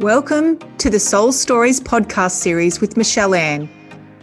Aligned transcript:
Welcome 0.00 0.60
to 0.78 0.90
the 0.90 1.00
Soul 1.00 1.32
Stories 1.32 1.80
podcast 1.80 2.30
series 2.30 2.80
with 2.80 2.96
Michelle 2.96 3.34
Anne, 3.34 3.68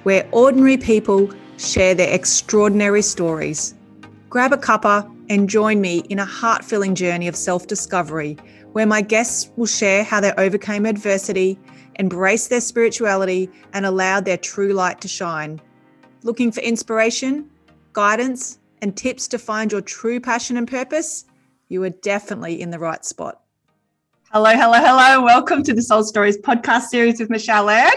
where 0.03 0.25
ordinary 0.31 0.77
people 0.77 1.29
share 1.57 1.93
their 1.93 2.15
extraordinary 2.15 3.01
stories. 3.01 3.75
Grab 4.29 4.53
a 4.53 4.57
cuppa 4.57 5.05
and 5.29 5.49
join 5.49 5.81
me 5.81 5.97
in 6.09 6.17
a 6.17 6.23
heart 6.23 6.63
filling 6.63 6.95
journey 6.95 7.27
of 7.27 7.35
self 7.35 7.67
discovery, 7.67 8.37
where 8.71 8.85
my 8.85 9.01
guests 9.01 9.49
will 9.57 9.65
share 9.65 10.05
how 10.05 10.21
they 10.21 10.31
overcame 10.37 10.85
adversity, 10.85 11.59
embraced 11.99 12.49
their 12.49 12.61
spirituality, 12.61 13.49
and 13.73 13.85
allowed 13.85 14.23
their 14.23 14.37
true 14.37 14.71
light 14.71 15.01
to 15.01 15.09
shine. 15.09 15.59
Looking 16.23 16.53
for 16.53 16.61
inspiration, 16.61 17.49
guidance, 17.91 18.59
and 18.81 18.95
tips 18.95 19.27
to 19.27 19.37
find 19.37 19.73
your 19.73 19.81
true 19.81 20.21
passion 20.21 20.55
and 20.55 20.69
purpose? 20.69 21.25
You 21.67 21.83
are 21.83 21.89
definitely 21.89 22.61
in 22.61 22.69
the 22.69 22.79
right 22.79 23.03
spot. 23.03 23.41
Hello, 24.35 24.51
hello, 24.51 24.73
hello. 24.73 25.23
Welcome 25.23 25.63
to 25.63 25.73
the 25.73 25.81
Soul 25.81 26.03
Stories 26.03 26.37
podcast 26.37 26.87
series 26.87 27.21
with 27.21 27.29
Michelle 27.29 27.69
Anne. 27.69 27.93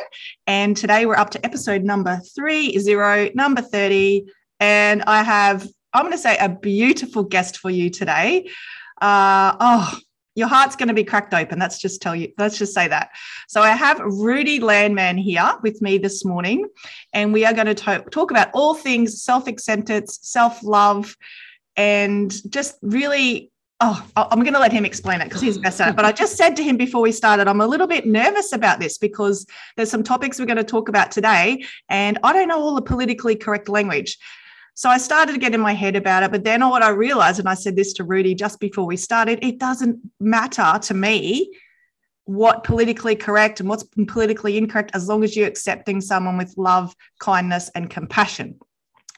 And 0.46 0.76
today 0.76 1.04
we're 1.04 1.16
up 1.16 1.30
to 1.30 1.44
episode 1.44 1.82
number 1.82 2.20
three 2.32 2.78
zero, 2.78 3.28
number 3.34 3.60
30. 3.60 4.24
And 4.60 5.02
I 5.02 5.24
have, 5.24 5.66
I'm 5.92 6.04
going 6.04 6.12
to 6.12 6.16
say, 6.16 6.36
a 6.38 6.48
beautiful 6.48 7.24
guest 7.24 7.58
for 7.58 7.70
you 7.70 7.90
today. 7.90 8.48
Uh, 9.02 9.56
oh, 9.58 9.98
your 10.36 10.46
heart's 10.46 10.76
going 10.76 10.86
to 10.86 10.94
be 10.94 11.02
cracked 11.02 11.34
open. 11.34 11.58
Let's 11.58 11.80
just 11.80 12.00
tell 12.00 12.14
you, 12.14 12.32
let's 12.38 12.56
just 12.56 12.72
say 12.72 12.86
that. 12.86 13.10
So 13.48 13.60
I 13.60 13.70
have 13.70 13.98
Rudi 13.98 14.60
Landmann 14.60 15.20
here 15.20 15.54
with 15.64 15.82
me 15.82 15.98
this 15.98 16.24
morning, 16.24 16.68
and 17.12 17.32
we 17.32 17.46
are 17.46 17.52
going 17.52 17.66
to 17.66 17.74
talk, 17.74 18.12
talk 18.12 18.30
about 18.30 18.50
all 18.54 18.74
things 18.74 19.24
self 19.24 19.48
acceptance, 19.48 20.20
self 20.22 20.62
love, 20.62 21.16
and 21.74 22.32
just 22.48 22.78
really 22.80 23.50
Oh, 23.80 24.04
I'm 24.16 24.40
going 24.40 24.54
to 24.54 24.58
let 24.58 24.72
him 24.72 24.84
explain 24.84 25.20
it 25.20 25.24
because 25.24 25.40
he's 25.40 25.56
best 25.56 25.80
at 25.80 25.90
it. 25.90 25.96
But 25.96 26.04
I 26.04 26.10
just 26.10 26.36
said 26.36 26.56
to 26.56 26.64
him 26.64 26.76
before 26.76 27.00
we 27.00 27.12
started, 27.12 27.46
I'm 27.46 27.60
a 27.60 27.66
little 27.66 27.86
bit 27.86 28.06
nervous 28.06 28.52
about 28.52 28.80
this 28.80 28.98
because 28.98 29.46
there's 29.76 29.90
some 29.90 30.02
topics 30.02 30.40
we're 30.40 30.46
going 30.46 30.56
to 30.56 30.64
talk 30.64 30.88
about 30.88 31.12
today, 31.12 31.64
and 31.88 32.18
I 32.24 32.32
don't 32.32 32.48
know 32.48 32.60
all 32.60 32.74
the 32.74 32.82
politically 32.82 33.36
correct 33.36 33.68
language. 33.68 34.18
So 34.74 34.88
I 34.88 34.98
started 34.98 35.32
to 35.32 35.38
get 35.38 35.54
in 35.54 35.60
my 35.60 35.74
head 35.74 35.94
about 35.94 36.24
it. 36.24 36.32
But 36.32 36.42
then 36.42 36.68
what 36.68 36.82
I 36.82 36.90
realized, 36.90 37.38
and 37.38 37.48
I 37.48 37.54
said 37.54 37.76
this 37.76 37.92
to 37.94 38.04
Rudi 38.04 38.34
just 38.34 38.58
before 38.58 38.84
we 38.84 38.96
started, 38.96 39.38
it 39.42 39.58
doesn't 39.58 40.00
matter 40.18 40.78
to 40.82 40.94
me 40.94 41.52
what 42.24 42.64
politically 42.64 43.16
correct 43.16 43.60
and 43.60 43.68
what's 43.68 43.84
politically 44.06 44.58
incorrect 44.58 44.90
as 44.92 45.08
long 45.08 45.24
as 45.24 45.36
you're 45.36 45.48
accepting 45.48 46.00
someone 46.00 46.36
with 46.36 46.54
love, 46.56 46.94
kindness, 47.20 47.70
and 47.74 47.88
compassion. 47.88 48.58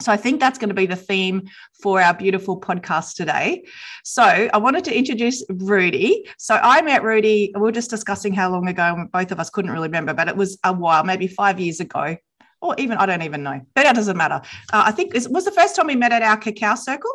So 0.01 0.11
I 0.11 0.17
think 0.17 0.41
that's 0.41 0.59
going 0.59 0.71
to 0.71 0.75
be 0.75 0.87
the 0.87 0.97
theme 0.97 1.49
for 1.83 2.01
our 2.01 2.15
beautiful 2.15 2.61
podcast 2.61 3.15
today. 3.17 3.65
So 4.05 4.23
I 4.23 4.57
wanted 4.57 4.85
to 4.85 4.97
introduce 4.97 5.45
Rudi. 5.51 6.27
So 6.39 6.55
I 6.55 6.81
met 6.83 7.03
Rudi, 7.03 7.53
we 7.55 7.61
were 7.61 7.73
just 7.73 7.91
discussing 7.91 8.33
how 8.33 8.51
long 8.51 8.69
ago, 8.69 9.07
both 9.13 9.31
of 9.31 9.39
us 9.39 9.51
couldn't 9.51 9.71
really 9.71 9.89
remember, 9.89 10.15
but 10.15 10.29
it 10.29 10.37
was 10.37 10.59
a 10.65 10.73
while, 10.73 11.05
maybe 11.05 11.27
five 11.27 11.61
years 11.61 11.81
ago. 11.81 12.17
Or 12.63 12.75
even, 12.77 12.99
I 12.99 13.07
don't 13.07 13.23
even 13.23 13.43
know, 13.43 13.61
but 13.75 13.85
that 13.85 13.95
doesn't 13.95 14.17
matter. 14.17 14.43
Uh, 14.73 14.83
I 14.87 14.93
think 14.93 15.15
it 15.15 15.27
was 15.31 15.47
the 15.47 15.51
first 15.51 15.77
time 15.77 15.87
we 15.87 15.97
met 15.97 16.13
at 16.13 16.23
our 16.23 16.37
cacao 16.37 16.75
circle. 16.75 17.13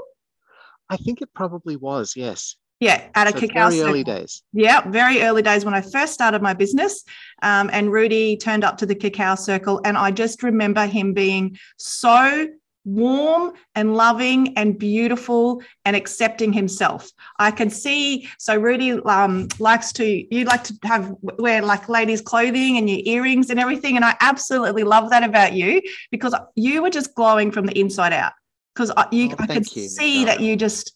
I 0.90 0.98
think 0.98 1.22
it 1.22 1.34
probably 1.34 1.76
was, 1.76 2.16
yes. 2.16 2.56
Yeah, 2.80 3.08
at 3.16 3.28
a 3.28 3.32
so 3.32 3.40
cacao 3.40 3.70
very 3.70 3.78
circle. 3.78 3.90
early 3.90 4.04
days. 4.04 4.44
Yeah, 4.54 4.88
very 4.90 5.22
early 5.22 5.42
days 5.42 5.64
when 5.64 5.74
I 5.74 5.82
first 5.82 6.14
started 6.14 6.42
my 6.42 6.54
business. 6.54 7.04
Um, 7.42 7.70
and 7.72 7.92
Rudi 7.92 8.38
turned 8.38 8.64
up 8.64 8.78
to 8.80 8.86
the 8.86 8.96
cacao 8.96 9.36
circle, 9.36 9.82
and 9.86 9.98
I 9.98 10.12
just 10.12 10.44
remember 10.44 10.86
him 10.86 11.14
being 11.14 11.58
so 11.78 12.48
warm 12.86 13.54
and 13.74 13.96
loving 13.96 14.56
and 14.58 14.78
beautiful 14.78 15.62
and 15.84 15.96
accepting 15.96 16.54
himself. 16.54 17.12
I 17.40 17.52
can 17.52 17.70
see. 17.70 18.30
So 18.38 18.56
Rudi 18.56 18.94
um, 19.04 19.48
likes 19.60 19.92
to. 19.94 20.36
You 20.36 20.46
like 20.46 20.64
to 20.66 20.74
have 20.84 21.14
wear 21.22 21.62
like 21.62 21.90
ladies' 21.90 22.22
clothing 22.22 22.78
and 22.78 22.90
your 22.90 23.02
earrings 23.06 23.50
and 23.50 23.60
everything, 23.60 23.96
and 23.96 24.06
I 24.06 24.16
absolutely 24.22 24.84
love 24.84 25.10
that 25.10 25.24
about 25.24 25.54
you 25.54 25.82
because 26.12 26.36
you 26.56 26.82
were 26.82 26.92
just 26.92 27.14
glowing 27.16 27.52
from 27.52 27.66
the 27.66 27.78
inside 27.78 28.14
out. 28.14 28.34
Because 28.74 28.92
you, 29.12 29.30
Oh, 29.32 29.36
I 29.40 29.48
could 29.48 29.76
you, 29.76 29.88
see 29.88 30.26
that 30.26 30.42
you 30.42 30.56
just 30.56 30.94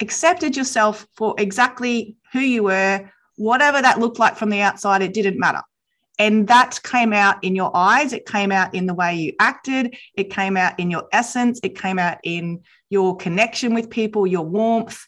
accepted 0.00 0.56
yourself 0.56 1.06
for 1.16 1.34
exactly 1.38 2.16
who 2.32 2.40
you 2.40 2.62
were, 2.64 3.10
whatever 3.36 3.82
that 3.82 3.98
looked 3.98 4.18
like 4.18 4.36
from 4.36 4.50
the 4.50 4.62
outside. 4.62 5.02
It 5.02 5.12
didn't 5.12 5.38
matter. 5.38 5.62
And 6.20 6.46
that 6.48 6.78
came 6.82 7.14
out 7.14 7.42
in 7.42 7.56
your 7.56 7.74
eyes. 7.74 8.12
It 8.12 8.26
came 8.26 8.52
out 8.52 8.74
in 8.74 8.84
the 8.84 8.92
way 8.92 9.14
you 9.14 9.32
acted. 9.40 9.96
It 10.14 10.30
came 10.30 10.54
out 10.54 10.78
in 10.78 10.90
your 10.90 11.08
essence. 11.12 11.58
It 11.62 11.78
came 11.78 11.98
out 11.98 12.18
in 12.22 12.60
your 12.90 13.16
connection 13.16 13.72
with 13.72 13.88
people, 13.88 14.26
your 14.26 14.44
warmth. 14.44 15.02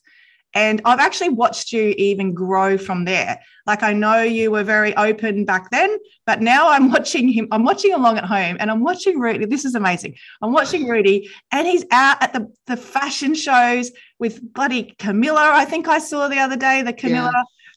And 0.55 0.81
I've 0.87 1.01
actually 1.01 1.29
watched 1.29 1.71
you 1.71 1.95
even 1.99 2.33
grow 2.33 2.79
from 2.79 3.05
there. 3.05 3.39
Like 3.67 3.83
I 3.83 3.93
know 3.93 4.23
you 4.23 4.51
were 4.51 4.65
very 4.65 4.97
open 4.97 5.45
back 5.45 5.71
then, 5.71 5.99
but 6.25 6.41
now 6.41 6.71
I'm 6.71 6.91
watching 6.93 7.29
him. 7.29 7.47
I'm 7.53 7.65
watching 7.65 7.93
along 7.93 8.17
at 8.17 8.25
home 8.25 8.57
and 8.59 8.71
I'm 8.71 8.83
watching 8.83 9.21
Rudi. 9.21 9.45
This 9.45 9.67
is 9.67 9.75
amazing. 9.75 10.17
I'm 10.41 10.53
watching 10.53 10.89
Rudi 10.89 11.29
and 11.51 11.67
he's 11.67 11.85
out 11.91 12.23
at 12.23 12.33
the, 12.33 12.51
the 12.67 12.79
fashion 12.79 13.35
shows 13.35 13.93
with 14.19 14.41
bloody 14.55 14.95
Camilla. 14.99 15.51
I 15.53 15.67
think 15.67 15.89
I 15.89 15.99
saw 15.99 16.29
the 16.29 16.39
other 16.39 16.57
day, 16.57 16.81
the 16.81 16.95
Camilla 16.95 17.33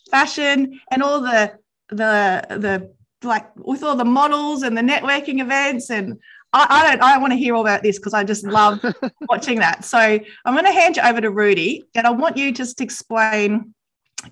fashion 0.10 0.80
and 0.90 1.04
all 1.04 1.20
the, 1.20 1.52
the, 1.90 2.46
the, 2.50 2.96
like 3.26 3.48
with 3.58 3.84
all 3.84 3.96
the 3.96 4.06
models 4.06 4.64
and 4.64 4.78
the 4.78 4.82
networking 4.82 5.42
events 5.42 5.90
and 5.90 6.20
I, 6.54 6.68
I 6.70 6.90
don't 6.90 7.02
I 7.02 7.18
want 7.18 7.32
to 7.34 7.38
hear 7.38 7.56
all 7.56 7.62
about 7.62 7.84
this 7.84 7.98
because 8.00 8.14
I 8.14 8.24
just 8.24 8.46
love 8.46 8.80
watching 9.30 9.60
that. 9.60 9.84
So 9.84 9.98
I'm 10.00 10.54
going 10.54 10.66
to 10.66 10.72
hand 10.72 10.96
you 10.98 11.04
over 11.04 11.20
to 11.22 11.30
Rudi 11.32 11.84
and 11.96 12.08
I 12.08 12.12
want 12.12 12.38
you 12.38 12.52
just 12.52 12.78
to 12.78 12.84
explain 12.84 13.74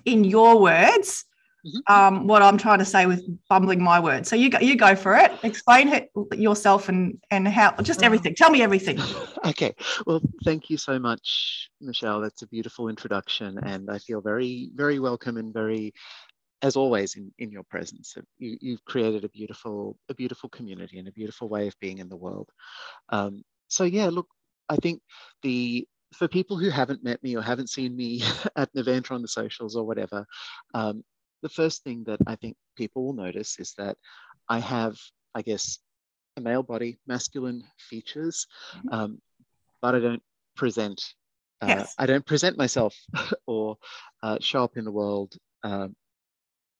in 0.04 0.24
your 0.24 0.60
words 0.60 1.24
Mhm. 1.66 1.80
um, 1.88 2.26
what 2.26 2.42
I'm 2.42 2.58
trying 2.58 2.80
to 2.80 2.84
say 2.84 3.06
with 3.06 3.22
bumbling 3.48 3.82
my 3.82 3.98
words. 3.98 4.28
So 4.28 4.36
you 4.36 4.50
go, 4.50 4.58
you 4.58 4.76
go 4.76 4.94
for 4.94 5.16
it. 5.16 5.32
Explain 5.44 5.88
it 5.88 6.10
yourself 6.36 6.90
and 6.90 7.18
and 7.30 7.48
how 7.48 7.72
just 7.80 8.02
Uh, 8.02 8.06
everything. 8.06 8.34
Tell 8.34 8.50
me 8.50 8.60
everything. 8.60 8.98
okay. 9.46 9.74
Well, 10.06 10.20
thank 10.44 10.68
you 10.68 10.76
so 10.76 10.98
much, 10.98 11.70
Michelle. 11.80 12.20
That's 12.20 12.42
a 12.42 12.46
beautiful 12.48 12.90
introduction, 12.90 13.56
and 13.64 13.90
I 13.90 13.98
feel 13.98 14.20
very, 14.20 14.68
very 14.74 14.98
welcome 14.98 15.38
and 15.38 15.54
very, 15.54 15.94
as 16.64 16.76
always, 16.76 17.14
in, 17.14 17.30
in 17.38 17.50
your 17.52 17.62
presence. 17.62 18.16
You, 18.38 18.56
you've 18.60 18.84
created 18.86 19.22
a 19.22 19.28
beautiful, 19.28 19.98
a 20.08 20.14
beautiful 20.14 20.48
community 20.48 20.98
and 20.98 21.06
a 21.06 21.12
beautiful 21.12 21.46
way 21.48 21.68
of 21.68 21.78
being 21.78 21.98
in 21.98 22.08
the 22.08 22.16
world. 22.16 22.48
Um, 23.10 23.44
so 23.68 23.84
yeah, 23.84 24.08
look, 24.08 24.28
I 24.70 24.76
think 24.76 25.02
the 25.42 25.86
for 26.14 26.26
people 26.26 26.56
who 26.56 26.70
haven't 26.70 27.04
met 27.04 27.22
me 27.22 27.36
or 27.36 27.42
haven't 27.42 27.68
seen 27.68 27.94
me 27.94 28.22
at 28.56 28.70
an 28.72 28.80
event 28.80 29.10
or 29.10 29.14
on 29.14 29.20
the 29.22 29.28
socials 29.28 29.76
or 29.76 29.84
whatever, 29.84 30.24
um, 30.72 31.04
the 31.42 31.48
first 31.50 31.84
thing 31.84 32.04
that 32.04 32.20
I 32.26 32.36
think 32.36 32.56
people 32.76 33.04
will 33.04 33.12
notice 33.12 33.58
is 33.58 33.74
that 33.76 33.98
I 34.48 34.58
have, 34.60 34.96
I 35.34 35.42
guess, 35.42 35.80
a 36.38 36.40
male 36.40 36.62
body, 36.62 36.98
masculine 37.06 37.62
features, 37.76 38.46
Mhm. 38.76 38.94
um, 38.94 39.22
but 39.82 39.94
I 39.94 39.98
don't 40.00 40.22
present. 40.56 41.02
Uh, 41.60 41.66
Yes. 41.68 41.94
I 41.98 42.06
don't 42.06 42.24
present 42.26 42.56
myself 42.56 42.94
or 43.46 43.76
uh, 44.22 44.38
show 44.40 44.64
up 44.64 44.76
in 44.78 44.84
the 44.84 44.92
world 45.02 45.36
um, 45.62 45.94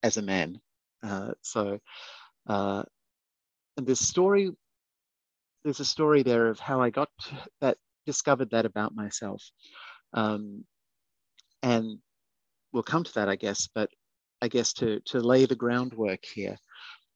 as 0.05 0.19
a 0.19 0.23
man. 0.23 0.61
Uh, 1.03 1.33
so, 1.41 1.81
uh, 2.47 2.85
and 3.77 3.87
this 3.87 4.07
story, 4.07 4.51
there's 5.65 5.81
a 5.81 5.85
story 5.85 6.23
there 6.23 6.49
of 6.49 6.61
how 6.61 6.81
I 6.81 6.91
got 6.91 7.09
that, 7.61 7.79
discovered 8.07 8.51
that 8.51 8.67
about 8.67 8.95
myself, 8.95 9.43
um, 10.13 10.65
and 11.63 11.99
we'll 12.71 12.83
come 12.83 13.03
to 13.03 13.15
that, 13.15 13.31
I 13.31 13.37
guess. 13.37 13.67
But 13.75 13.91
I 14.43 14.49
guess 14.49 14.75
to 14.75 15.01
to 15.07 15.21
lay 15.21 15.47
the 15.47 15.57
groundwork 15.57 16.23
here, 16.25 16.59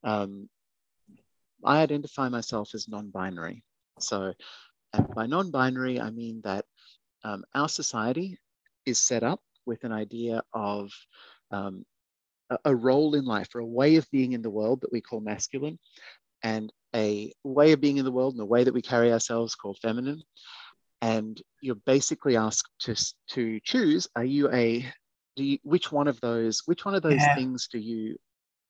um, 0.02 0.48
I 1.62 1.82
identify 1.82 2.30
myself 2.30 2.74
as 2.74 2.88
non-binary. 2.88 3.62
So, 4.00 4.32
and 4.94 5.08
by 5.14 5.26
non-binary, 5.26 6.00
I 6.00 6.10
mean 6.10 6.40
that 6.44 6.64
um, 7.22 7.44
our 7.54 7.68
society 7.68 8.38
is 8.86 8.98
set 8.98 9.22
up 9.22 9.42
with 9.66 9.84
an 9.84 9.92
idea 9.92 10.42
of 10.54 10.90
um, 11.50 11.84
a, 12.50 12.58
a 12.66 12.74
role 12.74 13.14
in 13.14 13.24
life 13.24 13.54
or 13.54 13.60
a 13.60 13.66
way 13.66 13.96
of 13.96 14.10
being 14.10 14.32
in 14.32 14.42
the 14.42 14.50
world 14.50 14.80
that 14.82 14.92
we 14.92 15.00
call 15.00 15.20
masculine, 15.20 15.78
and 16.42 16.72
a 16.94 17.32
way 17.44 17.72
of 17.72 17.80
being 17.80 17.98
in 17.98 18.04
the 18.04 18.12
world 18.12 18.34
and 18.34 18.42
a 18.42 18.46
way 18.46 18.64
that 18.64 18.74
we 18.74 18.82
carry 18.82 19.12
ourselves 19.12 19.54
called 19.54 19.78
feminine. 19.80 20.22
And 21.00 21.40
you're 21.60 21.74
basically 21.74 22.36
asked 22.36 22.70
to 22.80 22.94
to 23.30 23.60
choose: 23.60 24.08
Are 24.16 24.24
you 24.24 24.50
a 24.52 24.84
do 25.36 25.44
you, 25.44 25.58
which 25.62 25.92
one 25.92 26.08
of 26.08 26.20
those 26.20 26.62
which 26.66 26.84
one 26.84 26.94
of 26.94 27.02
those 27.02 27.22
Yeah. 27.22 27.34
things 27.34 27.68
do 27.68 27.78
you 27.78 28.16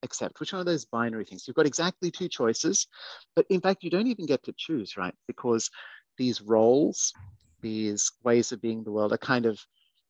accept? 0.02 0.38
Which 0.40 0.52
one 0.52 0.60
of 0.60 0.66
those 0.66 0.84
binary 0.84 1.24
things? 1.24 1.44
You've 1.46 1.56
got 1.56 1.66
exactly 1.66 2.10
two 2.10 2.28
choices, 2.28 2.86
but 3.34 3.46
in 3.48 3.60
fact, 3.60 3.82
you 3.82 3.90
don't 3.90 4.06
even 4.06 4.26
get 4.26 4.42
to 4.44 4.54
choose, 4.56 4.96
right? 4.96 5.14
Because 5.26 5.70
these 6.18 6.42
roles, 6.42 7.14
these 7.62 8.12
ways 8.22 8.52
of 8.52 8.60
being 8.60 8.78
in 8.78 8.84
the 8.84 8.92
world 8.92 9.12
are 9.12 9.18
kind 9.18 9.46
of 9.46 9.58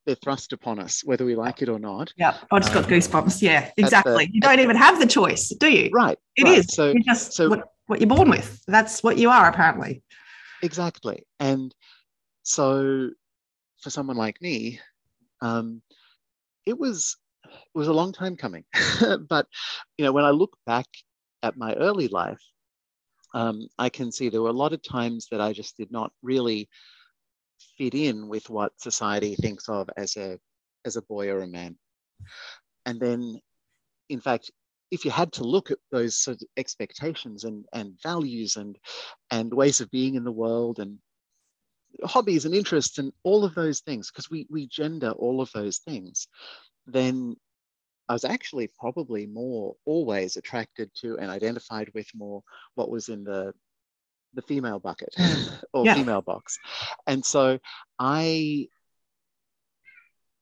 they're 0.05 0.15
thrust 0.15 0.53
upon 0.53 0.79
us, 0.79 1.03
whether 1.03 1.25
we 1.25 1.35
like 1.35 1.61
it 1.61 1.69
or 1.69 1.79
not. 1.79 2.11
Yeah, 2.17 2.37
I 2.51 2.59
just 2.59 2.73
got 2.73 2.85
Um, 2.85 2.89
goosebumps. 2.91 3.41
Yeah, 3.41 3.69
exactly. 3.77 4.29
you 4.31 4.41
don't 4.41 4.59
even 4.59 4.75
have 4.75 4.99
the 4.99 5.05
choice, 5.05 5.49
do 5.49 5.69
you? 5.69 5.89
Right. 5.93 6.17
It 6.35 6.43
right. 6.45 6.57
is. 6.59 6.67
So 6.73 6.91
You're 6.91 7.03
just 7.03 7.33
so- 7.33 7.49
what, 7.49 7.65
what 7.87 7.99
you're 7.99 8.07
born 8.09 8.29
with. 8.29 8.61
That's 8.67 9.03
what 9.03 9.17
you 9.17 9.29
are, 9.29 9.47
apparently. 9.49 10.01
exactly. 10.63 11.25
And 11.39 11.73
so 12.43 13.09
for 13.81 13.89
someone 13.89 14.17
like 14.17 14.41
me, 14.41 14.79
um, 15.41 15.81
it 16.65 16.77
was 16.77 17.15
it 17.45 17.51
was 17.77 17.87
a 17.87 17.93
long 17.93 18.11
time 18.11 18.35
coming. 18.35 18.63
but 19.29 19.47
you 19.97 20.05
know, 20.05 20.11
when 20.11 20.25
I 20.25 20.31
look 20.31 20.55
back 20.65 20.85
at 21.43 21.57
my 21.57 21.73
early 21.75 22.07
life, 22.07 22.41
um, 23.33 23.67
I 23.77 23.89
can 23.89 24.11
see 24.11 24.29
there 24.29 24.41
were 24.41 24.49
a 24.49 24.53
lot 24.53 24.73
of 24.73 24.81
times 24.83 25.27
that 25.31 25.41
I 25.41 25.53
just 25.53 25.77
did 25.77 25.91
not 25.91 26.11
really 26.21 26.67
fit 27.77 27.93
in 27.93 28.27
with 28.27 28.49
what 28.49 28.79
society 28.79 29.35
thinks 29.35 29.69
of 29.69 29.89
as 29.97 30.17
a 30.17 30.39
as 30.85 30.95
a 30.95 31.01
boy 31.01 31.29
or 31.29 31.41
a 31.41 31.47
man. 31.47 31.77
And 32.85 32.99
then, 32.99 33.41
in 34.09 34.21
fact, 34.21 34.51
if 34.91 35.05
you 35.05 35.11
had 35.11 35.33
to 35.33 35.43
look 35.43 35.71
at 35.71 35.77
those 35.91 36.17
sort 36.17 36.41
of 36.41 36.47
expectations 36.57 37.43
and, 37.43 37.65
and 37.73 37.99
values 38.01 38.55
and 38.55 38.77
and 39.31 39.53
ways 39.53 39.81
of 39.81 39.91
being 39.91 40.15
in 40.15 40.23
the 40.23 40.31
world 40.31 40.79
and 40.79 40.97
hobbies 42.03 42.45
and 42.45 42.55
interests 42.55 42.97
and 42.97 43.11
all 43.23 43.43
of 43.43 43.55
those 43.55 43.81
things, 43.81 44.09
because 44.09 44.29
we 44.29 44.47
we 44.49 44.67
gender 44.67 45.11
all 45.11 45.41
of 45.41 45.51
those 45.51 45.79
things, 45.79 46.27
then 46.87 47.35
I 48.07 48.13
was 48.13 48.25
actually 48.25 48.69
probably 48.79 49.27
more 49.27 49.75
always 49.85 50.35
attracted 50.35 50.89
to 51.01 51.17
and 51.19 51.29
identified 51.29 51.91
with 51.93 52.07
more 52.15 52.41
what 52.73 52.89
was 52.89 53.09
in 53.09 53.23
the 53.23 53.53
the 54.33 54.41
female 54.41 54.79
bucket 54.79 55.13
or 55.73 55.85
yeah. 55.85 55.95
female 55.95 56.21
box. 56.21 56.57
And 57.07 57.25
so 57.25 57.59
I 57.97 58.67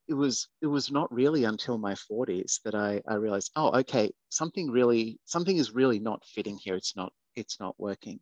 it 0.07 0.13
was 0.13 0.47
it 0.61 0.67
was 0.67 0.89
not 0.89 1.13
really 1.13 1.43
until 1.43 1.77
my 1.77 1.93
40s 1.93 2.61
that 2.63 2.75
I, 2.75 3.01
I 3.07 3.15
realized, 3.15 3.51
oh, 3.55 3.77
okay, 3.79 4.11
something 4.29 4.71
really 4.71 5.19
something 5.25 5.57
is 5.57 5.71
really 5.71 5.99
not 5.99 6.23
fitting 6.25 6.57
here. 6.63 6.75
It's 6.75 6.95
not 6.95 7.11
it's 7.37 7.59
not 7.59 7.75
working. 7.77 8.19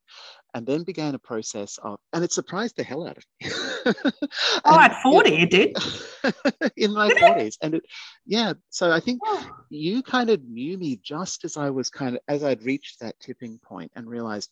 And 0.53 0.65
then 0.65 0.83
began 0.83 1.15
a 1.15 1.19
process 1.19 1.79
of, 1.81 1.99
and 2.13 2.23
it 2.23 2.31
surprised 2.31 2.75
the 2.75 2.83
hell 2.83 3.07
out 3.07 3.17
of 3.17 3.23
me. 3.41 3.51
oh, 4.65 4.79
at 4.79 5.01
40, 5.01 5.33
it, 5.33 5.41
it 5.41 5.49
did? 5.49 6.73
in 6.77 6.93
my 6.93 7.09
40s. 7.09 7.55
And 7.61 7.75
it, 7.75 7.83
yeah, 8.25 8.53
so 8.69 8.91
I 8.91 8.99
think 8.99 9.21
oh. 9.25 9.49
you 9.69 10.03
kind 10.03 10.29
of 10.29 10.43
knew 10.43 10.77
me 10.77 10.99
just 11.01 11.45
as 11.45 11.57
I 11.57 11.69
was 11.69 11.89
kind 11.89 12.15
of, 12.15 12.21
as 12.27 12.43
I'd 12.43 12.63
reached 12.63 12.99
that 12.99 13.19
tipping 13.19 13.57
point 13.63 13.91
and 13.95 14.07
realized, 14.07 14.49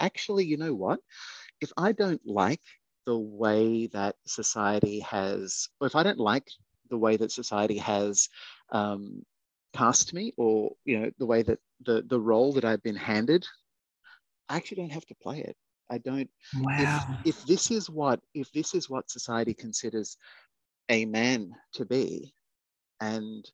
actually, 0.00 0.44
you 0.44 0.56
know 0.56 0.74
what? 0.74 1.00
If 1.60 1.72
I 1.76 1.92
don't 1.92 2.20
like 2.26 2.62
the 3.06 3.18
way 3.18 3.86
that 3.88 4.16
society 4.26 5.00
has, 5.00 5.68
or 5.80 5.86
if 5.86 5.96
I 5.96 6.02
don't 6.02 6.18
like 6.18 6.48
the 6.90 6.98
way 6.98 7.16
that 7.16 7.32
society 7.32 7.78
has 7.78 8.28
um, 8.70 9.24
cast 9.74 10.14
me, 10.14 10.32
or 10.36 10.72
you 10.84 11.00
know, 11.00 11.10
the 11.18 11.26
way 11.26 11.42
that 11.42 11.58
the 11.84 12.02
the 12.06 12.20
role 12.20 12.52
that 12.52 12.64
I've 12.64 12.82
been 12.82 12.96
handed 12.96 13.46
I 14.48 14.56
actually 14.56 14.76
don't 14.76 14.92
have 14.92 15.06
to 15.06 15.14
play 15.14 15.40
it. 15.40 15.56
I 15.90 15.98
don't. 15.98 16.28
Wow. 16.54 17.16
If, 17.24 17.36
if 17.36 17.46
this 17.46 17.70
is 17.70 17.90
what 17.90 18.20
if 18.34 18.50
this 18.52 18.74
is 18.74 18.88
what 18.88 19.10
society 19.10 19.54
considers 19.54 20.16
a 20.88 21.04
man 21.04 21.54
to 21.74 21.84
be, 21.84 22.34
and 23.00 23.44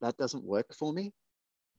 that 0.00 0.16
doesn't 0.16 0.44
work 0.44 0.74
for 0.74 0.92
me, 0.92 1.12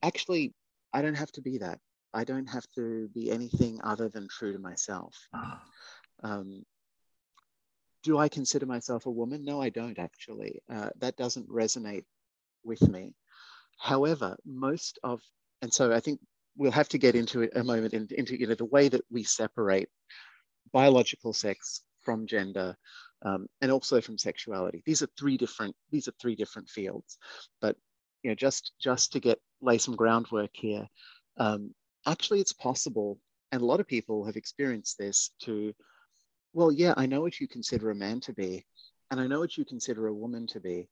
actually, 0.02 0.54
I 0.92 1.02
don't 1.02 1.14
have 1.14 1.32
to 1.32 1.42
be 1.42 1.58
that. 1.58 1.78
I 2.14 2.24
don't 2.24 2.48
have 2.48 2.66
to 2.74 3.08
be 3.14 3.30
anything 3.30 3.80
other 3.82 4.08
than 4.08 4.28
true 4.28 4.52
to 4.52 4.58
myself. 4.58 5.16
Ah. 5.34 5.62
Um, 6.22 6.64
do 8.02 8.18
I 8.18 8.28
consider 8.28 8.66
myself 8.66 9.06
a 9.06 9.10
woman? 9.10 9.44
No, 9.44 9.60
I 9.60 9.70
don't 9.70 9.98
actually. 9.98 10.62
Uh, 10.70 10.90
that 10.98 11.16
doesn't 11.16 11.48
resonate 11.48 12.04
with 12.64 12.82
me. 12.88 13.14
However, 13.78 14.36
most 14.44 14.98
of, 15.02 15.20
and 15.62 15.72
so 15.72 15.92
I 15.92 16.00
think 16.00 16.20
we'll 16.56 16.70
have 16.72 16.88
to 16.90 16.98
get 16.98 17.14
into 17.14 17.42
it 17.42 17.52
a 17.56 17.64
moment 17.64 17.94
in, 17.94 18.08
into 18.10 18.38
you 18.38 18.46
know 18.46 18.54
the 18.54 18.64
way 18.64 18.88
that 18.88 19.02
we 19.10 19.22
separate 19.22 19.88
biological 20.72 21.32
sex 21.32 21.82
from 22.02 22.26
gender 22.26 22.76
um, 23.24 23.46
and 23.60 23.70
also 23.70 24.00
from 24.00 24.18
sexuality. 24.18 24.82
These 24.84 25.02
are 25.02 25.08
three 25.18 25.36
different 25.36 25.74
these 25.90 26.08
are 26.08 26.14
three 26.20 26.34
different 26.34 26.68
fields, 26.68 27.18
but 27.60 27.76
you 28.22 28.30
know 28.30 28.34
just 28.34 28.72
just 28.80 29.12
to 29.12 29.20
get 29.20 29.40
lay 29.60 29.78
some 29.78 29.96
groundwork 29.96 30.50
here. 30.52 30.88
Um, 31.38 31.74
actually, 32.06 32.40
it's 32.40 32.52
possible, 32.52 33.18
and 33.50 33.62
a 33.62 33.66
lot 33.66 33.80
of 33.80 33.86
people 33.86 34.24
have 34.24 34.36
experienced 34.36 34.98
this. 34.98 35.30
To 35.42 35.74
well, 36.52 36.72
yeah, 36.72 36.94
I 36.96 37.06
know 37.06 37.20
what 37.20 37.40
you 37.40 37.48
consider 37.48 37.90
a 37.90 37.94
man 37.94 38.20
to 38.20 38.32
be, 38.32 38.64
and 39.10 39.20
I 39.20 39.26
know 39.26 39.40
what 39.40 39.56
you 39.56 39.64
consider 39.64 40.06
a 40.06 40.14
woman 40.14 40.46
to 40.48 40.60
be, 40.60 40.88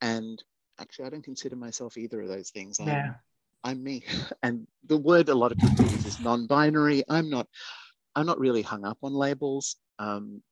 and 0.00 0.42
actually, 0.78 1.06
I 1.06 1.10
don't 1.10 1.24
consider 1.24 1.56
myself 1.56 1.96
either 1.96 2.20
of 2.20 2.28
those 2.28 2.50
things. 2.50 2.78
Yeah. 2.80 3.14
I'm, 3.64 3.78
I'm 3.78 3.82
me. 3.82 4.04
And 4.42 4.66
the 4.86 4.96
word 4.96 5.28
a 5.28 5.34
lot 5.34 5.52
of 5.52 5.58
people 5.58 5.84
use 5.86 6.06
is 6.06 6.20
non-binary. 6.20 7.04
I'm 7.08 7.30
not. 7.30 7.46
I'm 8.14 8.26
not 8.26 8.38
really 8.38 8.60
hung 8.62 8.84
up 8.84 8.98
on 9.02 9.14
labels, 9.14 9.76
um, 9.98 10.42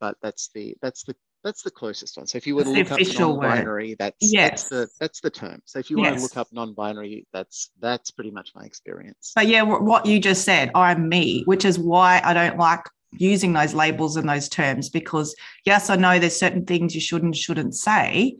but 0.00 0.16
that's 0.22 0.50
the 0.54 0.76
that's 0.82 1.04
the 1.04 1.14
that's 1.46 1.62
the 1.62 1.70
closest 1.70 2.16
one. 2.16 2.26
So 2.26 2.36
if 2.36 2.46
you 2.46 2.56
were 2.56 2.64
to 2.64 2.70
look 2.70 2.90
up 2.90 2.98
non-binary, 3.00 3.90
word. 3.90 3.98
that's 3.98 4.16
yes. 4.20 4.50
that's 4.50 4.68
the 4.68 4.88
that's 4.98 5.20
the 5.20 5.30
term. 5.30 5.62
So 5.64 5.78
if 5.78 5.90
you 5.90 5.98
yes. 5.98 6.06
want 6.06 6.16
to 6.16 6.22
look 6.22 6.36
up 6.36 6.48
non-binary, 6.52 7.24
that's 7.32 7.70
that's 7.80 8.10
pretty 8.10 8.32
much 8.32 8.50
my 8.56 8.64
experience. 8.64 9.30
But 9.34 9.46
yeah, 9.46 9.62
what 9.62 10.06
you 10.06 10.18
just 10.18 10.44
said, 10.44 10.72
I'm 10.74 11.08
me, 11.08 11.44
which 11.44 11.64
is 11.64 11.78
why 11.78 12.20
I 12.24 12.34
don't 12.34 12.58
like 12.58 12.80
using 13.12 13.52
those 13.52 13.74
labels 13.74 14.16
and 14.16 14.28
those 14.28 14.48
terms 14.48 14.90
because 14.90 15.36
yes, 15.64 15.88
I 15.88 15.94
know 15.94 16.18
there's 16.18 16.36
certain 16.36 16.66
things 16.66 16.96
you 16.96 17.00
should 17.00 17.22
and 17.22 17.34
shouldn't 17.34 17.76
say, 17.76 18.36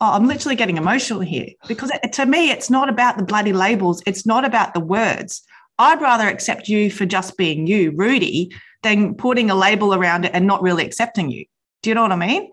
oh, 0.00 0.12
I'm 0.12 0.28
literally 0.28 0.56
getting 0.56 0.76
emotional 0.76 1.20
here 1.20 1.48
because 1.66 1.90
it, 1.90 2.12
to 2.12 2.26
me, 2.26 2.52
it's 2.52 2.70
not 2.70 2.88
about 2.88 3.18
the 3.18 3.24
bloody 3.24 3.52
labels. 3.52 4.04
It's 4.06 4.24
not 4.24 4.44
about 4.44 4.72
the 4.72 4.80
words. 4.80 5.42
I'd 5.80 6.00
rather 6.00 6.28
accept 6.28 6.68
you 6.68 6.92
for 6.92 7.06
just 7.06 7.36
being 7.36 7.66
you, 7.66 7.90
Rudi, 7.90 8.52
than 8.84 9.16
putting 9.16 9.50
a 9.50 9.56
label 9.56 9.94
around 9.94 10.26
it 10.26 10.30
and 10.32 10.46
not 10.46 10.62
really 10.62 10.84
accepting 10.84 11.28
you. 11.28 11.46
Do 11.82 11.90
you 11.90 11.94
know 11.94 12.02
what 12.02 12.12
I 12.12 12.16
mean? 12.16 12.50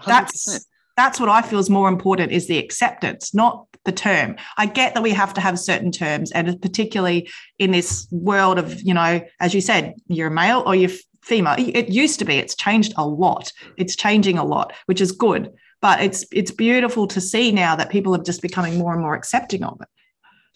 100%. 0.00 0.06
That's 0.06 0.66
that's 0.96 1.20
what 1.20 1.28
I 1.28 1.42
feel 1.42 1.58
is 1.58 1.68
more 1.68 1.90
important 1.90 2.32
is 2.32 2.48
the 2.48 2.56
acceptance, 2.56 3.34
not 3.34 3.66
the 3.84 3.92
term. 3.92 4.36
I 4.56 4.64
get 4.64 4.94
that 4.94 5.02
we 5.02 5.10
have 5.10 5.34
to 5.34 5.42
have 5.42 5.58
certain 5.58 5.92
terms, 5.92 6.32
and 6.32 6.60
particularly 6.62 7.28
in 7.58 7.70
this 7.70 8.08
world 8.10 8.58
of, 8.58 8.80
you 8.80 8.94
know, 8.94 9.20
as 9.38 9.52
you 9.52 9.60
said, 9.60 9.92
you're 10.06 10.28
a 10.28 10.30
male 10.30 10.62
or 10.64 10.74
you're 10.74 10.96
female. 11.22 11.54
It 11.58 11.90
used 11.90 12.18
to 12.20 12.24
be, 12.24 12.36
it's 12.36 12.56
changed 12.56 12.94
a 12.96 13.06
lot. 13.06 13.52
It's 13.76 13.94
changing 13.94 14.38
a 14.38 14.44
lot, 14.44 14.72
which 14.86 15.02
is 15.02 15.12
good 15.12 15.52
but 15.80 16.00
it's 16.00 16.24
it's 16.32 16.50
beautiful 16.50 17.06
to 17.06 17.20
see 17.20 17.52
now 17.52 17.76
that 17.76 17.90
people 17.90 18.14
are 18.14 18.22
just 18.22 18.42
becoming 18.42 18.78
more 18.78 18.92
and 18.92 19.02
more 19.02 19.14
accepting 19.14 19.62
of 19.62 19.80
it 19.80 19.88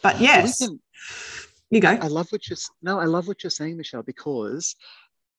but 0.03 0.21
yes 0.21 0.59
can, 0.59 0.81
you 1.71 1.81
go 1.81 1.89
i 1.89 2.09
love 2.09 2.29
what 2.31 2.49
you're 2.49 2.59
no 2.83 2.99
i 2.99 3.05
love 3.05 3.29
what 3.29 3.43
you're 3.43 3.51
saying 3.51 3.77
michelle 3.77 4.03
because 4.03 4.77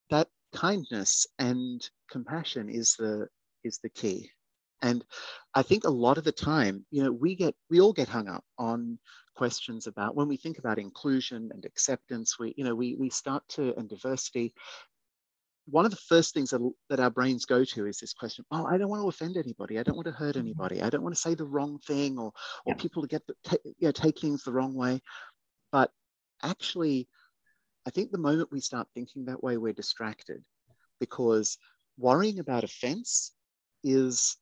that 0.10 0.28
kindness 0.54 1.28
and 1.40 1.90
compassion 2.10 2.70
is 2.70 2.96
the 2.98 3.28
is 3.64 3.80
the 3.84 3.90
key 3.90 4.30
and 4.82 5.04
i 5.56 5.62
think 5.62 5.84
a 5.84 5.90
lot 5.90 6.18
of 6.18 6.24
the 6.24 6.32
time 6.32 6.86
you 6.92 7.04
know 7.04 7.12
we 7.12 7.36
get 7.36 7.56
we 7.70 7.80
all 7.80 7.94
get 7.94 8.08
hung 8.08 8.28
up 8.28 8.44
on 8.58 8.98
questions 9.36 9.88
about 9.88 10.16
when 10.16 10.28
we 10.28 10.38
think 10.38 10.58
about 10.58 10.80
inclusion 10.80 11.50
and 11.54 11.66
acceptance 11.66 12.38
we 12.40 12.54
you 12.58 12.64
know 12.64 12.76
we 12.76 12.96
we 12.96 13.10
start 13.10 13.44
to 13.48 13.74
and 13.78 13.90
diversity 13.90 14.54
one 15.68 15.86
of 15.86 15.92
the 15.92 15.98
first 15.98 16.34
things 16.34 16.50
that, 16.50 16.74
that 16.90 17.00
our 17.00 17.12
brains 17.12 17.46
go 17.46 17.64
to 17.64 17.86
is 17.86 17.98
this 18.00 18.14
question 18.14 18.44
oh 18.52 18.66
i 18.66 18.78
don't 18.78 18.90
want 18.90 19.02
to 19.02 19.08
offend 19.08 19.38
anybody 19.38 19.80
i 19.80 19.84
don't 19.84 19.96
want 19.96 20.06
to 20.06 20.12
hurt 20.12 20.36
mm-hmm. 20.36 20.48
anybody 20.48 20.82
i 20.82 20.90
don't 20.90 21.04
want 21.04 21.16
to 21.16 21.22
say 21.22 21.34
the 21.34 21.46
wrong 21.46 21.80
thing 21.88 22.18
or 22.18 22.32
or 22.66 22.74
yeah. 22.74 22.74
people 22.76 23.02
to 23.02 23.08
get 23.08 23.26
the, 23.28 23.34
take, 23.44 23.62
you 23.64 23.88
know, 23.88 23.92
take 23.92 24.20
things 24.20 24.44
the 24.44 24.52
wrong 24.52 24.74
way 24.74 25.00
but 25.72 25.92
actually 26.44 27.08
i 27.86 27.90
think 27.90 28.12
the 28.12 28.18
moment 28.18 28.52
we 28.52 28.60
start 28.60 28.88
thinking 28.94 29.26
that 29.26 29.44
way 29.44 29.58
we're 29.58 29.74
distracted 29.74 30.44
because 31.00 31.58
worrying 31.98 32.40
about 32.40 32.64
offense 32.64 33.32
is 33.84 34.38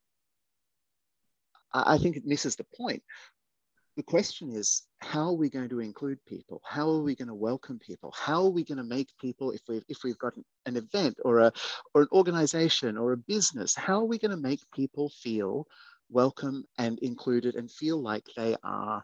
i 1.74 1.98
think 1.98 2.16
it 2.16 2.26
misses 2.26 2.56
the 2.56 2.66
point. 2.76 3.04
The 3.96 4.04
question 4.04 4.52
is 4.54 4.84
how 5.00 5.28
are 5.28 5.34
we 5.34 5.50
going 5.50 5.68
to 5.70 5.82
include 5.82 6.24
people? 6.26 6.62
How 6.66 6.90
are 6.90 7.02
we 7.02 7.16
going 7.16 7.28
to 7.28 7.34
welcome 7.34 7.80
people? 7.80 8.14
How 8.18 8.46
are 8.46 8.50
we 8.50 8.64
going 8.64 8.78
to 8.78 8.84
make 8.84 9.10
people 9.20 9.52
if 9.52 9.62
we've, 9.68 9.84
if 9.90 10.04
we've 10.06 10.18
got 10.18 10.34
an 10.66 10.78
event 10.78 11.18
or 11.26 11.40
a 11.40 11.52
or 11.94 12.04
an 12.04 12.08
organization 12.14 12.98
or 12.98 13.12
a 13.12 13.18
business 13.18 13.76
how 13.76 14.00
are 14.00 14.06
we 14.06 14.18
going 14.18 14.32
to 14.32 14.38
make 14.38 14.62
people 14.74 15.12
feel 15.22 15.68
welcome 16.10 16.64
and 16.78 16.98
included 17.00 17.56
and 17.56 17.70
feel 17.70 18.02
like 18.02 18.26
they 18.36 18.56
are 18.64 19.04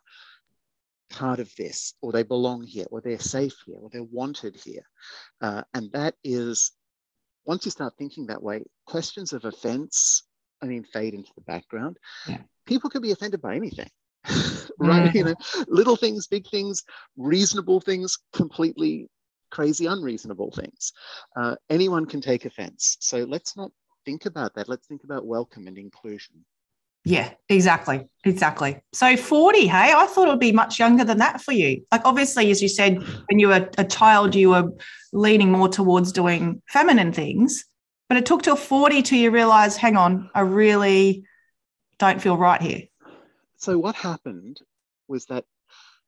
part 1.09 1.39
of 1.39 1.50
this 1.57 1.93
or 2.01 2.12
they 2.12 2.24
belong 2.24 2.63
here 2.63 2.85
or 2.91 3.01
they're 3.01 3.19
safe 3.19 3.55
here 3.65 3.77
or 3.79 3.89
they're 3.91 4.03
wanted 4.03 4.55
here 4.55 4.83
uh, 5.41 5.62
and 5.74 5.91
that 5.91 6.15
is 6.24 6.71
once 7.45 7.65
you 7.65 7.71
start 7.71 7.93
thinking 7.97 8.25
that 8.25 8.41
way 8.41 8.63
questions 8.85 9.33
of 9.33 9.45
offense 9.45 10.24
i 10.62 10.65
mean 10.65 10.83
fade 10.83 11.13
into 11.13 11.31
the 11.35 11.43
background 11.43 11.97
yeah. 12.27 12.39
people 12.65 12.89
can 12.89 13.01
be 13.01 13.12
offended 13.12 13.41
by 13.41 13.55
anything 13.55 13.89
right? 14.79 15.12
Mm. 15.12 15.15
You 15.15 15.24
know, 15.24 15.35
little 15.67 15.95
things, 15.95 16.27
big 16.27 16.47
things, 16.47 16.83
reasonable 17.17 17.79
things, 17.79 18.17
completely 18.33 19.09
crazy, 19.51 19.85
unreasonable 19.85 20.51
things. 20.51 20.91
Uh, 21.35 21.55
anyone 21.69 22.05
can 22.05 22.21
take 22.21 22.45
offense. 22.45 22.97
So 23.00 23.19
let's 23.24 23.55
not 23.55 23.71
think 24.05 24.25
about 24.25 24.55
that. 24.55 24.69
Let's 24.69 24.88
think 24.88 25.03
about 25.03 25.25
welcome 25.25 25.67
and 25.67 25.77
inclusion. 25.77 26.45
Yeah, 27.05 27.31
exactly. 27.50 28.07
Exactly. 28.25 28.81
So 28.91 29.15
40, 29.15 29.67
hey, 29.67 29.93
I 29.95 30.07
thought 30.07 30.27
it 30.27 30.31
would 30.31 30.39
be 30.39 30.51
much 30.51 30.79
younger 30.79 31.03
than 31.03 31.19
that 31.19 31.39
for 31.39 31.51
you. 31.51 31.85
Like, 31.91 32.01
obviously, 32.03 32.50
as 32.50 32.63
you 32.63 32.67
said, 32.67 32.97
when 32.97 33.38
you 33.38 33.50
were 33.50 33.69
a 33.77 33.85
child, 33.85 34.33
you 34.33 34.50
were 34.50 34.71
leaning 35.13 35.51
more 35.51 35.69
towards 35.69 36.12
doing 36.12 36.63
feminine 36.67 37.13
things, 37.13 37.63
but 38.09 38.17
it 38.17 38.25
took 38.25 38.41
till 38.41 38.55
40 38.55 39.03
till 39.03 39.19
you 39.19 39.29
realize, 39.29 39.77
hang 39.77 39.95
on, 39.95 40.31
I 40.33 40.41
really 40.41 41.24
don't 42.00 42.19
feel 42.19 42.38
right 42.38 42.62
here. 42.62 42.83
so 43.57 43.77
what 43.77 43.95
happened 43.95 44.59
was 45.07 45.25
that 45.27 45.45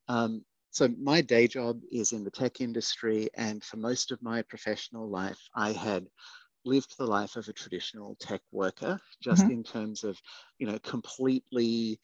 um, 0.07 0.43
so 0.71 0.89
my 0.99 1.21
day 1.21 1.47
job 1.47 1.81
is 1.91 2.11
in 2.11 2.23
the 2.23 2.31
tech 2.31 2.59
industry, 2.59 3.29
and 3.35 3.63
for 3.63 3.77
most 3.77 4.11
of 4.11 4.21
my 4.21 4.41
professional 4.41 5.07
life, 5.09 5.39
I 5.55 5.71
had 5.71 6.07
lived 6.67 6.97
the 6.97 7.05
life 7.05 7.35
of 7.35 7.47
a 7.47 7.53
traditional 7.53 8.15
tech 8.19 8.41
worker, 8.51 8.99
just 9.21 9.43
mm-hmm. 9.43 9.53
in 9.53 9.63
terms 9.63 10.03
of, 10.03 10.19
you 10.59 10.67
know, 10.67 10.77
completely, 10.79 11.99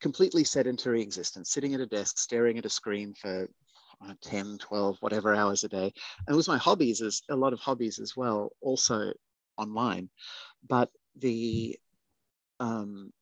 completely 0.00 0.44
sedentary 0.44 1.02
existence, 1.02 1.50
sitting 1.50 1.74
at 1.74 1.80
a 1.80 1.86
desk, 1.86 2.18
staring 2.18 2.58
at 2.58 2.66
a 2.66 2.70
screen 2.70 3.14
for 3.14 3.48
uh, 4.06 4.14
10, 4.22 4.58
12, 4.58 4.98
whatever 5.00 5.34
hours 5.34 5.64
a 5.64 5.68
day. 5.68 5.92
And 6.26 6.34
it 6.34 6.36
was 6.36 6.48
my 6.48 6.58
hobbies, 6.58 7.00
as 7.00 7.22
a 7.30 7.36
lot 7.36 7.52
of 7.52 7.58
hobbies 7.58 7.98
as 7.98 8.16
well, 8.16 8.52
also 8.60 9.12
online. 9.56 10.10
But 10.68 10.90
the 11.16 11.78
um, 12.60 13.12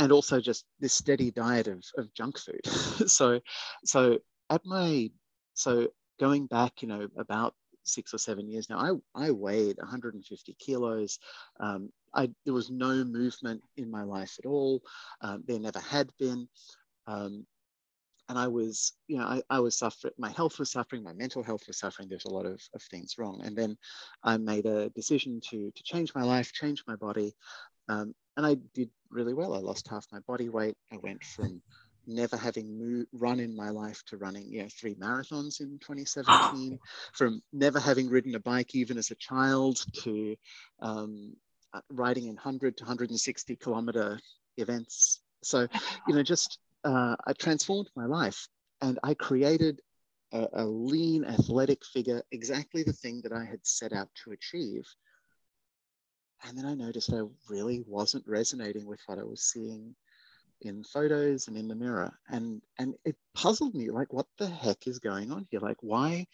and 0.00 0.12
also 0.12 0.40
just 0.40 0.64
this 0.80 0.94
steady 0.94 1.30
diet 1.30 1.68
of, 1.68 1.84
of 1.98 2.12
junk 2.14 2.38
food. 2.38 2.64
so, 3.06 3.40
so 3.84 4.18
at 4.48 4.62
my, 4.64 5.10
so 5.52 5.88
going 6.18 6.46
back, 6.46 6.80
you 6.80 6.88
know, 6.88 7.06
about 7.18 7.54
six 7.92 8.14
or 8.14 8.18
seven 8.18 8.48
years 8.48 8.70
now, 8.70 9.00
I, 9.14 9.26
I 9.26 9.30
weighed 9.30 9.78
150 9.78 10.56
kilos. 10.58 11.18
Um, 11.58 11.90
I, 12.14 12.30
there 12.44 12.54
was 12.54 12.70
no 12.70 13.04
movement 13.04 13.62
in 13.76 13.90
my 13.90 14.02
life 14.02 14.36
at 14.38 14.46
all. 14.46 14.82
Um, 15.20 15.44
there 15.46 15.60
never 15.60 15.80
had 15.80 16.10
been. 16.18 16.48
Um, 17.06 17.46
and 18.28 18.38
I 18.38 18.46
was, 18.46 18.92
you 19.08 19.18
know, 19.18 19.24
I, 19.24 19.42
I 19.50 19.58
was 19.58 19.76
suffering, 19.76 20.14
my 20.16 20.30
health 20.30 20.60
was 20.60 20.70
suffering, 20.70 21.02
my 21.02 21.12
mental 21.12 21.42
health 21.42 21.62
was 21.66 21.78
suffering. 21.78 22.08
There's 22.08 22.26
a 22.26 22.32
lot 22.32 22.46
of, 22.46 22.62
of 22.74 22.82
things 22.82 23.16
wrong. 23.18 23.40
And 23.42 23.56
then 23.56 23.76
I 24.22 24.36
made 24.36 24.66
a 24.66 24.88
decision 24.90 25.40
to, 25.50 25.72
to 25.72 25.82
change 25.82 26.14
my 26.14 26.22
life, 26.22 26.52
change 26.52 26.84
my 26.86 26.94
body. 26.94 27.34
Um, 27.88 28.14
and 28.36 28.46
I 28.46 28.56
did 28.72 28.88
really 29.10 29.34
well. 29.34 29.52
I 29.52 29.58
lost 29.58 29.88
half 29.88 30.06
my 30.12 30.20
body 30.28 30.48
weight. 30.48 30.76
I 30.92 30.98
went 30.98 31.24
from 31.24 31.60
never 32.10 32.36
having 32.36 32.78
moved, 32.78 33.08
run 33.12 33.40
in 33.40 33.56
my 33.56 33.70
life 33.70 34.02
to 34.06 34.16
running 34.16 34.46
you 34.50 34.62
know 34.62 34.68
three 34.68 34.94
marathons 34.94 35.60
in 35.60 35.78
2017 35.78 36.78
from 37.14 37.42
never 37.52 37.78
having 37.80 38.08
ridden 38.08 38.34
a 38.34 38.40
bike 38.40 38.74
even 38.74 38.98
as 38.98 39.10
a 39.10 39.14
child 39.16 39.84
to 40.02 40.36
um, 40.80 41.32
uh, 41.72 41.80
riding 41.90 42.24
in 42.24 42.34
100 42.34 42.76
to 42.76 42.84
160 42.84 43.56
kilometer 43.56 44.18
events. 44.56 45.20
So 45.42 45.66
you 46.06 46.14
know 46.14 46.22
just 46.22 46.58
uh, 46.84 47.16
i 47.26 47.32
transformed 47.34 47.90
my 47.96 48.06
life. 48.06 48.48
And 48.82 48.98
i 49.02 49.14
created 49.14 49.80
a, 50.32 50.46
a 50.54 50.64
lean 50.64 51.24
athletic 51.24 51.84
figure 51.84 52.22
exactly 52.30 52.82
the 52.82 52.92
thing 52.92 53.20
that 53.22 53.32
i 53.32 53.44
had 53.44 53.60
set 53.62 53.92
out 53.92 54.08
to 54.24 54.32
achieve. 54.32 54.84
And 56.46 56.56
then 56.56 56.64
I 56.64 56.74
noticed 56.74 57.12
I 57.12 57.20
really 57.50 57.84
wasn't 57.86 58.26
resonating 58.26 58.86
with 58.86 59.00
what 59.06 59.18
I 59.18 59.24
was 59.24 59.42
seeing 59.42 59.94
in 60.62 60.84
photos 60.84 61.48
and 61.48 61.56
in 61.56 61.68
the 61.68 61.74
mirror. 61.74 62.12
And 62.28 62.62
and 62.78 62.94
it 63.04 63.16
puzzled 63.34 63.74
me, 63.74 63.90
like, 63.90 64.12
what 64.12 64.26
the 64.38 64.46
heck 64.46 64.86
is 64.86 64.98
going 64.98 65.32
on 65.32 65.46
here? 65.50 65.60
Like, 65.60 65.78
why, 65.80 66.26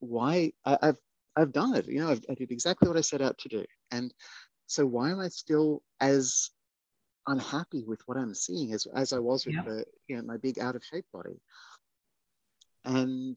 why 0.00 0.52
I, 0.64 0.78
have 0.82 0.98
I've 1.36 1.52
done 1.52 1.74
it, 1.74 1.86
you 1.86 2.00
know, 2.00 2.10
I've, 2.10 2.24
I 2.30 2.34
did 2.34 2.50
exactly 2.52 2.88
what 2.88 2.96
I 2.96 3.02
set 3.02 3.22
out 3.22 3.38
to 3.38 3.48
do. 3.48 3.64
And 3.90 4.12
so 4.66 4.86
why 4.86 5.10
am 5.10 5.20
I 5.20 5.28
still 5.28 5.82
as 6.00 6.50
unhappy 7.26 7.84
with 7.84 8.00
what 8.06 8.18
I'm 8.18 8.34
seeing 8.34 8.72
as, 8.72 8.86
as 8.94 9.12
I 9.12 9.18
was 9.18 9.46
with 9.46 9.56
yeah. 9.56 9.62
the, 9.62 9.84
you 10.08 10.16
know, 10.16 10.22
my 10.22 10.36
big 10.36 10.58
out 10.58 10.76
of 10.76 10.84
shape 10.84 11.06
body? 11.12 11.40
And 12.84 13.36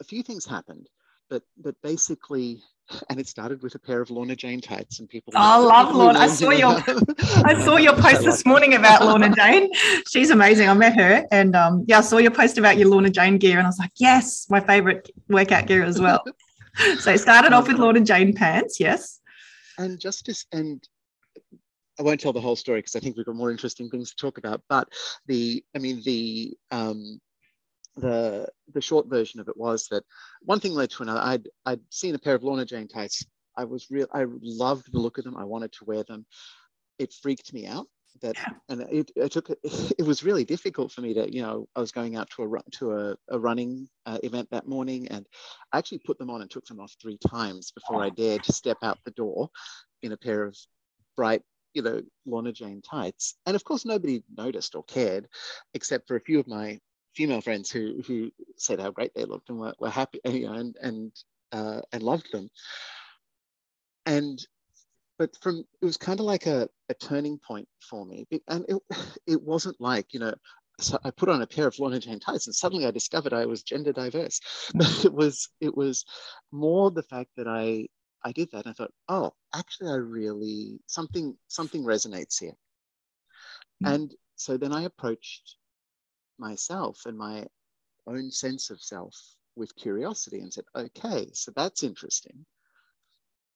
a 0.00 0.04
few 0.04 0.22
things 0.22 0.44
happened, 0.44 0.88
but 1.28 1.42
but 1.56 1.74
basically 1.82 2.62
and 3.08 3.18
it 3.18 3.26
started 3.26 3.62
with 3.62 3.74
a 3.74 3.78
pair 3.78 4.00
of 4.00 4.10
Lorna 4.10 4.36
Jane 4.36 4.60
tights, 4.60 5.00
and 5.00 5.08
people. 5.08 5.32
Oh, 5.34 5.40
I 5.40 5.56
love 5.56 5.94
Lorna. 5.94 6.18
I 6.18 6.26
saw 6.26 6.50
your 6.50 6.68
I 7.44 7.62
saw 7.64 7.76
your 7.76 7.96
post 7.96 8.24
this 8.24 8.44
morning 8.44 8.74
about 8.74 9.02
Lorna 9.02 9.34
Jane. 9.34 9.70
She's 10.06 10.30
amazing. 10.30 10.68
I 10.68 10.74
met 10.74 10.94
her, 10.96 11.26
and 11.30 11.56
um, 11.56 11.84
yeah, 11.88 11.98
I 11.98 12.02
saw 12.02 12.18
your 12.18 12.30
post 12.30 12.58
about 12.58 12.76
your 12.76 12.88
Lorna 12.88 13.10
Jane 13.10 13.38
gear, 13.38 13.58
and 13.58 13.66
I 13.66 13.68
was 13.68 13.78
like, 13.78 13.92
yes, 13.96 14.46
my 14.50 14.60
favorite 14.60 15.10
workout 15.28 15.66
gear 15.66 15.84
as 15.84 16.00
well. 16.00 16.22
so 16.98 17.12
it 17.12 17.18
started 17.18 17.52
off 17.52 17.68
with 17.68 17.78
Lorna 17.78 18.00
Jane 18.00 18.34
pants, 18.34 18.78
yes. 18.78 19.20
And 19.78 19.98
justice 19.98 20.46
and 20.52 20.86
I 21.98 22.02
won't 22.02 22.20
tell 22.20 22.32
the 22.32 22.40
whole 22.40 22.56
story 22.56 22.80
because 22.80 22.96
I 22.96 23.00
think 23.00 23.16
we've 23.16 23.26
got 23.26 23.36
more 23.36 23.50
interesting 23.50 23.88
things 23.88 24.10
to 24.10 24.16
talk 24.16 24.38
about. 24.38 24.62
But 24.68 24.88
the, 25.26 25.64
I 25.76 25.78
mean, 25.78 26.02
the 26.04 26.54
um, 26.70 27.20
the 27.96 28.48
the 28.72 28.80
short 28.80 29.06
version 29.08 29.40
of 29.40 29.48
it 29.48 29.56
was 29.56 29.86
that 29.88 30.04
one 30.42 30.60
thing 30.60 30.72
led 30.72 30.90
to 30.90 31.02
another. 31.02 31.20
I'd 31.20 31.48
I'd 31.66 31.80
seen 31.90 32.14
a 32.14 32.18
pair 32.18 32.34
of 32.34 32.42
Lorna 32.42 32.64
Jane 32.64 32.88
tights. 32.88 33.24
I 33.56 33.64
was 33.64 33.90
real. 33.90 34.06
I 34.12 34.26
loved 34.42 34.92
the 34.92 34.98
look 34.98 35.18
of 35.18 35.24
them. 35.24 35.36
I 35.36 35.44
wanted 35.44 35.72
to 35.72 35.84
wear 35.84 36.02
them. 36.02 36.26
It 36.98 37.12
freaked 37.12 37.52
me 37.52 37.66
out 37.66 37.86
that, 38.20 38.36
and 38.68 38.82
it, 38.90 39.10
it 39.16 39.32
took. 39.32 39.48
It 39.98 40.06
was 40.06 40.24
really 40.24 40.44
difficult 40.44 40.92
for 40.92 41.00
me 41.02 41.14
to, 41.14 41.32
you 41.32 41.42
know, 41.42 41.68
I 41.76 41.80
was 41.80 41.92
going 41.92 42.16
out 42.16 42.28
to 42.30 42.42
a 42.42 42.70
to 42.78 42.92
a, 42.92 43.16
a 43.30 43.38
running 43.38 43.88
uh, 44.06 44.18
event 44.22 44.48
that 44.50 44.66
morning, 44.66 45.08
and 45.08 45.26
I 45.72 45.78
actually 45.78 46.00
put 46.04 46.18
them 46.18 46.30
on 46.30 46.42
and 46.42 46.50
took 46.50 46.66
them 46.66 46.80
off 46.80 46.94
three 47.00 47.18
times 47.28 47.70
before 47.70 48.02
I 48.02 48.10
dared 48.10 48.42
to 48.44 48.52
step 48.52 48.78
out 48.82 48.98
the 49.04 49.12
door 49.12 49.50
in 50.02 50.12
a 50.12 50.16
pair 50.16 50.44
of 50.44 50.56
bright 51.16 51.42
you 51.74 51.82
know, 51.82 52.00
Lorna 52.24 52.52
Jane 52.52 52.80
tights. 52.82 53.34
And 53.46 53.56
of 53.56 53.64
course, 53.64 53.84
nobody 53.84 54.22
noticed 54.36 54.76
or 54.76 54.84
cared, 54.84 55.26
except 55.74 56.06
for 56.06 56.16
a 56.16 56.20
few 56.20 56.38
of 56.38 56.46
my 56.46 56.78
female 57.14 57.40
friends 57.40 57.70
who 57.70 58.02
who 58.06 58.30
said 58.56 58.80
how 58.80 58.90
great 58.90 59.14
they 59.14 59.24
looked 59.24 59.48
and 59.48 59.58
were, 59.58 59.74
were 59.78 59.90
happy 59.90 60.20
you 60.24 60.46
know, 60.46 60.54
and 60.54 60.76
and 60.80 61.12
uh, 61.52 61.80
and 61.92 62.02
loved 62.02 62.30
them. 62.32 62.50
And 64.06 64.38
but 65.18 65.30
from 65.40 65.64
it 65.80 65.84
was 65.84 65.96
kind 65.96 66.20
of 66.20 66.26
like 66.26 66.46
a, 66.46 66.68
a 66.88 66.94
turning 66.94 67.38
point 67.38 67.68
for 67.80 68.04
me, 68.04 68.26
and 68.48 68.64
it 68.68 68.76
it 69.26 69.42
wasn't 69.42 69.80
like 69.80 70.12
you 70.12 70.20
know. 70.20 70.34
So 70.80 70.98
I 71.04 71.12
put 71.12 71.28
on 71.28 71.40
a 71.40 71.46
pair 71.46 71.68
of 71.68 71.78
Lorna 71.78 72.00
Jane 72.00 72.18
tights, 72.18 72.46
and 72.46 72.54
suddenly 72.54 72.84
I 72.84 72.90
discovered 72.90 73.32
I 73.32 73.46
was 73.46 73.62
gender 73.62 73.92
diverse. 73.92 74.40
But 74.74 75.04
it 75.04 75.12
was 75.12 75.48
it 75.60 75.76
was 75.76 76.04
more 76.50 76.90
the 76.90 77.04
fact 77.04 77.30
that 77.36 77.46
I 77.46 77.86
I 78.24 78.32
did 78.32 78.50
that. 78.50 78.66
And 78.66 78.70
I 78.70 78.72
thought, 78.72 78.92
oh, 79.08 79.34
actually, 79.54 79.90
I 79.90 79.96
really 79.96 80.80
something 80.86 81.36
something 81.46 81.84
resonates 81.84 82.40
here. 82.40 82.56
Mm. 83.84 83.94
And 83.94 84.14
so 84.34 84.56
then 84.56 84.72
I 84.72 84.82
approached 84.82 85.56
myself 86.38 87.02
and 87.06 87.16
my 87.16 87.46
own 88.06 88.30
sense 88.30 88.70
of 88.70 88.80
self 88.80 89.14
with 89.56 89.76
curiosity 89.76 90.40
and 90.40 90.52
said, 90.52 90.64
okay, 90.74 91.28
so 91.32 91.52
that's 91.54 91.82
interesting. 91.82 92.44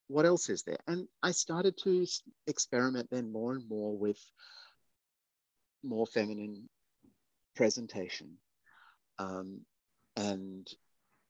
What 0.06 0.26
else 0.26 0.48
is 0.48 0.62
there? 0.62 0.78
And 0.86 1.06
I 1.22 1.32
started 1.32 1.76
to 1.84 2.06
experiment 2.46 3.08
then 3.10 3.30
more 3.30 3.52
and 3.52 3.68
more 3.68 3.96
with 3.96 4.20
more 5.82 6.06
feminine 6.06 6.68
presentation 7.54 8.38
um, 9.18 9.60
and 10.16 10.66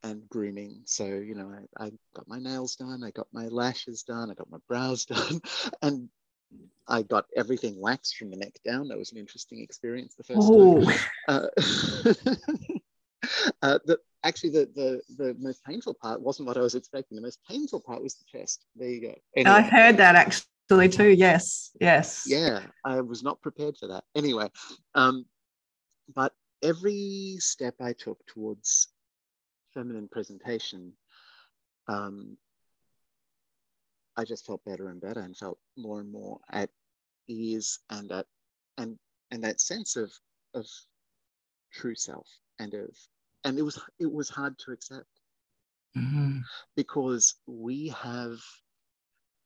and 0.04 0.28
grooming. 0.28 0.82
So, 0.84 1.04
you 1.04 1.34
know, 1.34 1.52
I, 1.78 1.86
I, 1.86 1.90
got 2.14 2.28
my 2.28 2.38
nails 2.38 2.76
done, 2.76 3.02
I 3.02 3.10
got 3.10 3.26
my 3.32 3.48
lashes 3.48 4.04
done, 4.04 4.30
I 4.30 4.34
got 4.34 4.48
my 4.48 4.58
brows 4.68 5.04
done, 5.06 5.40
and 5.82 6.08
I 6.88 7.02
got 7.02 7.26
everything 7.36 7.80
waxed 7.80 8.16
from 8.16 8.30
the 8.30 8.36
neck 8.36 8.58
down. 8.64 8.88
That 8.88 8.98
was 8.98 9.12
an 9.12 9.18
interesting 9.18 9.60
experience 9.60 10.14
the 10.14 10.24
first 10.24 10.50
Ooh. 10.50 10.84
time. 10.84 10.98
Uh, 11.28 11.46
uh, 13.62 13.78
the, 13.84 13.98
actually, 14.24 14.50
the, 14.50 14.68
the, 14.74 15.00
the 15.16 15.36
most 15.38 15.62
painful 15.64 15.94
part 15.94 16.20
wasn't 16.20 16.48
what 16.48 16.56
I 16.56 16.60
was 16.60 16.74
expecting. 16.74 17.14
The 17.16 17.22
most 17.22 17.38
painful 17.48 17.80
part 17.80 18.02
was 18.02 18.14
the 18.14 18.24
chest. 18.24 18.64
There 18.74 18.88
you 18.88 19.02
go. 19.02 19.14
Anyway. 19.36 19.56
I 19.56 19.60
heard 19.60 19.98
that 19.98 20.16
actually 20.16 20.88
too. 20.88 21.10
Yes, 21.10 21.70
yes. 21.80 22.24
Yeah, 22.26 22.60
I 22.84 23.00
was 23.00 23.22
not 23.22 23.40
prepared 23.42 23.76
for 23.76 23.88
that. 23.88 24.04
Anyway, 24.14 24.50
um, 24.94 25.26
but 26.14 26.32
every 26.62 27.36
step 27.38 27.74
I 27.80 27.92
took 27.92 28.24
towards 28.26 28.88
feminine 29.74 30.08
presentation 30.08 30.94
um, 31.88 32.36
I 34.18 34.24
just 34.24 34.44
felt 34.44 34.64
better 34.64 34.88
and 34.88 35.00
better 35.00 35.20
and 35.20 35.36
felt 35.36 35.58
more 35.76 36.00
and 36.00 36.10
more 36.12 36.40
at 36.50 36.70
ease 37.28 37.78
and 37.88 38.10
at 38.12 38.26
and 38.76 38.98
and 39.30 39.44
that 39.44 39.60
sense 39.60 39.96
of 39.96 40.12
of 40.54 40.66
true 41.72 41.94
self 41.94 42.28
and 42.58 42.74
of 42.74 42.90
and 43.44 43.58
it 43.58 43.62
was 43.62 43.80
it 44.00 44.12
was 44.12 44.28
hard 44.28 44.58
to 44.60 44.72
accept. 44.72 45.06
Mm-hmm. 45.96 46.38
because 46.76 47.34
we 47.46 47.88
have 47.88 48.38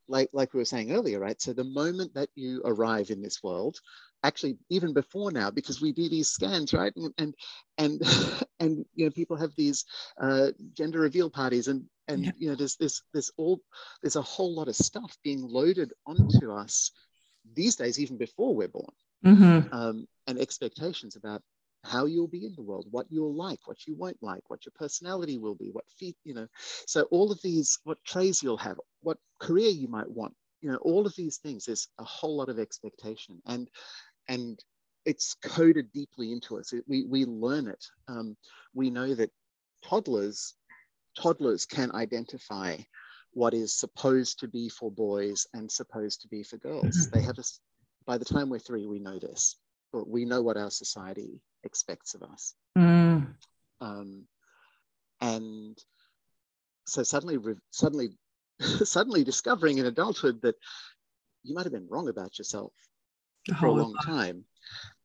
like 0.09 0.29
like 0.33 0.53
we 0.53 0.59
were 0.59 0.65
saying 0.65 0.93
earlier 0.93 1.21
right? 1.21 1.41
So 1.41 1.53
the 1.53 1.65
moment 1.65 2.13
that 2.15 2.29
you 2.35 2.61
arrive 2.65 3.11
in 3.11 3.23
this 3.23 3.43
world 3.43 3.79
actually 4.25 4.59
even 4.69 4.93
before 4.93 5.31
now 5.31 5.51
because 5.51 5.81
we 5.81 5.93
do 5.93 6.09
these 6.09 6.31
scans 6.31 6.75
right? 6.75 6.93
And 6.97 7.15
and 7.19 7.35
and, 7.79 8.03
and 8.63 8.85
you 8.95 9.05
know 9.05 9.11
people 9.11 9.37
have 9.37 9.53
these 9.57 9.85
uh, 10.21 10.49
gender 10.73 11.01
reveal 11.01 11.29
parties 11.29 11.69
and 11.69 11.85
and 12.09 12.25
yeah. 12.25 12.33
you 12.39 12.49
know 12.49 12.55
there's 12.55 12.77
this 12.77 13.03
there's 13.13 13.31
all 13.37 13.61
there's 14.03 14.17
a 14.17 14.23
whole 14.23 14.55
lot 14.55 14.69
of 14.69 14.77
stuff 14.77 15.17
being 15.23 15.43
loaded 15.43 15.93
onto 16.07 16.53
us 16.53 16.93
these 17.55 17.77
days 17.77 17.99
even 17.99 18.17
before 18.17 18.55
we're 18.55 18.69
born 18.69 18.95
mm-hmm. 19.25 19.75
um, 19.75 20.07
and 20.27 20.39
expectations 20.39 21.17
about 21.17 21.43
how 21.85 22.07
you'll 22.07 22.29
be 22.29 22.47
in 22.47 22.55
the 22.55 22.63
world 22.63 22.87
what 22.91 23.07
you'll 23.11 23.35
like 23.35 23.59
what 23.67 23.87
you 23.87 23.97
won't 23.97 24.23
like 24.23 24.43
what 24.49 24.65
your 24.65 24.73
personality 24.77 25.39
will 25.39 25.57
be 25.57 25.71
what 25.73 25.85
feet 25.99 26.17
you 26.25 26.35
know 26.35 26.47
so 26.87 27.03
all 27.11 27.33
of 27.33 27.41
these 27.43 27.79
what 27.85 27.99
traits 28.05 28.43
you'll 28.43 28.57
have 28.57 28.79
what 29.01 29.19
career 29.41 29.71
you 29.71 29.89
might 29.89 30.09
want 30.09 30.35
you 30.61 30.71
know 30.71 30.79
all 30.79 31.05
of 31.07 31.15
these 31.17 31.39
things 31.39 31.65
there's 31.65 31.89
a 31.99 32.05
whole 32.05 32.37
lot 32.37 32.49
of 32.49 32.61
expectation 32.61 33.43
and 33.47 33.69
and 34.29 34.63
it's 35.05 35.35
coded 35.43 35.91
deeply 35.93 36.33
into 36.33 36.59
us 36.59 36.73
it, 36.73 36.85
we 36.87 37.05
we 37.05 37.25
learn 37.25 37.67
it 37.67 37.85
um, 38.09 38.37
we 38.75 38.91
know 38.91 39.15
that 39.15 39.31
toddlers 39.85 40.55
toddlers 41.19 41.67
can 41.67 41.93
identify 41.93 42.77
what 43.35 43.55
is 43.55 43.75
supposed 43.75 44.39
to 44.39 44.49
be 44.49 44.69
for 44.69 44.91
boys 44.91 45.47
and 45.55 45.71
supposed 45.71 46.21
to 46.21 46.29
be 46.29 46.43
for 46.43 46.57
girls 46.59 46.85
mm-hmm. 46.85 47.19
they 47.19 47.25
have 47.25 47.39
a 47.39 47.43
by 48.07 48.19
the 48.19 48.25
time 48.25 48.49
we're 48.49 48.59
three 48.59 48.87
we 48.87 48.99
know 48.99 49.19
this 49.19 49.57
but 49.93 50.09
we 50.09 50.25
know 50.25 50.43
what 50.43 50.57
our 50.57 50.71
society 50.71 51.41
expects 51.65 52.15
of 52.15 52.23
us 52.23 52.55
mm. 52.77 53.27
um, 53.81 54.25
and 55.21 55.79
so 56.87 57.03
suddenly 57.03 57.39
suddenly 57.71 58.11
suddenly 58.61 59.25
discovering 59.25 59.79
in 59.79 59.87
adulthood 59.87 60.41
that 60.43 60.57
you 61.43 61.55
might 61.55 61.65
have 61.65 61.73
been 61.73 61.89
wrong 61.89 62.09
about 62.09 62.39
yourself 62.39 62.73
for 63.59 63.67
a 63.67 63.73
long 63.73 63.95
time. 64.05 64.45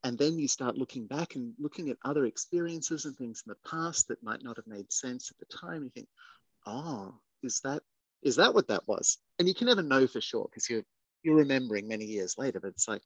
And 0.04 0.18
then 0.18 0.38
you 0.38 0.48
start 0.48 0.78
looking 0.78 1.08
back 1.08 1.36
and 1.36 1.54
looking 1.60 1.90
at 1.90 1.98
other 2.04 2.26
experiences 2.26 3.06
and 3.06 3.16
things 3.16 3.44
in 3.46 3.52
the 3.52 3.70
past 3.70 4.08
that 4.08 4.24
might 4.24 4.44
not 4.44 4.58
have 4.58 4.68
made 4.68 4.92
sense 4.92 5.32
at 5.32 5.38
the 5.38 5.58
time. 5.58 5.84
You 5.84 5.90
think, 5.90 6.08
oh, 6.66 7.16
is 7.44 7.60
that 7.62 7.82
is 8.24 8.36
that 8.38 8.54
what 8.54 8.68
that 8.68 8.88
was? 8.88 9.18
And 9.40 9.48
you 9.48 9.54
can 9.54 9.68
never 9.68 9.84
know 9.84 10.08
for 10.08 10.22
sure 10.22 10.48
because 10.50 10.70
you're 10.70 10.84
you're 11.24 11.36
remembering 11.36 11.88
many 11.88 12.06
years 12.06 12.36
later. 12.38 12.60
But 12.60 12.70
it's 12.70 12.88
like, 12.88 13.02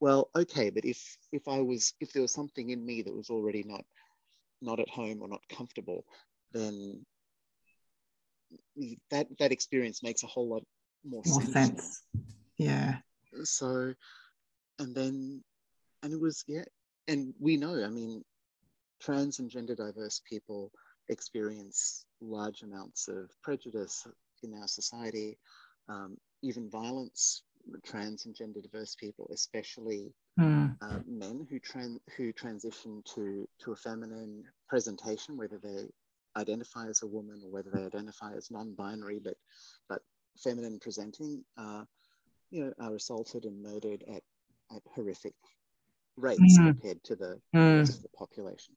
well, 0.00 0.30
okay, 0.36 0.70
but 0.70 0.84
if 0.84 1.16
if 1.32 1.46
I 1.48 1.60
was 1.60 1.94
if 2.00 2.12
there 2.12 2.22
was 2.22 2.32
something 2.32 2.70
in 2.70 2.84
me 2.84 3.02
that 3.02 3.14
was 3.14 3.30
already 3.30 3.62
not 3.64 3.84
not 4.60 4.80
at 4.80 4.88
home 4.88 5.22
or 5.22 5.28
not 5.28 5.42
comfortable, 5.48 6.04
then 6.52 7.04
that 9.10 9.26
that 9.38 9.52
experience 9.52 10.02
makes 10.02 10.22
a 10.22 10.26
whole 10.26 10.48
lot 10.48 10.64
more, 11.04 11.22
more 11.26 11.40
sense. 11.42 11.52
sense. 11.52 12.02
Yeah. 12.56 12.96
So, 13.44 13.94
and 14.78 14.94
then, 14.94 15.42
and 16.02 16.12
it 16.12 16.20
was 16.20 16.44
yeah, 16.46 16.64
and 17.06 17.34
we 17.38 17.56
know. 17.56 17.84
I 17.84 17.88
mean, 17.88 18.24
trans 19.00 19.38
and 19.38 19.50
gender 19.50 19.74
diverse 19.74 20.20
people 20.28 20.72
experience 21.08 22.04
large 22.20 22.62
amounts 22.62 23.08
of 23.08 23.30
prejudice 23.42 24.06
in 24.42 24.54
our 24.54 24.68
society, 24.68 25.38
um, 25.88 26.16
even 26.42 26.70
violence. 26.70 27.42
Trans 27.84 28.24
and 28.24 28.34
gender 28.34 28.62
diverse 28.62 28.94
people, 28.94 29.28
especially 29.30 30.14
mm. 30.40 30.74
uh, 30.80 31.00
men 31.06 31.46
who 31.50 31.60
tran- 31.60 32.00
who 32.16 32.32
transition 32.32 33.02
to 33.14 33.46
to 33.60 33.72
a 33.72 33.76
feminine 33.76 34.44
presentation, 34.68 35.36
whether 35.36 35.58
they're 35.58 35.88
identify 36.38 36.86
as 36.88 37.02
a 37.02 37.06
woman 37.06 37.42
or 37.44 37.50
whether 37.50 37.70
they 37.70 37.84
identify 37.84 38.32
as 38.34 38.50
non-binary 38.50 39.18
but 39.18 39.36
but 39.88 40.02
feminine 40.38 40.78
presenting 40.80 41.44
uh, 41.56 41.84
you 42.50 42.64
know 42.64 42.72
are 42.80 42.94
assaulted 42.94 43.44
and 43.44 43.62
murdered 43.62 44.04
at, 44.08 44.22
at 44.74 44.82
horrific 44.94 45.34
rates 46.18 46.58
mm. 46.58 46.66
compared 46.66 47.02
to 47.04 47.16
the 47.16 47.40
mm. 47.54 47.78
rest 47.78 47.96
of 47.96 48.02
the 48.02 48.08
population 48.10 48.74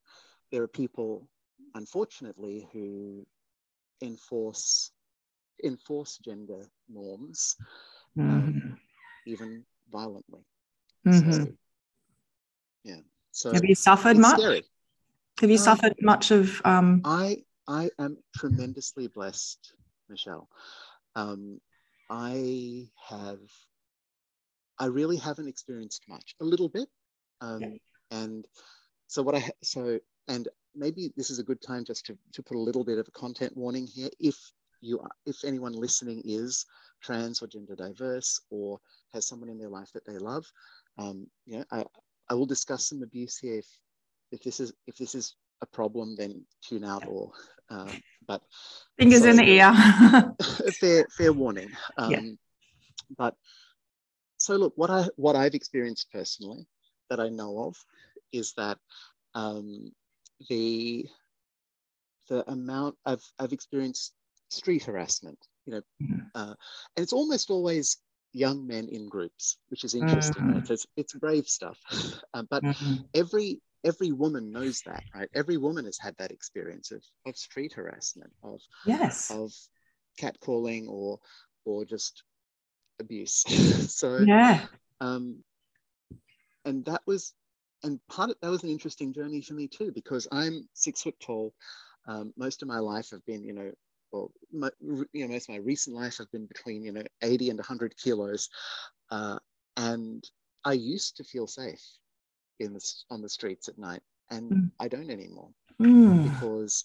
there 0.50 0.62
are 0.62 0.68
people 0.68 1.28
unfortunately 1.74 2.68
who 2.72 3.26
enforce 4.02 4.92
enforce 5.64 6.18
gender 6.18 6.66
norms 6.88 7.56
mm. 8.18 8.22
um, 8.22 8.78
even 9.26 9.64
violently 9.90 10.44
mm-hmm. 11.06 11.32
so, 11.32 11.46
yeah 12.84 12.96
so 13.30 13.52
have 13.52 13.64
you 13.64 13.74
suffered 13.74 14.16
much 14.16 14.38
scary. 14.38 14.62
have 15.40 15.50
you 15.50 15.56
um, 15.56 15.62
suffered 15.62 15.94
much 16.00 16.30
of 16.30 16.60
um, 16.64 17.00
i 17.04 17.36
I 17.68 17.90
am 17.98 18.18
tremendously 18.36 19.08
blessed, 19.08 19.72
Michelle. 20.08 20.48
Um, 21.14 21.60
I 22.10 22.88
have, 23.08 23.40
I 24.78 24.86
really 24.86 25.16
haven't 25.16 25.48
experienced 25.48 26.02
much, 26.08 26.34
a 26.40 26.44
little 26.44 26.68
bit. 26.68 26.88
Um, 27.42 27.78
and 28.10 28.46
so 29.08 29.22
what 29.22 29.34
I, 29.34 29.50
so, 29.62 29.98
and 30.28 30.48
maybe 30.74 31.12
this 31.16 31.30
is 31.30 31.38
a 31.38 31.44
good 31.44 31.60
time 31.60 31.84
just 31.84 32.06
to, 32.06 32.16
to 32.32 32.42
put 32.42 32.56
a 32.56 32.60
little 32.60 32.84
bit 32.84 32.98
of 32.98 33.08
a 33.08 33.10
content 33.10 33.56
warning 33.56 33.86
here. 33.86 34.08
If 34.18 34.36
you 34.80 35.00
are, 35.00 35.10
if 35.26 35.44
anyone 35.44 35.72
listening 35.72 36.22
is 36.24 36.64
trans 37.02 37.42
or 37.42 37.46
gender 37.48 37.74
diverse 37.74 38.40
or 38.50 38.78
has 39.12 39.26
someone 39.26 39.50
in 39.50 39.58
their 39.58 39.68
life 39.68 39.90
that 39.92 40.06
they 40.06 40.18
love, 40.18 40.46
um, 40.98 41.26
you 41.44 41.58
know, 41.58 41.64
I, 41.70 41.84
I 42.30 42.34
will 42.34 42.46
discuss 42.46 42.88
some 42.88 43.02
abuse 43.02 43.36
here 43.38 43.58
if, 43.58 43.66
if 44.30 44.42
this 44.42 44.60
is, 44.60 44.72
if 44.86 44.96
this 44.96 45.14
is 45.14 45.34
a 45.60 45.66
problem, 45.66 46.16
then 46.16 46.44
tune 46.62 46.84
out 46.84 47.06
or 47.06 47.32
um, 47.72 47.88
but 48.26 48.42
fingers 48.98 49.22
so, 49.22 49.30
in 49.30 49.36
the 49.36 49.44
ear. 49.44 50.34
fair 50.80 51.06
fair 51.16 51.32
warning. 51.32 51.70
Um, 51.96 52.10
yeah. 52.10 52.20
But 53.16 53.34
so 54.36 54.56
look, 54.56 54.74
what 54.76 54.90
I 54.90 55.06
what 55.16 55.36
I've 55.36 55.54
experienced 55.54 56.10
personally 56.12 56.66
that 57.12 57.20
I 57.20 57.28
know 57.28 57.64
of 57.64 57.76
is 58.32 58.54
that 58.54 58.78
um, 59.34 59.92
the 60.48 61.06
the 62.28 62.50
amount 62.50 62.96
I've 63.04 63.24
I've 63.38 63.52
experienced 63.52 64.14
street 64.48 64.84
harassment. 64.84 65.38
You 65.66 65.74
know, 65.74 65.82
mm-hmm. 66.02 66.20
uh, 66.34 66.54
and 66.96 67.02
it's 67.02 67.12
almost 67.12 67.50
always 67.50 67.98
young 68.32 68.66
men 68.66 68.88
in 68.88 69.08
groups, 69.08 69.58
which 69.68 69.84
is 69.84 69.94
interesting. 69.94 70.42
Mm-hmm. 70.42 70.52
Right? 70.54 70.70
It's, 70.70 70.86
it's 70.96 71.12
brave 71.12 71.46
stuff, 71.46 71.78
uh, 72.34 72.44
but 72.48 72.64
mm-hmm. 72.64 72.94
every 73.14 73.60
every 73.84 74.12
woman 74.12 74.50
knows 74.50 74.80
that, 74.86 75.04
right? 75.14 75.28
Every 75.34 75.58
woman 75.58 75.84
has 75.84 75.98
had 75.98 76.14
that 76.18 76.30
experience 76.32 76.92
of, 76.92 77.02
of 77.26 77.36
street 77.36 77.74
harassment, 77.74 78.32
of 78.42 78.60
yes, 78.86 79.30
of 79.30 79.52
catcalling 80.18 80.88
or 80.88 81.18
or 81.66 81.84
just 81.84 82.22
abuse. 82.98 83.44
so 83.94 84.18
yeah, 84.18 84.64
um, 85.00 85.44
and 86.64 86.84
that 86.84 87.02
was 87.06 87.34
and 87.82 87.98
part 88.08 88.30
of 88.30 88.36
that 88.40 88.50
was 88.50 88.62
an 88.62 88.70
interesting 88.70 89.12
journey 89.12 89.42
for 89.42 89.54
me 89.54 89.66
too 89.66 89.92
because 89.92 90.28
I'm 90.30 90.68
six 90.74 91.02
foot 91.02 91.18
tall. 91.20 91.52
Um, 92.06 92.32
most 92.36 92.62
of 92.62 92.68
my 92.68 92.78
life 92.78 93.10
I've 93.12 93.24
been, 93.26 93.44
you 93.44 93.52
know, 93.52 93.70
well, 94.12 94.30
my, 94.52 94.70
you 95.12 95.26
know, 95.26 95.28
most 95.28 95.48
of 95.48 95.54
my 95.54 95.60
recent 95.60 95.96
life 95.96 96.18
I've 96.20 96.30
been 96.30 96.46
between, 96.46 96.82
you 96.82 96.92
know, 96.92 97.04
80 97.22 97.50
and 97.50 97.58
100 97.58 97.96
kilos, 97.96 98.50
uh, 99.10 99.38
and 99.76 100.22
I 100.64 100.74
used 100.74 101.16
to 101.16 101.24
feel 101.24 101.46
safe 101.46 101.82
in 102.60 102.74
the, 102.74 102.94
on 103.10 103.22
the 103.22 103.28
streets 103.28 103.68
at 103.68 103.78
night, 103.78 104.02
and 104.30 104.50
mm. 104.50 104.70
I 104.78 104.88
don't 104.88 105.10
anymore 105.10 105.48
mm. 105.80 106.24
because 106.24 106.84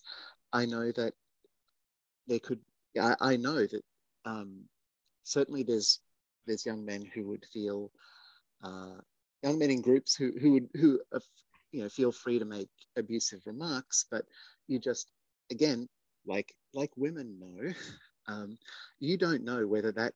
I 0.54 0.66
know 0.66 0.92
that 0.92 1.14
there 2.28 2.40
could. 2.40 2.60
I, 3.00 3.16
I 3.20 3.36
know 3.36 3.66
that 3.66 3.84
um, 4.26 4.64
certainly 5.24 5.64
there's 5.64 6.00
there's 6.46 6.66
young 6.66 6.86
men 6.86 7.06
who 7.14 7.28
would 7.28 7.46
feel 7.54 7.92
uh, 8.64 8.96
young 9.44 9.60
men 9.60 9.72
in 9.72 9.82
groups 9.82 10.16
who 10.16 10.34
who 10.40 10.54
would 10.54 10.70
who 10.74 11.00
uh, 11.14 11.20
you 11.72 11.84
know 11.84 11.90
feel 11.90 12.12
free 12.12 12.40
to 12.40 12.46
make 12.46 12.70
abusive 12.98 13.42
remarks, 13.46 14.06
but 14.10 14.26
you 14.68 14.80
just 14.80 15.12
again 15.52 15.88
like 16.26 16.54
like 16.74 16.92
women 16.96 17.40
know, 17.40 17.74
um, 18.28 18.58
you 19.00 19.18
don't 19.18 19.44
know 19.44 19.66
whether 19.66 19.92
that 19.94 20.14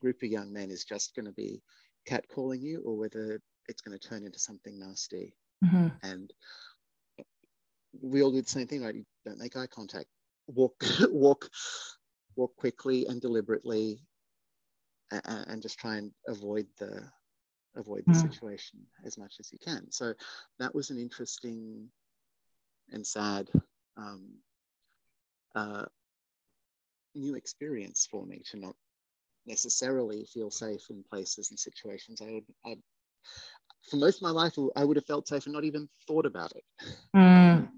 group 0.00 0.22
of 0.22 0.30
young 0.30 0.52
men 0.52 0.70
is 0.70 0.84
just 0.84 1.14
going 1.14 1.26
to 1.26 1.32
be 1.32 1.62
catcalling 2.08 2.62
you 2.62 2.82
or 2.84 2.96
whether 2.96 3.40
it's 3.68 3.82
going 3.82 3.96
to 3.96 4.08
turn 4.08 4.24
into 4.24 4.38
something 4.38 4.78
nasty. 4.78 5.34
Mm-hmm. 5.64 5.88
And 6.02 6.32
we 8.00 8.22
all 8.22 8.32
do 8.32 8.40
the 8.40 8.48
same 8.48 8.66
thing, 8.66 8.82
right? 8.82 8.94
You 8.94 9.04
don't 9.26 9.38
make 9.38 9.56
eye 9.56 9.66
contact. 9.66 10.06
Walk, 10.48 10.82
walk, 11.10 11.48
walk 12.34 12.56
quickly 12.56 13.06
and 13.06 13.20
deliberately, 13.20 14.00
and, 15.10 15.22
and 15.48 15.62
just 15.62 15.78
try 15.78 15.96
and 15.96 16.10
avoid 16.26 16.66
the 16.78 17.02
avoid 17.76 18.02
the 18.06 18.12
mm. 18.12 18.30
situation 18.30 18.80
as 19.04 19.16
much 19.18 19.36
as 19.40 19.52
you 19.52 19.58
can. 19.58 19.90
So 19.90 20.14
that 20.58 20.74
was 20.74 20.90
an 20.90 20.98
interesting 20.98 21.88
and 22.90 23.06
sad 23.06 23.48
um, 23.96 24.28
uh, 25.54 25.84
new 27.14 27.34
experience 27.34 28.06
for 28.10 28.24
me 28.26 28.42
to 28.50 28.58
not 28.58 28.74
necessarily 29.46 30.26
feel 30.32 30.50
safe 30.50 30.82
in 30.90 31.04
places 31.08 31.50
and 31.50 31.58
situations 31.58 32.20
I 32.20 32.30
would 32.32 32.44
I 32.64 32.76
for 33.88 33.96
most 33.96 34.16
of 34.16 34.22
my 34.22 34.30
life, 34.30 34.54
I 34.76 34.84
would 34.84 34.96
have 34.96 35.06
felt 35.06 35.28
safe 35.28 35.46
and 35.46 35.54
not 35.54 35.64
even 35.64 35.88
thought 36.06 36.26
about 36.26 36.52
it. 36.52 36.64
Mm. 37.16 37.68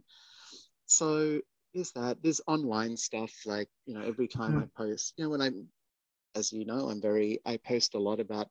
So 0.87 1.41
there's 1.75 1.93
that. 1.93 2.23
There's 2.23 2.41
online 2.47 2.97
stuff 2.97 3.33
like, 3.47 3.69
you 3.87 3.95
know, 3.95 4.03
every 4.03 4.29
time 4.29 4.55
mm. 4.55 4.63
I 4.63 4.67
post, 4.77 5.15
you 5.17 5.25
know, 5.25 5.31
when 5.31 5.41
I'm, 5.41 5.69
as 6.35 6.53
you 6.53 6.65
know, 6.65 6.89
I'm 6.89 7.01
very, 7.01 7.41
I 7.47 7.57
post 7.57 7.95
a 7.95 7.99
lot 7.99 8.21
about 8.21 8.49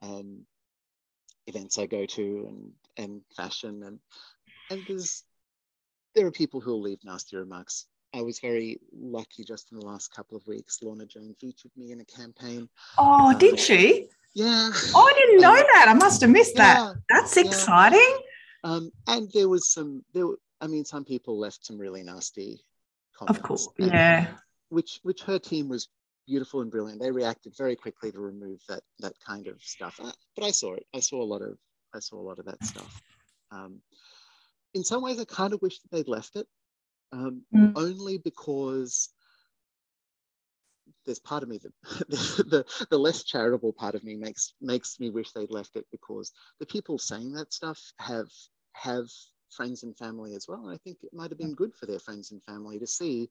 um, 0.00 0.46
events 1.46 1.78
I 1.78 1.86
go 1.86 2.06
to 2.06 2.46
and, 2.48 2.72
and 2.96 3.22
fashion 3.36 3.82
and, 3.82 3.98
and 4.70 4.82
there's, 4.86 5.24
there 6.14 6.26
are 6.26 6.30
people 6.30 6.60
who 6.60 6.72
will 6.72 6.82
leave 6.82 7.04
nasty 7.04 7.36
remarks. 7.36 7.86
I 8.14 8.20
was 8.20 8.40
very 8.40 8.78
lucky 8.92 9.42
just 9.42 9.72
in 9.72 9.78
the 9.78 9.86
last 9.86 10.14
couple 10.14 10.36
of 10.36 10.46
weeks. 10.46 10.82
Lorna 10.82 11.06
Jane 11.06 11.34
featured 11.40 11.70
me 11.76 11.92
in 11.92 12.00
a 12.00 12.04
campaign. 12.04 12.68
Oh, 12.98 13.30
um, 13.30 13.38
did 13.38 13.58
she? 13.58 14.08
Yeah. 14.34 14.70
Oh, 14.94 15.10
I 15.10 15.18
didn't 15.18 15.40
know 15.40 15.50
um, 15.50 15.64
that. 15.74 15.86
I 15.88 15.94
must 15.94 16.20
have 16.20 16.30
missed 16.30 16.56
yeah, 16.56 16.74
that. 16.74 16.96
That's 17.08 17.36
yeah. 17.36 17.44
exciting. 17.44 18.18
Um, 18.64 18.92
and 19.06 19.30
there 19.32 19.48
was 19.48 19.72
some, 19.72 20.04
there, 20.12 20.26
were, 20.26 20.38
I 20.60 20.66
mean, 20.66 20.84
some 20.84 21.04
people 21.04 21.38
left 21.38 21.64
some 21.64 21.78
really 21.78 22.02
nasty 22.02 22.60
comments. 23.16 23.38
Of 23.38 23.42
course, 23.42 23.68
yeah. 23.78 24.28
Which, 24.68 25.00
which 25.02 25.22
her 25.22 25.38
team 25.38 25.68
was 25.68 25.88
beautiful 26.26 26.60
and 26.60 26.70
brilliant. 26.70 27.00
They 27.00 27.10
reacted 27.10 27.54
very 27.56 27.76
quickly 27.76 28.12
to 28.12 28.18
remove 28.18 28.60
that 28.68 28.82
that 29.00 29.14
kind 29.26 29.46
of 29.46 29.62
stuff. 29.62 30.00
Uh, 30.02 30.12
but 30.36 30.44
I 30.44 30.50
saw 30.50 30.74
it. 30.74 30.86
I 30.94 31.00
saw 31.00 31.22
a 31.22 31.24
lot 31.24 31.42
of 31.42 31.58
I 31.94 32.00
saw 32.00 32.16
a 32.16 32.26
lot 32.26 32.38
of 32.38 32.46
that 32.46 32.64
stuff. 32.64 33.02
Um, 33.50 33.80
in 34.74 34.84
some 34.84 35.02
ways, 35.02 35.20
I 35.20 35.24
kind 35.24 35.52
of 35.52 35.60
wish 35.60 35.78
that 35.80 35.90
they'd 35.90 36.08
left 36.08 36.36
it, 36.36 36.46
um, 37.12 37.42
mm. 37.54 37.72
only 37.76 38.18
because 38.18 39.10
there's 41.04 41.18
part 41.18 41.42
of 41.42 41.48
me 41.48 41.58
that 41.58 41.72
the, 42.08 42.44
the, 42.44 42.86
the 42.90 42.98
less 42.98 43.24
charitable 43.24 43.72
part 43.72 43.94
of 43.94 44.04
me 44.04 44.16
makes 44.16 44.54
makes 44.60 44.98
me 45.00 45.10
wish 45.10 45.32
they'd 45.32 45.50
left 45.50 45.76
it 45.76 45.86
because 45.90 46.32
the 46.60 46.66
people 46.66 46.98
saying 46.98 47.32
that 47.32 47.52
stuff 47.52 47.80
have 47.98 48.28
have 48.72 49.08
friends 49.52 49.82
and 49.82 49.96
family 49.96 50.34
as 50.34 50.46
well. 50.48 50.66
And 50.66 50.74
I 50.74 50.78
think 50.78 50.98
it 51.02 51.12
might 51.12 51.30
have 51.30 51.38
been 51.38 51.54
good 51.54 51.74
for 51.74 51.86
their 51.86 51.98
friends 51.98 52.32
and 52.32 52.42
family 52.42 52.78
to 52.78 52.86
see 52.86 53.28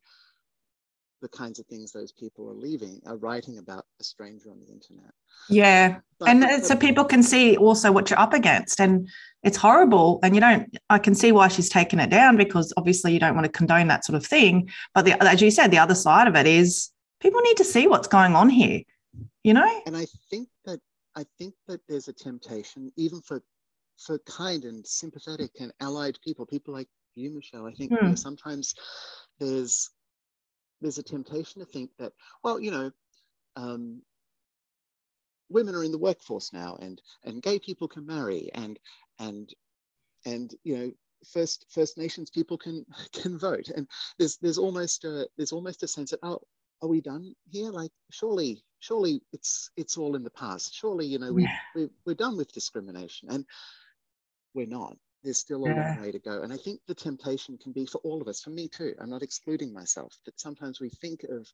the 1.22 1.30
kinds 1.30 1.60
of 1.60 1.66
things 1.68 1.92
those 1.92 2.12
people 2.12 2.50
are 2.50 2.54
leaving 2.54 3.02
are 3.06 3.18
writing 3.18 3.58
about 3.58 3.86
a 4.00 4.04
stranger 4.04 4.50
on 4.50 4.60
the 4.60 4.72
internet. 4.72 5.12
Yeah. 5.50 6.00
But, 6.20 6.30
and 6.30 6.42
but, 6.42 6.66
so 6.66 6.76
people 6.76 7.06
can 7.06 7.24
see 7.24 7.58
also 7.58 7.92
what 7.92 8.10
you're 8.10 8.20
up 8.20 8.34
against 8.34 8.80
and 8.80 9.08
it's 9.44 9.58
horrible 9.58 10.20
and 10.24 10.36
you 10.36 10.42
don't 10.42 10.78
i 10.90 11.00
can 11.00 11.16
see 11.16 11.32
why 11.32 11.48
she's 11.48 11.70
taken 11.70 12.00
it 12.00 12.10
down 12.10 12.38
because 12.38 12.72
obviously 12.78 13.12
you 13.12 13.20
don't 13.20 13.34
want 13.34 13.46
to 13.46 13.52
condone 13.52 13.88
that 13.88 14.06
sort 14.06 14.16
of 14.16 14.26
thing. 14.26 14.70
But 14.94 15.06
the, 15.06 15.24
as 15.24 15.42
you 15.42 15.52
said 15.52 15.72
the 15.72 15.80
other 15.80 15.96
side 15.96 16.28
of 16.28 16.36
it 16.36 16.48
is 16.48 16.90
people 17.22 17.42
need 17.42 17.58
to 17.58 17.66
see 17.66 17.88
what's 17.88 18.08
going 18.08 18.36
on 18.36 18.50
here 18.50 18.82
you 19.44 19.54
know? 19.54 19.82
And 19.86 19.98
i 19.98 20.06
think 20.30 20.48
that 20.66 20.80
i 21.16 21.26
think 21.38 21.54
that 21.68 21.82
there's 21.88 22.08
a 22.08 22.14
temptation 22.14 22.92
even 22.98 23.22
for 23.22 23.42
for 23.98 24.20
kind 24.20 24.64
and 24.64 24.86
sympathetic 24.86 25.52
and 25.60 25.72
allied 25.80 26.18
people 26.24 26.46
people 26.46 26.74
like 26.74 26.88
you 27.16 27.34
michelle 27.34 27.68
i 27.68 27.74
think 27.74 27.92
hmm. 27.92 27.98
you 28.02 28.10
know, 28.10 28.16
sometimes 28.16 28.74
there's 29.40 29.90
there's 30.82 30.98
a 30.98 31.04
temptation 31.04 31.60
to 31.60 31.65
think 31.65 31.91
that, 32.00 32.13
well, 32.44 32.60
you 32.60 32.72
know, 32.72 32.91
um, 33.56 34.02
women 35.50 35.76
are 35.76 35.84
in 35.84 35.91
the 35.91 35.98
workforce 35.98 36.54
now, 36.54 36.78
and 36.82 37.02
and 37.24 37.44
gay 37.44 37.60
people 37.60 37.88
can 37.88 38.06
marry, 38.06 38.50
and 38.54 38.80
and 39.20 39.54
and 40.26 40.56
you 40.63 40.78
know, 40.78 40.91
first 41.32 41.65
First 41.70 41.98
Nations 41.98 42.30
people 42.30 42.58
can 42.58 42.86
can 43.13 43.38
vote, 43.38 43.70
and 43.70 43.88
there's 44.17 44.38
there's 44.38 44.58
almost 44.58 45.06
a 45.06 45.28
there's 45.38 45.52
almost 45.52 45.84
a 45.84 45.88
sense 45.88 46.12
that 46.12 46.20
oh, 46.24 46.39
are 46.82 46.89
we 46.89 47.02
done 47.02 47.34
here? 47.50 47.72
Like 47.72 47.91
surely 48.12 48.63
surely 48.80 49.22
it's 49.34 49.70
it's 49.78 49.98
all 49.98 50.15
in 50.15 50.24
the 50.24 50.32
past. 50.32 50.74
Surely 50.74 51.06
you 51.06 51.20
know 51.20 51.34
we 51.34 51.48
we 51.76 51.89
we're 52.06 52.15
done 52.15 52.38
with 52.38 52.54
discrimination, 52.54 53.30
and 53.30 53.46
we're 54.54 54.67
not 54.67 54.98
there's 55.24 55.38
still 55.38 55.66
a 55.66 55.70
yeah. 55.70 55.96
long 55.96 56.02
way 56.02 56.12
to 56.12 56.20
go. 56.20 56.42
And 56.42 56.52
I 56.52 56.58
think 56.58 56.80
the 56.88 56.96
temptation 56.96 57.58
can 57.58 57.72
be 57.72 57.86
for 57.86 58.00
all 58.00 58.22
of 58.22 58.28
us, 58.28 58.42
for 58.42 58.50
me 58.50 58.68
too. 58.68 58.94
I'm 59.00 59.10
not 59.10 59.24
excluding 59.24 59.74
myself, 59.74 60.16
that 60.26 60.40
sometimes 60.40 60.80
we 60.80 60.90
think 60.90 61.24
of 61.24 61.48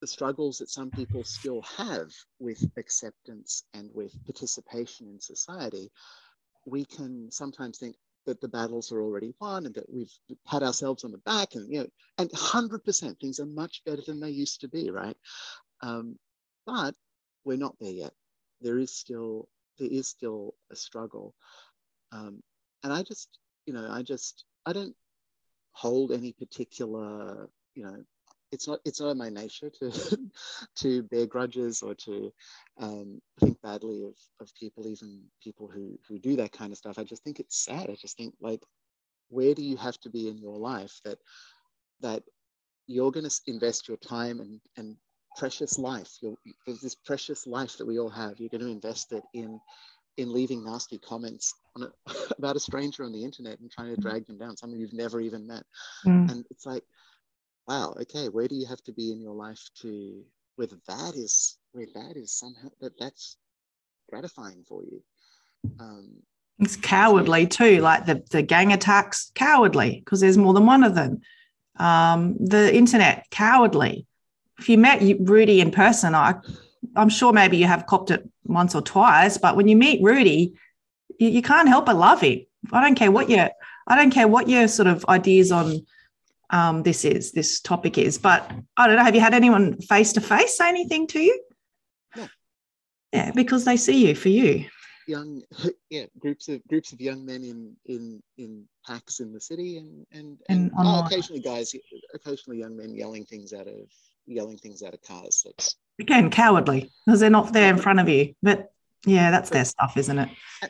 the 0.00 0.06
struggles 0.06 0.58
that 0.58 0.70
some 0.70 0.90
people 0.90 1.24
still 1.24 1.62
have 1.62 2.10
with 2.38 2.62
acceptance 2.76 3.64
and 3.72 3.88
with 3.94 4.12
participation 4.24 5.08
in 5.08 5.20
society. 5.20 5.90
We 6.66 6.84
can 6.84 7.30
sometimes 7.30 7.78
think 7.78 7.96
that 8.26 8.40
the 8.40 8.48
battles 8.48 8.90
are 8.90 9.00
already 9.00 9.34
won 9.40 9.66
and 9.66 9.74
that 9.74 9.92
we've 9.92 10.12
pat 10.46 10.62
ourselves 10.62 11.04
on 11.04 11.12
the 11.12 11.18
back 11.18 11.54
and 11.54 11.70
you 11.70 11.80
know 11.80 11.86
and 12.18 12.30
100% 12.30 13.20
things 13.20 13.38
are 13.38 13.46
much 13.46 13.82
better 13.84 14.02
than 14.06 14.20
they 14.20 14.30
used 14.30 14.60
to 14.60 14.68
be 14.68 14.90
right 14.90 15.16
um, 15.82 16.18
but 16.66 16.94
we're 17.44 17.58
not 17.58 17.76
there 17.80 17.90
yet 17.90 18.12
there 18.60 18.78
is 18.78 18.94
still 18.94 19.48
there 19.78 19.90
is 19.90 20.08
still 20.08 20.54
a 20.70 20.76
struggle 20.76 21.34
um, 22.14 22.42
and 22.82 22.92
I 22.92 23.02
just, 23.02 23.28
you 23.66 23.74
know, 23.74 23.88
I 23.90 24.02
just, 24.02 24.44
I 24.66 24.72
don't 24.72 24.94
hold 25.72 26.12
any 26.12 26.32
particular, 26.32 27.48
you 27.74 27.84
know, 27.84 27.96
it's 28.52 28.68
not, 28.68 28.78
it's 28.84 29.00
not 29.00 29.10
in 29.10 29.18
my 29.18 29.30
nature 29.30 29.68
to, 29.80 29.90
to 30.76 31.02
bear 31.04 31.26
grudges 31.26 31.82
or 31.82 31.94
to 31.96 32.32
um, 32.78 33.20
think 33.40 33.60
badly 33.62 34.04
of, 34.04 34.14
of 34.40 34.54
people, 34.54 34.86
even 34.86 35.22
people 35.42 35.66
who, 35.66 35.98
who 36.08 36.18
do 36.18 36.36
that 36.36 36.52
kind 36.52 36.70
of 36.70 36.78
stuff. 36.78 36.98
I 36.98 37.04
just 37.04 37.24
think 37.24 37.40
it's 37.40 37.64
sad. 37.64 37.90
I 37.90 37.96
just 38.00 38.16
think 38.16 38.34
like, 38.40 38.62
where 39.28 39.54
do 39.54 39.62
you 39.64 39.76
have 39.76 39.98
to 40.00 40.10
be 40.10 40.28
in 40.28 40.38
your 40.38 40.56
life 40.56 41.00
that, 41.04 41.18
that 42.00 42.22
you're 42.86 43.10
going 43.10 43.28
to 43.28 43.40
invest 43.48 43.88
your 43.88 43.96
time 43.96 44.38
and, 44.38 44.60
and 44.76 44.96
precious 45.36 45.78
life, 45.78 46.10
your, 46.20 46.36
there's 46.66 46.80
this 46.80 46.94
precious 46.94 47.46
life 47.46 47.76
that 47.78 47.86
we 47.86 47.98
all 47.98 48.10
have. 48.10 48.38
You're 48.38 48.50
going 48.50 48.60
to 48.60 48.68
invest 48.68 49.12
it 49.12 49.24
in 49.32 49.60
in 50.16 50.32
leaving 50.32 50.64
nasty 50.64 50.98
comments 50.98 51.54
a, 51.80 51.86
about 52.38 52.56
a 52.56 52.60
stranger 52.60 53.04
on 53.04 53.12
the 53.12 53.24
internet 53.24 53.60
and 53.60 53.70
trying 53.70 53.94
to 53.94 54.00
mm. 54.00 54.02
drag 54.02 54.26
them 54.26 54.38
down, 54.38 54.56
someone 54.56 54.78
you've 54.78 54.92
never 54.92 55.20
even 55.20 55.46
met. 55.46 55.64
Mm. 56.06 56.30
And 56.30 56.44
it's 56.50 56.66
like, 56.66 56.84
wow, 57.66 57.94
okay, 58.02 58.28
where 58.28 58.48
do 58.48 58.54
you 58.54 58.66
have 58.66 58.82
to 58.84 58.92
be 58.92 59.10
in 59.10 59.20
your 59.20 59.34
life 59.34 59.60
to 59.82 60.22
where 60.56 60.68
that 60.86 61.14
is 61.16 61.58
where 61.72 61.86
that 61.94 62.16
is 62.16 62.32
somehow 62.32 62.68
that 62.80 62.98
that's 62.98 63.36
gratifying 64.08 64.64
for 64.68 64.82
you. 64.84 65.02
Um, 65.80 66.22
it's 66.58 66.76
cowardly 66.76 67.46
too, 67.46 67.80
like 67.80 68.06
the, 68.06 68.22
the 68.30 68.42
gang 68.42 68.72
attacks, 68.72 69.32
cowardly 69.34 70.00
because 70.04 70.20
there's 70.20 70.38
more 70.38 70.54
than 70.54 70.66
one 70.66 70.84
of 70.84 70.94
them. 70.94 71.20
Um, 71.76 72.36
the 72.38 72.74
internet, 72.74 73.26
cowardly. 73.30 74.06
If 74.60 74.68
you 74.68 74.78
met 74.78 75.02
Rudi 75.20 75.60
in 75.60 75.72
person, 75.72 76.14
I 76.14 76.36
I'm 76.96 77.08
sure 77.08 77.32
maybe 77.32 77.56
you 77.56 77.66
have 77.66 77.86
copped 77.86 78.10
it 78.10 78.28
once 78.44 78.74
or 78.74 78.82
twice, 78.82 79.38
but 79.38 79.56
when 79.56 79.68
you 79.68 79.76
meet 79.76 80.02
Rudi, 80.02 80.54
you, 81.18 81.28
you 81.28 81.42
can't 81.42 81.68
help 81.68 81.86
but 81.86 81.96
love 81.96 82.20
him. 82.20 82.40
I 82.72 82.82
don't 82.82 82.94
care 82.94 83.10
what 83.10 83.30
your 83.30 83.50
I 83.86 83.96
don't 83.96 84.10
care 84.10 84.28
what 84.28 84.48
your 84.48 84.68
sort 84.68 84.88
of 84.88 85.04
ideas 85.08 85.52
on 85.52 85.84
um, 86.50 86.82
this 86.82 87.04
is, 87.04 87.32
this 87.32 87.60
topic 87.60 87.98
is, 87.98 88.18
but 88.18 88.50
I 88.76 88.86
don't 88.86 88.96
know. 88.96 89.04
Have 89.04 89.14
you 89.14 89.20
had 89.20 89.34
anyone 89.34 89.80
face 89.80 90.12
to 90.14 90.20
face 90.20 90.56
say 90.56 90.68
anything 90.68 91.06
to 91.08 91.20
you? 91.20 91.42
No. 92.16 92.28
Yeah, 93.12 93.30
because 93.32 93.64
they 93.64 93.76
see 93.76 94.06
you 94.06 94.14
for 94.14 94.28
you. 94.28 94.66
Young, 95.06 95.42
yeah, 95.90 96.06
groups 96.18 96.48
of 96.48 96.66
groups 96.66 96.92
of 96.92 97.00
young 97.00 97.26
men 97.26 97.44
in 97.44 97.76
in 97.84 98.22
in 98.38 98.64
packs 98.86 99.20
in 99.20 99.34
the 99.34 99.40
city, 99.40 99.76
and 99.76 100.06
and 100.12 100.38
and, 100.48 100.70
and 100.70 100.72
oh, 100.78 101.04
occasionally 101.04 101.42
guys, 101.42 101.74
occasionally 102.14 102.60
young 102.60 102.74
men 102.74 102.94
yelling 102.94 103.26
things 103.26 103.52
out 103.52 103.66
of 103.66 103.80
yelling 104.26 104.56
things 104.56 104.82
out 104.82 104.94
of 104.94 105.02
cars. 105.02 105.42
That's 105.44 105.76
again 106.00 106.30
cowardly 106.30 106.90
because 107.04 107.20
they're 107.20 107.30
not 107.30 107.52
there 107.52 107.70
in 107.70 107.78
front 107.78 108.00
of 108.00 108.08
you. 108.08 108.34
But 108.42 108.70
yeah, 109.06 109.30
that's 109.30 109.50
their 109.50 109.64
stuff, 109.64 109.96
isn't 109.96 110.18
it? 110.18 110.28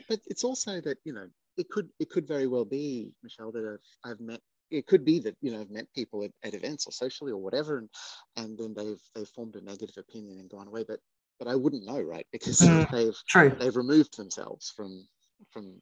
But 0.09 0.19
it's 0.27 0.43
also 0.43 0.81
that 0.81 0.97
you 1.03 1.13
know 1.13 1.27
it 1.57 1.69
could 1.69 1.89
it 1.99 2.09
could 2.09 2.27
very 2.27 2.47
well 2.47 2.65
be 2.65 3.11
Michelle 3.23 3.51
that 3.51 3.77
I've, 4.03 4.11
I've 4.11 4.19
met. 4.19 4.41
It 4.71 4.87
could 4.87 5.05
be 5.05 5.19
that 5.19 5.35
you 5.41 5.51
know 5.51 5.61
I've 5.61 5.69
met 5.69 5.87
people 5.93 6.23
at, 6.23 6.31
at 6.43 6.53
events 6.53 6.87
or 6.87 6.91
socially 6.91 7.31
or 7.31 7.37
whatever, 7.37 7.77
and 7.77 7.89
and 8.37 8.57
then 8.57 8.73
they've 8.75 9.01
they've 9.13 9.29
formed 9.29 9.55
a 9.55 9.61
negative 9.61 9.97
opinion 9.97 10.39
and 10.39 10.49
gone 10.49 10.67
away. 10.67 10.83
But 10.87 10.99
but 11.39 11.47
I 11.47 11.55
wouldn't 11.55 11.85
know, 11.85 12.01
right? 12.01 12.25
Because 12.31 12.59
mm, 12.59 12.89
they've 12.91 13.17
true. 13.27 13.55
they've 13.59 13.75
removed 13.75 14.17
themselves 14.17 14.73
from 14.75 15.07
from 15.51 15.81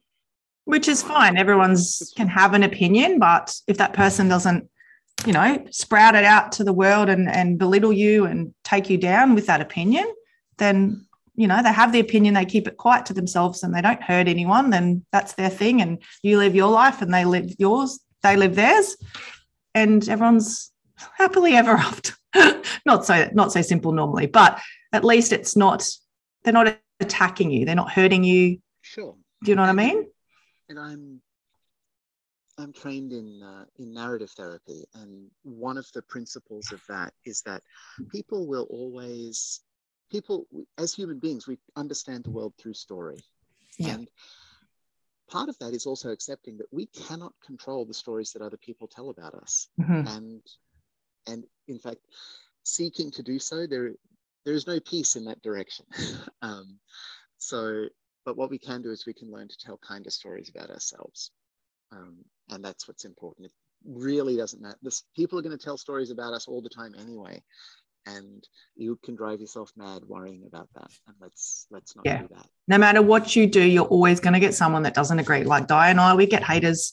which 0.64 0.88
is 0.88 1.02
fine. 1.02 1.36
Everyone's 1.36 2.12
can 2.16 2.28
have 2.28 2.54
an 2.54 2.62
opinion, 2.62 3.18
but 3.18 3.54
if 3.66 3.76
that 3.78 3.92
person 3.92 4.28
doesn't 4.28 4.68
you 5.26 5.32
know, 5.32 5.64
sprout 5.70 6.14
it 6.14 6.24
out 6.24 6.52
to 6.52 6.64
the 6.64 6.72
world 6.72 7.08
and, 7.08 7.30
and 7.30 7.58
belittle 7.58 7.92
you 7.92 8.26
and 8.26 8.54
take 8.62 8.90
you 8.90 8.98
down 8.98 9.34
with 9.34 9.46
that 9.46 9.60
opinion, 9.60 10.04
then, 10.58 11.06
you 11.34 11.46
know, 11.46 11.62
they 11.62 11.72
have 11.72 11.92
the 11.92 12.00
opinion, 12.00 12.34
they 12.34 12.44
keep 12.44 12.68
it 12.68 12.76
quiet 12.76 13.06
to 13.06 13.14
themselves 13.14 13.62
and 13.62 13.74
they 13.74 13.80
don't 13.80 14.02
hurt 14.02 14.28
anyone, 14.28 14.70
then 14.70 15.04
that's 15.12 15.34
their 15.34 15.50
thing. 15.50 15.80
And 15.80 16.02
you 16.22 16.38
live 16.38 16.54
your 16.54 16.70
life 16.70 17.00
and 17.00 17.12
they 17.12 17.24
live 17.24 17.50
yours, 17.58 18.00
they 18.22 18.36
live 18.36 18.54
theirs. 18.54 18.96
And 19.74 20.06
everyone's 20.08 20.72
happily 21.16 21.54
ever 21.54 21.72
after. 21.72 22.12
not 22.84 23.06
so 23.06 23.28
not 23.32 23.52
so 23.52 23.62
simple 23.62 23.92
normally, 23.92 24.26
but 24.26 24.60
at 24.92 25.04
least 25.04 25.32
it's 25.32 25.56
not 25.56 25.88
they're 26.42 26.52
not 26.52 26.76
attacking 27.00 27.50
you, 27.50 27.64
they're 27.64 27.74
not 27.74 27.92
hurting 27.92 28.24
you. 28.24 28.58
Sure. 28.82 29.16
Do 29.42 29.50
you 29.50 29.56
know 29.56 29.62
what 29.62 29.68
I 29.68 29.72
mean? 29.72 30.06
And 30.68 30.78
I'm 30.78 31.20
I'm 32.58 32.72
trained 32.72 33.12
in 33.12 33.42
uh, 33.42 33.64
in 33.78 33.92
narrative 33.92 34.30
therapy, 34.30 34.84
and 34.94 35.30
one 35.42 35.76
of 35.76 35.90
the 35.92 36.02
principles 36.02 36.72
of 36.72 36.82
that 36.88 37.12
is 37.24 37.42
that 37.42 37.62
people 38.10 38.46
will 38.46 38.66
always 38.70 39.60
people 40.10 40.46
as 40.78 40.94
human 40.94 41.18
beings 41.18 41.46
we 41.46 41.58
understand 41.76 42.24
the 42.24 42.30
world 42.30 42.54
through 42.58 42.74
story, 42.74 43.20
yeah. 43.78 43.94
and 43.94 44.08
part 45.28 45.48
of 45.48 45.58
that 45.58 45.74
is 45.74 45.86
also 45.86 46.10
accepting 46.10 46.56
that 46.58 46.72
we 46.72 46.86
cannot 46.86 47.32
control 47.44 47.84
the 47.84 47.94
stories 47.94 48.32
that 48.32 48.42
other 48.42 48.56
people 48.56 48.86
tell 48.86 49.10
about 49.10 49.34
us, 49.34 49.68
mm-hmm. 49.80 50.06
and 50.16 50.42
and 51.26 51.44
in 51.66 51.78
fact, 51.78 52.00
seeking 52.62 53.10
to 53.10 53.22
do 53.22 53.38
so, 53.38 53.66
there 53.66 53.94
there 54.44 54.54
is 54.54 54.66
no 54.66 54.78
peace 54.78 55.16
in 55.16 55.24
that 55.24 55.42
direction. 55.42 55.86
um, 56.42 56.78
so, 57.38 57.86
but 58.24 58.36
what 58.36 58.50
we 58.50 58.58
can 58.58 58.82
do 58.82 58.90
is 58.90 59.06
we 59.06 59.14
can 59.14 59.30
learn 59.30 59.48
to 59.48 59.58
tell 59.58 59.76
kinder 59.78 60.10
stories 60.10 60.50
about 60.54 60.70
ourselves. 60.70 61.30
Um, 61.90 62.24
and 62.50 62.64
that's 62.64 62.86
what's 62.88 63.04
important. 63.04 63.46
It 63.46 63.52
really 63.84 64.36
doesn't 64.36 64.62
matter. 64.62 64.78
This, 64.82 65.04
people 65.16 65.38
are 65.38 65.42
going 65.42 65.56
to 65.56 65.62
tell 65.62 65.78
stories 65.78 66.10
about 66.10 66.32
us 66.32 66.46
all 66.48 66.62
the 66.62 66.68
time 66.68 66.94
anyway, 66.98 67.42
and 68.06 68.46
you 68.76 68.98
can 69.04 69.14
drive 69.14 69.40
yourself 69.40 69.72
mad 69.76 70.02
worrying 70.06 70.44
about 70.46 70.68
that. 70.74 70.90
And 71.06 71.16
let's 71.20 71.66
let's 71.70 71.96
not 71.96 72.04
yeah. 72.04 72.22
do 72.22 72.28
that. 72.34 72.46
No 72.68 72.78
matter 72.78 73.02
what 73.02 73.34
you 73.34 73.46
do, 73.46 73.62
you're 73.62 73.84
always 73.84 74.20
going 74.20 74.34
to 74.34 74.40
get 74.40 74.54
someone 74.54 74.82
that 74.82 74.94
doesn't 74.94 75.18
agree. 75.18 75.44
Like 75.44 75.66
Di 75.66 75.90
and 75.90 76.00
I, 76.00 76.14
we 76.14 76.26
get 76.26 76.44
haters 76.44 76.92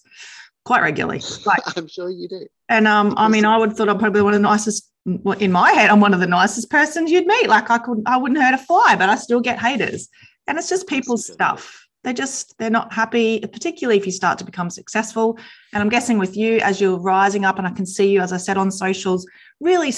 quite 0.64 0.82
regularly. 0.82 1.22
Like 1.46 1.62
I'm 1.78 1.88
sure 1.88 2.10
you 2.10 2.28
do. 2.28 2.48
And 2.70 2.88
um, 2.88 3.14
I 3.18 3.28
mean, 3.28 3.46
I 3.46 3.58
would 3.58 3.74
thought 3.74 3.90
I'm 3.90 3.98
probably 3.98 4.22
one 4.22 4.34
of 4.34 4.40
the 4.40 4.48
nicest 4.48 4.92
in 5.06 5.52
my 5.52 5.72
head, 5.72 5.90
I'm 5.90 6.00
one 6.00 6.14
of 6.14 6.20
the 6.20 6.28
nicest 6.28 6.70
persons 6.70 7.12
you'd 7.12 7.26
meet. 7.26 7.48
Like 7.48 7.70
I 7.70 7.80
could, 7.80 8.04
I 8.06 8.18
wouldn't 8.18 8.40
hurt 8.40 8.54
a 8.54 8.58
fly, 8.58 8.96
but 8.98 9.10
I 9.10 9.16
still 9.16 9.40
get 9.40 9.60
haters. 9.60 10.10
And 10.48 10.58
it's 10.58 10.70
just 10.70 10.88
people's 10.88 11.26
stuff. 11.26 11.88
They 12.04 12.14
just, 12.14 12.58
they're 12.58 12.70
not 12.70 12.92
happy, 12.94 13.40
particularly 13.40 13.98
if 13.98 14.06
you 14.06 14.12
start 14.12 14.40
to 14.40 14.46
become 14.46 14.70
successful. 14.70 15.38
And 15.74 15.82
I'm 15.82 15.90
guessing 15.90 16.18
with 16.18 16.36
you, 16.36 16.58
as 16.58 16.82
you're 16.82 16.98
rising 16.98 17.46
up, 17.46 17.58
and 17.58 17.68
I 17.68 17.72
can 17.72 17.86
see 17.86 18.10
you, 18.10 18.22
as 18.22 18.34
I 18.34 18.38
said 18.38 18.58
on 18.58 18.72
socials, 18.72 19.28
really 19.60 19.94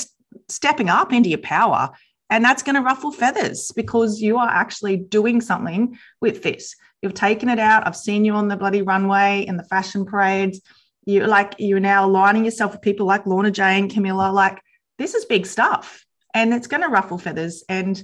stepping 0.50 0.90
up 0.90 1.14
into 1.14 1.30
your 1.30 1.40
power. 1.40 1.90
And 2.30 2.44
that's 2.44 2.64
going 2.64 2.76
to 2.76 2.82
ruffle 2.82 3.12
feathers 3.12 3.72
because 3.76 4.20
you 4.20 4.38
are 4.38 4.50
actually 4.50 4.98
doing 4.98 5.40
something 5.40 5.98
with 6.20 6.44
this. 6.44 6.76
You've 7.02 7.14
taken 7.14 7.48
it 7.50 7.60
out. 7.60 7.86
I've 7.86 7.96
seen 7.96 8.26
you 8.26 8.34
on 8.34 8.48
the 8.48 8.58
bloody 8.58 8.82
runway 8.82 9.46
in 9.48 9.58
the 9.58 9.64
fashion 9.64 10.06
parades. 10.06 10.62
You're 11.06 11.28
like, 11.28 11.56
you're 11.60 11.80
now 11.80 12.06
aligning 12.06 12.46
yourself 12.46 12.72
with 12.72 12.82
people 12.82 13.06
like 13.06 13.26
Lorna 13.26 13.52
Jane, 13.52 13.90
Camilla. 13.90 14.32
Like, 14.32 14.62
this 14.98 15.14
is 15.14 15.26
big 15.26 15.46
stuff 15.46 16.06
and 16.34 16.54
it's 16.54 16.68
going 16.68 16.82
to 16.82 16.90
ruffle 16.90 17.18
feathers. 17.18 17.64
And 17.70 18.02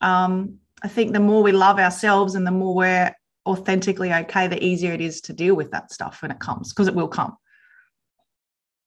um, 0.00 0.56
I 0.82 0.88
think 0.88 1.12
the 1.12 1.20
more 1.20 1.42
we 1.42 1.52
love 1.52 1.78
ourselves 1.78 2.34
and 2.34 2.46
the 2.46 2.50
more 2.50 2.74
we're 2.74 3.14
authentically 3.46 4.12
okay, 4.12 4.46
the 4.46 4.62
easier 4.62 4.92
it 4.92 5.00
is 5.00 5.20
to 5.22 5.32
deal 5.32 5.54
with 5.54 5.70
that 5.70 5.92
stuff 5.92 6.22
when 6.22 6.30
it 6.30 6.38
comes 6.38 6.72
because 6.72 6.88
it 6.88 6.94
will 6.94 7.08
come. 7.08 7.36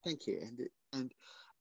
Thank 0.03 0.27
you. 0.27 0.39
And, 0.41 0.59
and 0.93 1.11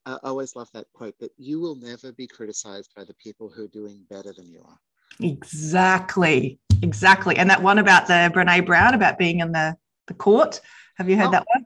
I 0.06 0.18
always 0.22 0.54
love 0.54 0.68
that 0.74 0.86
quote 0.92 1.18
that 1.20 1.32
you 1.38 1.60
will 1.60 1.76
never 1.76 2.12
be 2.12 2.26
criticized 2.26 2.92
by 2.94 3.04
the 3.04 3.14
people 3.14 3.48
who 3.48 3.64
are 3.64 3.68
doing 3.68 4.04
better 4.10 4.32
than 4.36 4.46
you 4.46 4.62
are. 4.66 4.78
Exactly. 5.20 6.58
Exactly. 6.82 7.36
And 7.36 7.48
that 7.48 7.62
one 7.62 7.78
about 7.78 8.06
the 8.06 8.30
Brene 8.34 8.66
Brown 8.66 8.94
about 8.94 9.18
being 9.18 9.40
in 9.40 9.52
the, 9.52 9.76
the 10.06 10.14
court. 10.14 10.60
Have 10.96 11.08
you 11.08 11.16
heard 11.16 11.28
oh, 11.28 11.32
that 11.32 11.46
one? 11.54 11.64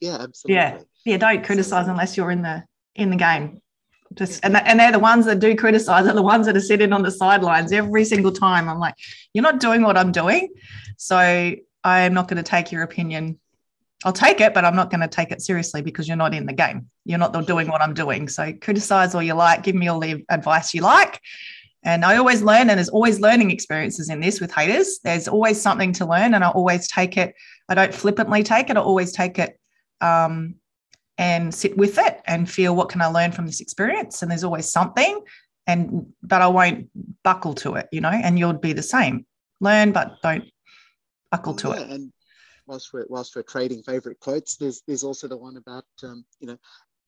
Yeah, 0.00 0.16
absolutely. 0.20 0.56
Yeah. 0.56 0.78
Yeah. 1.04 1.16
Don't 1.18 1.44
criticize 1.44 1.72
absolutely. 1.72 1.90
unless 1.92 2.16
you're 2.16 2.30
in 2.30 2.42
the 2.42 2.64
in 2.94 3.10
the 3.10 3.16
game. 3.16 3.60
Just 4.14 4.44
and, 4.44 4.56
and 4.56 4.80
they're 4.80 4.92
the 4.92 4.98
ones 4.98 5.26
that 5.26 5.38
do 5.38 5.54
criticize 5.54 6.06
are 6.06 6.14
the 6.14 6.22
ones 6.22 6.46
that 6.46 6.56
are 6.56 6.60
sitting 6.60 6.92
on 6.92 7.02
the 7.02 7.10
sidelines 7.10 7.72
every 7.72 8.04
single 8.04 8.32
time. 8.32 8.68
I'm 8.68 8.78
like, 8.78 8.94
you're 9.32 9.42
not 9.42 9.60
doing 9.60 9.82
what 9.82 9.96
I'm 9.96 10.12
doing. 10.12 10.48
So 10.96 11.54
I'm 11.84 12.14
not 12.14 12.28
going 12.28 12.42
to 12.42 12.42
take 12.42 12.72
your 12.72 12.82
opinion 12.82 13.38
I'll 14.04 14.12
take 14.12 14.40
it, 14.40 14.54
but 14.54 14.64
I'm 14.64 14.76
not 14.76 14.90
going 14.90 15.00
to 15.00 15.08
take 15.08 15.32
it 15.32 15.42
seriously 15.42 15.82
because 15.82 16.06
you're 16.06 16.16
not 16.16 16.32
in 16.32 16.46
the 16.46 16.52
game. 16.52 16.88
You're 17.04 17.18
not 17.18 17.46
doing 17.46 17.68
what 17.68 17.82
I'm 17.82 17.94
doing. 17.94 18.28
So 18.28 18.52
criticize 18.52 19.14
all 19.14 19.22
you 19.22 19.34
like, 19.34 19.64
give 19.64 19.74
me 19.74 19.88
all 19.88 19.98
the 19.98 20.24
advice 20.28 20.72
you 20.72 20.82
like. 20.82 21.20
And 21.82 22.04
I 22.04 22.16
always 22.16 22.42
learn, 22.42 22.70
and 22.70 22.78
there's 22.78 22.88
always 22.88 23.20
learning 23.20 23.50
experiences 23.50 24.08
in 24.08 24.20
this 24.20 24.40
with 24.40 24.52
haters. 24.52 25.00
There's 25.02 25.26
always 25.26 25.60
something 25.60 25.92
to 25.94 26.06
learn, 26.06 26.34
and 26.34 26.44
I 26.44 26.48
always 26.50 26.88
take 26.88 27.16
it. 27.16 27.34
I 27.68 27.74
don't 27.74 27.94
flippantly 27.94 28.42
take 28.42 28.68
it. 28.68 28.76
I 28.76 28.80
always 28.80 29.12
take 29.12 29.38
it 29.38 29.58
um, 30.00 30.56
and 31.18 31.52
sit 31.52 31.76
with 31.76 31.98
it 31.98 32.20
and 32.26 32.48
feel 32.48 32.74
what 32.74 32.88
can 32.88 33.02
I 33.02 33.06
learn 33.06 33.32
from 33.32 33.44
this 33.44 33.60
experience. 33.60 34.22
And 34.22 34.30
there's 34.30 34.44
always 34.44 34.70
something, 34.70 35.20
and 35.66 36.06
but 36.22 36.40
I 36.40 36.46
won't 36.46 36.88
buckle 37.24 37.54
to 37.56 37.74
it, 37.74 37.88
you 37.92 38.00
know. 38.00 38.10
And 38.10 38.38
you'll 38.38 38.52
be 38.54 38.72
the 38.72 38.82
same. 38.82 39.26
Learn, 39.60 39.92
but 39.92 40.22
don't 40.22 40.44
buckle 41.30 41.54
to 41.54 41.68
yeah, 41.68 41.80
it. 41.80 41.90
And 41.90 42.12
whilst 42.66 42.92
we're 42.92 43.06
whilst 43.08 43.34
we're 43.34 43.42
trading 43.42 43.82
favorite 43.82 44.20
quotes, 44.20 44.56
there's 44.56 44.82
there's 44.86 45.02
also 45.02 45.26
the 45.26 45.36
one 45.36 45.56
about 45.56 45.84
um, 46.04 46.24
you 46.38 46.46
know, 46.46 46.58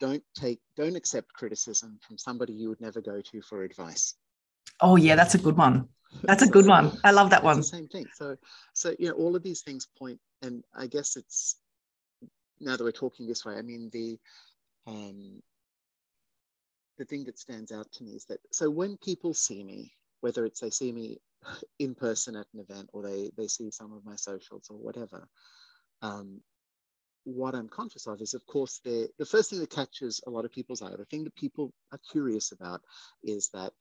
don't 0.00 0.22
take 0.34 0.60
don't 0.76 0.96
accept 0.96 1.32
criticism 1.32 1.98
from 2.06 2.18
somebody 2.18 2.52
you 2.52 2.68
would 2.68 2.80
never 2.80 3.00
go 3.00 3.20
to 3.20 3.42
for 3.42 3.62
advice. 3.62 4.14
Oh 4.80 4.96
yeah, 4.96 5.14
that's 5.14 5.34
a 5.34 5.38
good 5.38 5.56
one. 5.56 5.88
That's 6.24 6.42
a 6.42 6.48
good 6.48 6.66
one. 6.66 6.98
I 7.04 7.12
love 7.12 7.30
that 7.30 7.44
one. 7.44 7.62
same 7.62 7.86
thing. 7.86 8.06
So 8.14 8.36
so 8.74 8.94
you 8.98 9.08
know, 9.08 9.14
all 9.14 9.36
of 9.36 9.44
these 9.44 9.60
things 9.60 9.86
point, 9.96 10.18
and 10.42 10.64
I 10.74 10.88
guess 10.88 11.16
it's 11.16 11.56
now 12.60 12.76
that 12.76 12.84
we're 12.84 12.92
talking 12.92 13.26
this 13.26 13.44
way. 13.44 13.54
I 13.54 13.62
mean 13.62 13.90
the 13.92 14.18
um, 14.86 15.42
the 16.98 17.04
thing 17.04 17.24
that 17.24 17.38
stands 17.38 17.72
out 17.72 17.90
to 17.92 18.04
me 18.04 18.12
is 18.12 18.24
that 18.26 18.40
so 18.52 18.70
when 18.70 18.96
people 18.98 19.34
see 19.34 19.62
me, 19.64 19.92
whether 20.20 20.44
it's 20.44 20.60
they 20.60 20.70
see 20.70 20.92
me 20.92 21.20
in 21.78 21.94
person 21.94 22.36
at 22.36 22.46
an 22.54 22.60
event 22.60 22.88
or 22.92 23.02
they 23.02 23.30
they 23.36 23.46
see 23.46 23.70
some 23.70 23.92
of 23.92 24.04
my 24.04 24.16
socials 24.16 24.68
or 24.70 24.76
whatever 24.76 25.28
um, 26.02 26.40
what 27.24 27.54
i'm 27.54 27.68
conscious 27.68 28.06
of 28.06 28.20
is 28.20 28.34
of 28.34 28.44
course 28.46 28.80
the 28.84 29.08
the 29.18 29.26
first 29.26 29.50
thing 29.50 29.60
that 29.60 29.70
catches 29.70 30.22
a 30.26 30.30
lot 30.30 30.44
of 30.44 30.52
people's 30.52 30.82
eye 30.82 30.90
the 30.96 31.04
thing 31.06 31.24
that 31.24 31.34
people 31.34 31.72
are 31.92 32.00
curious 32.10 32.52
about 32.52 32.80
is 33.22 33.50
that 33.52 33.72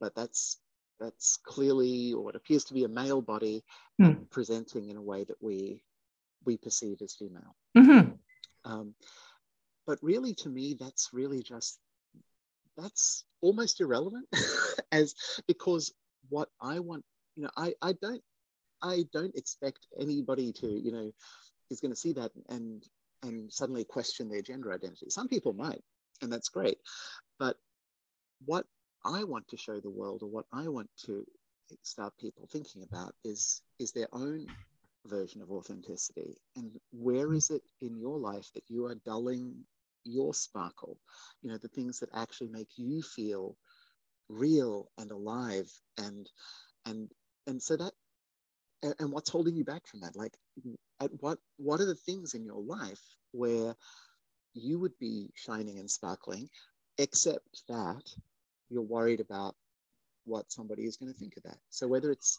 but 0.00 0.14
that's 0.14 0.58
that's 1.00 1.38
clearly 1.38 2.12
or 2.12 2.22
what 2.22 2.36
appears 2.36 2.64
to 2.64 2.74
be 2.74 2.84
a 2.84 2.88
male 2.88 3.22
body 3.22 3.64
mm. 4.00 4.18
presenting 4.30 4.88
in 4.90 4.96
a 4.96 5.02
way 5.02 5.24
that 5.24 5.42
we 5.42 5.82
we 6.44 6.56
perceive 6.56 6.98
as 7.02 7.14
female 7.14 7.56
mm-hmm. 7.76 8.10
Um, 8.64 8.94
but 9.86 9.98
really 10.02 10.34
to 10.34 10.48
me 10.48 10.76
that's 10.78 11.10
really 11.12 11.42
just 11.42 11.78
that's 12.76 13.24
almost 13.40 13.80
irrelevant 13.80 14.26
as 14.92 15.14
because 15.46 15.92
what 16.28 16.48
I 16.60 16.78
want, 16.78 17.04
you 17.36 17.42
know, 17.42 17.50
I, 17.56 17.74
I 17.82 17.92
don't 17.92 18.22
I 18.82 19.04
don't 19.12 19.34
expect 19.36 19.86
anybody 19.98 20.52
to, 20.54 20.66
you 20.66 20.92
know, 20.92 21.12
is 21.70 21.80
going 21.80 21.92
to 21.92 21.96
see 21.96 22.12
that 22.14 22.32
and 22.48 22.82
and 23.22 23.52
suddenly 23.52 23.84
question 23.84 24.28
their 24.28 24.42
gender 24.42 24.72
identity. 24.72 25.10
Some 25.10 25.28
people 25.28 25.52
might, 25.52 25.82
and 26.22 26.32
that's 26.32 26.48
great. 26.48 26.78
But 27.38 27.56
what 28.44 28.66
I 29.04 29.24
want 29.24 29.48
to 29.48 29.56
show 29.56 29.78
the 29.80 29.90
world 29.90 30.22
or 30.22 30.28
what 30.28 30.46
I 30.52 30.68
want 30.68 30.90
to 31.06 31.24
start 31.82 32.12
people 32.18 32.48
thinking 32.50 32.82
about 32.82 33.14
is 33.24 33.62
is 33.78 33.92
their 33.92 34.08
own 34.12 34.46
version 35.06 35.42
of 35.42 35.50
authenticity? 35.50 36.36
And 36.56 36.72
where 36.92 37.32
is 37.32 37.50
it 37.50 37.62
in 37.80 37.98
your 37.98 38.18
life 38.18 38.50
that 38.54 38.64
you 38.68 38.86
are 38.86 38.94
dulling 39.06 39.54
your 40.04 40.34
sparkle? 40.34 40.98
You 41.42 41.50
know 41.50 41.58
the 41.58 41.68
things 41.68 42.00
that 42.00 42.10
actually 42.14 42.48
make 42.48 42.70
you 42.76 43.02
feel 43.02 43.56
real 44.28 44.90
and 44.98 45.10
alive 45.10 45.70
and 45.98 46.28
and 46.86 47.10
and 47.46 47.62
so 47.62 47.76
that 47.76 47.92
and, 48.82 49.12
what's 49.12 49.30
holding 49.30 49.54
you 49.54 49.64
back 49.64 49.86
from 49.86 50.00
that? 50.00 50.16
Like 50.16 50.34
at 51.00 51.10
what 51.20 51.38
what 51.56 51.80
are 51.80 51.86
the 51.86 51.94
things 51.94 52.34
in 52.34 52.44
your 52.44 52.60
life 52.62 53.00
where 53.32 53.74
you 54.54 54.78
would 54.78 54.98
be 54.98 55.30
shining 55.34 55.78
and 55.78 55.90
sparkling 55.90 56.48
except 56.98 57.62
that 57.68 58.02
you're 58.68 58.82
worried 58.82 59.20
about 59.20 59.54
what 60.24 60.52
somebody 60.52 60.84
is 60.84 60.96
going 60.96 61.12
to 61.12 61.18
think 61.18 61.36
of 61.36 61.42
that? 61.44 61.58
So 61.70 61.86
whether 61.86 62.10
it's 62.10 62.38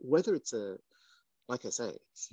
whether 0.00 0.34
it's 0.34 0.52
a 0.52 0.76
like 1.48 1.64
i 1.66 1.70
say 1.70 1.88
it's 1.88 2.32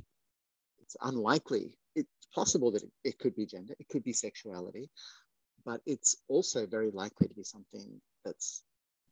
it's 0.82 0.97
unlikely 1.01 1.78
it's 1.95 2.10
possible 2.34 2.71
that 2.71 2.84
it, 2.84 2.91
it 3.04 3.19
could 3.19 3.36
be 3.36 3.45
gender 3.45 3.75
it 3.80 3.88
could 3.89 4.04
be 4.04 4.13
sexuality 4.13 4.89
but 5.65 5.82
it's 5.86 6.15
also 6.28 6.65
very 6.67 6.91
likely 6.91 7.28
to 7.28 7.34
be 7.34 7.43
something 7.43 8.01
that's 8.23 8.63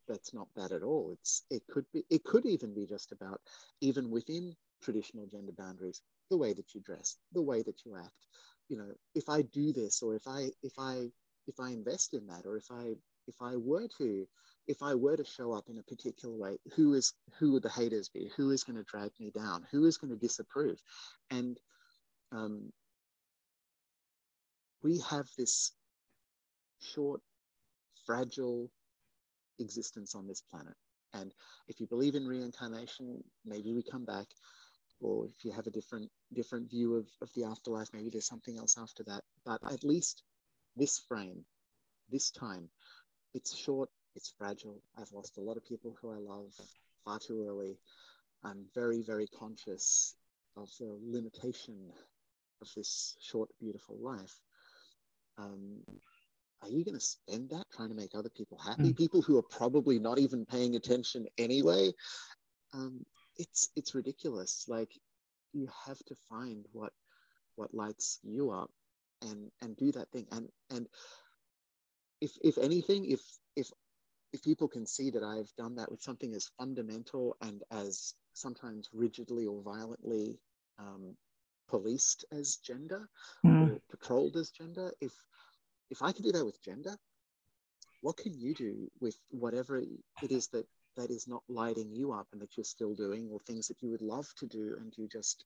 that's 0.08 0.34
not 0.34 0.48
bad 0.54 0.72
at 0.72 0.82
all. 0.82 1.10
It's 1.12 1.44
it 1.50 1.62
could 1.70 1.86
be 1.92 2.04
it 2.10 2.24
could 2.24 2.46
even 2.46 2.74
be 2.74 2.86
just 2.86 3.12
about 3.12 3.40
even 3.80 4.10
within 4.10 4.54
traditional 4.82 5.26
gender 5.26 5.52
boundaries, 5.56 6.02
the 6.30 6.36
way 6.36 6.52
that 6.52 6.74
you 6.74 6.80
dress, 6.82 7.16
the 7.32 7.42
way 7.42 7.62
that 7.62 7.84
you 7.84 7.96
act. 7.96 8.26
You 8.68 8.78
know, 8.78 8.92
if 9.14 9.28
I 9.28 9.42
do 9.42 9.72
this, 9.72 10.02
or 10.02 10.14
if 10.14 10.26
I 10.26 10.50
if 10.62 10.74
I 10.78 11.10
if 11.46 11.60
I 11.60 11.70
invest 11.70 12.14
in 12.14 12.26
that, 12.28 12.46
or 12.46 12.56
if 12.56 12.66
I 12.70 12.94
if 13.26 13.36
I 13.40 13.56
were 13.56 13.88
to 13.98 14.26
if 14.66 14.82
I 14.82 14.94
were 14.94 15.16
to 15.16 15.24
show 15.24 15.52
up 15.52 15.68
in 15.68 15.78
a 15.78 15.82
particular 15.82 16.34
way, 16.34 16.58
who 16.74 16.94
is 16.94 17.12
who 17.38 17.52
would 17.52 17.62
the 17.62 17.68
haters 17.68 18.08
be? 18.08 18.30
Who 18.36 18.50
is 18.50 18.64
going 18.64 18.76
to 18.76 18.84
drag 18.84 19.10
me 19.20 19.30
down? 19.30 19.66
Who 19.70 19.84
is 19.86 19.98
going 19.98 20.10
to 20.12 20.18
disapprove? 20.18 20.78
And 21.30 21.58
um, 22.32 22.72
we 24.82 25.00
have 25.10 25.26
this 25.36 25.72
short, 26.80 27.20
fragile 28.06 28.70
existence 29.58 30.14
on 30.14 30.26
this 30.26 30.42
planet. 30.50 30.74
And 31.12 31.32
if 31.68 31.80
you 31.80 31.86
believe 31.86 32.14
in 32.14 32.26
reincarnation, 32.26 33.22
maybe 33.44 33.72
we 33.72 33.82
come 33.82 34.04
back. 34.04 34.26
Or 35.00 35.26
if 35.26 35.44
you 35.44 35.52
have 35.52 35.66
a 35.66 35.70
different 35.70 36.10
different 36.32 36.70
view 36.70 36.96
of, 36.96 37.06
of 37.20 37.28
the 37.34 37.44
afterlife, 37.44 37.88
maybe 37.92 38.10
there's 38.10 38.26
something 38.26 38.56
else 38.56 38.76
after 38.78 39.02
that. 39.04 39.22
But 39.44 39.60
at 39.70 39.84
least 39.84 40.22
this 40.76 40.98
frame, 41.08 41.44
this 42.10 42.30
time, 42.30 42.68
it's 43.34 43.54
short, 43.54 43.90
it's 44.14 44.32
fragile. 44.38 44.80
I've 44.98 45.12
lost 45.12 45.38
a 45.38 45.40
lot 45.40 45.56
of 45.56 45.64
people 45.64 45.96
who 46.00 46.10
I 46.10 46.18
love 46.18 46.52
far 47.04 47.18
too 47.18 47.44
early. 47.48 47.78
I'm 48.44 48.64
very, 48.74 49.02
very 49.02 49.26
conscious 49.26 50.14
of 50.56 50.68
the 50.78 50.98
limitation 51.02 51.90
of 52.60 52.68
this 52.76 53.16
short, 53.20 53.50
beautiful 53.60 53.96
life. 54.00 54.34
Um, 55.38 55.80
are 56.62 56.68
you 56.68 56.84
going 56.84 56.94
to 56.94 57.00
spend 57.00 57.50
that 57.50 57.64
trying 57.74 57.90
to 57.90 57.94
make 57.94 58.14
other 58.14 58.30
people 58.30 58.58
happy? 58.58 58.92
Mm. 58.92 58.96
People 58.96 59.22
who 59.22 59.36
are 59.38 59.42
probably 59.42 59.98
not 59.98 60.18
even 60.18 60.46
paying 60.46 60.76
attention 60.76 61.26
anyway. 61.36 61.92
Um, 62.72 63.04
it's 63.36 63.68
it's 63.76 63.94
ridiculous. 63.94 64.64
Like 64.68 64.90
you 65.52 65.68
have 65.86 65.98
to 66.06 66.14
find 66.28 66.64
what 66.72 66.92
what 67.56 67.74
lights 67.74 68.18
you 68.22 68.50
up 68.50 68.70
and 69.22 69.50
and 69.60 69.76
do 69.76 69.92
that 69.92 70.10
thing. 70.10 70.26
And 70.32 70.48
and 70.70 70.86
if 72.20 72.32
if 72.42 72.56
anything, 72.58 73.10
if 73.10 73.20
if 73.56 73.70
if 74.34 74.42
people 74.42 74.66
can 74.66 74.84
see 74.84 75.10
that 75.10 75.22
I've 75.22 75.54
done 75.56 75.76
that 75.76 75.92
with 75.92 76.02
something 76.02 76.34
as 76.34 76.50
fundamental 76.58 77.36
and 77.40 77.62
as 77.70 78.14
sometimes 78.32 78.88
rigidly 78.92 79.46
or 79.46 79.62
violently 79.62 80.40
um, 80.76 81.16
policed 81.68 82.24
as 82.32 82.56
gender 82.56 83.08
mm. 83.46 83.70
or 83.70 83.80
patrolled 83.88 84.36
as 84.36 84.50
gender, 84.50 84.92
if 85.00 85.12
if 85.88 86.02
I 86.02 86.10
can 86.10 86.24
do 86.24 86.32
that 86.32 86.44
with 86.44 86.60
gender, 86.64 86.96
what 88.00 88.16
can 88.16 88.34
you 88.36 88.54
do 88.54 88.90
with 89.00 89.16
whatever 89.30 89.78
it 89.78 90.32
is 90.32 90.48
that 90.48 90.66
that 90.96 91.10
is 91.10 91.28
not 91.28 91.44
lighting 91.48 91.92
you 91.92 92.12
up 92.12 92.26
and 92.32 92.42
that 92.42 92.56
you're 92.56 92.64
still 92.64 92.94
doing 92.94 93.28
or 93.30 93.38
things 93.38 93.68
that 93.68 93.82
you 93.82 93.90
would 93.92 94.02
love 94.02 94.26
to 94.38 94.46
do 94.46 94.76
and 94.80 94.92
you 94.96 95.08
just 95.08 95.44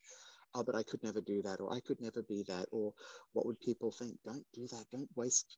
oh 0.54 0.62
but 0.62 0.74
i 0.74 0.82
could 0.82 1.02
never 1.02 1.22
do 1.22 1.40
that 1.40 1.58
or 1.60 1.72
i 1.72 1.80
could 1.80 2.00
never 2.02 2.22
be 2.22 2.44
that 2.46 2.66
or 2.70 2.92
what 3.32 3.46
would 3.46 3.58
people 3.60 3.90
think 3.90 4.18
don't 4.26 4.44
do 4.52 4.66
that 4.66 4.84
don't 4.92 5.08
waste 5.16 5.56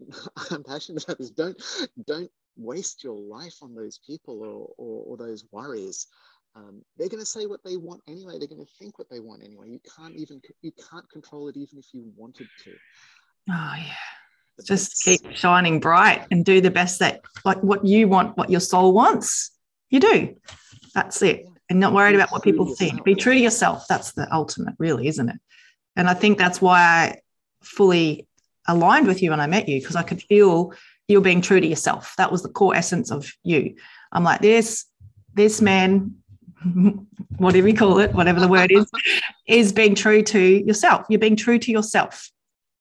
i'm 0.50 0.62
passionate 0.62 1.04
about 1.04 1.18
this. 1.18 1.30
Don't 1.30 1.60
don't 2.06 2.30
waste 2.56 3.04
your 3.04 3.16
life 3.16 3.56
on 3.62 3.74
those 3.74 3.98
people 4.06 4.40
or 4.42 4.68
or, 4.78 5.04
or 5.06 5.16
those 5.16 5.44
worries. 5.52 6.06
Um, 6.56 6.82
they're 6.96 7.08
going 7.08 7.20
to 7.20 7.26
say 7.26 7.46
what 7.46 7.62
they 7.62 7.76
want 7.76 8.02
anyway. 8.08 8.38
They're 8.38 8.48
going 8.48 8.64
to 8.64 8.72
think 8.80 8.98
what 8.98 9.08
they 9.10 9.20
want 9.20 9.44
anyway. 9.44 9.68
You 9.68 9.80
can't 9.96 10.16
even 10.16 10.40
you 10.62 10.72
can't 10.90 11.08
control 11.10 11.48
it 11.48 11.56
even 11.56 11.78
if 11.78 11.86
you 11.92 12.10
wanted 12.16 12.48
to. 12.64 12.72
Oh 13.50 13.74
yeah. 13.76 14.64
Just 14.64 15.04
keep 15.04 15.20
shining 15.36 15.78
bright 15.78 16.26
and 16.32 16.44
do 16.44 16.60
the 16.60 16.70
best 16.70 16.98
that 16.98 17.20
like 17.44 17.62
what 17.62 17.84
you 17.84 18.08
want 18.08 18.36
what 18.36 18.50
your 18.50 18.60
soul 18.60 18.92
wants. 18.92 19.52
You 19.90 20.00
do. 20.00 20.36
That's 20.94 21.22
it. 21.22 21.46
And 21.70 21.78
not 21.78 21.92
worried 21.92 22.14
about 22.14 22.32
what 22.32 22.42
people 22.42 22.74
think. 22.74 23.04
be 23.04 23.14
true 23.14 23.34
to 23.34 23.40
yourself. 23.40 23.84
That's 23.88 24.12
the 24.12 24.26
ultimate 24.34 24.74
really 24.78 25.06
isn't 25.06 25.28
it? 25.28 25.36
And 25.96 26.08
i 26.08 26.14
think 26.14 26.38
that's 26.38 26.60
why 26.60 26.80
i 26.80 27.20
fully 27.62 28.27
aligned 28.68 29.06
with 29.06 29.22
you 29.22 29.30
when 29.30 29.40
i 29.40 29.46
met 29.46 29.68
you 29.68 29.80
because 29.80 29.96
i 29.96 30.02
could 30.02 30.22
feel 30.22 30.72
you 31.08 31.18
are 31.18 31.22
being 31.22 31.40
true 31.40 31.60
to 31.60 31.66
yourself 31.66 32.14
that 32.16 32.30
was 32.30 32.42
the 32.42 32.48
core 32.48 32.74
essence 32.74 33.10
of 33.10 33.30
you 33.42 33.74
i'm 34.12 34.24
like 34.24 34.40
this 34.40 34.86
this 35.34 35.60
man 35.60 36.14
whatever 37.38 37.68
you 37.68 37.74
call 37.74 37.98
it 37.98 38.12
whatever 38.12 38.40
the 38.40 38.48
word 38.48 38.70
is 38.70 38.86
is 39.46 39.72
being 39.72 39.94
true 39.94 40.22
to 40.22 40.40
yourself 40.64 41.06
you're 41.08 41.18
being 41.18 41.36
true 41.36 41.58
to 41.58 41.70
yourself 41.70 42.30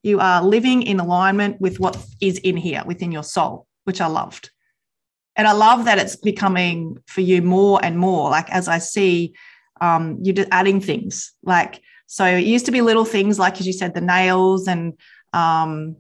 you 0.04 0.20
are 0.20 0.44
living 0.44 0.84
in 0.84 1.00
alignment 1.00 1.60
with 1.60 1.80
what 1.80 1.98
is 2.22 2.38
in 2.40 2.56
here 2.56 2.82
within 2.86 3.12
your 3.12 3.24
soul, 3.24 3.68
which 3.84 4.00
I 4.00 4.08
loved. 4.08 4.52
And 5.36 5.48
I 5.48 5.52
love 5.52 5.86
that 5.86 6.00
it's 6.00 6.16
becoming 6.16 6.98
for 7.06 7.22
you 7.22 7.42
more 7.42 7.84
and 7.84 7.98
more. 7.98 8.30
Like 8.30 8.50
as 8.50 8.68
I 8.68 8.80
see 8.80 9.36
um, 9.82 10.18
you 10.24 10.32
are 10.32 10.36
just 10.36 10.50
adding 10.52 10.82
things. 10.82 11.34
Like 11.44 11.82
so, 12.08 12.26
it 12.26 12.46
used 12.46 12.66
to 12.68 12.72
be 12.72 12.82
little 12.82 13.06
things 13.06 13.38
like 13.38 13.60
as 13.60 13.68
you 13.68 13.74
said, 13.74 13.94
the 13.94 14.02
nails 14.02 14.68
and 14.68 14.94
um, 15.34 15.98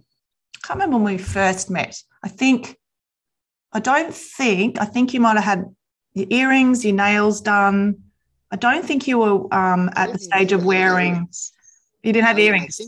I 0.55 0.67
can't 0.67 0.79
remember 0.79 0.97
when 0.97 1.15
we 1.15 1.17
first 1.17 1.69
met. 1.69 2.01
I 2.23 2.29
think 2.29 2.77
I 3.73 3.79
don't 3.79 4.13
think 4.13 4.79
I 4.79 4.85
think 4.85 5.13
you 5.13 5.19
might 5.19 5.35
have 5.35 5.43
had 5.43 5.65
your 6.13 6.27
earrings, 6.29 6.83
your 6.83 6.95
nails 6.95 7.41
done. 7.41 7.97
I 8.51 8.55
don't 8.55 8.83
think 8.85 9.07
you 9.07 9.19
were 9.19 9.53
um, 9.53 9.89
at 9.95 10.13
the 10.13 10.19
stage 10.19 10.51
of 10.51 10.63
wearing. 10.65 11.27
You 12.03 12.13
didn't 12.13 12.27
have 12.27 12.39
earrings. 12.39 12.79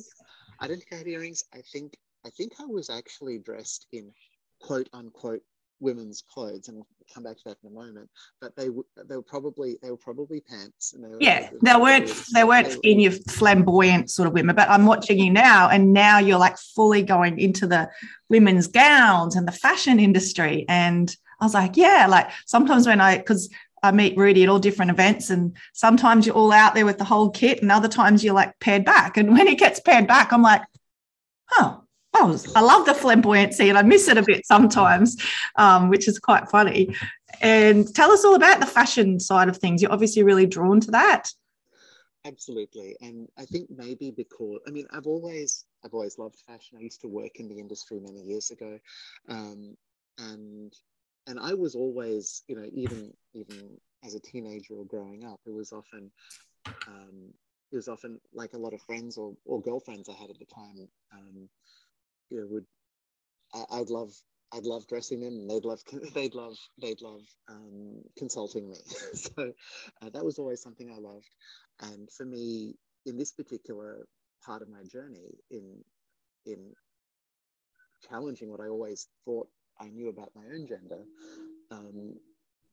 I 0.60 0.68
didn't 0.68 0.84
think 0.84 0.94
I 0.94 0.98
had 0.98 1.08
earrings. 1.08 1.44
I 1.54 1.62
think 1.72 1.98
I 2.26 2.30
think 2.30 2.54
I 2.60 2.66
was 2.66 2.90
actually 2.90 3.40
dressed 3.40 3.88
in 3.92 4.12
quote 4.60 4.90
unquote 4.94 5.42
women's 5.80 6.22
clothes, 6.22 6.68
and 6.68 6.78
we'll 6.78 6.88
come 7.14 7.24
back 7.24 7.38
to 7.38 7.44
that 7.46 7.58
in 7.64 7.70
a 7.70 7.74
moment. 7.74 8.10
But 8.42 8.56
they 8.56 8.70
they 9.08 9.16
were 9.16 9.22
probably 9.22 9.78
they 9.82 9.90
were 9.90 9.98
probably 9.98 10.42
pants. 10.42 10.94
And 10.94 11.04
they 11.04 11.10
were, 11.10 11.18
yeah, 11.20 11.50
they, 11.62 11.76
weren't 11.76 12.24
they 12.34 12.44
weren't 12.44 12.70
they 12.84 12.90
in 12.90 13.00
your 13.00 13.12
flamboyant 13.12 14.10
sort 14.10 14.28
of 14.28 14.34
women. 14.34 14.56
But 14.56 14.70
I'm 14.70 14.86
watching 14.86 15.20
you 15.20 15.32
now, 15.32 15.70
and 15.70 15.94
now 15.94 16.20
you're 16.20 16.40
like 16.40 16.58
fully 16.58 17.02
going 17.02 17.40
into 17.40 17.68
the 17.68 17.90
women's 18.30 18.68
gowns 18.68 19.36
and 19.36 19.48
the 19.48 19.52
fashion 19.52 20.00
industry. 20.00 20.66
And 20.68 21.16
I 21.40 21.46
was 21.46 21.54
like, 21.54 21.78
yeah, 21.78 22.08
like 22.10 22.30
sometimes 22.46 22.88
when 22.88 23.02
I 23.02 23.18
because 23.18 23.50
I 23.82 23.92
meet 23.92 24.18
Rudi 24.18 24.44
at 24.44 24.50
all 24.50 24.60
different 24.60 24.92
events, 24.92 25.30
and 25.30 25.56
sometimes 25.74 26.26
you're 26.26 26.36
all 26.36 26.52
out 26.52 26.76
there 26.76 26.86
with 26.86 26.98
the 26.98 27.06
whole 27.06 27.30
kit, 27.30 27.62
and 27.62 27.72
other 27.72 27.88
times 27.88 28.24
you're 28.24 28.34
like 28.34 28.60
paired 28.60 28.86
back. 28.86 29.18
And 29.18 29.32
when 29.34 29.48
he 29.48 29.56
gets 29.56 29.80
paired 29.80 30.08
back, 30.08 30.32
I'm 30.34 30.42
like, 30.42 30.62
oh, 31.52 31.84
Was, 32.14 32.54
I 32.54 32.60
love 32.60 32.86
the 32.86 32.92
flamboyancy 32.92 33.70
and 33.70 33.78
I 33.78 33.82
miss 33.82 34.10
it 34.10 34.18
a 34.18 34.24
bit 34.24 34.46
sometimes, 34.46 35.16
um, 35.56 35.90
which 35.90 36.08
is 36.08 36.20
quite 36.20 36.50
funny. 36.50 36.94
And 37.40 37.94
tell 37.96 38.12
us 38.12 38.26
all 38.26 38.36
about 38.36 38.60
the 38.60 38.66
fashion 38.66 39.22
side 39.22 39.48
of 39.48 39.58
things. 39.58 39.82
You're 39.82 39.94
obviously 39.94 40.24
really 40.24 40.46
drawn 40.46 40.82
to 40.82 40.92
that. 40.92 41.32
Absolutely, 42.26 42.98
and 43.00 43.30
I 43.38 43.46
think 43.46 43.70
maybe 43.70 44.12
because 44.12 44.60
I 44.68 44.72
mean 44.72 44.86
I've 44.92 45.08
always 45.08 45.64
I've 45.86 45.94
always 45.94 46.18
loved 46.18 46.36
fashion. 46.46 46.78
I 46.78 46.82
used 46.82 47.00
to 47.02 47.08
work 47.08 47.40
in 47.40 47.48
the 47.48 47.58
industry 47.58 48.00
many 48.02 48.22
years 48.22 48.52
ago, 48.52 48.78
um, 49.30 49.78
and 50.18 50.74
and 51.28 51.40
I 51.40 51.54
was 51.54 51.76
always, 51.76 52.44
you 52.48 52.58
know, 52.58 52.68
even 52.74 53.14
even 53.34 53.78
as 54.04 54.16
a 54.16 54.20
teenager 54.20 54.74
or 54.74 54.86
growing 54.86 55.24
up, 55.24 55.40
it 55.46 55.54
was 55.54 55.72
often 55.72 56.12
um, 56.88 57.34
it 57.72 57.76
was 57.76 57.88
often 57.88 58.20
like 58.34 58.54
a 58.54 58.58
lot 58.58 58.74
of 58.74 58.82
friends 58.82 59.18
or, 59.18 59.34
or 59.46 59.62
girlfriends 59.62 60.10
I 60.10 60.14
had 60.14 60.30
at 60.30 60.40
the 60.40 60.46
time, 60.46 60.88
um, 61.14 61.50
you 62.30 62.40
know, 62.40 62.48
would 62.50 62.66
I, 63.54 63.80
would 63.80 63.90
love 63.90 64.14
I'd 64.52 64.66
love 64.66 64.88
dressing 64.88 65.20
them, 65.20 65.34
and 65.34 65.50
they'd 65.50 65.66
love 65.66 65.82
they'd 66.14 66.36
love 66.36 66.58
they'd 66.82 67.02
love 67.02 67.22
um, 67.50 68.02
consulting 68.18 68.70
me. 68.70 68.78
so 69.14 69.54
uh, 70.02 70.10
that 70.10 70.26
was 70.26 70.40
always 70.40 70.62
something 70.62 70.92
I 70.92 71.00
loved, 71.00 71.30
and 71.82 72.10
for 72.12 72.26
me, 72.26 72.76
in 73.06 73.18
this 73.18 73.32
particular 73.32 74.08
part 74.44 74.62
of 74.62 74.70
my 74.70 74.84
journey, 74.92 75.36
in 75.52 75.84
in 76.46 76.74
challenging 78.10 78.50
what 78.50 78.62
I 78.62 78.68
always 78.68 79.08
thought 79.26 79.48
I 79.80 79.90
knew 79.90 80.10
about 80.10 80.32
my 80.36 80.44
own 80.46 80.68
gender, 80.68 81.04
um, 81.72 82.16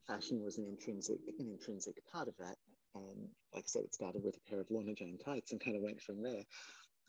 fashion 0.07 0.43
was 0.43 0.57
an 0.57 0.65
intrinsic 0.65 1.19
an 1.39 1.49
intrinsic 1.49 1.95
part 2.11 2.27
of 2.27 2.35
that. 2.37 2.55
Um, 2.95 3.27
like 3.53 3.65
I 3.65 3.67
said, 3.67 3.83
it 3.83 3.93
started 3.93 4.23
with 4.23 4.35
a 4.35 4.49
pair 4.49 4.59
of 4.59 4.71
Lorna 4.71 4.93
Jane 4.93 5.19
tights 5.23 5.51
and 5.51 5.61
kind 5.63 5.75
of 5.77 5.83
went 5.83 6.01
from 6.01 6.23
there. 6.23 6.43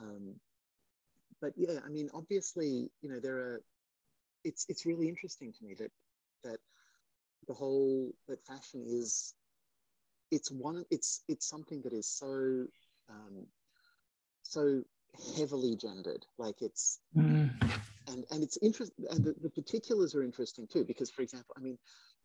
Um, 0.00 0.34
but 1.40 1.53
yeah, 1.57 1.79
I 1.85 1.88
mean, 1.88 2.09
obviously, 2.14 2.90
you 3.01 3.09
know, 3.11 3.20
there 3.20 3.37
are. 3.37 3.62
It's 4.44 4.64
it's 4.68 4.87
really 4.87 5.09
interesting 5.09 5.53
to 5.53 5.64
me 5.64 5.74
that 5.74 5.90
that 6.44 6.59
the 7.48 7.55
whole 7.55 8.12
that 8.29 8.44
fashion 8.46 8.85
is 8.87 9.35
it's 10.31 10.51
one 10.51 10.85
it's 10.90 11.22
it's 11.29 11.48
something 11.48 11.81
that 11.83 11.92
is 11.92 12.07
so 12.07 12.66
um, 13.11 13.46
so 14.42 14.83
heavily 15.37 15.77
gendered 15.77 16.24
like 16.38 16.62
it's 16.62 17.01
mm 17.16 17.51
and 18.11 18.24
and 18.31 18.42
it's 18.42 18.57
interesting 18.62 19.05
and 19.11 19.22
the, 19.24 19.35
the 19.42 19.51
particulars 19.51 20.14
are 20.14 20.22
interesting 20.22 20.66
too 20.66 20.85
because 20.85 21.11
for 21.11 21.22
example 21.22 21.55
i 21.59 21.61
mean 21.61 21.79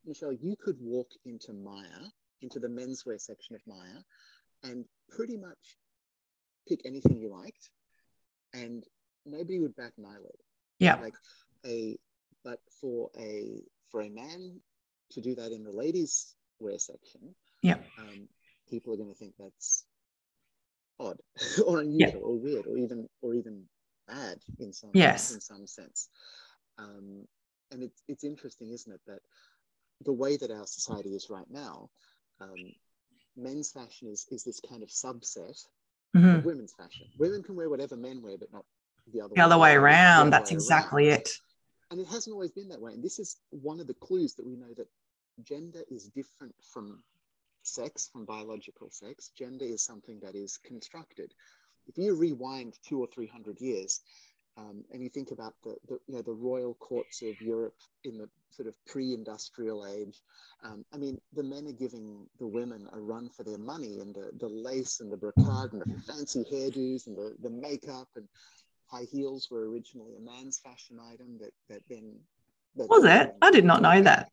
michelle 0.05 0.31
you 0.31 0.55
could 0.55 0.77
walk 0.79 1.09
into 1.25 1.53
myer 1.53 2.09
into 2.41 2.59
the 2.59 2.67
menswear 2.67 3.19
section 3.19 3.55
of 3.55 3.61
myer 3.67 4.03
and 4.63 4.85
pretty 5.09 5.37
much 5.37 5.77
pick 6.67 6.79
anything 6.85 7.19
you 7.19 7.29
liked 7.29 7.69
and 8.53 8.85
nobody 9.25 9.59
would 9.59 9.75
back 9.75 9.93
an 9.97 10.05
eyelid 10.05 10.37
yeah 10.79 10.95
like 10.95 11.15
a 11.65 11.97
but 12.43 12.59
for 12.81 13.09
a 13.17 13.61
for 13.89 14.01
a 14.01 14.09
man 14.09 14.59
to 15.11 15.21
do 15.21 15.35
that 15.35 15.51
in 15.51 15.63
the 15.63 15.71
ladies 15.71 16.35
wear 16.59 16.77
section 16.77 17.33
yeah 17.61 17.77
um, 17.99 18.27
people 18.69 18.93
are 18.93 18.97
going 18.97 19.09
to 19.09 19.15
think 19.15 19.33
that's 19.39 19.85
odd 20.99 21.17
or 21.65 21.81
unusual 21.81 22.13
yeah. 22.13 22.19
or 22.19 22.39
weird 22.39 22.67
or 22.67 22.77
even 22.77 23.07
or 23.21 23.33
even 23.33 23.63
bad 24.07 24.37
in 24.59 24.73
some 24.73 24.91
yes. 24.93 25.33
in 25.33 25.41
some 25.41 25.67
sense. 25.67 26.09
Um, 26.77 27.25
and 27.71 27.83
it's 27.83 28.01
it's 28.07 28.23
interesting, 28.23 28.71
isn't 28.71 28.91
it, 28.91 29.01
that 29.07 29.19
the 30.05 30.13
way 30.13 30.37
that 30.37 30.51
our 30.51 30.65
society 30.65 31.09
is 31.09 31.27
right 31.29 31.49
now, 31.49 31.89
um, 32.41 32.55
men's 33.35 33.71
fashion 33.71 34.07
is 34.09 34.25
is 34.31 34.43
this 34.43 34.59
kind 34.59 34.83
of 34.83 34.89
subset 34.89 35.65
mm-hmm. 36.15 36.35
of 36.35 36.45
women's 36.45 36.73
fashion. 36.73 37.07
Women 37.17 37.43
can 37.43 37.55
wear 37.55 37.69
whatever 37.69 37.95
men 37.95 38.21
wear, 38.21 38.37
but 38.37 38.51
not 38.51 38.65
the 39.11 39.21
other 39.21 39.33
the 39.35 39.57
way 39.57 39.71
way 39.71 39.75
around. 39.75 40.29
That's 40.29 40.51
way 40.51 40.55
exactly 40.55 41.09
around. 41.09 41.19
it. 41.19 41.29
And 41.91 41.99
it 41.99 42.07
hasn't 42.07 42.33
always 42.33 42.51
been 42.51 42.69
that 42.69 42.81
way. 42.81 42.93
And 42.93 43.03
this 43.03 43.19
is 43.19 43.37
one 43.49 43.79
of 43.79 43.87
the 43.87 43.93
clues 43.95 44.33
that 44.35 44.45
we 44.45 44.55
know 44.55 44.73
that 44.77 44.87
gender 45.43 45.83
is 45.89 46.07
different 46.07 46.55
from 46.61 47.03
sex, 47.61 48.09
from 48.11 48.25
biological 48.25 48.89
sex. 48.89 49.29
Gender 49.37 49.65
is 49.65 49.83
something 49.83 50.19
that 50.21 50.35
is 50.35 50.57
constructed 50.57 51.33
if 51.87 51.97
you 51.97 52.15
rewind 52.15 52.77
two 52.87 52.99
or 52.99 53.07
three 53.07 53.27
hundred 53.27 53.59
years, 53.59 54.01
um, 54.57 54.83
and 54.91 55.01
you 55.01 55.09
think 55.09 55.31
about 55.31 55.53
the, 55.63 55.75
the, 55.87 55.99
you 56.07 56.15
know 56.15 56.21
the 56.21 56.31
royal 56.31 56.75
courts 56.75 57.21
of 57.21 57.39
Europe 57.41 57.75
in 58.03 58.17
the 58.17 58.29
sort 58.51 58.67
of 58.67 58.75
pre-industrial 58.85 59.85
age, 59.87 60.21
um, 60.63 60.85
I 60.93 60.97
mean 60.97 61.19
the 61.33 61.43
men 61.43 61.67
are 61.67 61.73
giving 61.73 62.27
the 62.39 62.47
women 62.47 62.87
a 62.93 62.99
run 62.99 63.29
for 63.29 63.43
their 63.43 63.57
money, 63.57 63.99
and 63.99 64.13
the, 64.13 64.31
the 64.39 64.47
lace 64.47 64.99
and 64.99 65.11
the 65.11 65.17
brocade 65.17 65.73
and 65.73 65.81
the 65.81 66.01
fancy 66.07 66.43
hairdos 66.51 67.07
and 67.07 67.17
the, 67.17 67.35
the 67.41 67.49
makeup 67.49 68.09
and 68.15 68.27
high 68.93 69.07
heels 69.11 69.47
were 69.49 69.69
originally 69.69 70.15
a 70.15 70.21
man's 70.21 70.59
fashion 70.59 70.97
item 71.11 71.37
that 71.39 71.51
that 71.69 71.81
then 71.89 72.19
that 72.75 72.89
was 72.89 73.05
it? 73.05 73.33
I 73.41 73.51
did 73.51 73.65
not 73.65 73.81
know 73.81 74.01
that. 74.01 74.29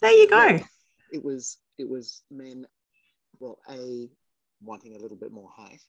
There 0.00 0.12
you 0.12 0.28
go. 0.28 0.36
Well, 0.36 0.68
it 1.12 1.24
was 1.24 1.58
it 1.78 1.88
was 1.88 2.22
men, 2.30 2.66
well, 3.40 3.58
a 3.70 4.08
wanting 4.62 4.94
a 4.94 4.98
little 4.98 5.16
bit 5.16 5.32
more 5.32 5.50
height, 5.54 5.80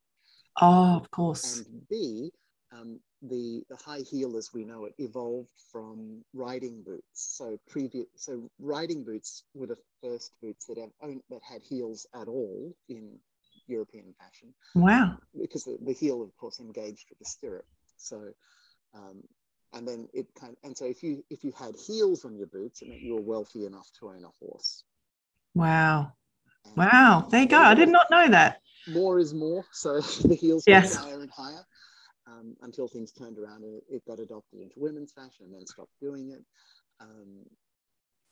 Oh, 0.62 0.98
of 0.98 1.10
course. 1.12 1.58
And 1.58 1.88
B, 1.90 2.32
um, 2.72 3.00
the, 3.22 3.64
the 3.70 3.78
high 3.78 4.02
heel 4.02 4.38
as 4.38 4.50
we 4.54 4.66
know 4.66 4.86
it 4.86 4.94
evolved 4.98 5.50
from 5.72 6.24
riding 6.34 6.84
boots. 6.84 7.04
So 7.14 7.58
previous, 7.70 8.08
so 8.16 8.50
riding 8.60 9.04
boots 9.04 9.44
were 9.54 9.68
the 9.68 9.78
first 10.02 10.32
boots 10.42 10.66
that 10.66 10.78
have 10.78 10.92
that 11.30 11.42
had 11.44 11.62
heels 11.62 12.06
at 12.14 12.28
all 12.28 12.76
in 12.90 13.18
European 13.68 14.14
fashion. 14.20 14.54
Wow! 14.76 15.18
Because 15.40 15.64
the, 15.64 15.78
the 15.82 15.94
heel, 15.94 16.22
of 16.22 16.36
course, 16.38 16.60
engaged 16.60 17.06
with 17.10 17.20
the 17.20 17.26
stirrup. 17.26 17.66
So 17.98 18.34
um, 18.94 19.24
and 19.74 19.88
then 19.88 20.08
it 20.14 20.28
kind 20.40 20.54
of, 20.54 20.58
and 20.64 20.78
so 20.78 20.86
if 20.86 21.04
you 21.04 21.24
if 21.30 21.44
you 21.44 21.52
had 21.58 21.76
heels 21.76 22.26
on 22.26 22.36
your 22.36 22.48
boots, 22.48 22.82
it 22.82 22.90
meant 22.90 23.02
you 23.02 23.16
were 23.16 23.22
wealthy 23.22 23.66
enough 23.66 23.90
to 24.00 24.10
own 24.10 24.24
a 24.24 24.30
horse. 24.40 24.84
Wow. 25.54 26.14
And 26.66 26.78
wow. 26.78 27.28
There 27.30 27.42
you 27.42 27.48
go. 27.48 27.60
I 27.60 27.74
did 27.74 27.90
not 27.90 28.10
know 28.10 28.28
that. 28.30 28.62
More 28.88 29.20
is 29.20 29.34
more. 29.34 29.66
So 29.72 30.02
the 30.24 30.36
heels 30.36 30.64
yes. 30.68 30.96
higher 30.96 31.22
and 31.22 31.30
higher 31.30 31.66
um, 32.28 32.56
until 32.62 32.88
things 32.88 33.12
turned 33.12 33.38
around 33.38 33.64
and 33.64 33.76
it, 33.76 33.84
it, 33.90 34.06
got 34.06 34.20
adopted 34.20 34.62
into 34.62 34.76
women's 34.78 35.12
fashion 35.12 35.46
and 35.46 35.54
then 35.54 35.66
stopped 35.66 35.92
doing 36.02 36.32
it. 36.32 36.44
Um, 37.00 37.46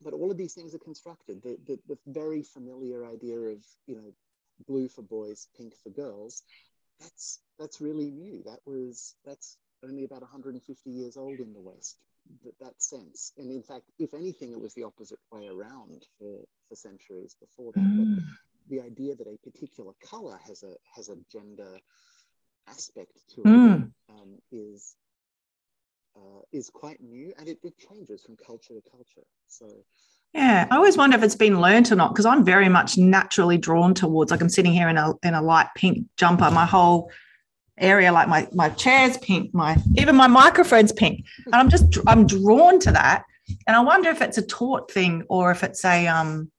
but 0.01 0.13
all 0.13 0.29
of 0.31 0.37
these 0.37 0.53
things 0.53 0.75
are 0.75 0.79
constructed. 0.79 1.41
The, 1.41 1.57
the, 1.65 1.79
the 1.87 1.97
very 2.07 2.43
familiar 2.43 3.05
idea 3.05 3.37
of, 3.37 3.63
you 3.87 3.95
know, 3.95 4.13
blue 4.67 4.87
for 4.87 5.01
boys, 5.01 5.47
pink 5.57 5.73
for 5.81 5.89
girls, 5.89 6.43
that's 6.99 7.39
that's 7.59 7.81
really 7.81 8.11
new. 8.11 8.43
That 8.43 8.59
was 8.65 9.15
that's 9.25 9.57
only 9.83 10.03
about 10.03 10.21
150 10.21 10.89
years 10.89 11.17
old 11.17 11.39
in 11.39 11.53
the 11.53 11.61
West, 11.61 11.97
that, 12.43 12.57
that 12.59 12.81
sense. 12.81 13.31
And 13.37 13.51
in 13.51 13.61
fact, 13.61 13.83
if 13.99 14.13
anything, 14.13 14.51
it 14.51 14.59
was 14.59 14.73
the 14.73 14.83
opposite 14.83 15.19
way 15.31 15.47
around 15.47 16.05
for, 16.17 16.39
for 16.67 16.75
centuries 16.75 17.35
before 17.39 17.71
that. 17.73 17.81
Mm. 17.81 18.15
But 18.15 18.23
the 18.69 18.81
idea 18.81 19.15
that 19.15 19.27
a 19.27 19.37
particular 19.49 19.93
color 20.03 20.39
has 20.47 20.63
a, 20.63 20.73
has 20.95 21.09
a 21.09 21.17
gender 21.31 21.77
aspect 22.67 23.11
to 23.35 23.41
it 23.41 23.47
mm. 23.47 23.91
um, 24.09 24.41
is 24.51 24.95
uh, 26.17 26.41
is 26.53 26.69
quite 26.69 27.01
new 27.01 27.33
and 27.37 27.49
it, 27.49 27.59
it 27.61 27.73
changes 27.77 28.23
from 28.23 28.37
culture 28.37 28.73
to 28.73 28.81
culture. 28.89 29.27
So 29.47 29.67
yeah, 30.35 30.67
I 30.69 30.75
always 30.75 30.97
wonder 30.97 31.17
if 31.17 31.23
it's 31.23 31.35
been 31.35 31.61
learnt 31.61 31.91
or 31.91 31.95
not 31.95 32.13
because 32.13 32.25
I'm 32.25 32.43
very 32.43 32.67
much 32.69 32.97
naturally 32.97 33.57
drawn 33.57 33.93
towards. 33.93 34.31
Like 34.31 34.41
I'm 34.41 34.49
sitting 34.49 34.73
here 34.73 34.89
in 34.89 34.97
a 34.97 35.13
in 35.23 35.33
a 35.33 35.41
light 35.41 35.67
pink 35.75 36.05
jumper. 36.17 36.51
My 36.51 36.65
whole 36.65 37.09
area 37.77 38.11
like 38.11 38.27
my 38.27 38.47
my 38.53 38.69
chair's 38.69 39.17
pink 39.17 39.53
my 39.53 39.77
even 39.97 40.15
my 40.15 40.27
microphone's 40.27 40.93
pink 40.93 41.25
and 41.45 41.55
i'm 41.55 41.69
just 41.69 41.97
i'm 42.07 42.25
drawn 42.25 42.79
to 42.79 42.91
that 42.91 43.25
and 43.67 43.75
i 43.75 43.79
wonder 43.81 44.09
if 44.09 44.21
it's 44.21 44.37
a 44.37 44.41
taught 44.41 44.89
thing 44.89 45.23
or 45.29 45.51
if 45.51 45.63
it's 45.63 45.83
a 45.83 46.07
um 46.07 46.49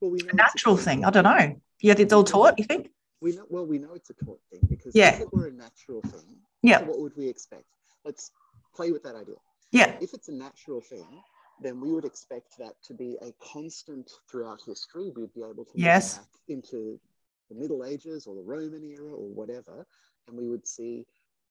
well, 0.00 0.10
we 0.10 0.20
a 0.20 0.34
natural 0.34 0.74
a 0.74 0.78
thing 0.78 1.04
i 1.04 1.10
don't 1.10 1.24
know 1.24 1.54
yeah 1.80 1.94
it's 1.98 2.12
all 2.12 2.24
taught 2.24 2.58
you 2.58 2.64
think 2.64 2.88
we 3.20 3.36
know 3.36 3.44
well 3.50 3.66
we 3.66 3.78
know 3.78 3.92
it's 3.92 4.08
a 4.08 4.14
taught 4.24 4.40
thing 4.50 4.60
because 4.70 4.94
yeah. 4.94 5.16
if 5.16 5.20
it 5.20 5.32
were 5.32 5.48
a 5.48 5.52
natural 5.52 6.00
thing 6.00 6.38
yeah 6.62 6.80
what 6.82 6.98
would 6.98 7.14
we 7.16 7.28
expect 7.28 7.64
let's 8.06 8.30
play 8.74 8.90
with 8.90 9.02
that 9.02 9.16
idea 9.16 9.36
yeah 9.70 9.96
if 10.00 10.14
it's 10.14 10.28
a 10.28 10.34
natural 10.34 10.80
thing 10.80 11.04
then 11.60 11.80
we 11.80 11.92
would 11.92 12.04
expect 12.04 12.56
that 12.58 12.74
to 12.82 12.94
be 12.94 13.16
a 13.22 13.32
constant 13.52 14.10
throughout 14.30 14.60
history 14.66 15.10
we'd 15.16 15.34
be 15.34 15.42
able 15.42 15.64
to 15.64 15.72
yes 15.74 16.18
back 16.18 16.26
into 16.48 16.98
the 17.50 17.54
middle 17.54 17.84
ages 17.84 18.26
or 18.26 18.34
the 18.34 18.42
roman 18.42 18.84
era 18.84 19.12
or 19.12 19.28
whatever 19.28 19.86
and 20.28 20.36
we 20.36 20.48
would 20.48 20.66
see 20.66 21.04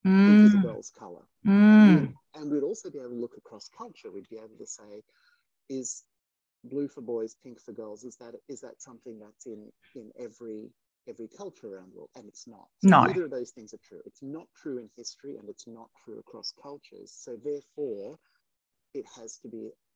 mm. 0.06 0.46
Isabel's 0.46 0.92
color. 0.98 1.24
Mm. 1.46 2.14
And, 2.36 2.52
we'd, 2.52 2.64
also 2.64 2.90
be 2.90 3.00
able 3.00 3.10
to 3.10 3.16
look 3.16 3.38
across 3.38 3.70
culture. 3.76 4.12
We'd 4.12 4.30
be 4.30 4.38
able 4.38 4.58
to 4.60 4.68
say, 4.68 5.04
is 5.70 6.04
blue 6.64 6.88
for 6.88 7.02
boys, 7.02 7.36
pink 7.44 7.60
for 7.60 7.72
girls? 7.72 8.04
Is 8.04 8.16
that 8.18 8.34
is 8.48 8.62
that 8.62 8.82
something 8.82 9.20
that's 9.20 9.46
in 9.46 9.72
in 9.96 10.12
every 10.20 10.70
every 11.08 11.28
culture 11.28 11.76
around 11.76 11.92
the 11.92 11.98
world? 11.98 12.10
And 12.16 12.26
it's 12.28 12.48
not. 12.48 12.68
So 12.84 12.90
no. 12.90 13.04
Neither 13.06 13.26
of 13.26 13.32
those 13.32 13.52
things 13.52 13.74
are 13.74 13.80
true. 13.88 14.02
It's 14.06 14.22
not 14.22 14.48
true 14.62 14.78
in 14.78 14.90
history, 14.96 15.38
and 15.38 15.50
it's 15.50 15.68
not 15.68 15.90
true 16.04 16.20
across 16.20 16.54
cultures. 16.62 17.14
So 17.18 17.38
therefore, 17.44 18.18
it 18.94 19.06
has 19.16 19.38
to 19.40 19.48
be 19.48 19.58
learned. 19.58 19.72
It 19.72 19.72
has. 19.72 19.87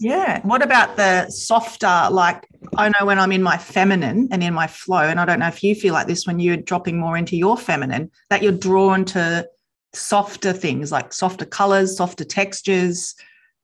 Yeah. 0.00 0.40
What 0.42 0.62
about 0.62 0.96
the 0.96 1.28
softer? 1.30 2.08
Like 2.10 2.46
I 2.76 2.88
know 2.88 3.06
when 3.06 3.18
I'm 3.18 3.32
in 3.32 3.42
my 3.42 3.56
feminine 3.56 4.28
and 4.30 4.42
in 4.42 4.54
my 4.54 4.66
flow, 4.66 5.02
and 5.02 5.18
I 5.18 5.24
don't 5.24 5.40
know 5.40 5.48
if 5.48 5.62
you 5.62 5.74
feel 5.74 5.94
like 5.94 6.06
this 6.06 6.26
when 6.26 6.38
you're 6.38 6.56
dropping 6.56 6.98
more 6.98 7.16
into 7.16 7.36
your 7.36 7.56
feminine, 7.56 8.10
that 8.30 8.42
you're 8.42 8.52
drawn 8.52 9.04
to 9.06 9.48
softer 9.94 10.52
things 10.52 10.92
like 10.92 11.12
softer 11.12 11.44
colors, 11.44 11.96
softer 11.96 12.24
textures, 12.24 13.14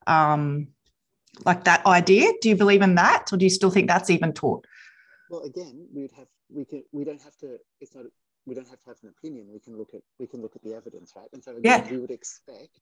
um, 0.07 0.67
like 1.45 1.63
that 1.65 1.85
idea. 1.85 2.31
Do 2.41 2.49
you 2.49 2.55
believe 2.55 2.81
in 2.81 2.95
that, 2.95 3.31
or 3.31 3.37
do 3.37 3.45
you 3.45 3.49
still 3.49 3.71
think 3.71 3.87
that's 3.87 4.09
even 4.09 4.33
taught? 4.33 4.65
Well, 5.29 5.41
again, 5.41 5.87
we'd 5.93 6.11
have 6.13 6.27
we 6.49 6.65
can 6.65 6.83
we 6.91 7.03
don't 7.03 7.21
have 7.21 7.37
to. 7.37 7.57
It's 7.81 7.95
not 7.95 8.05
we 8.45 8.53
don't 8.53 8.67
have 8.69 8.79
to 8.81 8.87
have 8.87 8.97
an 9.03 9.09
opinion. 9.09 9.47
We 9.51 9.59
can 9.59 9.77
look 9.77 9.93
at 9.93 10.01
we 10.19 10.27
can 10.27 10.41
look 10.41 10.55
at 10.55 10.63
the 10.63 10.73
evidence, 10.73 11.13
right? 11.15 11.29
And 11.33 11.43
so 11.43 11.55
again, 11.55 11.83
yeah. 11.85 11.91
we 11.91 11.97
would 11.97 12.11
expect 12.11 12.79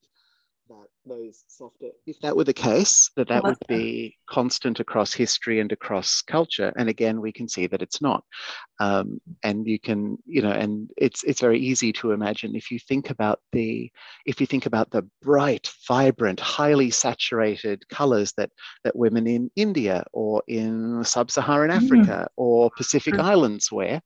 that 0.69 0.87
those 1.05 1.43
softer 1.47 1.89
if 2.07 2.19
that 2.21 2.35
were 2.35 2.43
the 2.43 2.53
case 2.53 3.09
that 3.15 3.27
that 3.27 3.43
would 3.43 3.57
be 3.67 4.15
constant 4.29 4.79
across 4.79 5.13
history 5.13 5.59
and 5.59 5.71
across 5.71 6.21
culture 6.21 6.71
and 6.77 6.89
again 6.89 7.19
we 7.19 7.31
can 7.31 7.47
see 7.47 7.67
that 7.67 7.81
it's 7.81 8.01
not 8.01 8.23
um, 8.79 9.19
and 9.43 9.67
you 9.67 9.79
can 9.79 10.17
you 10.25 10.41
know 10.41 10.51
and 10.51 10.89
it's 10.97 11.23
it's 11.23 11.41
very 11.41 11.59
easy 11.59 11.91
to 11.91 12.11
imagine 12.11 12.55
if 12.55 12.71
you 12.71 12.79
think 12.79 13.09
about 13.09 13.39
the 13.51 13.91
if 14.25 14.39
you 14.39 14.47
think 14.47 14.65
about 14.65 14.89
the 14.91 15.05
bright 15.21 15.69
vibrant 15.87 16.39
highly 16.39 16.89
saturated 16.89 17.87
colors 17.89 18.33
that 18.37 18.49
that 18.83 18.95
women 18.95 19.27
in 19.27 19.51
india 19.55 20.03
or 20.13 20.41
in 20.47 21.03
sub-saharan 21.03 21.69
mm. 21.71 21.75
africa 21.75 22.27
or 22.37 22.71
pacific 22.77 23.15
mm. 23.15 23.23
islands 23.23 23.71
wear 23.71 24.01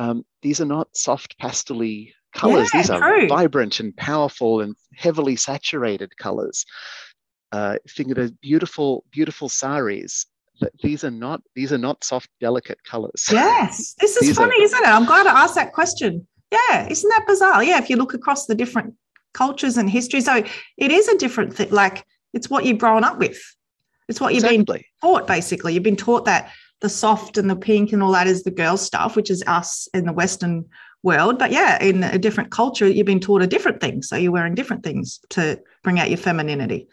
um, 0.00 0.24
these 0.42 0.60
are 0.60 0.66
not 0.66 0.88
soft 0.96 1.36
pastely 1.38 2.14
colors. 2.34 2.70
Yeah, 2.72 2.80
These 2.80 2.90
are 2.90 3.00
true. 3.00 3.28
vibrant 3.28 3.80
and 3.80 3.96
powerful 3.96 4.60
and 4.60 4.74
heavily 4.94 5.36
saturated 5.36 6.16
colors. 6.16 6.64
Uh, 7.52 7.76
think 7.90 8.10
of 8.10 8.16
the 8.16 8.34
beautiful, 8.42 9.04
beautiful 9.10 9.48
saris. 9.48 10.26
But 10.60 10.72
these 10.82 11.04
are 11.04 11.10
not 11.10 11.40
these 11.54 11.72
are 11.72 11.78
not 11.78 12.02
soft, 12.02 12.28
delicate 12.40 12.82
colors. 12.84 13.26
Yes, 13.32 13.94
this 14.00 14.16
is 14.16 14.36
funny, 14.36 14.60
are, 14.60 14.64
isn't 14.64 14.82
it? 14.82 14.88
I'm 14.88 15.04
glad 15.04 15.22
to 15.24 15.30
ask 15.30 15.54
that 15.54 15.72
question. 15.72 16.26
Yeah, 16.50 16.88
isn't 16.88 17.08
that 17.10 17.26
bizarre? 17.26 17.62
Yeah, 17.62 17.78
if 17.78 17.88
you 17.88 17.96
look 17.96 18.14
across 18.14 18.46
the 18.46 18.54
different 18.54 18.94
cultures 19.34 19.76
and 19.76 19.88
history, 19.88 20.20
so 20.20 20.42
it 20.76 20.90
is 20.90 21.06
a 21.06 21.16
different 21.16 21.54
thing. 21.54 21.70
Like 21.70 22.04
it's 22.32 22.50
what 22.50 22.64
you've 22.64 22.78
grown 22.78 23.04
up 23.04 23.18
with. 23.18 23.40
It's 24.08 24.20
what 24.20 24.34
you've 24.34 24.44
exactly. 24.44 24.86
been 25.00 25.10
taught. 25.10 25.26
Basically, 25.26 25.74
you've 25.74 25.82
been 25.82 25.96
taught 25.96 26.24
that 26.24 26.50
the 26.80 26.88
soft 26.88 27.38
and 27.38 27.48
the 27.48 27.56
pink 27.56 27.92
and 27.92 28.02
all 28.02 28.12
that 28.12 28.26
is 28.26 28.42
the 28.42 28.50
girl 28.50 28.76
stuff, 28.76 29.16
which 29.16 29.30
is 29.30 29.42
us 29.46 29.88
in 29.94 30.06
the 30.06 30.12
Western 30.12 30.64
world. 31.02 31.38
But 31.38 31.52
yeah, 31.52 31.82
in 31.82 32.02
a 32.02 32.18
different 32.18 32.50
culture, 32.50 32.88
you've 32.88 33.06
been 33.06 33.20
taught 33.20 33.42
a 33.42 33.46
different 33.46 33.80
thing. 33.80 34.02
So 34.02 34.16
you're 34.16 34.32
wearing 34.32 34.54
different 34.54 34.82
things 34.82 35.20
to 35.30 35.60
bring 35.82 35.98
out 35.98 36.08
your 36.08 36.18
femininity. 36.18 36.88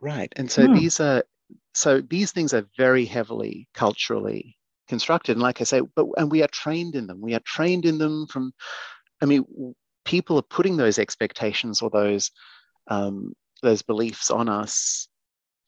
Right. 0.00 0.32
And 0.36 0.50
so 0.50 0.66
hmm. 0.66 0.74
these 0.74 1.00
are 1.00 1.24
so 1.74 2.00
these 2.00 2.32
things 2.32 2.52
are 2.54 2.66
very 2.76 3.04
heavily 3.04 3.68
culturally 3.74 4.56
constructed. 4.88 5.32
And 5.32 5.42
like 5.42 5.60
I 5.60 5.64
say, 5.64 5.82
but 5.94 6.06
and 6.16 6.30
we 6.30 6.42
are 6.42 6.48
trained 6.48 6.94
in 6.94 7.06
them. 7.06 7.20
We 7.20 7.34
are 7.34 7.42
trained 7.44 7.84
in 7.84 7.98
them 7.98 8.26
from 8.26 8.52
I 9.20 9.26
mean, 9.26 9.74
people 10.04 10.38
are 10.38 10.42
putting 10.42 10.76
those 10.76 10.98
expectations 10.98 11.82
or 11.82 11.90
those 11.90 12.30
um, 12.88 13.34
those 13.62 13.82
beliefs 13.82 14.30
on 14.30 14.48
us 14.48 15.08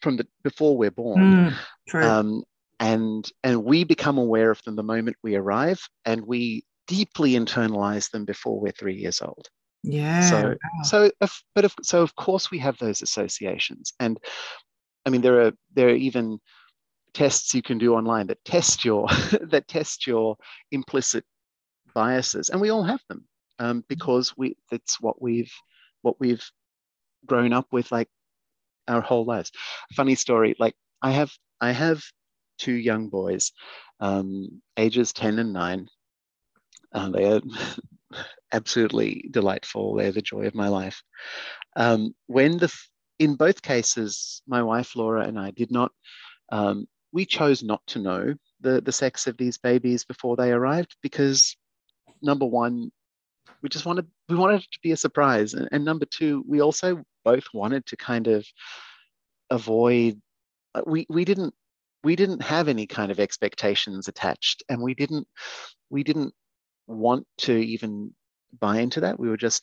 from 0.00 0.16
the 0.16 0.26
before 0.42 0.76
we're 0.76 0.90
born. 0.90 1.54
Mm, 1.92 2.04
um, 2.04 2.42
and 2.80 3.30
and 3.44 3.64
we 3.64 3.84
become 3.84 4.18
aware 4.18 4.50
of 4.50 4.62
them 4.64 4.76
the 4.76 4.82
moment 4.82 5.16
we 5.22 5.36
arrive 5.36 5.80
and 6.04 6.26
we 6.26 6.64
deeply 6.86 7.32
internalize 7.32 8.10
them 8.10 8.24
before 8.24 8.60
we're 8.60 8.72
three 8.72 8.96
years 8.96 9.20
old. 9.20 9.48
Yeah. 9.82 10.20
So, 10.20 10.48
wow. 10.48 10.82
so, 10.84 11.10
if, 11.20 11.42
but 11.54 11.64
if, 11.64 11.74
so 11.82 12.02
of 12.02 12.14
course 12.14 12.50
we 12.50 12.58
have 12.58 12.78
those 12.78 13.02
associations, 13.02 13.92
and 13.98 14.18
I 15.04 15.10
mean 15.10 15.22
there 15.22 15.42
are 15.42 15.52
there 15.74 15.88
are 15.88 15.94
even 15.94 16.38
tests 17.14 17.54
you 17.54 17.62
can 17.62 17.78
do 17.78 17.94
online 17.94 18.28
that 18.28 18.44
test 18.44 18.84
your 18.84 19.06
that 19.42 19.66
test 19.68 20.06
your 20.06 20.36
implicit 20.70 21.24
biases, 21.94 22.48
and 22.48 22.60
we 22.60 22.70
all 22.70 22.84
have 22.84 23.00
them 23.08 23.26
um, 23.58 23.84
because 23.88 24.36
we 24.36 24.56
that's 24.70 25.00
what 25.00 25.20
we've 25.20 25.52
what 26.02 26.20
we've 26.20 26.44
grown 27.26 27.52
up 27.52 27.66
with 27.72 27.90
like 27.92 28.08
our 28.88 29.00
whole 29.00 29.24
lives. 29.24 29.50
Funny 29.94 30.14
story, 30.14 30.54
like 30.58 30.74
I 31.00 31.10
have 31.10 31.32
I 31.60 31.72
have 31.72 32.02
two 32.58 32.72
young 32.72 33.08
boys, 33.08 33.52
um, 34.00 34.62
ages 34.76 35.12
ten 35.12 35.38
and 35.38 35.52
nine, 35.52 35.88
uh, 36.92 37.08
they 37.10 37.24
are 37.24 37.40
absolutely 38.52 39.28
delightful. 39.30 39.94
They're 39.94 40.12
the 40.12 40.22
joy 40.22 40.46
of 40.46 40.54
my 40.54 40.68
life. 40.68 41.02
Um, 41.76 42.14
when 42.26 42.58
the 42.58 42.72
in 43.18 43.36
both 43.36 43.62
cases, 43.62 44.42
my 44.46 44.62
wife 44.62 44.96
Laura 44.96 45.26
and 45.26 45.38
I 45.38 45.50
did 45.50 45.70
not. 45.70 45.92
Um, 46.50 46.86
we 47.12 47.24
chose 47.26 47.62
not 47.62 47.86
to 47.88 47.98
know 47.98 48.34
the 48.60 48.80
the 48.80 48.92
sex 48.92 49.26
of 49.26 49.36
these 49.36 49.58
babies 49.58 50.04
before 50.04 50.36
they 50.36 50.52
arrived 50.52 50.96
because 51.02 51.56
number 52.22 52.46
one, 52.46 52.90
we 53.62 53.68
just 53.68 53.86
wanted 53.86 54.06
we 54.28 54.36
wanted 54.36 54.62
it 54.62 54.72
to 54.72 54.78
be 54.82 54.92
a 54.92 54.96
surprise, 54.96 55.54
and, 55.54 55.68
and 55.72 55.84
number 55.84 56.06
two, 56.06 56.44
we 56.46 56.60
also 56.60 57.02
both 57.24 57.44
wanted 57.52 57.86
to 57.86 57.96
kind 57.96 58.28
of 58.28 58.46
avoid. 59.50 60.20
Uh, 60.74 60.82
we 60.86 61.06
we 61.08 61.24
didn't 61.24 61.54
we 62.04 62.16
didn't 62.16 62.42
have 62.42 62.68
any 62.68 62.86
kind 62.86 63.12
of 63.12 63.20
expectations 63.20 64.08
attached, 64.08 64.62
and 64.68 64.80
we 64.80 64.94
didn't 64.94 65.26
we 65.90 66.02
didn't 66.02 66.34
want 66.86 67.26
to 67.38 67.52
even 67.52 68.12
buy 68.58 68.80
into 68.80 69.00
that. 69.00 69.18
We 69.18 69.28
were 69.28 69.36
just 69.36 69.62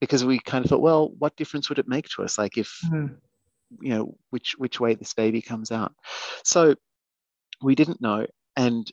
because 0.00 0.24
we 0.24 0.38
kind 0.38 0.64
of 0.64 0.70
thought, 0.70 0.80
well, 0.80 1.10
what 1.18 1.36
difference 1.36 1.68
would 1.68 1.78
it 1.78 1.88
make 1.88 2.08
to 2.10 2.22
us? 2.22 2.38
Like 2.38 2.56
if 2.56 2.78
mm. 2.84 3.14
you 3.80 3.90
know 3.90 4.16
which 4.30 4.54
which 4.58 4.80
way 4.80 4.94
this 4.94 5.14
baby 5.14 5.42
comes 5.42 5.70
out. 5.70 5.94
So 6.44 6.74
we 7.62 7.74
didn't 7.74 8.00
know, 8.00 8.26
and 8.56 8.90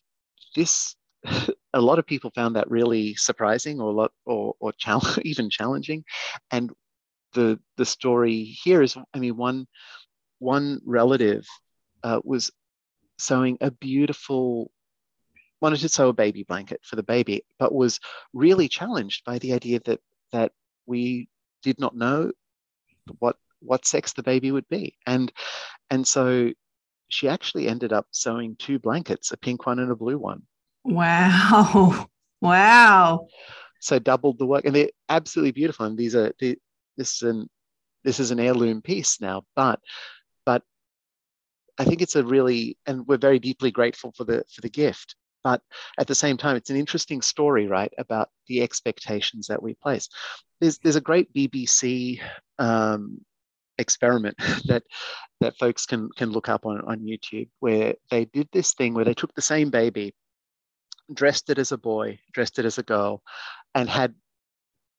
this 0.56 0.96
a 1.74 1.82
lot 1.82 2.00
of 2.00 2.06
people 2.06 2.32
found 2.36 2.56
that 2.56 2.70
really 2.70 3.16
surprising 3.16 3.80
or 3.82 3.94
lot 3.94 4.12
or 4.26 4.56
or 4.60 4.74
challenge, 4.74 5.20
even 5.24 5.50
challenging, 5.50 6.04
and 6.52 6.72
the 7.34 7.60
the 7.78 7.86
story 7.86 8.44
here 8.44 8.82
is, 8.82 8.98
I 9.14 9.20
mean, 9.20 9.38
one 9.38 9.68
one 10.40 10.80
relative 10.86 11.46
uh, 12.04 12.20
was 12.24 12.52
sewing 13.18 13.58
a 13.62 13.72
beautiful 13.72 14.72
wanted 15.62 15.80
to 15.80 15.90
sew 15.90 16.10
a 16.10 16.14
baby 16.14 16.44
blanket 16.44 16.82
for 16.84 16.96
the 16.96 17.04
baby, 17.04 17.44
but 17.60 17.74
was 17.74 18.00
really 18.34 18.68
challenged 18.68 19.24
by 19.26 19.40
the 19.40 19.54
idea 19.54 19.80
that 19.86 20.00
that 20.32 20.52
we 20.86 21.30
did 21.64 21.80
not 21.80 21.96
know 21.96 22.32
what 23.20 23.38
what 23.60 23.86
sex 23.86 24.14
the 24.14 24.24
baby 24.24 24.52
would 24.52 24.68
be, 24.70 24.98
and 25.06 25.32
and 25.90 26.08
so 26.08 26.52
she 27.10 27.30
actually 27.30 27.68
ended 27.68 27.94
up 27.94 28.06
sewing 28.12 28.56
two 28.58 28.80
blankets, 28.80 29.32
a 29.32 29.38
pink 29.38 29.66
one 29.66 29.80
and 29.80 29.92
a 29.92 29.96
blue 29.96 30.18
one. 30.18 30.44
Wow! 30.84 32.08
Wow! 32.40 33.30
So 33.80 33.98
doubled 33.98 34.38
the 34.38 34.46
work, 34.46 34.66
and 34.66 34.76
they're 34.76 34.92
absolutely 35.10 35.54
beautiful. 35.54 35.88
And 35.88 35.98
these 35.98 36.16
are 36.16 36.34
this 36.40 36.60
is 36.98 37.22
an 37.24 37.50
this 38.04 38.20
is 38.20 38.30
an 38.30 38.40
heirloom 38.40 38.84
piece 38.84 39.20
now, 39.20 39.44
but 39.56 39.80
but 40.46 40.62
I 41.78 41.84
think 41.84 42.02
it's 42.02 42.16
a 42.16 42.24
really, 42.24 42.78
and 42.86 43.08
we're 43.08 43.18
very 43.18 43.40
deeply 43.40 43.72
grateful 43.72 44.14
for 44.16 44.24
the 44.24 44.44
for 44.54 44.62
the 44.62 44.70
gift. 44.70 45.16
But 45.44 45.62
at 45.98 46.08
the 46.08 46.16
same 46.16 46.38
time, 46.38 46.56
it's 46.56 46.70
an 46.70 46.78
interesting 46.78 47.22
story, 47.22 47.68
right, 47.68 47.94
about 47.98 48.30
the 48.48 48.62
expectations 48.62 49.48
that 49.48 49.62
we 49.62 49.76
place. 49.76 50.10
There's, 50.60 50.78
there's 50.80 50.96
a 50.96 51.02
great 51.02 51.34
BBC 51.34 52.20
um, 52.60 53.22
experiment 53.78 54.38
that 54.66 54.84
that 55.40 55.58
folks 55.58 55.86
can 55.86 56.10
can 56.18 56.32
look 56.32 56.50
up 56.50 56.66
on, 56.66 56.82
on 56.82 57.00
YouTube 57.00 57.50
where 57.60 57.94
they 58.10 58.26
did 58.26 58.50
this 58.52 58.74
thing 58.74 58.94
where 58.94 59.06
they 59.06 59.14
took 59.14 59.34
the 59.36 59.42
same 59.42 59.70
baby, 59.70 60.14
dressed 61.14 61.50
it 61.50 61.60
as 61.60 61.72
a 61.72 61.78
boy, 61.78 62.20
dressed 62.34 62.60
it 62.60 62.66
as 62.66 62.78
a 62.78 62.84
girl, 62.84 63.22
and 63.76 63.90
had 63.90 64.16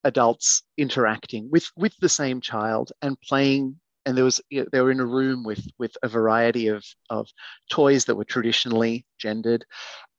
adults 0.05 0.62
interacting 0.76 1.49
with 1.51 1.68
with 1.76 1.93
the 2.01 2.09
same 2.09 2.41
child 2.41 2.93
and 3.03 3.20
playing 3.20 3.78
and 4.07 4.16
there 4.16 4.24
was 4.24 4.41
you 4.49 4.61
know, 4.61 4.66
they 4.72 4.80
were 4.80 4.93
in 4.93 5.01
a 5.01 5.07
room 5.07 5.45
with 5.45 5.66
with 5.78 5.93
a 6.03 6.09
variety 6.09 6.68
of 6.68 6.84
of 7.11 7.28
toys 7.70 8.05
that 8.05 8.14
were 8.14 8.24
traditionally 8.24 9.05
gendered 9.18 9.64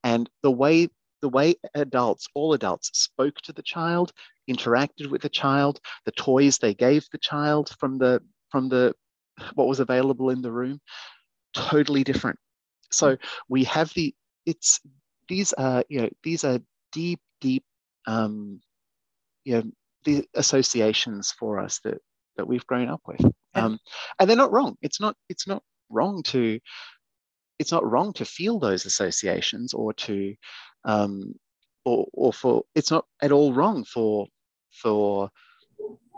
and 0.03 0.29
the 0.43 0.51
way 0.51 0.87
the 1.21 1.29
way 1.29 1.55
adults 1.75 2.27
all 2.33 2.53
adults 2.53 2.91
spoke 2.93 3.35
to 3.41 3.51
the 3.51 3.61
child 3.61 4.13
interacted 4.49 5.09
with 5.09 5.21
the 5.21 5.29
child 5.29 5.79
the 6.05 6.11
toys 6.13 6.57
they 6.57 6.73
gave 6.73 7.05
the 7.11 7.17
child 7.17 7.75
from 7.79 7.97
the 7.97 8.21
from 8.49 8.69
the 8.69 8.93
what 9.55 9.67
was 9.67 9.79
available 9.79 10.29
in 10.29 10.41
the 10.41 10.51
room 10.51 10.79
totally 11.53 12.03
different. 12.03 12.37
So 12.91 13.17
we 13.47 13.63
have 13.65 13.93
the 13.93 14.13
it's 14.45 14.79
these 15.27 15.53
are 15.53 15.83
you 15.89 16.01
know 16.01 16.09
these 16.23 16.43
are 16.43 16.59
deep 16.91 17.19
deep 17.39 17.63
um 18.07 18.61
you 19.43 19.55
know 19.55 19.63
the 20.05 20.25
associations 20.35 21.31
for 21.37 21.59
us 21.59 21.79
that 21.83 21.99
that 22.37 22.47
we've 22.47 22.65
grown 22.65 22.89
up 22.89 23.01
with. 23.07 23.21
Um 23.55 23.79
and 24.19 24.29
they're 24.29 24.37
not 24.37 24.51
wrong. 24.51 24.75
It's 24.81 24.99
not 24.99 25.15
it's 25.29 25.47
not 25.47 25.61
wrong 25.89 26.23
to 26.23 26.59
it's 27.59 27.71
not 27.71 27.89
wrong 27.89 28.13
to 28.13 28.25
feel 28.25 28.57
those 28.57 28.85
associations 28.85 29.73
or 29.73 29.93
to 29.93 30.33
um, 30.85 31.35
or, 31.85 32.07
or 32.13 32.33
for 32.33 32.63
it's 32.73 32.91
not 32.91 33.05
at 33.21 33.31
all 33.31 33.53
wrong 33.53 33.83
for 33.83 34.27
for 34.71 35.29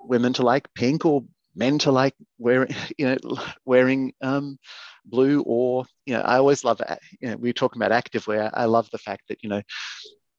women 0.05 0.33
to 0.33 0.43
like 0.43 0.71
pink 0.73 1.05
or 1.05 1.23
men 1.55 1.77
to 1.79 1.91
like 1.91 2.15
wearing 2.37 2.73
you 2.97 3.05
know 3.05 3.37
wearing 3.65 4.13
um, 4.21 4.57
blue 5.05 5.41
or 5.41 5.85
you 6.05 6.13
know 6.13 6.21
I 6.21 6.37
always 6.37 6.63
love 6.63 6.81
you 7.19 7.29
know 7.29 7.37
we 7.37 7.49
were 7.49 7.53
talking 7.53 7.81
about 7.81 8.03
activewear. 8.03 8.51
I 8.53 8.65
love 8.65 8.89
the 8.91 8.97
fact 8.97 9.23
that 9.29 9.43
you 9.43 9.49
know 9.49 9.61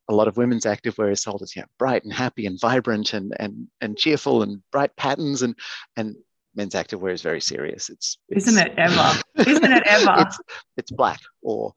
a 0.09 0.13
lot 0.13 0.27
of 0.27 0.37
women's 0.37 0.65
activewear 0.65 1.11
is 1.11 1.21
sold 1.21 1.41
as 1.41 1.55
you 1.55 1.61
know 1.61 1.67
bright 1.77 2.03
and 2.03 2.13
happy 2.13 2.45
and 2.45 2.59
vibrant 2.59 3.13
and 3.13 3.33
and 3.39 3.67
and 3.81 3.97
cheerful 3.97 4.43
and 4.43 4.61
bright 4.71 4.95
patterns 4.95 5.41
and 5.41 5.55
and 5.97 6.15
men's 6.55 6.73
activewear 6.73 7.13
is 7.13 7.21
very 7.21 7.41
serious. 7.41 7.89
It's, 7.89 8.17
it's 8.29 8.47
isn't 8.47 8.67
it 8.67 8.73
ever? 8.77 9.21
isn't 9.37 9.71
it 9.71 9.83
ever? 9.87 10.15
It's, 10.19 10.39
it's 10.77 10.91
black, 10.91 11.19
or 11.41 11.73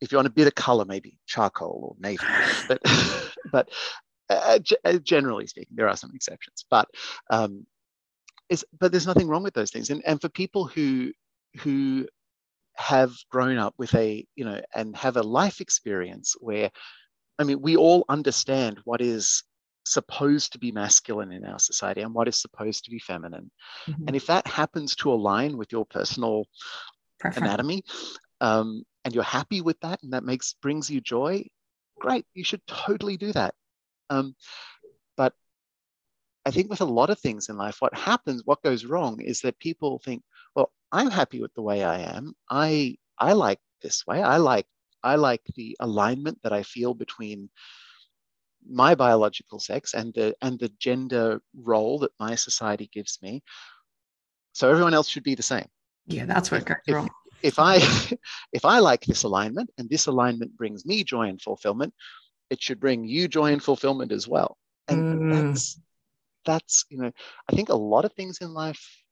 if 0.00 0.10
you 0.10 0.18
want 0.18 0.28
a 0.28 0.32
bit 0.32 0.46
of 0.46 0.54
color, 0.54 0.84
maybe 0.84 1.18
charcoal 1.26 1.80
or 1.82 1.96
navy. 1.98 2.24
but 2.68 2.80
but 3.52 3.68
uh, 4.28 4.58
uh, 4.84 4.98
generally 4.98 5.46
speaking, 5.46 5.74
there 5.76 5.88
are 5.88 5.96
some 5.96 6.12
exceptions. 6.14 6.64
But 6.70 6.88
um, 7.30 7.66
it's, 8.48 8.64
but 8.78 8.92
there's 8.92 9.06
nothing 9.06 9.28
wrong 9.28 9.42
with 9.42 9.54
those 9.54 9.70
things. 9.70 9.90
And 9.90 10.02
and 10.06 10.20
for 10.20 10.28
people 10.28 10.66
who 10.66 11.12
who 11.60 12.06
have 12.74 13.12
grown 13.30 13.58
up 13.58 13.74
with 13.78 13.94
a 13.94 14.24
you 14.36 14.44
know 14.44 14.60
and 14.74 14.96
have 14.96 15.16
a 15.16 15.22
life 15.22 15.60
experience 15.60 16.34
where 16.40 16.70
I 17.40 17.44
mean, 17.44 17.62
we 17.62 17.76
all 17.76 18.04
understand 18.10 18.80
what 18.84 19.00
is 19.00 19.42
supposed 19.92 20.52
to 20.52 20.58
be 20.58 20.72
masculine 20.72 21.32
in 21.32 21.44
our 21.44 21.58
society 21.58 22.02
and 22.02 22.14
what 22.14 22.28
is 22.28 22.36
supposed 22.36 22.84
to 22.84 22.90
be 22.90 22.98
feminine. 22.98 23.50
Mm-hmm. 23.86 24.04
And 24.06 24.16
if 24.16 24.26
that 24.26 24.46
happens 24.46 24.94
to 24.96 25.12
align 25.12 25.56
with 25.56 25.72
your 25.72 25.84
personal 25.84 26.44
Perfect. 27.18 27.44
anatomy, 27.44 27.84
um, 28.40 28.84
and 29.04 29.14
you're 29.14 29.24
happy 29.24 29.60
with 29.60 29.80
that, 29.80 30.02
and 30.02 30.12
that 30.12 30.24
makes 30.24 30.54
brings 30.62 30.90
you 30.90 31.00
joy, 31.00 31.44
great. 31.98 32.24
You 32.34 32.44
should 32.44 32.66
totally 32.66 33.16
do 33.16 33.32
that. 33.32 33.54
Um, 34.08 34.34
but 35.16 35.34
I 36.44 36.50
think 36.50 36.70
with 36.70 36.80
a 36.80 36.86
lot 36.86 37.10
of 37.10 37.18
things 37.18 37.48
in 37.48 37.56
life, 37.56 37.76
what 37.80 37.94
happens, 37.94 38.42
what 38.44 38.62
goes 38.62 38.84
wrong, 38.84 39.20
is 39.20 39.40
that 39.42 39.58
people 39.58 40.00
think, 40.04 40.22
well, 40.54 40.72
I'm 40.92 41.10
happy 41.10 41.40
with 41.40 41.54
the 41.54 41.62
way 41.62 41.84
I 41.84 42.00
am. 42.16 42.34
I 42.48 42.96
I 43.18 43.32
like 43.32 43.60
this 43.82 44.06
way. 44.06 44.22
I 44.22 44.38
like 44.38 44.66
I 45.02 45.16
like 45.16 45.42
the 45.54 45.76
alignment 45.80 46.38
that 46.42 46.52
I 46.52 46.62
feel 46.62 46.94
between 46.94 47.50
my 48.68 48.94
biological 48.94 49.58
sex 49.58 49.94
and 49.94 50.12
the 50.14 50.34
and 50.42 50.58
the 50.58 50.70
gender 50.78 51.40
role 51.54 51.98
that 52.00 52.12
my 52.18 52.34
society 52.34 52.88
gives 52.92 53.18
me. 53.22 53.42
So 54.52 54.70
everyone 54.70 54.94
else 54.94 55.08
should 55.08 55.22
be 55.22 55.34
the 55.34 55.42
same. 55.42 55.66
Yeah 56.06 56.26
that's 56.26 56.50
what 56.50 56.64
goes 56.64 56.76
if, 56.86 56.94
wrong 56.94 57.10
if 57.42 57.58
i 57.58 57.76
if 58.52 58.64
i 58.64 58.78
like 58.78 59.02
this 59.04 59.22
alignment 59.22 59.70
and 59.78 59.88
this 59.88 60.06
alignment 60.06 60.56
brings 60.56 60.84
me 60.84 61.04
joy 61.04 61.28
and 61.28 61.40
fulfillment 61.40 61.94
it 62.50 62.60
should 62.60 62.80
bring 62.80 63.04
you 63.04 63.28
joy 63.28 63.52
and 63.52 63.62
fulfillment 63.62 64.10
as 64.10 64.26
well. 64.26 64.58
And 64.88 65.20
mm. 65.20 65.32
that's 65.32 65.80
that's 66.44 66.84
you 66.88 66.98
know 66.98 67.12
i 67.50 67.54
think 67.54 67.68
a 67.68 67.74
lot 67.74 68.06
of 68.06 68.12
things 68.14 68.38
in 68.40 68.54
life 68.54 69.02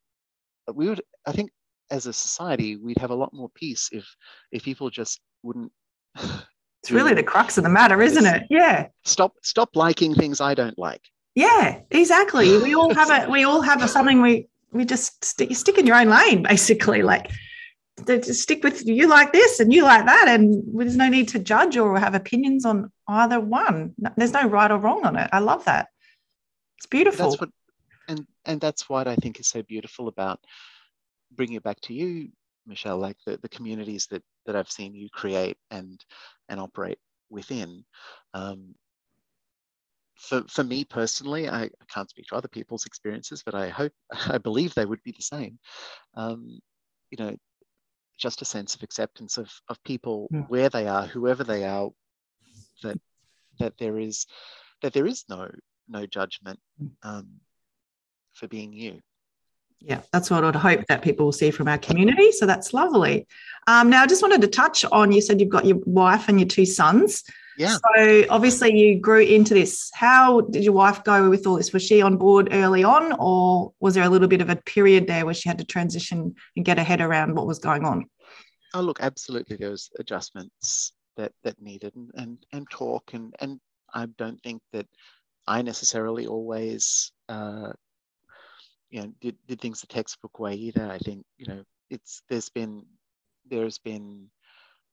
we 0.74 0.88
would 0.88 1.02
i 1.26 1.32
think 1.32 1.50
as 1.90 2.06
a 2.06 2.12
society 2.12 2.76
we'd 2.76 2.98
have 2.98 3.10
a 3.10 3.14
lot 3.14 3.34
more 3.34 3.50
peace 3.54 3.90
if 3.92 4.06
if 4.50 4.64
people 4.64 4.88
just 4.88 5.20
wouldn't 5.42 5.70
It's 6.82 6.90
really 6.90 7.14
the 7.14 7.22
crux 7.22 7.58
of 7.58 7.64
the 7.64 7.70
matter, 7.70 8.00
isn't 8.00 8.24
it? 8.24 8.44
Yeah. 8.50 8.88
Stop 9.04 9.34
stop 9.42 9.74
liking 9.74 10.14
things 10.14 10.40
I 10.40 10.54
don't 10.54 10.78
like. 10.78 11.02
Yeah, 11.34 11.80
exactly. 11.90 12.58
We 12.58 12.74
all 12.78 12.94
have 12.94 13.10
a 13.10 13.30
we 13.30 13.44
all 13.44 13.60
have 13.62 13.82
a, 13.82 13.88
something 13.88 14.22
we 14.22 14.48
we 14.72 14.84
just 14.84 15.24
stick, 15.24 15.54
stick 15.56 15.78
in 15.78 15.86
your 15.86 15.96
own 15.96 16.08
lane, 16.08 16.42
basically. 16.42 17.02
Like 17.02 17.30
just 18.06 18.42
stick 18.42 18.62
with 18.62 18.86
you 18.86 19.08
like 19.08 19.32
this 19.32 19.60
and 19.60 19.72
you 19.72 19.82
like 19.82 20.06
that, 20.06 20.28
and 20.28 20.62
there's 20.78 20.96
no 20.96 21.08
need 21.08 21.28
to 21.28 21.38
judge 21.38 21.76
or 21.76 21.98
have 21.98 22.14
opinions 22.14 22.64
on 22.64 22.92
either 23.08 23.40
one. 23.40 23.94
There's 24.16 24.32
no 24.32 24.46
right 24.46 24.70
or 24.70 24.78
wrong 24.78 25.04
on 25.04 25.16
it. 25.16 25.28
I 25.32 25.40
love 25.40 25.64
that. 25.64 25.88
It's 26.76 26.86
beautiful. 26.86 27.30
That's 27.30 27.40
what, 27.40 27.50
and 28.08 28.26
and 28.44 28.60
that's 28.60 28.88
what 28.88 29.08
I 29.08 29.16
think 29.16 29.40
is 29.40 29.48
so 29.48 29.62
beautiful 29.62 30.08
about 30.08 30.40
bringing 31.32 31.56
it 31.56 31.62
back 31.62 31.80
to 31.82 31.94
you, 31.94 32.28
Michelle. 32.66 32.98
Like 32.98 33.16
the 33.26 33.36
the 33.38 33.48
communities 33.48 34.06
that 34.10 34.22
that 34.48 34.56
I've 34.56 34.70
seen 34.70 34.94
you 34.94 35.08
create 35.12 35.58
and 35.70 36.02
and 36.48 36.58
operate 36.58 36.98
within. 37.30 37.84
Um, 38.32 38.74
for, 40.16 40.42
for 40.48 40.64
me 40.64 40.84
personally, 40.84 41.48
I, 41.48 41.64
I, 41.64 41.84
can't 41.92 42.08
speak 42.08 42.26
to 42.28 42.34
other 42.34 42.48
people's 42.48 42.86
experiences, 42.86 43.42
but 43.44 43.54
I 43.54 43.68
hope, 43.68 43.92
I 44.26 44.38
believe 44.38 44.74
they 44.74 44.86
would 44.86 45.02
be 45.04 45.12
the 45.12 45.22
same. 45.22 45.58
Um, 46.14 46.58
you 47.10 47.22
know, 47.22 47.36
just 48.18 48.42
a 48.42 48.46
sense 48.46 48.74
of 48.74 48.82
acceptance 48.82 49.36
of, 49.36 49.52
of 49.68 49.82
people 49.84 50.26
yeah. 50.32 50.40
where 50.48 50.70
they 50.70 50.88
are, 50.88 51.06
whoever 51.06 51.44
they 51.44 51.64
are, 51.64 51.90
that, 52.82 52.98
that 53.60 53.74
there 53.78 53.98
is, 53.98 54.26
that 54.82 54.92
there 54.92 55.06
is 55.06 55.24
no, 55.28 55.48
no 55.88 56.06
judgment 56.06 56.58
mm. 56.82 56.90
um, 57.04 57.28
for 58.32 58.48
being 58.48 58.72
you 58.72 59.00
yeah, 59.80 60.00
that's 60.12 60.30
what 60.30 60.44
I'd 60.44 60.56
hope 60.56 60.86
that 60.88 61.02
people 61.02 61.26
will 61.26 61.32
see 61.32 61.50
from 61.50 61.68
our 61.68 61.78
community. 61.78 62.32
So 62.32 62.46
that's 62.46 62.74
lovely. 62.74 63.26
Um, 63.66 63.90
now, 63.90 64.02
I 64.02 64.06
just 64.06 64.22
wanted 64.22 64.40
to 64.42 64.48
touch 64.48 64.84
on 64.86 65.12
you 65.12 65.20
said 65.20 65.40
you've 65.40 65.48
got 65.48 65.66
your 65.66 65.78
wife 65.84 66.28
and 66.28 66.40
your 66.40 66.48
two 66.48 66.66
sons. 66.66 67.22
Yeah. 67.58 67.76
So 67.96 68.24
obviously 68.30 68.76
you 68.76 69.00
grew 69.00 69.20
into 69.20 69.52
this. 69.52 69.90
How 69.92 70.42
did 70.42 70.62
your 70.62 70.72
wife 70.72 71.02
go 71.02 71.28
with 71.28 71.46
all 71.46 71.56
this? 71.56 71.72
Was 71.72 71.82
she 71.82 72.02
on 72.02 72.16
board 72.16 72.48
early 72.52 72.84
on, 72.84 73.12
or 73.18 73.72
was 73.80 73.94
there 73.94 74.04
a 74.04 74.08
little 74.08 74.28
bit 74.28 74.40
of 74.40 74.48
a 74.48 74.56
period 74.56 75.06
there 75.06 75.24
where 75.24 75.34
she 75.34 75.48
had 75.48 75.58
to 75.58 75.64
transition 75.64 76.34
and 76.56 76.64
get 76.64 76.78
her 76.78 76.84
head 76.84 77.00
around 77.00 77.34
what 77.34 77.46
was 77.46 77.58
going 77.58 77.84
on? 77.84 78.08
Oh, 78.74 78.80
look, 78.80 79.00
absolutely. 79.00 79.56
There 79.56 79.70
was 79.70 79.90
adjustments 79.98 80.92
that 81.16 81.32
that 81.42 81.60
needed 81.60 81.94
and 81.96 82.10
and, 82.14 82.38
and 82.52 82.70
talk 82.70 83.10
and 83.12 83.34
and 83.40 83.58
I 83.92 84.06
don't 84.06 84.40
think 84.42 84.62
that 84.72 84.86
I 85.48 85.62
necessarily 85.62 86.26
always 86.26 87.10
uh, 87.28 87.72
you 88.90 89.02
know 89.02 89.12
did, 89.20 89.36
did 89.46 89.60
things 89.60 89.80
the 89.80 89.86
textbook 89.86 90.38
way 90.38 90.54
either. 90.54 90.90
I 90.90 90.98
think 90.98 91.24
you 91.36 91.46
know 91.46 91.62
it's 91.90 92.22
there's 92.28 92.48
been 92.48 92.84
there's 93.48 93.78
been 93.78 94.28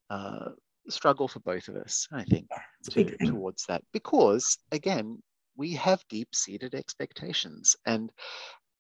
uh, 0.10 0.50
struggle 0.90 1.28
for 1.28 1.40
both 1.40 1.68
of 1.68 1.76
us. 1.76 2.08
I 2.12 2.24
think 2.24 2.48
to, 2.92 3.18
towards 3.18 3.66
that 3.68 3.84
because 3.94 4.58
again 4.72 5.22
we 5.58 5.74
have 5.74 6.04
deep 6.10 6.30
seated 6.34 6.76
expectations 6.76 7.76
and 7.86 8.12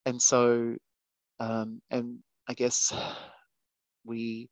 and 0.05 0.21
so 0.21 0.75
um, 1.39 1.81
and 1.89 2.19
I 2.47 2.53
guess 2.53 2.93
we 4.03 4.49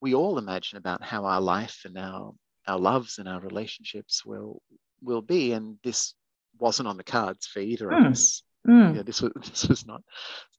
we 0.00 0.14
all 0.14 0.38
imagine 0.38 0.78
about 0.78 1.02
how 1.02 1.24
our 1.24 1.40
life 1.40 1.82
and 1.84 1.98
our 1.98 2.32
our 2.66 2.78
loves 2.78 3.18
and 3.18 3.28
our 3.28 3.40
relationships 3.40 4.24
will 4.24 4.60
will 5.02 5.22
be, 5.22 5.52
and 5.52 5.78
this 5.84 6.14
wasn't 6.58 6.88
on 6.88 6.96
the 6.96 7.04
cards 7.04 7.46
for 7.46 7.60
either 7.60 7.88
mm. 7.88 7.96
of 7.96 8.02
hmm. 8.04 8.12
us. 8.12 8.42
Mm. 8.66 8.96
Yeah, 8.96 9.02
this 9.02 9.22
was 9.22 9.32
this 9.36 9.68
was 9.68 9.86
not. 9.86 10.02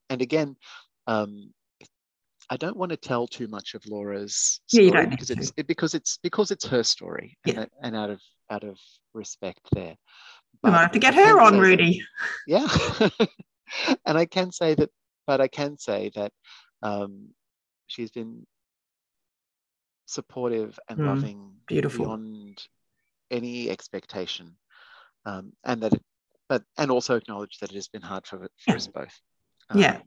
And 0.10 0.22
again, 0.22 0.56
um, 1.08 1.54
I 2.50 2.58
don't 2.58 2.78
want 2.78 2.92
to 2.92 2.98
tell 2.98 3.28
too 3.28 3.48
much 3.48 3.74
of 3.74 3.86
Laura's 3.86 4.62
story 4.68 4.88
yeah, 4.88 5.06
because 5.06 5.30
it's 5.30 5.52
it, 5.58 5.68
because 5.68 5.94
it's 5.94 6.18
because 6.24 6.52
it's 6.52 6.66
her 6.68 6.84
story, 6.84 7.38
yeah. 7.46 7.62
and, 7.62 7.70
and 7.82 7.96
out 7.96 8.10
of 8.10 8.22
out 8.50 8.64
of 8.64 8.78
respect 9.14 9.62
there. 9.74 9.96
But 10.62 10.70
we 10.70 10.72
might 10.72 10.82
have 10.82 10.92
to 10.94 11.00
get 11.00 11.14
her 11.14 11.42
on, 11.42 11.60
Rudi. 11.60 12.02
yeah, 12.48 12.68
and 14.06 14.18
I 14.18 14.26
can 14.26 14.52
say 14.52 14.76
that, 14.76 14.90
but 15.26 15.42
I 15.42 15.48
can 15.48 15.78
say 15.78 16.12
that 16.16 16.32
um, 16.82 17.30
she's 17.88 18.12
been 18.12 18.46
supportive 20.06 20.80
and 20.90 21.00
mm, 21.00 21.06
loving 21.06 21.52
beautiful 21.68 22.06
beyond 22.06 22.64
any 23.30 23.70
expectation 23.70 24.56
um, 25.26 25.52
and 25.66 25.82
that 25.82 25.94
it, 25.94 26.04
but 26.50 26.64
and 26.78 26.92
also 26.92 27.16
acknowledge 27.16 27.58
that 27.60 27.72
it 27.72 27.76
has 27.76 27.88
been 27.88 28.02
hard 28.02 28.26
for, 28.26 28.48
for 28.60 28.76
us 28.76 28.88
both 28.88 29.20
um, 29.70 29.80
yeah 29.80 30.00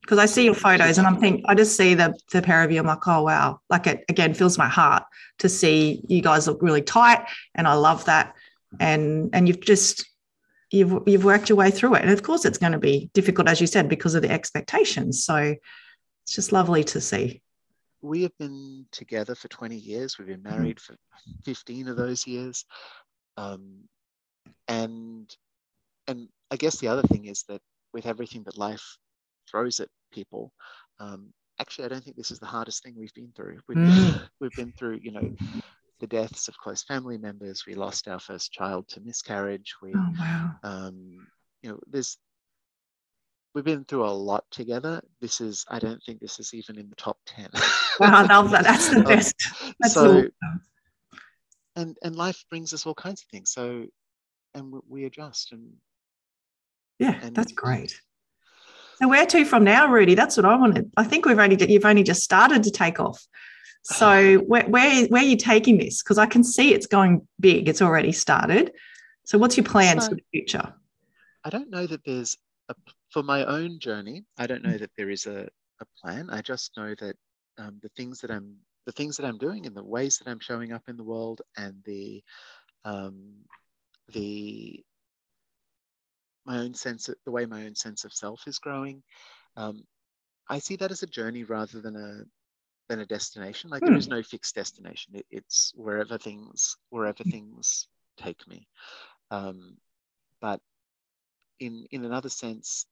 because 0.00 0.18
I 0.18 0.26
see 0.26 0.44
your 0.44 0.54
photos 0.54 0.98
and 0.98 1.06
I'm 1.06 1.18
thinking, 1.18 1.46
I 1.48 1.54
just 1.54 1.78
see 1.78 1.94
the, 1.94 2.14
the 2.30 2.42
pair 2.42 2.62
of 2.62 2.70
you. 2.70 2.78
I'm 2.78 2.86
like, 2.86 3.08
oh, 3.08 3.22
wow. 3.22 3.60
Like 3.70 3.86
it 3.86 4.04
again 4.10 4.34
fills 4.34 4.58
my 4.58 4.68
heart 4.68 5.02
to 5.38 5.48
see 5.48 6.04
you 6.06 6.20
guys 6.20 6.46
look 6.46 6.60
really 6.60 6.82
tight. 6.82 7.26
And 7.54 7.66
I 7.66 7.72
love 7.72 8.04
that. 8.04 8.34
And, 8.78 9.30
and 9.32 9.48
you've 9.48 9.62
just, 9.62 10.04
you've, 10.70 11.04
you've 11.06 11.24
worked 11.24 11.48
your 11.48 11.56
way 11.56 11.70
through 11.70 11.94
it. 11.94 12.02
And 12.02 12.10
of 12.10 12.22
course 12.22 12.44
it's 12.44 12.58
going 12.58 12.72
to 12.72 12.78
be 12.78 13.08
difficult, 13.14 13.48
as 13.48 13.62
you 13.62 13.66
said, 13.66 13.88
because 13.88 14.14
of 14.14 14.20
the 14.20 14.30
expectations. 14.30 15.24
So 15.24 15.36
it's 16.24 16.34
just 16.34 16.52
lovely 16.52 16.84
to 16.84 17.00
see 17.00 17.40
we 18.04 18.22
have 18.22 18.36
been 18.38 18.84
together 18.92 19.34
for 19.34 19.48
20 19.48 19.76
years. 19.76 20.18
We've 20.18 20.28
been 20.28 20.40
mm-hmm. 20.40 20.56
married 20.56 20.80
for 20.80 20.94
15 21.44 21.88
of 21.88 21.96
those 21.96 22.26
years. 22.26 22.66
Um, 23.38 23.84
and 24.68 25.34
and 26.06 26.28
I 26.50 26.56
guess 26.56 26.78
the 26.78 26.88
other 26.88 27.02
thing 27.02 27.26
is 27.26 27.44
that 27.48 27.60
with 27.92 28.06
everything 28.06 28.42
that 28.44 28.58
life 28.58 28.84
throws 29.50 29.80
at 29.80 29.88
people, 30.12 30.52
um, 31.00 31.32
actually, 31.60 31.86
I 31.86 31.88
don't 31.88 32.04
think 32.04 32.16
this 32.16 32.30
is 32.30 32.38
the 32.38 32.46
hardest 32.46 32.82
thing 32.82 32.94
we've 32.96 33.14
been 33.14 33.32
through. 33.34 33.60
We've, 33.68 33.78
mm. 33.78 34.20
we've 34.40 34.56
been 34.56 34.72
through, 34.72 35.00
you 35.02 35.12
know, 35.12 35.34
the 36.00 36.06
deaths 36.06 36.48
of 36.48 36.56
close 36.58 36.82
family 36.82 37.18
members. 37.18 37.64
We 37.66 37.74
lost 37.74 38.08
our 38.08 38.20
first 38.20 38.52
child 38.52 38.88
to 38.88 39.00
miscarriage. 39.00 39.74
We, 39.82 39.92
oh, 39.96 40.12
wow. 40.18 40.50
um, 40.62 41.26
you 41.62 41.70
know, 41.70 41.80
there's 41.88 42.18
we've 43.54 43.64
been 43.64 43.84
through 43.84 44.04
a 44.04 44.10
lot 44.10 44.44
together. 44.50 45.00
This 45.20 45.40
is, 45.40 45.64
I 45.68 45.78
don't 45.78 46.02
think 46.02 46.20
this 46.20 46.40
is 46.40 46.52
even 46.54 46.78
in 46.78 46.88
the 46.88 46.96
top 46.96 47.18
10. 47.26 47.48
I 48.00 48.24
love 48.24 48.50
that. 48.50 48.64
That's 48.64 48.88
the 48.88 48.98
um, 48.98 49.04
best. 49.04 49.34
That's 49.80 49.94
so, 49.94 50.10
awesome. 50.10 50.32
and, 51.76 51.96
and 52.02 52.16
life 52.16 52.44
brings 52.50 52.74
us 52.74 52.84
all 52.84 52.94
kinds 52.94 53.22
of 53.22 53.28
things. 53.28 53.52
So, 53.52 53.86
and 54.54 54.72
we, 54.72 54.80
we 54.88 55.04
adjust 55.04 55.52
and. 55.52 55.72
Yeah, 56.98 57.18
and, 57.22 57.34
that's 57.34 57.52
great. 57.52 58.00
So 58.96 59.08
where 59.08 59.26
to 59.26 59.44
from 59.44 59.64
now, 59.64 59.88
Rudi? 59.88 60.14
That's 60.14 60.36
what 60.36 60.46
I 60.46 60.56
wanted. 60.56 60.90
I 60.96 61.04
think 61.04 61.26
we've 61.26 61.38
only, 61.38 61.58
you've 61.70 61.84
only 61.84 62.02
just 62.02 62.22
started 62.22 62.62
to 62.62 62.70
take 62.70 63.00
off. 63.00 63.26
So 63.82 64.36
where, 64.46 64.64
where, 64.64 65.06
where 65.06 65.22
are 65.22 65.26
you 65.26 65.36
taking 65.36 65.78
this? 65.78 66.02
Because 66.02 66.18
I 66.18 66.26
can 66.26 66.44
see 66.44 66.72
it's 66.72 66.86
going 66.86 67.26
big. 67.40 67.68
It's 67.68 67.82
already 67.82 68.12
started. 68.12 68.72
So 69.24 69.38
what's 69.38 69.56
your 69.56 69.64
plans 69.64 70.04
so, 70.04 70.10
for 70.10 70.14
the 70.16 70.24
future? 70.32 70.74
I 71.44 71.50
don't 71.50 71.70
know 71.70 71.86
that 71.86 72.04
there's 72.04 72.36
a, 72.68 72.74
for 73.10 73.22
my 73.22 73.44
own 73.44 73.78
journey, 73.78 74.24
I 74.38 74.46
don't 74.46 74.62
know 74.62 74.76
that 74.76 74.90
there 74.96 75.10
is 75.10 75.26
a, 75.26 75.48
a 75.80 75.86
plan. 76.00 76.30
I 76.30 76.40
just 76.40 76.76
know 76.76 76.94
that 77.00 77.16
um, 77.58 77.78
the 77.82 77.90
things 77.90 78.20
that 78.20 78.30
I'm 78.30 78.56
the 78.86 78.92
things 78.92 79.16
that 79.16 79.24
I'm 79.24 79.38
doing 79.38 79.64
and 79.64 79.74
the 79.74 79.82
ways 79.82 80.18
that 80.18 80.30
I'm 80.30 80.40
showing 80.40 80.72
up 80.72 80.82
in 80.88 80.96
the 80.96 81.04
world 81.04 81.40
and 81.56 81.76
the 81.86 82.22
um, 82.84 83.32
the 84.12 84.84
my 86.46 86.58
own 86.58 86.74
sense 86.74 87.08
of, 87.08 87.16
the 87.24 87.30
way 87.30 87.46
my 87.46 87.64
own 87.66 87.74
sense 87.74 88.04
of 88.04 88.12
self 88.12 88.42
is 88.46 88.58
growing. 88.58 89.02
Um, 89.56 89.84
I 90.48 90.58
see 90.58 90.76
that 90.76 90.90
as 90.90 91.02
a 91.02 91.06
journey 91.06 91.44
rather 91.44 91.80
than 91.80 91.96
a 91.96 92.24
than 92.88 93.00
a 93.00 93.06
destination. 93.06 93.70
Like 93.70 93.82
there 93.82 93.94
is 93.94 94.06
hmm. 94.06 94.12
no 94.12 94.22
fixed 94.22 94.54
destination. 94.54 95.14
It, 95.16 95.26
it's 95.30 95.72
wherever 95.74 96.18
things 96.18 96.76
wherever 96.90 97.24
things 97.24 97.88
take 98.18 98.46
me. 98.46 98.68
Um, 99.30 99.76
but 100.40 100.60
in 101.60 101.86
in 101.90 102.04
another 102.04 102.28
sense, 102.28 102.86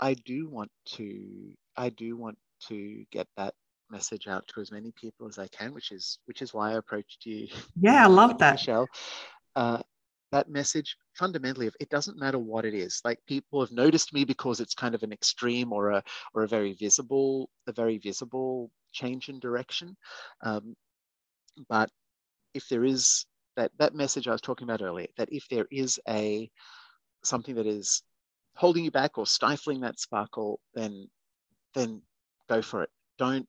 I 0.00 0.14
do 0.14 0.48
want 0.48 0.70
to 0.96 1.52
I 1.76 1.90
do 1.90 2.16
want 2.16 2.38
to 2.68 3.04
get 3.12 3.28
that 3.36 3.54
message 3.90 4.26
out 4.26 4.46
to 4.48 4.60
as 4.60 4.70
many 4.70 4.92
people 4.92 5.28
as 5.28 5.38
I 5.38 5.48
can, 5.48 5.72
which 5.72 5.92
is 5.92 6.18
which 6.26 6.42
is 6.42 6.52
why 6.52 6.72
I 6.72 6.76
approached 6.76 7.24
you. 7.24 7.48
Yeah, 7.80 8.04
I 8.04 8.08
love 8.08 8.38
that, 8.38 8.54
Michelle. 8.54 8.88
Uh, 9.54 9.82
that 10.32 10.48
message 10.48 10.96
fundamentally, 11.14 11.70
it 11.80 11.88
doesn't 11.88 12.18
matter 12.18 12.38
what 12.38 12.64
it 12.64 12.74
is. 12.74 13.00
Like 13.04 13.18
people 13.26 13.60
have 13.60 13.72
noticed 13.72 14.12
me 14.12 14.24
because 14.24 14.60
it's 14.60 14.74
kind 14.74 14.94
of 14.94 15.02
an 15.02 15.12
extreme 15.12 15.72
or 15.72 15.90
a 15.90 16.02
or 16.34 16.42
a 16.42 16.48
very 16.48 16.74
visible 16.74 17.50
a 17.66 17.72
very 17.72 17.98
visible 17.98 18.70
change 18.92 19.28
in 19.28 19.38
direction. 19.40 19.96
Um, 20.42 20.76
but 21.68 21.90
if 22.54 22.68
there 22.68 22.84
is 22.84 23.26
that 23.56 23.72
that 23.78 23.94
message 23.94 24.28
I 24.28 24.32
was 24.32 24.40
talking 24.40 24.68
about 24.68 24.82
earlier, 24.82 25.08
that 25.16 25.32
if 25.32 25.48
there 25.48 25.66
is 25.70 25.98
a 26.08 26.50
something 27.24 27.54
that 27.56 27.66
is 27.66 28.02
holding 28.54 28.84
you 28.84 28.90
back 28.90 29.18
or 29.18 29.26
stifling 29.26 29.80
that 29.80 29.98
sparkle, 29.98 30.60
then 30.74 31.08
then 31.74 32.02
go 32.48 32.62
for 32.62 32.82
it. 32.82 32.90
Don't 33.18 33.46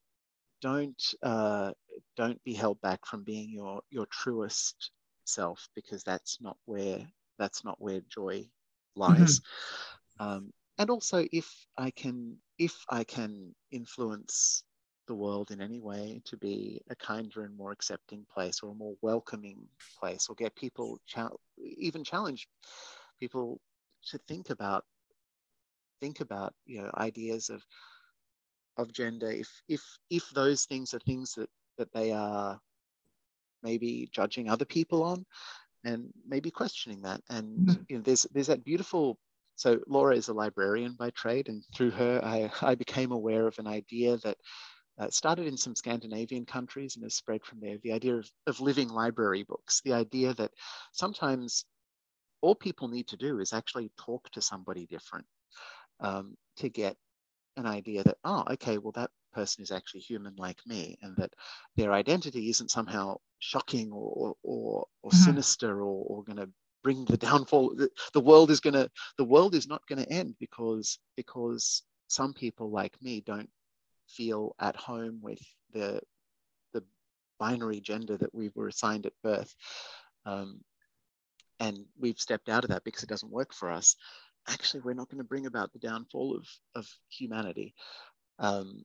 don't 0.61 1.01
uh, 1.23 1.71
don't 2.17 2.43
be 2.43 2.53
held 2.53 2.81
back 2.81 3.05
from 3.05 3.23
being 3.23 3.51
your 3.51 3.81
your 3.89 4.05
truest 4.07 4.91
self 5.33 5.67
because 5.75 6.03
that's 6.03 6.39
not 6.41 6.57
where 6.65 7.05
that's 7.37 7.63
not 7.63 7.81
where 7.81 8.01
joy 8.09 8.49
lies. 8.95 9.39
Mm-hmm. 9.39 10.27
Um, 10.27 10.53
and 10.77 10.89
also, 10.89 11.25
if 11.31 11.49
I 11.77 11.91
can 11.91 12.37
if 12.57 12.85
I 12.89 13.03
can 13.03 13.53
influence 13.71 14.63
the 15.07 15.15
world 15.15 15.49
in 15.51 15.59
any 15.59 15.79
way 15.79 16.21
to 16.25 16.37
be 16.37 16.81
a 16.89 16.95
kinder 16.95 17.43
and 17.43 17.57
more 17.57 17.71
accepting 17.71 18.25
place 18.31 18.61
or 18.61 18.71
a 18.71 18.75
more 18.75 18.95
welcoming 19.01 19.57
place 19.99 20.27
or 20.29 20.35
get 20.35 20.55
people 20.55 20.99
cha- 21.07 21.31
even 21.57 22.03
challenge 22.03 22.47
people 23.19 23.59
to 24.05 24.19
think 24.27 24.51
about 24.51 24.85
think 25.99 26.21
about 26.21 26.53
you 26.65 26.81
know 26.81 26.91
ideas 26.97 27.49
of 27.49 27.63
of 28.77 28.93
gender 28.93 29.31
if 29.31 29.49
if 29.67 29.81
if 30.09 30.29
those 30.29 30.65
things 30.65 30.93
are 30.93 30.99
things 30.99 31.33
that 31.33 31.49
that 31.77 31.91
they 31.91 32.11
are 32.11 32.59
maybe 33.63 34.09
judging 34.11 34.49
other 34.49 34.65
people 34.65 35.03
on 35.03 35.25
and 35.83 36.09
maybe 36.27 36.51
questioning 36.51 37.01
that 37.01 37.21
and 37.29 37.67
mm-hmm. 37.67 37.81
you 37.87 37.97
know 37.97 38.01
there's 38.03 38.23
there's 38.33 38.47
that 38.47 38.65
beautiful 38.65 39.17
so 39.55 39.79
laura 39.87 40.15
is 40.15 40.27
a 40.27 40.33
librarian 40.33 40.95
by 40.99 41.09
trade 41.11 41.47
and 41.47 41.63
through 41.75 41.91
her 41.91 42.19
i 42.23 42.51
i 42.61 42.75
became 42.75 43.11
aware 43.11 43.47
of 43.47 43.57
an 43.59 43.67
idea 43.67 44.17
that 44.17 44.37
uh, 44.99 45.09
started 45.09 45.47
in 45.47 45.55
some 45.55 45.75
Scandinavian 45.75 46.45
countries 46.45 46.95
and 46.95 47.03
has 47.03 47.15
spread 47.15 47.43
from 47.45 47.61
there. 47.61 47.77
The 47.81 47.93
idea 47.93 48.17
of, 48.17 48.29
of 48.47 48.59
living 48.59 48.89
library 48.89 49.43
books, 49.43 49.81
the 49.85 49.93
idea 49.93 50.33
that 50.33 50.51
sometimes 50.91 51.63
all 52.41 52.55
people 52.55 52.89
need 52.89 53.07
to 53.07 53.17
do 53.17 53.39
is 53.39 53.53
actually 53.53 53.91
talk 53.97 54.29
to 54.31 54.41
somebody 54.41 54.85
different 54.87 55.25
um, 56.01 56.35
to 56.57 56.69
get 56.69 56.97
an 57.55 57.65
idea 57.65 58.03
that, 58.03 58.17
oh, 58.23 58.43
okay, 58.51 58.77
well, 58.77 58.91
that 58.93 59.09
person 59.31 59.61
is 59.61 59.71
actually 59.71 60.01
human 60.01 60.35
like 60.37 60.59
me, 60.65 60.97
and 61.01 61.15
that 61.17 61.33
their 61.75 61.93
identity 61.93 62.49
isn't 62.49 62.71
somehow 62.71 63.17
shocking 63.39 63.91
or 63.91 64.35
or, 64.43 64.85
or 65.01 65.11
mm-hmm. 65.11 65.23
sinister 65.23 65.81
or, 65.81 66.05
or 66.05 66.23
going 66.23 66.37
to 66.37 66.49
bring 66.83 67.05
the 67.05 67.17
downfall. 67.17 67.75
The, 67.75 67.89
the 68.13 68.21
world 68.21 68.51
is 68.51 68.59
going 68.59 68.73
to 68.73 68.89
the 69.17 69.23
world 69.23 69.55
is 69.55 69.67
not 69.67 69.85
going 69.87 70.03
to 70.03 70.11
end 70.11 70.35
because 70.39 70.99
because 71.15 71.83
some 72.07 72.33
people 72.33 72.69
like 72.69 73.01
me 73.01 73.21
don't 73.21 73.49
feel 74.07 74.55
at 74.59 74.75
home 74.75 75.19
with 75.21 75.41
the 75.73 76.01
the 76.73 76.83
binary 77.39 77.79
gender 77.79 78.17
that 78.17 78.33
we 78.33 78.49
were 78.55 78.67
assigned 78.67 79.05
at 79.05 79.13
birth. 79.23 79.53
Um, 80.25 80.61
and 81.61 81.85
we've 81.99 82.19
stepped 82.19 82.47
out 82.47 82.63
of 82.63 82.69
that 82.69 82.85
because 82.85 83.03
it 83.03 83.09
doesn't 83.09 83.31
work 83.31 83.53
for 83.53 83.69
us 83.69 83.95
actually 84.47 84.81
we're 84.81 84.93
not 84.93 85.09
going 85.09 85.19
to 85.19 85.23
bring 85.23 85.45
about 85.45 85.71
the 85.73 85.79
downfall 85.79 86.35
of, 86.35 86.47
of 86.75 86.87
humanity. 87.09 87.73
Um, 88.39 88.83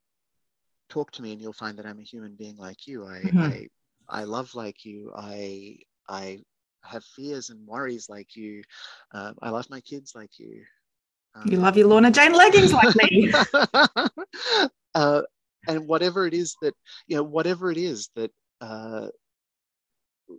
talk 0.95 1.11
to 1.11 1.23
me 1.23 1.33
and 1.33 1.41
you'll 1.41 1.53
find 1.53 1.77
that 1.79 1.87
I'm 1.87 1.99
a 1.99 2.03
human 2.03 2.37
being 2.37 2.57
like 2.57 2.87
you. 2.87 3.05
I, 3.05 3.19
mm-hmm. 3.19 3.39
I, 3.39 3.69
I 4.09 4.25
love 4.25 4.55
like 4.55 4.85
you. 4.85 5.13
I, 5.17 5.79
I 6.09 6.39
have 6.85 7.05
fears 7.05 7.51
and 7.51 7.67
worries 7.67 8.09
like 8.09 8.37
you. 8.37 8.63
Um, 9.13 9.35
I 9.43 9.51
love 9.51 9.69
my 9.71 9.81
kids 9.81 10.13
like 10.15 10.39
you. 10.39 10.63
Um, 11.35 11.51
you 11.51 11.59
love 11.59 11.77
your 11.77 11.89
Lorna 11.89 12.13
Jane 12.13 12.33
leggings 12.33 12.73
like 12.73 12.95
me. 12.95 13.33
uh, 14.95 15.23
and 15.67 15.89
whatever 15.89 16.27
it 16.27 16.35
is 16.35 16.55
that, 16.63 16.75
you 17.09 17.17
know, 17.17 17.25
whatever 17.25 17.73
it 17.73 17.79
is 17.79 18.11
that, 18.15 18.31
uh, 18.61 19.09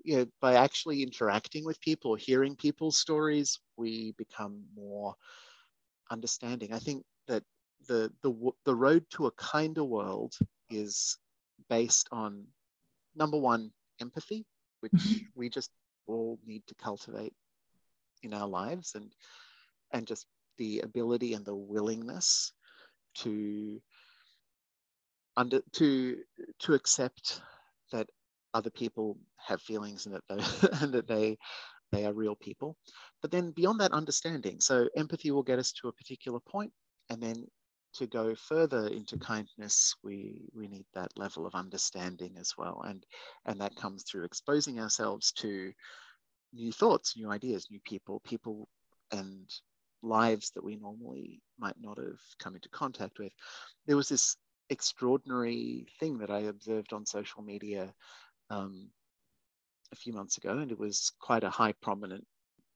you 0.05 0.17
know, 0.17 0.25
by 0.39 0.53
actually 0.53 1.03
interacting 1.03 1.65
with 1.65 1.81
people, 1.81 2.15
hearing 2.15 2.55
people's 2.55 2.97
stories, 2.97 3.59
we 3.75 4.13
become 4.17 4.63
more 4.73 5.15
understanding. 6.09 6.71
I 6.71 6.79
think 6.79 7.03
that 7.27 7.43
the 7.87 8.11
the 8.21 8.51
the 8.65 8.75
road 8.75 9.05
to 9.11 9.27
a 9.27 9.31
kinder 9.31 9.83
world 9.83 10.33
is 10.69 11.17
based 11.69 12.07
on 12.11 12.45
number 13.15 13.37
one 13.37 13.71
empathy 14.01 14.45
which 14.81 14.91
mm-hmm. 14.91 15.25
we 15.35 15.49
just 15.49 15.71
all 16.07 16.39
need 16.45 16.63
to 16.67 16.75
cultivate 16.75 17.33
in 18.23 18.33
our 18.33 18.47
lives 18.47 18.93
and 18.95 19.11
and 19.91 20.05
just 20.05 20.25
the 20.57 20.79
ability 20.81 21.33
and 21.33 21.45
the 21.45 21.55
willingness 21.55 22.51
to 23.13 23.81
under 25.37 25.61
to 25.71 26.17
to 26.59 26.73
accept 26.73 27.41
that 27.91 28.07
other 28.53 28.69
people 28.69 29.17
have 29.37 29.61
feelings 29.61 30.05
and 30.05 30.15
that 30.15 30.23
they 30.29 30.67
and 30.81 30.93
that 30.93 31.07
they 31.07 31.37
they 31.91 32.05
are 32.05 32.13
real 32.13 32.35
people 32.35 32.77
but 33.21 33.31
then 33.31 33.51
beyond 33.51 33.79
that 33.79 33.91
understanding 33.91 34.59
so 34.59 34.87
empathy 34.95 35.31
will 35.31 35.43
get 35.43 35.59
us 35.59 35.71
to 35.71 35.87
a 35.87 35.93
particular 35.93 36.39
point 36.39 36.71
and 37.09 37.21
then 37.21 37.45
to 37.95 38.07
go 38.07 38.35
further 38.35 38.87
into 38.87 39.17
kindness 39.17 39.95
we 40.03 40.49
we 40.55 40.67
need 40.67 40.85
that 40.93 41.11
level 41.17 41.45
of 41.45 41.55
understanding 41.55 42.35
as 42.39 42.53
well. 42.57 42.83
And 42.87 43.05
and 43.45 43.59
that 43.61 43.75
comes 43.75 44.03
through 44.03 44.25
exposing 44.25 44.79
ourselves 44.79 45.31
to 45.33 45.71
new 46.53 46.71
thoughts 46.71 47.17
new 47.17 47.29
ideas 47.31 47.67
new 47.69 47.81
people 47.85 48.21
people 48.25 48.69
and 49.11 49.49
lives 50.01 50.51
that 50.51 50.63
we 50.63 50.75
normally 50.75 51.41
might 51.59 51.75
not 51.81 51.97
have 51.97 52.19
come 52.39 52.55
into 52.55 52.69
contact 52.69 53.19
with. 53.19 53.33
There 53.87 53.97
was 53.97 54.09
this 54.09 54.37
extraordinary 54.69 55.85
thing 55.99 56.17
that 56.17 56.31
i 56.31 56.39
observed 56.39 56.91
on 56.91 57.05
social 57.05 57.43
media 57.43 57.93
um, 58.49 58.89
a 59.91 59.95
few 59.95 60.11
months 60.11 60.37
ago 60.37 60.57
and 60.57 60.71
it 60.71 60.79
was 60.79 61.11
quite 61.19 61.43
a 61.43 61.49
high 61.49 61.73
prominent 61.83 62.25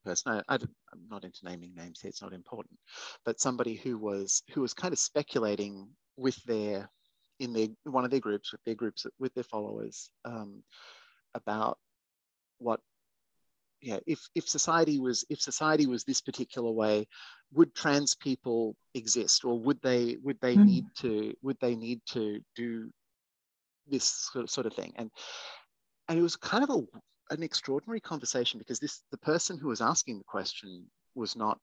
person. 0.03 0.41
I, 0.47 0.55
am 0.55 0.67
not 1.09 1.23
into 1.23 1.39
naming 1.43 1.73
names 1.75 2.01
here; 2.01 2.09
it's 2.09 2.21
not 2.21 2.33
important. 2.33 2.77
But 3.25 3.39
somebody 3.39 3.75
who 3.75 3.97
was 3.97 4.43
who 4.53 4.61
was 4.61 4.73
kind 4.73 4.93
of 4.93 4.99
speculating 4.99 5.89
with 6.17 6.41
their 6.43 6.89
in 7.39 7.53
their 7.53 7.67
one 7.83 8.05
of 8.05 8.11
their 8.11 8.19
groups 8.19 8.51
with 8.51 8.63
their 8.65 8.75
groups 8.75 9.05
with 9.17 9.33
their 9.33 9.43
followers 9.43 10.09
um, 10.25 10.63
about 11.33 11.77
what 12.59 12.81
yeah 13.81 13.99
if 14.05 14.19
if 14.35 14.47
society 14.47 14.99
was 14.99 15.25
if 15.29 15.41
society 15.41 15.85
was 15.85 16.03
this 16.03 16.21
particular 16.21 16.71
way 16.71 17.07
would 17.53 17.73
trans 17.73 18.15
people 18.15 18.75
exist 18.93 19.45
or 19.45 19.57
would 19.57 19.81
they 19.81 20.17
would 20.21 20.37
they 20.41 20.55
mm. 20.55 20.65
need 20.65 20.85
to 20.97 21.33
would 21.41 21.57
they 21.61 21.75
need 21.75 22.01
to 22.05 22.41
do 22.55 22.89
this 23.87 24.29
sort 24.45 24.65
of 24.65 24.73
thing 24.73 24.91
and 24.97 25.09
and 26.09 26.19
it 26.19 26.21
was 26.21 26.35
kind 26.35 26.63
of 26.63 26.69
a 26.69 26.81
an 27.29 27.43
extraordinary 27.43 27.99
conversation 27.99 28.57
because 28.57 28.79
this 28.79 29.01
the 29.11 29.17
person 29.17 29.57
who 29.57 29.67
was 29.67 29.81
asking 29.81 30.17
the 30.17 30.23
question 30.23 30.85
was 31.15 31.35
not 31.35 31.59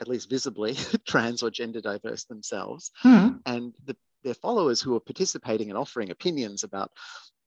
at 0.00 0.08
least 0.08 0.30
visibly 0.30 0.76
trans 1.06 1.42
or 1.42 1.50
gender 1.50 1.80
diverse 1.80 2.24
themselves. 2.24 2.90
Mm. 3.04 3.40
and 3.46 3.74
the, 3.84 3.96
their 4.22 4.34
followers 4.34 4.80
who 4.80 4.92
were 4.92 5.00
participating 5.00 5.68
and 5.68 5.78
offering 5.78 6.10
opinions 6.10 6.64
about 6.64 6.90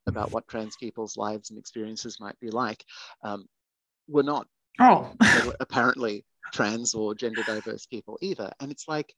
about 0.06 0.32
what 0.32 0.48
trans 0.48 0.76
people's 0.76 1.16
lives 1.16 1.50
and 1.50 1.58
experiences 1.58 2.18
might 2.20 2.38
be 2.40 2.50
like 2.50 2.82
um, 3.22 3.46
were 4.08 4.22
not 4.22 4.46
oh. 4.80 5.12
were 5.46 5.56
apparently 5.60 6.24
trans 6.52 6.94
or 6.94 7.14
gender 7.14 7.42
diverse 7.42 7.86
people 7.86 8.18
either. 8.22 8.50
And 8.60 8.70
it's 8.70 8.88
like 8.88 9.12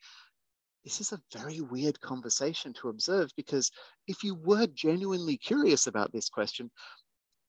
this 0.85 1.01
is 1.01 1.13
a 1.13 1.21
very 1.37 1.61
weird 1.61 2.01
conversation 2.01 2.73
to 2.73 2.89
observe 2.89 3.31
because 3.37 3.71
if 4.09 4.25
you 4.25 4.35
were 4.35 4.67
genuinely 4.67 5.37
curious 5.37 5.87
about 5.87 6.11
this 6.13 6.29
question 6.29 6.71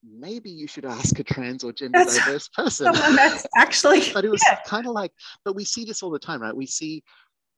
maybe 0.04 0.50
you 0.50 0.68
should 0.68 0.86
ask 0.86 1.18
a 1.20 1.24
trans 1.24 1.64
or 1.64 1.72
gender 1.72 2.00
that's, 2.00 2.18
diverse 2.18 2.48
person. 2.50 2.92
That's 2.94 3.46
actually, 3.58 4.02
but 4.14 4.26
it 4.26 4.32
was 4.32 4.44
yeah. 4.48 4.60
kind 4.66 4.88
of 4.88 4.94
like, 4.94 5.12
but 5.46 5.56
we 5.56 5.64
see 5.64 5.86
this 5.86 6.02
all 6.02 6.10
the 6.10 6.20
time, 6.20 6.42
right? 6.42 6.56
We 6.56 6.66
see, 6.66 7.04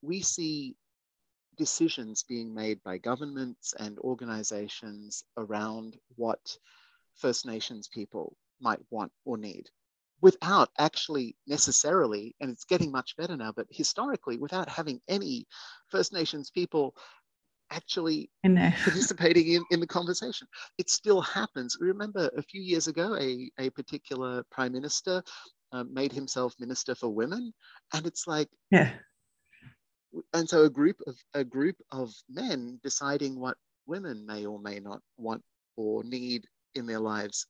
we 0.02 0.22
see 0.22 0.76
decisions 1.58 2.24
being 2.24 2.54
made 2.54 2.82
by 2.84 2.98
governments 2.98 3.74
and 3.78 3.98
organizations 4.00 5.24
around 5.38 5.98
what 6.16 6.58
First 7.16 7.46
Nations 7.46 7.88
people 7.88 8.36
might 8.60 8.80
want 8.90 9.12
or 9.26 9.38
need 9.38 9.70
without 10.24 10.70
actually 10.80 11.36
necessarily, 11.48 12.34
and 12.40 12.50
it's 12.50 12.64
getting 12.64 12.90
much 12.92 13.16
better 13.18 13.36
now, 13.36 13.52
but 13.54 13.68
historically, 13.70 14.38
without 14.38 14.70
having 14.70 15.02
any 15.10 15.46
First 15.90 16.14
Nations 16.14 16.50
people 16.50 16.96
actually 17.74 18.30
in 18.44 18.56
participating 18.84 19.48
in, 19.54 19.64
in 19.72 19.80
the 19.80 19.88
conversation. 19.88 20.48
It 20.78 20.90
still 20.90 21.22
happens. 21.22 21.78
Remember 21.80 22.30
a 22.38 22.42
few 22.42 22.62
years 22.62 22.88
ago, 22.88 23.16
a, 23.20 23.50
a 23.60 23.70
particular 23.72 24.44
prime 24.52 24.72
minister 24.72 25.24
um, 25.72 25.94
made 25.94 26.12
himself 26.12 26.54
minister 26.60 26.96
for 26.96 27.10
women. 27.10 27.54
And 27.94 28.06
it's 28.06 28.28
like, 28.28 28.50
yeah. 28.72 28.92
And 30.34 30.48
so 30.48 30.64
a 30.64 30.70
group 30.70 30.98
of 31.08 31.16
a 31.34 31.44
group 31.44 31.76
of 31.92 32.14
men 32.30 32.80
deciding 32.84 33.40
what 33.40 33.58
women 33.88 34.26
may 34.26 34.46
or 34.46 34.60
may 34.60 34.80
not 34.80 35.00
want 35.18 35.42
or 35.76 36.04
need 36.04 36.46
in 36.76 36.86
their 36.86 37.00
lives. 37.00 37.48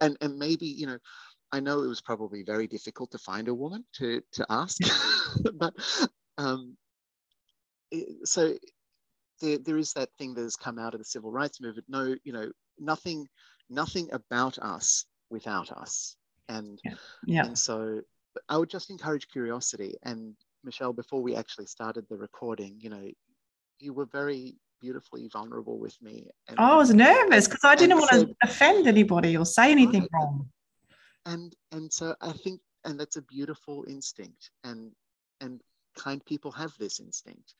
And 0.00 0.16
and 0.20 0.38
maybe, 0.38 0.66
you 0.66 0.86
know, 0.86 0.98
I 1.50 1.58
know 1.58 1.82
it 1.82 1.88
was 1.88 2.00
probably 2.00 2.44
very 2.44 2.68
difficult 2.68 3.10
to 3.10 3.18
find 3.18 3.48
a 3.48 3.54
woman 3.54 3.84
to 3.94 4.22
to 4.34 4.46
ask, 4.48 4.78
but 5.54 5.74
um, 6.38 6.76
so 8.24 8.54
there, 9.40 9.58
there 9.58 9.78
is 9.78 9.92
that 9.94 10.10
thing 10.18 10.34
that 10.34 10.42
has 10.42 10.56
come 10.56 10.78
out 10.78 10.94
of 10.94 11.00
the 11.00 11.04
civil 11.04 11.30
rights 11.30 11.60
movement. 11.60 11.86
No, 11.88 12.14
you 12.24 12.32
know, 12.32 12.50
nothing, 12.78 13.28
nothing 13.70 14.08
about 14.12 14.58
us 14.58 15.04
without 15.30 15.70
us. 15.72 16.16
And 16.48 16.80
yeah. 16.84 16.94
yeah. 17.26 17.44
and 17.46 17.58
so 17.58 18.00
I 18.48 18.56
would 18.56 18.70
just 18.70 18.90
encourage 18.90 19.28
curiosity. 19.28 19.94
And 20.02 20.34
Michelle, 20.64 20.92
before 20.92 21.22
we 21.22 21.34
actually 21.34 21.66
started 21.66 22.06
the 22.08 22.16
recording, 22.16 22.78
you 22.80 22.90
know, 22.90 23.08
you 23.78 23.92
were 23.92 24.06
very 24.06 24.56
beautifully 24.80 25.28
vulnerable 25.32 25.78
with 25.78 25.96
me. 26.00 26.28
And, 26.48 26.56
oh, 26.58 26.74
I 26.74 26.76
was 26.76 26.94
nervous 26.94 27.46
because 27.46 27.64
I 27.64 27.74
didn't 27.74 27.98
want 27.98 28.10
to 28.10 28.34
offend 28.42 28.86
anybody 28.86 29.36
or 29.36 29.44
say 29.44 29.70
anything 29.70 30.02
right. 30.02 30.10
wrong. 30.12 30.48
And 31.26 31.54
and 31.72 31.92
so 31.92 32.14
I 32.20 32.32
think, 32.32 32.60
and 32.84 32.98
that's 32.98 33.16
a 33.16 33.22
beautiful 33.22 33.84
instinct, 33.88 34.50
and 34.64 34.92
and 35.40 35.60
kind 35.96 36.24
people 36.24 36.50
have 36.52 36.72
this 36.78 37.00
instinct. 37.00 37.54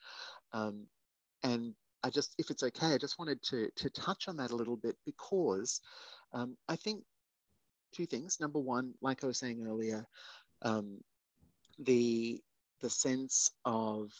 Um, 0.52 0.86
and 1.42 1.74
I 2.02 2.10
just, 2.10 2.34
if 2.38 2.50
it's 2.50 2.62
okay, 2.62 2.94
I 2.94 2.98
just 2.98 3.18
wanted 3.18 3.42
to, 3.44 3.68
to 3.76 3.90
touch 3.90 4.28
on 4.28 4.36
that 4.36 4.50
a 4.50 4.56
little 4.56 4.76
bit 4.76 4.96
because 5.04 5.80
um, 6.32 6.56
I 6.68 6.76
think 6.76 7.02
two 7.92 8.06
things. 8.06 8.38
Number 8.40 8.58
one, 8.58 8.94
like 9.00 9.24
I 9.24 9.26
was 9.26 9.38
saying 9.38 9.64
earlier, 9.66 10.06
um, 10.62 10.98
the 11.78 12.40
the 12.80 12.90
sense 12.90 13.50
of 13.64 14.12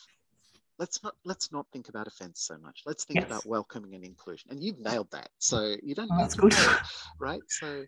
let's 0.78 1.02
not 1.02 1.14
let's 1.24 1.52
not 1.52 1.66
think 1.72 1.88
about 1.88 2.06
offense 2.06 2.40
so 2.40 2.58
much. 2.58 2.82
Let's 2.86 3.04
think 3.04 3.20
yes. 3.20 3.26
about 3.26 3.46
welcoming 3.46 3.94
and 3.94 4.04
inclusion. 4.04 4.50
And 4.50 4.62
you've 4.62 4.78
nailed 4.78 5.10
that. 5.12 5.30
So 5.38 5.76
you 5.82 5.94
don't 5.94 6.10
oh, 6.12 6.18
that's 6.18 6.34
good. 6.34 6.54
Worry, 6.54 6.76
right? 7.18 7.42
So 7.48 7.84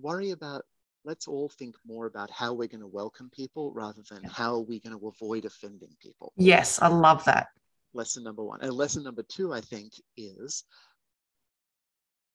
worry 0.00 0.30
about 0.30 0.62
let's 1.04 1.28
all 1.28 1.48
think 1.48 1.76
more 1.86 2.06
about 2.06 2.30
how 2.30 2.52
we're 2.52 2.68
going 2.68 2.80
to 2.80 2.86
welcome 2.86 3.30
people 3.30 3.72
rather 3.72 4.02
than 4.10 4.22
how 4.24 4.56
are 4.56 4.60
we're 4.60 4.80
going 4.80 4.98
to 4.98 5.08
avoid 5.08 5.44
offending 5.44 5.94
people. 6.00 6.32
Yes, 6.36 6.80
I 6.82 6.88
love 6.88 7.24
that 7.24 7.48
lesson 7.94 8.22
number 8.24 8.42
one. 8.42 8.60
And 8.62 8.72
lesson 8.72 9.02
number 9.02 9.22
two, 9.22 9.52
I 9.52 9.60
think, 9.60 9.92
is 10.16 10.64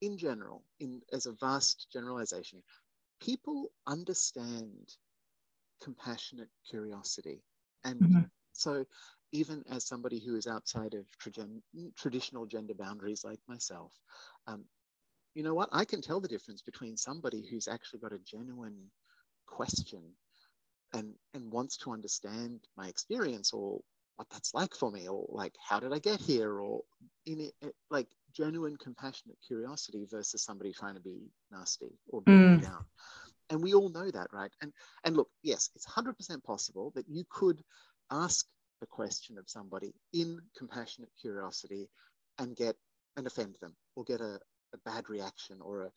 in 0.01 0.17
general, 0.17 0.63
in 0.79 1.01
as 1.13 1.25
a 1.25 1.33
vast 1.33 1.87
generalization, 1.91 2.61
people 3.21 3.71
understand 3.87 4.95
compassionate 5.81 6.49
curiosity. 6.69 7.41
And 7.83 7.99
mm-hmm. 7.99 8.21
so 8.53 8.85
even 9.31 9.63
as 9.69 9.85
somebody 9.85 10.19
who 10.19 10.35
is 10.35 10.47
outside 10.47 10.93
of 10.93 11.05
traditional 11.95 12.45
gender 12.45 12.73
boundaries 12.73 13.23
like 13.23 13.39
myself, 13.47 13.91
um, 14.47 14.65
you 15.35 15.43
know 15.43 15.55
what? 15.55 15.69
I 15.71 15.85
can 15.85 16.01
tell 16.01 16.19
the 16.19 16.27
difference 16.27 16.61
between 16.61 16.95
somebody 16.95 17.45
who's 17.49 17.67
actually 17.67 17.99
got 17.99 18.13
a 18.13 18.19
genuine 18.19 18.91
question 19.47 20.03
and, 20.93 21.13
and 21.33 21.51
wants 21.51 21.77
to 21.77 21.91
understand 21.91 22.59
my 22.77 22.87
experience 22.87 23.51
or 23.51 23.81
what 24.15 24.27
that's 24.29 24.53
like 24.53 24.73
for 24.75 24.91
me 24.91 25.07
or 25.07 25.25
like 25.29 25.55
how 25.61 25.79
did 25.79 25.93
i 25.93 25.99
get 25.99 26.19
here 26.19 26.59
or 26.59 26.81
in 27.25 27.49
it, 27.61 27.75
like 27.89 28.07
genuine 28.35 28.75
compassionate 28.77 29.37
curiosity 29.45 30.05
versus 30.09 30.43
somebody 30.43 30.71
trying 30.71 30.95
to 30.95 31.01
be 31.01 31.17
nasty 31.51 31.91
or 32.09 32.21
mm. 32.23 32.61
down 32.61 32.85
and 33.49 33.61
we 33.61 33.73
all 33.73 33.89
know 33.89 34.09
that 34.09 34.27
right 34.31 34.51
and 34.61 34.71
and 35.03 35.15
look 35.15 35.29
yes 35.43 35.69
it's 35.75 35.85
100% 35.85 36.43
possible 36.43 36.91
that 36.95 37.07
you 37.07 37.23
could 37.29 37.61
ask 38.11 38.47
a 38.81 38.85
question 38.85 39.37
of 39.37 39.49
somebody 39.49 39.93
in 40.13 40.39
compassionate 40.57 41.11
curiosity 41.19 41.87
and 42.39 42.55
get 42.55 42.75
and 43.17 43.27
offend 43.27 43.55
them 43.61 43.73
or 43.95 44.03
get 44.03 44.21
a, 44.21 44.39
a 44.73 44.77
bad 44.85 45.09
reaction 45.09 45.57
or 45.61 45.83
a 45.83 45.91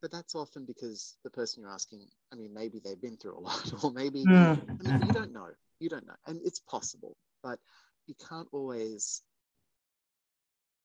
but 0.00 0.10
that's 0.10 0.34
often 0.34 0.64
because 0.64 1.16
the 1.24 1.30
person 1.30 1.62
you're 1.62 1.72
asking 1.72 2.06
i 2.32 2.36
mean 2.36 2.52
maybe 2.52 2.80
they've 2.84 3.00
been 3.00 3.16
through 3.16 3.36
a 3.36 3.40
lot 3.40 3.72
or 3.84 3.92
maybe 3.92 4.24
mm. 4.24 4.58
I 4.68 4.82
mean, 4.82 5.06
you 5.06 5.12
don't 5.12 5.32
know 5.32 5.48
you 5.80 5.88
don't 5.88 6.06
know 6.06 6.14
and 6.26 6.40
it's 6.44 6.60
possible 6.60 7.16
but 7.42 7.58
you 8.06 8.14
can't 8.28 8.48
always 8.52 9.22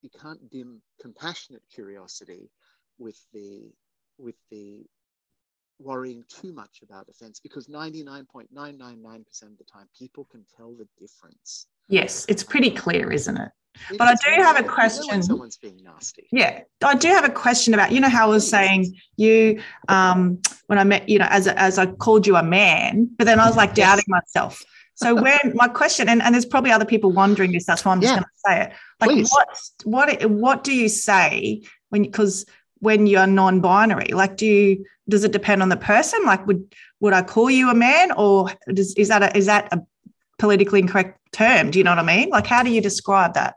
you 0.01 0.10
can't 0.22 0.49
dim 0.49 0.82
compassionate 1.01 1.64
curiosity 1.74 2.49
with 2.97 3.20
the 3.34 3.72
with 4.18 4.36
the 4.51 4.86
worrying 5.80 6.24
too 6.28 6.53
much 6.53 6.80
about 6.82 7.08
offense 7.10 7.39
because 7.39 7.68
99.999% 7.68 9.43
of 9.43 9.58
the 9.58 9.64
time 9.72 9.88
people 9.97 10.26
can 10.32 10.43
tell 10.55 10.74
the 10.74 10.88
difference 10.99 11.68
Yes, 11.89 12.26
it's 12.28 12.43
pretty 12.43 12.72
clear, 12.72 13.12
isn't 13.12 13.38
it? 13.38 13.49
But 13.97 14.08
I 14.08 14.16
do 14.16 14.41
have 14.41 14.55
a 14.55 14.60
you 14.60 14.66
know 14.66 14.72
when 14.72 14.74
question. 14.74 15.22
someone's 15.22 15.58
being 15.58 15.80
nasty. 15.84 16.28
Yeah, 16.32 16.62
I 16.84 16.95
do 16.95 17.08
have 17.10 17.24
a 17.26 17.30
question 17.30 17.74
about 17.74 17.91
you 17.91 18.01
know 18.01 18.10
how 18.10 18.26
I 18.26 18.30
was 18.30 18.47
saying 18.47 18.93
you 19.16 19.62
um, 19.88 20.41
when 20.66 20.80
I 20.80 20.84
met 20.84 21.08
you 21.08 21.20
know 21.20 21.28
as 21.30 21.47
a, 21.47 21.58
as 21.58 21.78
I 21.78 21.86
called 21.86 22.28
you 22.28 22.36
a 22.36 22.43
man, 22.43 23.10
but 23.18 23.26
then 23.26 23.39
I 23.39 23.47
was 23.47 23.55
like 23.55 23.70
Yes. 23.70 23.88
doubting 23.88 24.05
myself. 24.08 24.64
So 24.98 25.14
when 25.14 25.39
my 25.54 25.68
question 25.68 26.10
and, 26.10 26.24
and 26.24 26.34
there's 26.34 26.45
probably 26.45 26.72
other 26.72 26.84
people 26.86 27.12
wondering 27.12 27.52
this, 27.52 27.66
that's 27.66 27.86
why 27.86 27.91
I'm 27.91 28.02
just 28.02 28.12
Yeah. 28.14 28.16
going 28.16 28.24
to 28.24 28.39
say 28.48 28.62
it. 28.64 28.74
Like 29.00 29.10
Please. 29.12 29.30
what 29.30 29.48
what 29.84 30.26
what 30.32 30.64
do 30.64 30.74
you 30.76 30.89
say 30.89 31.62
when 31.89 32.02
because 32.02 32.45
when 32.80 33.06
you're 33.06 33.28
non-binary? 33.28 34.08
Like 34.14 34.38
do 34.38 34.48
you 34.48 34.86
does 35.08 35.24
it 35.24 35.32
depend 35.32 35.62
on 35.62 35.70
the 35.70 35.78
person? 35.78 36.20
Like 36.26 36.48
would 36.48 36.74
would 37.00 37.14
I 37.14 37.22
call 37.22 37.50
you 37.52 37.70
a 37.70 37.76
man 37.76 38.12
or 38.14 38.50
does, 38.74 38.95
is 38.95 39.10
that 39.10 39.22
a, 39.22 39.38
is 39.38 39.45
that 39.45 39.72
a 39.72 39.82
politically 40.39 40.80
incorrect 40.80 41.20
term? 41.32 41.70
Do 41.70 41.78
you 41.78 41.84
know 41.84 41.91
what 41.91 42.00
I 42.00 42.04
mean? 42.16 42.30
Like 42.32 42.48
how 42.48 42.64
do 42.64 42.72
you 42.72 42.82
describe 42.82 43.36
that 43.36 43.54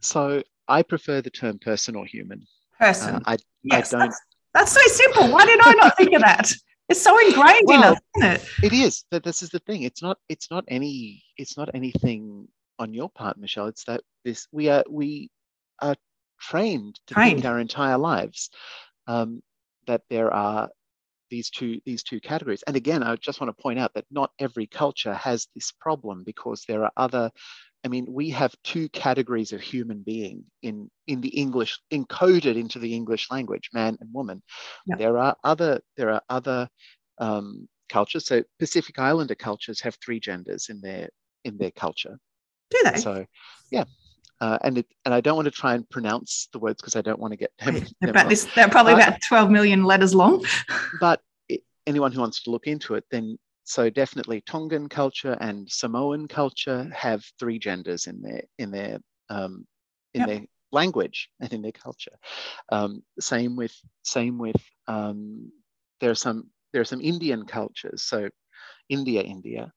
So 0.00 0.42
I 0.66 0.82
prefer 0.82 1.20
the 1.20 1.30
term 1.30 1.58
person 1.58 1.94
or 1.94 2.06
human. 2.06 2.46
person? 2.78 3.16
Uh, 3.16 3.20
I, 3.26 3.36
Yes, 3.64 3.92
I 3.92 3.98
don't. 3.98 4.08
that's, 4.08 4.20
that's 4.54 4.72
so 4.72 4.80
simple. 4.86 5.28
Why 5.30 5.44
did 5.44 5.60
I 5.62 5.74
not 5.74 5.96
think 5.98 6.14
of 6.14 6.22
that? 6.22 6.52
It's 6.88 7.02
so 7.02 7.18
ingrained 7.26 7.70
in 7.70 7.82
us, 7.82 7.98
isn't 8.16 8.30
it? 8.32 8.48
It 8.62 8.72
is. 8.72 9.04
But 9.10 9.22
this 9.24 9.42
is 9.42 9.50
the 9.50 9.60
thing. 9.60 9.82
It's 9.82 10.02
not. 10.02 10.18
It's 10.28 10.50
not 10.50 10.64
any. 10.68 11.22
It's 11.36 11.56
not 11.56 11.70
anything 11.74 12.48
on 12.78 12.92
your 12.92 13.08
part, 13.10 13.38
Michelle. 13.38 13.66
It's 13.66 13.84
that 13.84 14.02
this 14.24 14.46
we 14.52 14.68
are 14.68 14.84
we 14.88 15.30
are 15.80 15.96
trained 16.40 17.00
to 17.06 17.14
Trained. 17.14 17.36
think 17.36 17.46
our 17.46 17.60
entire 17.60 17.98
lives 17.98 18.50
um, 19.06 19.42
that 19.86 20.02
there 20.10 20.32
are 20.32 20.68
these 21.30 21.48
two 21.50 21.80
these 21.86 22.02
two 22.02 22.20
categories. 22.20 22.62
And 22.66 22.76
again, 22.76 23.02
I 23.02 23.16
just 23.16 23.40
want 23.40 23.56
to 23.56 23.62
point 23.62 23.78
out 23.78 23.94
that 23.94 24.04
not 24.10 24.30
every 24.38 24.66
culture 24.66 25.14
has 25.14 25.48
this 25.54 25.72
problem 25.80 26.24
because 26.24 26.64
there 26.68 26.84
are 26.84 26.92
other. 26.96 27.30
I 27.84 27.88
mean, 27.88 28.06
we 28.08 28.30
have 28.30 28.54
two 28.62 28.88
categories 28.90 29.52
of 29.52 29.60
human 29.60 30.02
being 30.02 30.44
in 30.62 30.90
in 31.06 31.20
the 31.20 31.28
English 31.30 31.80
encoded 31.92 32.56
into 32.56 32.78
the 32.78 32.94
English 32.94 33.30
language, 33.30 33.70
man 33.72 33.96
and 34.00 34.12
woman. 34.12 34.42
Yeah. 34.86 34.96
There 34.96 35.18
are 35.18 35.36
other 35.42 35.80
there 35.96 36.10
are 36.10 36.22
other 36.28 36.68
um, 37.18 37.68
cultures. 37.88 38.26
So 38.26 38.44
Pacific 38.58 38.98
Islander 38.98 39.34
cultures 39.34 39.80
have 39.80 39.96
three 40.04 40.20
genders 40.20 40.68
in 40.68 40.80
their 40.80 41.08
in 41.44 41.58
their 41.58 41.72
culture. 41.72 42.18
Do 42.70 42.78
they? 42.84 42.98
So 42.98 43.26
yeah, 43.70 43.84
uh, 44.42 44.58
and 44.62 44.78
it, 44.78 44.86
and 45.04 45.14
I 45.14 45.20
don't 45.20 45.36
want 45.36 45.46
to 45.46 45.52
try 45.52 45.74
and 45.74 45.88
pronounce 45.88 46.48
the 46.52 46.58
words 46.58 46.82
because 46.82 46.96
I 46.96 47.00
don't 47.00 47.20
want 47.20 47.32
to 47.32 47.36
get 47.36 47.52
them. 47.58 47.74
them 48.00 48.10
about 48.10 48.28
this, 48.28 48.44
they're 48.56 48.68
probably 48.68 48.94
But- 48.94 49.08
about 49.08 49.20
12 49.28 49.50
million 49.50 49.84
letters 49.84 50.14
long. 50.14 50.44
But 51.00 51.20
it, 51.48 51.62
anyone 51.86 52.10
who 52.10 52.20
wants 52.20 52.42
to 52.42 52.50
look 52.50 52.66
into 52.66 52.94
it, 52.96 53.04
then 53.10 53.38
so 53.64 53.90
definitely 53.90 54.42
Tongan 54.42 54.88
culture 54.88 55.36
and 55.40 55.70
Samoan 55.70 56.28
culture 56.28 56.90
have 56.94 57.24
three 57.38 57.58
genders 57.58 58.06
in 58.06 58.20
their 58.22 58.42
in 58.58 58.70
their 58.70 58.98
um, 59.30 59.66
in 60.14 60.20
Yep. 60.20 60.28
their 60.28 60.40
language 60.72 61.28
and 61.40 61.52
in 61.52 61.62
their 61.62 61.72
culture. 61.72 62.16
Um, 62.70 63.02
same 63.20 63.56
with 63.56 63.74
same 64.02 64.38
with 64.38 64.60
um, 64.88 65.52
there 66.00 66.10
are 66.10 66.16
some 66.16 66.50
there 66.72 66.82
are 66.82 66.86
some 66.86 67.00
Indian 67.00 67.44
cultures. 67.46 68.02
So 68.02 68.28
India, 68.88 69.22
India, 69.22 69.72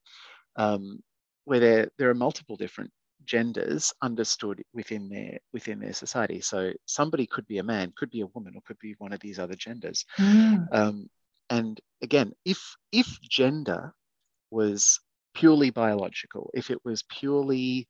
um, 0.55 1.01
where 1.45 1.59
there 1.59 1.89
there 1.97 2.09
are 2.09 2.15
multiple 2.15 2.55
different 2.55 2.91
genders 3.25 3.93
understood 4.01 4.63
within 4.73 5.09
their 5.09 5.39
within 5.53 5.79
their 5.79 5.93
society. 5.93 6.41
So 6.41 6.71
somebody 6.86 7.27
could 7.27 7.47
be 7.47 7.59
a 7.59 7.63
man, 7.63 7.93
could 7.95 8.09
be 8.09 8.21
a 8.21 8.27
woman, 8.27 8.53
or 8.55 8.61
could 8.65 8.79
be 8.79 8.95
one 8.97 9.13
of 9.13 9.19
these 9.19 9.39
other 9.39 9.55
genders. 9.55 10.05
Mm. 10.19 10.67
Um, 10.71 11.09
and 11.49 11.79
again, 12.01 12.33
if 12.45 12.75
if 12.91 13.19
gender 13.21 13.93
was 14.51 14.99
purely 15.33 15.69
biological, 15.69 16.49
if 16.53 16.71
it 16.71 16.79
was 16.83 17.03
purely 17.03 17.87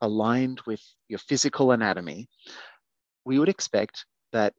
aligned 0.00 0.60
with 0.66 0.82
your 1.08 1.18
physical 1.18 1.72
anatomy, 1.72 2.28
we 3.24 3.38
would 3.38 3.48
expect 3.48 4.04
that 4.32 4.54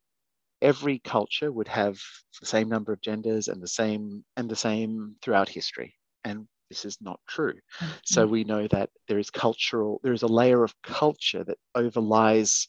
every 0.61 0.99
culture 0.99 1.51
would 1.51 1.67
have 1.67 1.99
the 2.39 2.45
same 2.45 2.67
number 2.67 2.91
of 2.91 3.01
genders 3.01 3.47
and 3.47 3.61
the 3.61 3.67
same 3.67 4.23
and 4.35 4.49
the 4.49 4.55
same 4.55 5.15
throughout 5.21 5.49
history. 5.49 5.95
And 6.23 6.47
this 6.69 6.83
is 6.83 6.97
not 6.99 7.19
true. 7.27 7.53
Mm-hmm. 7.79 7.93
So 8.03 8.27
we 8.27 8.43
know 8.43 8.67
that 8.67 8.89
there 9.07 9.19
is 9.19 9.29
cultural, 9.29 9.99
there 10.03 10.13
is 10.13 10.23
a 10.23 10.27
layer 10.27 10.63
of 10.63 10.73
culture 10.83 11.43
that 11.43 11.57
overlies 11.75 12.67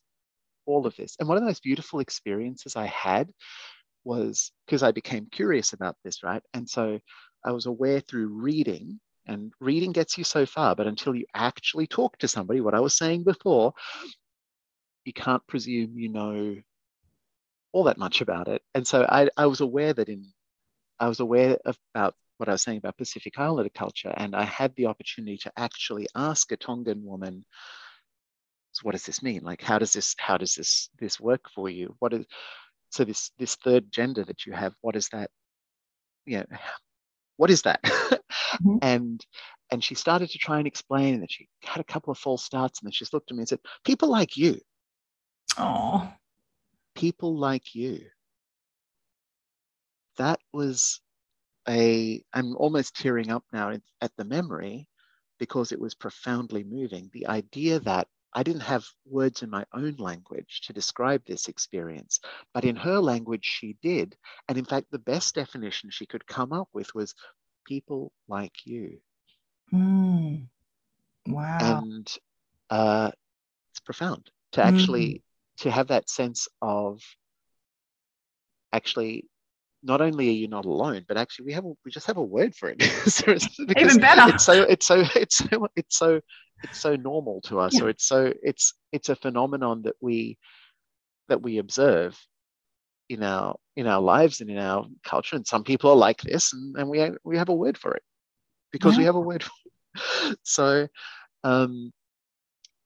all 0.67 0.87
of 0.87 0.95
this. 0.97 1.17
And 1.19 1.29
one 1.29 1.37
of 1.37 1.43
the 1.43 1.49
most 1.49 1.63
beautiful 1.63 2.01
experiences 2.01 2.77
I 2.77 2.87
had 2.87 3.31
was 4.09 4.51
because 4.67 4.83
I 4.83 4.91
became 4.91 5.29
curious 5.31 5.75
about 5.75 5.97
this, 6.03 6.25
right? 6.25 6.43
And 6.55 6.69
so 6.69 6.99
I 7.45 7.53
was 7.53 7.67
aware 7.67 8.01
through 8.01 8.29
reading, 8.29 8.99
and 9.27 9.53
reading 9.61 9.93
gets 9.93 10.17
you 10.17 10.25
so 10.25 10.47
far, 10.47 10.75
but 10.75 10.87
until 10.87 11.15
you 11.15 11.27
actually 11.35 11.87
talk 11.87 12.17
to 12.19 12.29
somebody, 12.29 12.61
what 12.61 12.75
I 12.75 12.81
was 12.81 12.97
saying 12.97 13.25
before, 13.25 13.75
you 15.05 15.13
can't 15.13 15.47
presume 15.47 15.99
you 15.99 16.09
know 16.09 16.57
all 17.73 17.85
that 17.85 17.99
much 17.99 18.23
about 18.23 18.49
it. 18.49 18.63
And 18.75 18.87
so 18.87 19.07
I, 19.09 19.29
I 19.37 19.47
was 19.47 19.61
aware 19.61 19.93
that 19.93 20.09
in, 20.09 20.25
I 20.99 21.07
was 21.09 21.21
aware 21.21 21.59
of, 21.67 21.77
about 21.95 22.15
what 22.39 22.49
I 22.49 22.53
was 22.53 22.63
saying 22.63 22.79
about 22.79 22.97
Pacific 22.97 23.39
Islander 23.39 23.71
culture, 23.71 24.15
and 24.17 24.35
I 24.35 24.45
had 24.45 24.75
the 24.75 24.87
opportunity 24.87 25.37
to 25.39 25.53
actually 25.57 26.07
ask 26.15 26.51
a 26.51 26.57
Tongan 26.57 27.05
woman, 27.05 27.45
so 28.73 28.81
what 28.85 28.93
does 28.93 29.05
this 29.05 29.23
mean? 29.23 29.43
Like, 29.43 29.63
how 29.63 29.79
does 29.79 29.93
this, 29.93 30.15
how 30.19 30.39
does 30.39 30.55
this, 30.55 30.89
this 30.99 31.21
work 31.21 31.45
for 31.55 31.69
you? 31.69 31.95
What 31.99 32.15
is, 32.15 32.25
so 32.91 33.05
this, 33.05 33.31
this 33.39 33.57
third 33.57 33.91
gender 33.93 34.25
that 34.25 34.47
you 34.47 34.53
have, 34.53 34.75
what 34.81 34.97
is 34.97 35.09
that? 35.11 35.31
You 36.27 36.39
know, 36.39 36.59
what 37.37 37.51
is 37.51 37.63
that? 37.63 37.83
Mhm. 37.83 38.79
And, 38.83 39.25
and 39.71 39.85
she 39.85 39.95
started 39.95 40.31
to 40.31 40.39
try 40.39 40.59
and 40.59 40.67
explain, 40.67 41.15
and 41.15 41.23
then 41.23 41.29
she 41.29 41.49
had 41.63 41.81
a 41.81 41.85
couple 41.85 42.11
of 42.11 42.19
false 42.19 42.45
starts, 42.45 42.81
and 42.81 42.87
then 42.87 42.93
she 42.93 43.05
just 43.05 43.13
looked 43.13 43.31
at 43.31 43.37
me 43.37 43.43
and 43.43 43.49
said, 43.49 43.61
people 43.85 44.09
like 44.09 44.37
you, 44.37 44.59
Oh, 45.57 46.11
people 46.95 47.37
like 47.37 47.75
you. 47.75 48.01
That 50.17 50.41
was 50.53 51.01
a, 51.69 52.23
I'm 52.33 52.57
almost 52.57 52.97
tearing 52.97 53.31
up 53.31 53.45
now 53.53 53.73
at 54.01 54.13
the 54.17 54.25
memory 54.25 54.89
because 55.39 55.73
it 55.73 55.81
was 55.81 55.95
profoundly 55.95 56.65
moving. 56.65 57.11
The 57.13 57.27
idea 57.29 57.81
that 57.81 58.09
I 58.35 58.43
didn't 58.43 58.63
have 58.63 58.87
words 59.05 59.43
in 59.43 59.51
my 59.51 59.65
own 59.73 59.97
language 59.99 60.63
to 60.67 60.73
describe 60.73 61.25
this 61.25 61.49
experience, 61.49 62.21
but 62.55 62.65
in 62.65 62.77
her 62.77 62.99
language 62.99 63.45
she 63.45 63.77
did. 63.83 64.17
And 64.49 64.59
in 64.59 64.65
fact, 64.65 64.87
the 64.91 64.99
best 64.99 65.35
definition 65.35 65.91
she 65.91 66.07
could 66.07 66.27
come 66.27 66.53
up 66.53 66.69
with 66.73 66.95
was 66.95 67.15
people 67.67 68.13
like 68.29 68.67
you. 68.67 69.01
Mm. 69.73 70.49
wow. 71.27 71.59
and 71.61 72.19
uh, 72.71 73.11
it's 73.71 73.81
profound 73.81 74.31
to 74.53 74.61
Mm. 74.61 74.65
actually 74.69 75.23
to 75.59 75.71
have 75.71 75.89
that 75.89 76.09
sense 76.09 76.49
of 76.63 77.03
actually 78.73 79.25
not 79.83 80.01
only 80.01 80.29
are 80.29 80.33
you 80.33 80.49
not 80.49 80.65
alone 80.65 81.05
but 81.07 81.17
actually 81.17 81.47
we 81.47 81.53
have 81.53 81.65
a, 81.65 81.73
we 81.85 81.91
just 81.91 82.07
have 82.07 82.17
a 82.17 82.23
word 82.23 82.55
for 82.55 82.69
it 82.69 82.77
it's- 82.83 83.61
Even 83.77 83.99
better. 84.01 84.29
it's 84.29 84.45
so 84.45 84.63
it's 84.63 84.87
so 84.87 85.01
it's 85.17 85.37
so 85.37 85.69
it's 85.77 85.97
so 85.99 86.21
it's 86.63 86.79
so 86.81 86.97
normal 86.97 87.41
to 87.43 87.61
us 87.61 87.75
Yeah. 87.75 87.85
or 87.85 87.89
it's 87.91 88.07
so 88.07 88.33
it's 88.43 88.75
it's 88.93 89.09
a 89.09 89.17
phenomenon 89.17 89.83
that 89.83 89.95
we 90.01 90.37
that 91.29 91.43
we 91.43 91.59
observe 91.59 92.19
in 93.09 93.23
our 93.23 93.57
in 93.77 93.87
our 93.87 94.01
lives 94.01 94.41
and 94.41 94.51
in 94.51 94.59
our 94.59 94.87
culture 95.05 95.37
and 95.37 95.47
some 95.47 95.63
people 95.65 95.91
are 95.91 95.97
like 95.97 96.21
this 96.23 96.53
and, 96.53 96.77
and 96.77 96.89
we 96.89 96.99
have, 96.99 97.17
we 97.25 97.37
have 97.39 97.49
a 97.49 97.55
word 97.55 97.79
for 97.79 97.95
it 97.95 98.03
because 98.73 98.99
we 98.99 99.05
have 99.05 99.15
a 99.15 99.21
word 99.21 99.43
for 99.45 99.53
it. 100.33 100.39
so 100.43 100.89
um 101.45 101.93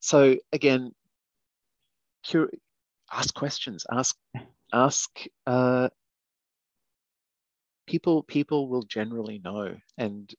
so 0.01 0.37
again 0.53 0.93
cur- 2.31 2.51
ask 3.13 3.35
questions 3.35 3.87
ask 3.91 4.17
ask 4.73 5.11
uh 5.47 5.89
people 7.93 8.23
people 8.23 8.69
will 8.69 8.85
generally 8.99 9.39
know 9.45 9.77
and 9.99 10.35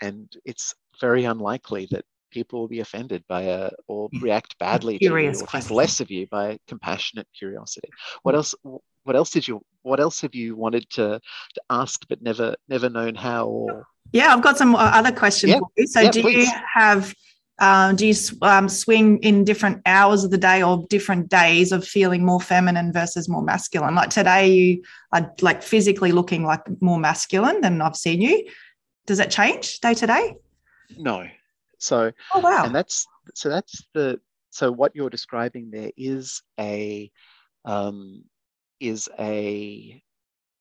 and 0.00 0.32
it's 0.44 0.72
very 1.00 1.24
unlikely 1.24 1.88
that 1.90 2.04
people 2.30 2.60
will 2.60 2.68
be 2.68 2.80
offended 2.80 3.22
by 3.28 3.42
uh, 3.48 3.68
hmm. 3.68 3.74
a 3.74 3.92
or 3.92 4.08
react 4.20 4.56
badly 4.58 4.98
to 4.98 5.04
you 5.04 5.14
or 5.14 5.34
think 5.34 5.70
less 5.70 6.00
of 6.00 6.10
you 6.10 6.26
by 6.28 6.58
compassionate 6.68 7.26
curiosity. 7.38 7.88
Hmm. 7.90 8.18
What 8.22 8.34
else 8.36 8.54
what 9.06 9.16
else 9.16 9.30
did 9.30 9.48
you 9.48 9.60
what 9.82 9.98
else 9.98 10.20
have 10.20 10.34
you 10.34 10.54
wanted 10.54 10.88
to 10.90 11.06
to 11.54 11.60
ask 11.70 12.00
but 12.08 12.22
never 12.22 12.54
never 12.68 12.88
known 12.88 13.14
how 13.16 13.46
or? 13.46 13.84
Yeah, 14.12 14.28
I've 14.32 14.42
got 14.42 14.58
some 14.58 14.74
uh, 14.74 14.90
other 15.00 15.12
questions 15.12 15.52
Yeah, 15.52 15.58
for 15.60 15.70
you. 15.76 15.86
So, 15.86 16.00
yeah, 16.00 16.10
do 16.10 16.20
please. 16.20 16.46
you 16.46 16.52
have, 16.74 17.14
um, 17.62 17.96
do 17.96 18.06
you 18.06 18.14
um, 18.42 18.68
swing 18.68 19.18
in 19.18 19.44
different 19.44 19.80
hours 19.86 20.24
of 20.24 20.30
the 20.32 20.38
day 20.38 20.62
or 20.62 20.84
different 20.90 21.30
days 21.30 21.70
of 21.70 21.86
feeling 21.86 22.24
more 22.24 22.40
feminine 22.40 22.92
versus 22.92 23.28
more 23.28 23.42
masculine? 23.42 23.94
Like 23.94 24.10
today, 24.10 24.50
you 24.52 24.82
are 25.12 25.32
like 25.40 25.62
physically 25.62 26.10
looking 26.12 26.42
like 26.44 26.62
more 26.82 26.98
masculine 26.98 27.60
than 27.60 27.80
I've 27.80 27.96
seen 27.96 28.20
you. 28.20 28.46
Does 29.06 29.18
that 29.18 29.30
change 29.30 29.78
day 29.80 29.94
to 29.94 30.06
day? 30.06 30.34
no 30.98 31.26
so 31.78 32.12
Oh, 32.34 32.40
wow. 32.40 32.64
and 32.64 32.74
that's 32.74 33.06
so 33.34 33.48
that's 33.48 33.86
the 33.94 34.20
so 34.50 34.70
what 34.70 34.94
you're 34.94 35.10
describing 35.10 35.70
there 35.70 35.90
is 35.96 36.42
a 36.60 37.10
um, 37.64 38.24
is 38.80 39.08
a 39.18 40.02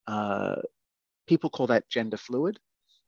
uh, 0.07 0.55
people 1.27 1.49
call 1.49 1.67
that 1.67 1.89
gender 1.89 2.17
fluid 2.17 2.59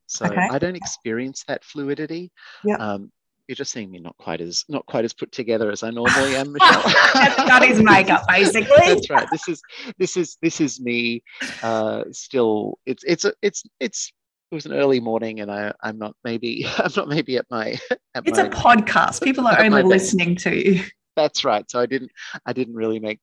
so 0.07 0.25
Okay. 0.25 0.47
i 0.49 0.59
don't 0.59 0.75
experience 0.75 1.43
that 1.47 1.63
fluidity 1.63 2.31
Yeah. 2.65 2.75
um, 2.77 3.11
you're 3.47 3.55
just 3.55 3.71
seeing 3.71 3.91
me 3.91 3.99
not 3.99 4.15
quite 4.17 4.41
as 4.41 4.63
not 4.69 4.85
quite 4.85 5.05
as 5.05 5.13
put 5.13 5.31
together 5.31 5.69
as 5.71 5.83
I 5.83 5.89
normally 5.89 6.35
am, 6.35 6.53
Michelle. 6.53 6.83
Got 7.13 7.67
his 7.67 7.81
makeup, 7.81 8.23
basically. 8.27 8.77
That's 8.77 9.09
right. 9.09 9.27
This 9.31 9.47
is 9.47 9.61
this 9.97 10.17
is 10.17 10.37
this 10.41 10.61
is 10.61 10.79
me. 10.79 11.23
Uh, 11.61 12.03
still, 12.11 12.79
it's 12.85 13.03
it's 13.03 13.25
a, 13.25 13.33
it's 13.41 13.63
it's 13.79 14.13
it 14.51 14.55
was 14.55 14.65
an 14.65 14.73
early 14.73 14.99
morning, 14.99 15.41
and 15.41 15.51
I 15.51 15.73
I'm 15.81 15.97
not 15.97 16.15
maybe 16.23 16.65
I'm 16.77 16.91
not 16.95 17.09
maybe 17.09 17.37
at 17.37 17.45
my. 17.49 17.77
At 18.15 18.27
it's 18.27 18.37
my, 18.37 18.45
a 18.45 18.49
podcast. 18.49 19.21
People 19.23 19.47
are 19.47 19.59
only 19.59 19.83
listening 19.83 20.35
to 20.37 20.55
you. 20.55 20.83
That's 21.15 21.43
right. 21.43 21.69
So 21.69 21.79
I 21.79 21.85
didn't 21.85 22.11
I 22.45 22.53
didn't 22.53 22.75
really 22.75 22.99
make 22.99 23.19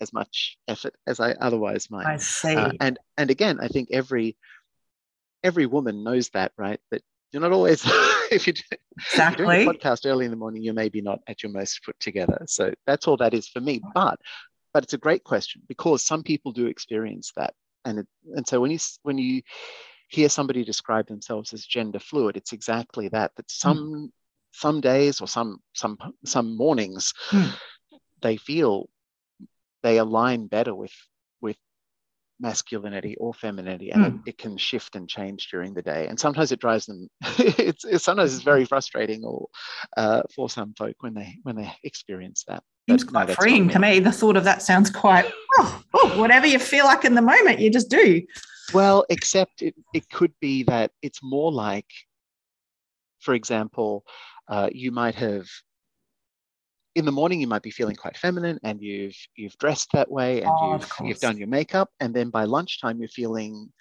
as 0.00 0.12
much 0.12 0.58
effort 0.68 0.94
as 1.06 1.18
I 1.20 1.32
otherwise 1.32 1.90
might. 1.90 2.06
I 2.06 2.16
see. 2.18 2.54
Uh, 2.54 2.72
and 2.80 2.98
and 3.16 3.30
again, 3.30 3.58
I 3.60 3.68
think 3.68 3.88
every 3.90 4.36
every 5.42 5.66
woman 5.66 6.04
knows 6.04 6.28
that, 6.30 6.52
right? 6.58 6.80
That 6.90 7.02
you're 7.32 7.42
not 7.42 7.52
always 7.52 7.82
if 8.30 8.46
you 8.46 8.52
do, 8.52 8.62
exactly. 8.98 9.44
you're 9.44 9.54
doing 9.54 9.68
a 9.68 9.72
podcast 9.72 10.06
early 10.06 10.24
in 10.24 10.30
the 10.30 10.36
morning, 10.36 10.62
you're 10.62 10.74
maybe 10.74 11.00
not 11.00 11.20
at 11.26 11.42
your 11.42 11.50
most 11.50 11.84
put 11.84 11.98
together. 11.98 12.42
So 12.46 12.72
that's 12.86 13.08
all 13.08 13.16
that 13.18 13.34
is 13.34 13.48
for 13.48 13.60
me. 13.60 13.80
But 13.94 14.20
but 14.72 14.84
it's 14.84 14.92
a 14.92 14.98
great 14.98 15.24
question 15.24 15.62
because 15.68 16.04
some 16.04 16.22
people 16.22 16.52
do 16.52 16.66
experience 16.66 17.32
that, 17.36 17.54
and 17.84 18.00
it, 18.00 18.06
and 18.34 18.46
so 18.46 18.60
when 18.60 18.70
you 18.70 18.78
when 19.02 19.18
you 19.18 19.42
hear 20.08 20.28
somebody 20.28 20.64
describe 20.64 21.06
themselves 21.08 21.52
as 21.52 21.64
gender 21.64 21.98
fluid, 21.98 22.36
it's 22.36 22.52
exactly 22.52 23.08
that. 23.08 23.32
That 23.36 23.50
some 23.50 23.78
mm. 23.78 24.08
some 24.52 24.80
days 24.80 25.20
or 25.20 25.28
some 25.28 25.58
some 25.72 25.98
some 26.24 26.56
mornings 26.56 27.14
mm. 27.30 27.52
they 28.20 28.36
feel 28.36 28.88
they 29.82 29.98
align 29.98 30.46
better 30.46 30.74
with 30.74 30.92
with 30.92 30.92
masculinity 32.42 33.16
or 33.18 33.32
femininity 33.32 33.90
and 33.92 34.04
mm. 34.04 34.14
it, 34.26 34.30
it, 34.30 34.38
can 34.38 34.56
shift 34.56 34.96
and 34.96 35.08
change 35.08 35.48
during 35.48 35.72
the 35.72 35.80
day. 35.80 36.08
And 36.08 36.18
sometimes 36.18 36.50
it 36.50 36.60
drives 36.60 36.86
them 36.86 37.08
it's, 37.38 37.84
it's, 37.84 38.04
sometimes 38.04 38.34
it's 38.34 38.42
very 38.42 38.64
frustrating 38.64 39.24
or 39.24 39.48
uh, 39.96 40.22
for 40.34 40.50
some 40.50 40.74
folk 40.76 40.96
when 41.00 41.14
they 41.14 41.36
when 41.44 41.56
they 41.56 41.72
experience 41.84 42.44
that. 42.48 42.62
Seems 42.90 43.04
quite 43.04 43.28
no, 43.28 43.34
freeing 43.34 43.68
to 43.70 43.78
me 43.78 44.00
the 44.00 44.10
thought 44.10 44.36
of 44.36 44.44
that 44.44 44.60
sounds 44.60 44.90
quite 44.90 45.30
oh, 45.58 45.82
oh, 45.94 46.20
whatever 46.20 46.46
you 46.46 46.58
feel 46.58 46.84
like 46.84 47.04
in 47.04 47.14
the 47.14 47.22
moment 47.22 47.60
you 47.60 47.70
just 47.70 47.88
do. 47.88 48.20
Well 48.74 49.06
except 49.08 49.62
it, 49.62 49.74
it 49.94 50.10
could 50.10 50.32
be 50.40 50.64
that 50.64 50.90
it's 51.00 51.20
more 51.22 51.52
like 51.52 51.86
for 53.20 53.34
example 53.34 54.04
uh, 54.48 54.68
you 54.72 54.90
might 54.90 55.14
have 55.14 55.46
in 56.94 57.04
the 57.04 57.12
morning 57.12 57.40
you 57.40 57.46
might 57.46 57.62
be 57.62 57.70
feeling 57.70 57.96
quite 57.96 58.16
feminine 58.16 58.58
and 58.62 58.80
you've 58.80 59.16
you've 59.36 59.56
dressed 59.58 59.88
that 59.92 60.10
way 60.10 60.42
and 60.42 60.50
oh, 60.52 60.72
you've 60.72 60.92
you've 61.04 61.20
done 61.20 61.38
your 61.38 61.48
makeup. 61.48 61.90
And 62.00 62.14
then 62.14 62.30
by 62.30 62.44
lunchtime 62.44 62.98
you're 62.98 63.08
feeling 63.08 63.72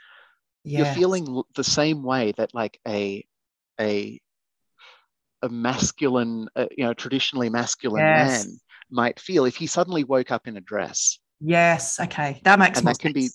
yes. 0.64 0.86
you're 0.86 0.96
feeling 0.96 1.44
the 1.56 1.64
same 1.64 2.04
way 2.04 2.34
that 2.38 2.54
like 2.54 2.80
a 2.88 3.26
a 3.80 4.20
a 5.42 5.50
masculine 5.50 6.48
uh, 6.56 6.68
you 6.76 6.86
know 6.86 6.94
traditionally 6.94 7.50
masculine 7.50 8.04
yes. 8.04 8.46
man 8.46 8.58
might 8.90 9.20
feel 9.20 9.46
if 9.46 9.56
he 9.56 9.68
suddenly 9.68 10.04
woke 10.04 10.32
up 10.32 10.48
in 10.48 10.58
a 10.58 10.62
dress. 10.62 11.20
Yes. 11.40 12.00
Okay. 12.00 12.40
That 12.44 12.60
makes 12.60 12.80
and 12.80 12.88
that 12.88 13.00
can 13.00 13.14
be 13.14 13.30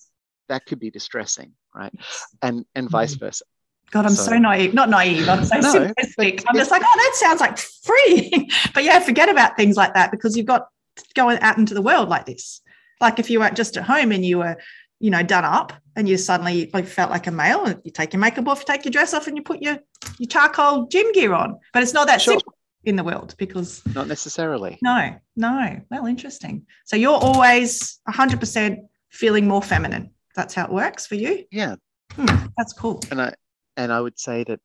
that 0.49 0.65
could 0.65 0.79
be 0.79 0.89
distressing 0.89 1.53
right? 1.75 1.93
And 2.41 2.65
and 2.75 2.89
vice 2.89 3.15
mm. 3.15 3.19
versa 3.19 3.43
God, 3.91 4.05
I'm 4.05 4.15
so, 4.15 4.31
so, 4.31 4.37
naive. 4.37 4.73
Not 4.73 4.89
naive. 4.89 5.27
I'm 5.29 5.45
so 5.45 5.57
no, 5.59 5.73
simplistic. 5.73 6.43
I'm 6.47 6.55
just 6.55 6.71
like, 6.71 6.81
oh, 6.83 6.93
that 6.95 7.13
sounds 7.15 7.39
like 7.39 7.57
free. 7.57 8.49
but 8.73 8.83
yeah, 8.83 8.99
forget 8.99 9.29
about 9.29 9.55
things 9.55 9.77
like 9.77 9.93
that 9.93 10.11
because 10.11 10.35
you've 10.35 10.45
got 10.45 10.67
going 11.15 11.39
out 11.39 11.57
into 11.57 11.73
the 11.73 11.81
world 11.81 12.09
like 12.09 12.25
this. 12.25 12.61
Like 12.99 13.19
if 13.19 13.29
you 13.29 13.39
weren't 13.39 13.55
just 13.55 13.77
at 13.77 13.83
home 13.83 14.11
and 14.11 14.25
you 14.25 14.39
were, 14.39 14.57
you 14.99 15.09
know, 15.11 15.23
done 15.23 15.45
up 15.45 15.73
and 15.95 16.09
you 16.09 16.17
suddenly 16.17 16.69
like 16.73 16.85
felt 16.85 17.11
like 17.11 17.27
a 17.27 17.31
male 17.31 17.63
and 17.65 17.79
you 17.83 17.91
take 17.91 18.13
your 18.13 18.19
makeup 18.19 18.47
off, 18.47 18.59
you 18.59 18.65
take 18.65 18.83
your 18.83 18.91
dress 18.91 19.13
off, 19.13 19.27
and 19.27 19.37
you 19.37 19.43
put 19.43 19.61
your 19.61 19.77
your 20.17 20.27
charcoal 20.27 20.87
gym 20.87 21.11
gear 21.11 21.33
on. 21.33 21.59
But 21.73 21.83
it's 21.83 21.93
not 21.93 22.07
that 22.07 22.21
sure. 22.21 22.33
simple 22.33 22.57
in 22.83 22.95
the 22.95 23.03
world 23.03 23.35
because 23.37 23.81
not 23.93 24.07
necessarily. 24.07 24.79
No, 24.81 25.15
no. 25.35 25.79
Well, 25.91 26.07
interesting. 26.07 26.65
So 26.85 26.95
you're 26.95 27.11
always 27.11 27.99
100% 28.09 28.77
feeling 29.09 29.47
more 29.47 29.61
feminine. 29.61 30.11
That's 30.35 30.53
how 30.53 30.65
it 30.65 30.71
works 30.71 31.05
for 31.05 31.15
you. 31.15 31.43
Yeah. 31.51 31.75
Hmm, 32.13 32.47
that's 32.57 32.73
cool. 32.73 33.01
And 33.11 33.21
I 33.21 33.33
and 33.77 33.93
I 33.93 34.01
would 34.01 34.19
say 34.19 34.43
that, 34.45 34.59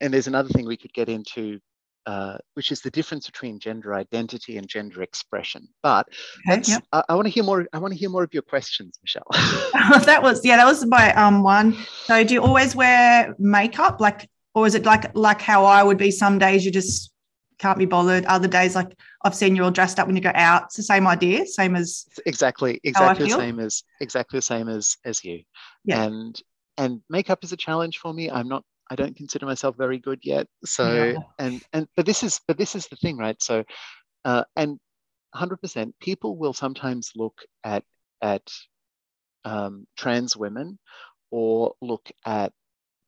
and 0.00 0.12
there's 0.12 0.26
another 0.26 0.48
thing 0.48 0.66
we 0.66 0.76
could 0.76 0.92
get 0.92 1.08
into, 1.08 1.60
uh, 2.06 2.36
which 2.54 2.72
is 2.72 2.80
the 2.80 2.90
difference 2.90 3.26
between 3.26 3.58
gender 3.58 3.94
identity 3.94 4.58
and 4.58 4.68
gender 4.68 5.02
expression. 5.02 5.68
But 5.82 6.08
okay. 6.50 6.76
I, 6.92 7.02
I 7.08 7.14
want 7.14 7.26
to 7.26 7.30
hear 7.30 7.44
more. 7.44 7.66
I 7.72 7.78
want 7.78 7.94
to 7.94 7.98
hear 7.98 8.10
more 8.10 8.22
of 8.24 8.34
your 8.34 8.42
questions, 8.42 8.98
Michelle. 9.02 9.26
that 9.32 10.20
was 10.22 10.44
yeah, 10.44 10.56
that 10.56 10.66
was 10.66 10.84
my 10.86 11.14
um 11.14 11.42
one. 11.42 11.76
So 12.04 12.22
do 12.24 12.34
you 12.34 12.42
always 12.42 12.76
wear 12.76 13.34
makeup, 13.38 14.00
like, 14.00 14.28
or 14.54 14.66
is 14.66 14.74
it 14.74 14.84
like 14.84 15.16
like 15.16 15.40
how 15.40 15.64
I 15.64 15.82
would 15.82 15.98
be? 15.98 16.10
Some 16.10 16.38
days 16.38 16.64
you 16.64 16.70
just 16.70 17.12
can't 17.58 17.78
be 17.78 17.86
bothered. 17.86 18.24
Other 18.26 18.48
days, 18.48 18.74
like 18.74 18.96
I've 19.24 19.34
seen 19.34 19.56
you 19.56 19.64
all 19.64 19.70
dressed 19.70 19.98
up 19.98 20.06
when 20.06 20.16
you 20.16 20.22
go 20.22 20.32
out. 20.34 20.64
It's 20.64 20.76
the 20.76 20.82
same 20.82 21.06
idea, 21.06 21.46
same 21.46 21.74
as 21.74 22.06
exactly, 22.26 22.80
exactly 22.84 23.28
the 23.28 23.34
same 23.34 23.60
as 23.60 23.82
exactly 24.00 24.38
the 24.38 24.42
same 24.42 24.68
as 24.68 24.96
as 25.04 25.24
you. 25.24 25.42
Yeah. 25.84 26.04
And 26.04 26.40
and 26.78 27.00
makeup 27.08 27.42
is 27.42 27.52
a 27.52 27.56
challenge 27.56 27.98
for 27.98 28.12
me. 28.12 28.30
I'm 28.30 28.48
not 28.48 28.64
I 28.90 28.94
don't 28.94 29.16
consider 29.16 29.46
myself 29.46 29.76
very 29.76 29.98
good 29.98 30.20
yet. 30.22 30.46
So 30.64 30.92
yeah. 30.92 31.18
and 31.38 31.62
and 31.72 31.88
but 31.96 32.06
this 32.06 32.22
is 32.22 32.40
but 32.46 32.58
this 32.58 32.74
is 32.74 32.86
the 32.88 32.96
thing, 32.96 33.16
right? 33.16 33.40
So 33.42 33.64
uh, 34.24 34.44
and 34.56 34.78
100% 35.34 35.92
people 36.00 36.36
will 36.36 36.52
sometimes 36.52 37.12
look 37.14 37.40
at 37.64 37.84
at 38.22 38.42
um, 39.44 39.86
trans 39.96 40.36
women 40.36 40.78
or 41.30 41.74
look 41.80 42.10
at 42.24 42.52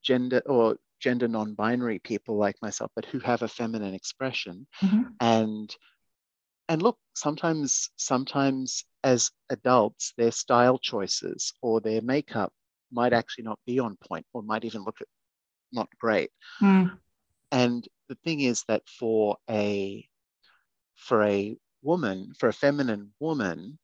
gender 0.02 0.42
or 0.46 0.76
gender 1.00 1.28
non-binary 1.28 2.00
people 2.00 2.36
like 2.36 2.56
myself 2.60 2.90
but 2.94 3.04
who 3.04 3.18
have 3.20 3.42
a 3.42 3.48
feminine 3.48 3.94
expression 3.94 4.66
mm-hmm. 4.82 5.02
and 5.20 5.74
and 6.68 6.82
look 6.82 6.98
sometimes 7.14 7.90
sometimes 7.96 8.84
as 9.04 9.30
adults 9.50 10.12
their 10.16 10.30
style 10.30 10.78
choices 10.78 11.52
or 11.62 11.80
their 11.80 12.02
makeup 12.02 12.52
might 12.92 13.12
actually 13.12 13.44
not 13.44 13.58
be 13.66 13.78
on 13.78 13.96
point 13.96 14.26
or 14.32 14.42
might 14.42 14.64
even 14.64 14.82
look 14.84 14.98
not 15.72 15.88
great. 16.00 16.30
Mm. 16.60 16.98
And 17.52 17.86
the 18.08 18.16
thing 18.24 18.40
is 18.40 18.64
that 18.68 18.82
for 18.88 19.36
a 19.50 20.06
for 20.96 21.22
a 21.24 21.56
woman, 21.82 22.32
for 22.38 22.48
a 22.48 22.52
feminine 22.52 23.12
woman, 23.20 23.78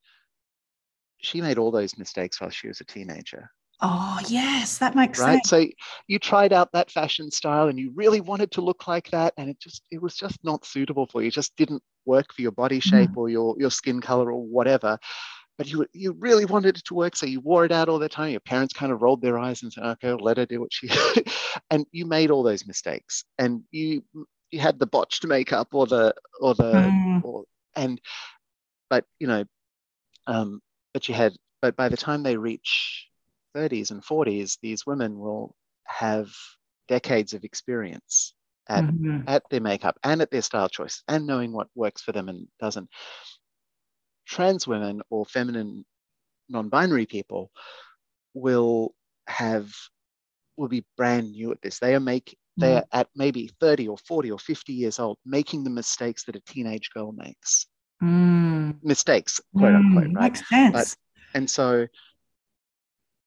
she 1.19 1.41
made 1.41 1.59
all 1.59 1.71
those 1.71 1.97
mistakes 1.97 2.41
while 2.41 2.51
she 2.51 2.69
was 2.69 2.81
a 2.81 2.85
teenager. 2.85 3.51
Oh, 3.81 4.19
yes, 4.29 4.79
that 4.79 4.95
makes 4.95 5.19
right? 5.19 5.45
sense. 5.45 5.49
So 5.49 5.67
you 6.07 6.19
tried 6.19 6.53
out 6.53 6.73
that 6.73 6.91
fashion 6.91 7.31
style 7.31 7.69
and 7.69 7.79
you 7.79 7.93
really 7.95 8.21
wanted 8.21 8.51
to 8.53 8.61
look 8.61 8.87
like 8.87 9.11
that 9.11 9.35
and 9.37 9.51
it 9.51 9.59
just 9.59 9.83
it 9.91 10.01
was 10.01 10.15
just 10.15 10.39
not 10.45 10.65
suitable 10.65 11.07
for 11.07 11.23
you. 11.23 11.29
It 11.29 11.35
just 11.35 11.57
didn't 11.57 11.83
work 12.07 12.33
for 12.33 12.43
your 12.43 12.53
body 12.53 12.81
shape 12.81 13.11
mm. 13.11 13.17
or 13.17 13.29
your 13.29 13.57
your 13.59 13.71
skin 13.71 14.01
color 14.01 14.31
or 14.31 14.43
whatever 14.43 14.99
but 15.57 15.71
you 15.71 15.87
you 15.93 16.13
really 16.13 16.45
wanted 16.45 16.77
it 16.77 16.85
to 16.87 16.95
work, 16.95 17.17
so 17.17 17.27
you 17.27 17.41
wore 17.41 17.65
it 17.65 17.73
out 17.73 17.89
all 17.89 17.99
the 17.99 18.09
time. 18.09 18.31
Your 18.31 18.41
parents 18.41 18.75
kind 18.75 18.93
of 18.93 19.03
rolled 19.03 19.23
their 19.23 19.39
eyes 19.39 19.63
and 19.63 19.73
said, 19.73 19.85
"Okay, 19.85 20.13
let 20.13 20.37
her 20.37 20.47
do 20.47 20.61
what 20.61 20.73
she," 20.73 20.89
and 21.71 21.87
you 21.93 22.07
made 22.07 22.31
all 22.31 22.43
those 22.43 22.67
mistakes, 22.67 23.25
and 23.39 23.63
you 23.71 24.03
you 24.51 24.61
had 24.61 24.79
the 24.79 24.87
botched 24.87 25.27
makeup 25.27 25.69
or 25.73 25.87
the 25.87 26.15
or 26.41 26.55
the 26.55 26.73
mm. 26.73 27.25
or, 27.25 27.45
and 27.77 28.01
but 28.91 29.05
you 29.19 29.27
know, 29.27 29.45
um, 30.27 30.61
but 30.93 31.09
you 31.09 31.15
had 31.15 31.35
but 31.63 31.77
by 31.77 31.89
the 31.89 31.97
time 31.97 32.23
they 32.23 32.37
reach 32.37 33.09
30s 33.57 33.91
and 33.91 34.03
40s, 34.03 34.59
these 34.61 34.85
women 34.85 35.19
will 35.19 35.55
have 35.87 36.29
decades 36.89 37.33
of 37.33 37.45
experience 37.45 38.35
at, 38.69 38.85
mm-hmm. 38.85 39.21
at 39.27 39.43
their 39.51 39.61
makeup 39.61 39.97
and 40.03 40.21
at 40.21 40.31
their 40.31 40.43
style 40.43 40.69
choice 40.69 41.03
and 41.09 41.27
knowing 41.27 41.53
what 41.53 41.69
works 41.75 42.03
for 42.03 42.13
them 42.13 42.29
and 42.29 42.47
doesn't 42.61 42.89
trans 44.27 44.66
women 44.66 45.03
or 45.11 45.25
feminine 45.27 45.85
non-binary 46.49 47.07
people 47.07 47.51
will 48.35 48.95
have 49.27 49.72
will 50.57 50.68
be 50.68 50.85
brand 50.97 51.33
new 51.33 51.51
at 51.53 51.61
this. 51.62 51.79
They 51.79 51.95
are 51.95 52.01
make 52.01 52.37
they 52.57 52.72
mm. 52.72 52.77
are 52.79 52.85
at 52.93 53.09
maybe 53.16 53.51
30 53.61 53.89
or 53.89 53.99
40 53.99 54.31
or 54.31 54.39
50 54.39 54.72
years 54.72 54.99
old 54.99 55.18
making 55.25 55.64
the 55.64 55.70
mistakes 55.70 56.25
that 56.25 56.37
a 56.37 56.41
teenage 56.41 56.91
girl 56.91 57.12
makes. 57.12 57.66
Mm. 58.03 58.77
Mistakes, 58.83 59.41
quote 59.57 59.72
mm. 59.72 59.77
unquote, 59.77 60.14
right? 60.14 60.33
Makes 60.33 60.49
sense. 60.49 60.72
But, 60.72 60.97
and 61.35 61.51
so, 61.51 61.87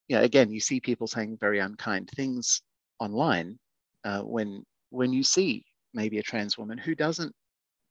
yeah, 0.07 0.21
again, 0.21 0.51
you 0.51 0.59
see 0.59 0.79
people 0.79 1.07
saying 1.07 1.37
very 1.39 1.59
unkind 1.59 2.09
things 2.15 2.61
online 2.99 3.59
uh, 4.03 4.21
when 4.21 4.63
when 4.89 5.11
you 5.11 5.23
see 5.23 5.65
maybe 5.93 6.19
a 6.19 6.23
trans 6.23 6.57
woman 6.57 6.77
who 6.77 6.95
doesn't 6.95 7.33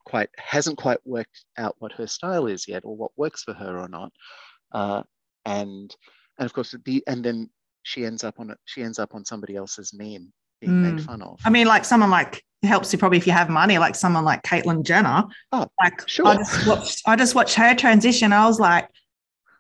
quite 0.07 0.30
hasn't 0.38 0.78
quite 0.78 0.98
worked 1.04 1.44
out 1.59 1.74
what 1.80 1.92
her 1.92 2.07
style 2.07 2.46
is 2.46 2.66
yet 2.68 2.84
or 2.84 2.96
what 2.96 3.11
works 3.16 3.42
for 3.42 3.52
her 3.52 3.78
or 3.78 3.88
not 3.88 4.12
uh, 4.72 5.02
and 5.44 5.94
and 6.38 6.46
of 6.46 6.52
course 6.52 6.74
the 6.84 7.02
and 7.07 7.24
then 7.24 7.50
she 7.82 8.04
ends 8.07 8.24
up 8.24 8.38
on 8.38 8.50
it 8.50 8.59
she 8.64 8.82
ends 8.82 8.98
up 8.98 9.14
on 9.14 9.24
somebody 9.24 9.57
else's 9.57 9.92
meme 9.92 10.32
being 10.61 10.72
mm. 10.72 10.94
made 10.94 11.02
fun 11.02 11.20
of 11.22 11.38
i 11.44 11.50
mean 11.50 11.66
like 11.66 11.84
someone 11.84 12.11
like 12.11 12.42
it 12.62 12.68
helps 12.68 12.92
you 12.92 12.98
probably 12.98 13.18
if 13.18 13.26
you 13.26 13.32
have 13.32 13.50
money 13.50 13.78
like 13.78 13.94
someone 13.94 14.24
like 14.24 14.42
caitlyn 14.42 14.82
jenner 14.82 15.24
oh 15.52 15.66
like 15.82 16.09
sure. 16.09 16.28
i 16.28 16.36
just 16.36 16.66
watched 16.66 17.02
i 17.07 17.16
just 17.16 17.34
watched 17.34 17.54
her 17.57 17.74
transition 17.74 18.32
i 18.32 18.46
was 18.46 18.61
like 18.61 18.88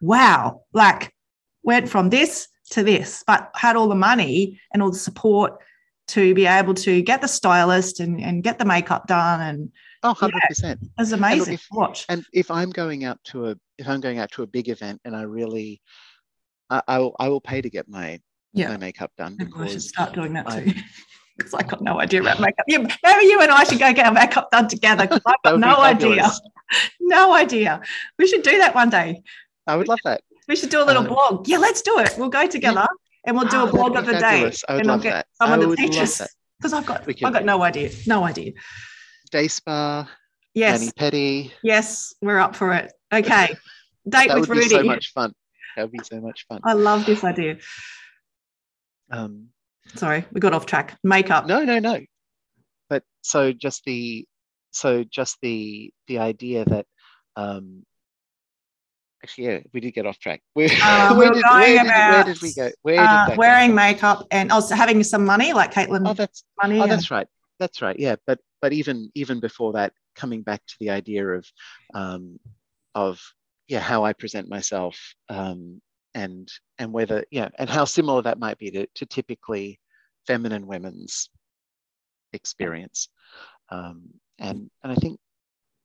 wow 0.00 0.62
like 0.72 1.12
went 1.64 1.88
from 1.88 2.08
this 2.08 2.48
to 2.70 2.82
this 2.82 3.24
but 3.26 3.50
had 3.54 3.76
all 3.76 3.88
the 3.88 3.94
money 3.94 4.60
and 4.72 4.82
all 4.82 4.90
the 4.90 4.98
support 4.98 5.58
to 6.08 6.34
be 6.34 6.46
able 6.46 6.74
to 6.74 7.02
get 7.02 7.20
the 7.20 7.26
stylist 7.26 7.98
and, 7.98 8.20
and 8.20 8.44
get 8.44 8.58
the 8.58 8.64
makeup 8.64 9.08
done 9.08 9.40
and 9.40 9.72
oh 10.06 10.14
100% 10.14 10.30
yeah, 10.62 10.74
it's 10.98 11.12
amazing 11.12 11.54
if, 11.54 11.66
watch 11.70 12.06
and 12.08 12.24
if 12.32 12.50
i'm 12.50 12.70
going 12.70 13.04
out 13.04 13.18
to 13.24 13.48
a 13.48 13.56
if 13.78 13.88
i'm 13.88 14.00
going 14.00 14.18
out 14.18 14.30
to 14.32 14.42
a 14.42 14.46
big 14.46 14.68
event 14.68 15.00
and 15.04 15.14
i 15.16 15.22
really 15.22 15.80
i, 16.70 16.82
I 16.86 16.98
will 16.98 17.16
i 17.18 17.28
will 17.28 17.40
pay 17.40 17.60
to 17.60 17.70
get 17.70 17.88
my 17.88 18.20
yeah. 18.56 18.68
my 18.68 18.76
makeup 18.76 19.12
done 19.16 19.36
because 19.36 19.60
I 19.60 19.66
should 19.68 19.82
start 19.82 20.12
doing 20.14 20.32
that 20.32 20.48
too 20.50 20.72
because 21.36 21.54
I 21.54 21.62
got 21.62 21.82
no 21.82 22.00
idea 22.00 22.22
about 22.22 22.40
makeup. 22.40 22.64
You, 22.66 22.78
maybe 23.04 23.24
you 23.26 23.40
and 23.40 23.50
I 23.50 23.64
should 23.64 23.78
go 23.78 23.92
get 23.92 24.06
our 24.06 24.12
makeup 24.12 24.50
done 24.50 24.68
together 24.68 25.04
because 25.04 25.20
I've 25.26 25.42
got 25.44 25.60
no 25.60 25.76
idea. 25.76 26.30
No 26.98 27.32
idea. 27.32 27.80
We 28.18 28.26
should 28.26 28.42
do 28.42 28.58
that 28.58 28.74
one 28.74 28.90
day. 28.90 29.22
I 29.68 29.76
would 29.76 29.86
love 29.86 30.00
that. 30.02 30.22
We 30.48 30.56
should 30.56 30.68
do 30.70 30.82
a 30.82 30.84
little 30.84 31.02
um, 31.02 31.08
blog. 31.08 31.46
Yeah, 31.46 31.58
let's 31.58 31.80
do 31.80 32.00
it. 32.00 32.12
We'll 32.18 32.28
go 32.28 32.48
together 32.48 32.80
yeah. 32.80 32.86
and 33.24 33.36
we'll 33.36 33.46
do 33.46 33.62
a 33.62 33.70
blog 33.70 33.94
of 33.94 34.04
the 34.04 34.14
fabulous. 34.14 34.62
day. 34.62 34.64
I 34.68 34.72
would 34.72 34.80
and 34.80 34.88
love 34.88 34.98
I'll 34.98 35.02
get 35.04 35.12
that. 35.12 35.26
someone 35.40 35.60
to 35.60 35.76
teach 35.76 35.96
us 35.96 36.26
because 36.58 36.72
I've 36.72 36.84
got 36.84 37.08
I've 37.08 37.32
got 37.32 37.44
no 37.44 37.62
idea. 37.62 37.90
No 38.04 38.24
idea. 38.24 38.50
Day 39.30 39.48
spa. 39.48 40.08
Yes. 40.54 40.80
Mani 40.80 40.92
Pedi. 40.92 41.50
Yes, 41.62 42.14
we're 42.22 42.38
up 42.38 42.56
for 42.56 42.72
it. 42.72 42.92
Okay. 43.12 43.48
Date 44.08 44.28
that 44.28 44.40
with 44.40 44.48
would 44.48 44.58
Rudi. 44.58 44.68
Be 44.68 44.74
so 44.74 44.82
much 44.82 45.12
fun. 45.12 45.32
That 45.76 45.82
would 45.82 45.92
be 45.92 46.00
so 46.02 46.20
much 46.20 46.46
fun. 46.48 46.60
I 46.64 46.72
love 46.72 47.04
this 47.04 47.24
idea. 47.24 47.58
Um, 49.10 49.48
Sorry, 49.94 50.24
we 50.32 50.40
got 50.40 50.52
off 50.52 50.66
track. 50.66 50.98
Makeup. 51.04 51.46
No, 51.46 51.64
no, 51.64 51.78
no. 51.78 52.00
But 52.88 53.04
so 53.22 53.52
just 53.52 53.84
the 53.84 54.26
so 54.76 55.04
just 55.04 55.38
the 55.42 55.90
the 56.06 56.18
idea 56.18 56.64
that 56.64 56.86
um 57.36 57.84
actually 59.22 59.46
yeah 59.46 59.58
we 59.72 59.80
did 59.80 59.92
get 59.92 60.06
off 60.06 60.18
track 60.18 60.42
where, 60.54 60.68
uh, 60.82 61.14
where, 61.16 61.32
did, 61.32 61.42
where, 61.42 61.66
did, 61.66 61.86
where, 61.86 62.24
did, 62.24 62.42
we 62.42 62.54
go 62.54 62.70
where 62.82 63.00
uh, 63.00 63.34
wearing 63.36 63.74
makeup 63.74 64.26
and 64.30 64.52
also 64.52 64.74
having 64.74 65.02
some 65.02 65.24
money 65.24 65.52
like 65.52 65.72
caitlyn 65.72 66.06
oh 66.06 66.12
that's 66.14 66.44
money 66.62 66.78
oh 66.78 66.82
and... 66.82 66.92
that's 66.92 67.10
right 67.10 67.26
that's 67.58 67.82
right 67.82 67.98
yeah 67.98 68.16
but 68.26 68.38
but 68.60 68.72
even 68.72 69.10
even 69.14 69.40
before 69.40 69.72
that 69.72 69.92
coming 70.14 70.42
back 70.42 70.64
to 70.66 70.74
the 70.80 70.90
idea 70.90 71.26
of 71.26 71.46
um 71.94 72.38
of 72.94 73.20
yeah 73.68 73.80
how 73.80 74.04
i 74.04 74.12
present 74.12 74.48
myself 74.48 75.14
um 75.28 75.80
and 76.14 76.50
and 76.78 76.92
whether 76.92 77.24
yeah 77.30 77.48
and 77.58 77.68
how 77.68 77.84
similar 77.84 78.22
that 78.22 78.38
might 78.38 78.58
be 78.58 78.70
to, 78.70 78.86
to 78.94 79.04
typically 79.04 79.78
feminine 80.26 80.66
women's 80.66 81.30
experience. 82.32 83.08
Um, 83.70 84.02
and 84.38 84.70
and 84.82 84.92
i 84.92 84.94
think 84.96 85.18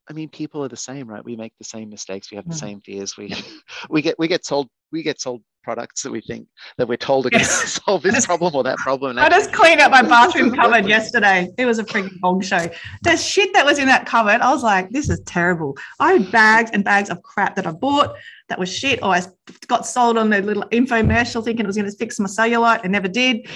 i 0.10 0.14
mean 0.14 0.30
people 0.30 0.64
are 0.64 0.70
the 0.70 0.78
same 0.78 1.08
right 1.08 1.24
we 1.24 1.36
make 1.36 1.54
the 1.58 1.64
same 1.64 1.89
mistakes 1.89 2.32
we 2.32 2.36
have 2.36 2.47
the 2.47 2.54
mm. 2.54 2.60
same 2.60 2.82
fears 2.82 3.18
we 3.18 3.34
we 3.89 4.02
get 4.02 4.18
we 4.18 4.28
get 4.28 4.45
sold 4.45 4.68
we 4.91 5.04
get 5.04 5.20
sold 5.20 5.41
products 5.64 6.04
that 6.04 6.12
we 6.12 6.22
think 6.22 6.47
that 6.78 6.88
we're 6.88 6.97
told 6.97 7.26
are 7.26 7.30
going 7.30 7.43
to 7.43 7.49
solve 7.49 8.02
this 8.04 8.26
problem 8.32 8.56
or 8.56 8.64
that 8.64 8.78
problem. 8.78 9.18
I 9.18 9.30
just 9.30 9.54
cleaned 9.54 9.82
up 9.82 9.91
my 9.91 10.02
bathroom 10.02 10.54
cupboard 10.56 10.88
yesterday. 10.88 11.49
It 11.58 11.66
was 11.66 11.80
a 11.80 11.84
freaking 11.84 12.20
gong 12.22 12.41
show. 12.41 12.70
The 13.04 13.16
shit 13.18 13.54
that 13.54 13.66
was 13.66 13.80
in 13.80 13.88
that 13.88 14.06
cupboard, 14.06 14.41
I 14.41 14.52
was 14.52 14.64
like, 14.64 14.89
this 14.89 15.10
is 15.10 15.20
terrible. 15.22 15.78
I 15.99 16.14
had 16.14 16.32
bags 16.32 16.72
and 16.74 16.84
bags 16.84 17.10
of 17.10 17.22
crap 17.24 17.56
that 17.56 17.68
I 17.68 17.72
bought 17.72 18.16
that 18.49 18.60
was 18.60 18.72
shit. 18.72 18.99
Oh, 19.02 19.12
I 19.12 19.22
got 19.68 19.86
sold 19.86 20.18
on 20.18 20.30
the 20.30 20.41
little 20.41 20.64
infomercial 20.72 21.43
thinking 21.43 21.66
it 21.66 21.68
was 21.68 21.78
going 21.78 21.89
to 21.89 21.97
fix 21.97 22.20
my 22.20 22.28
cellulite 22.28 22.84
and 22.84 22.91
never 22.91 23.08
did. 23.08 23.47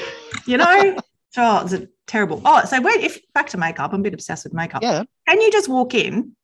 You 0.46 0.58
know? 0.58 0.98
Oh, 1.38 1.60
it 1.60 1.64
was 1.64 1.88
terrible. 2.08 2.42
Oh, 2.46 2.64
so 2.66 2.82
wait, 2.82 3.04
if 3.04 3.20
back 3.34 3.50
to 3.50 3.58
makeup, 3.58 3.94
I'm 3.94 4.00
a 4.02 4.04
bit 4.04 4.14
obsessed 4.14 4.44
with 4.44 4.54
makeup. 4.54 4.84
Yeah. 4.84 5.04
Can 5.28 5.42
you 5.42 5.52
just 5.52 5.68
walk 5.70 5.94
in 5.94 6.36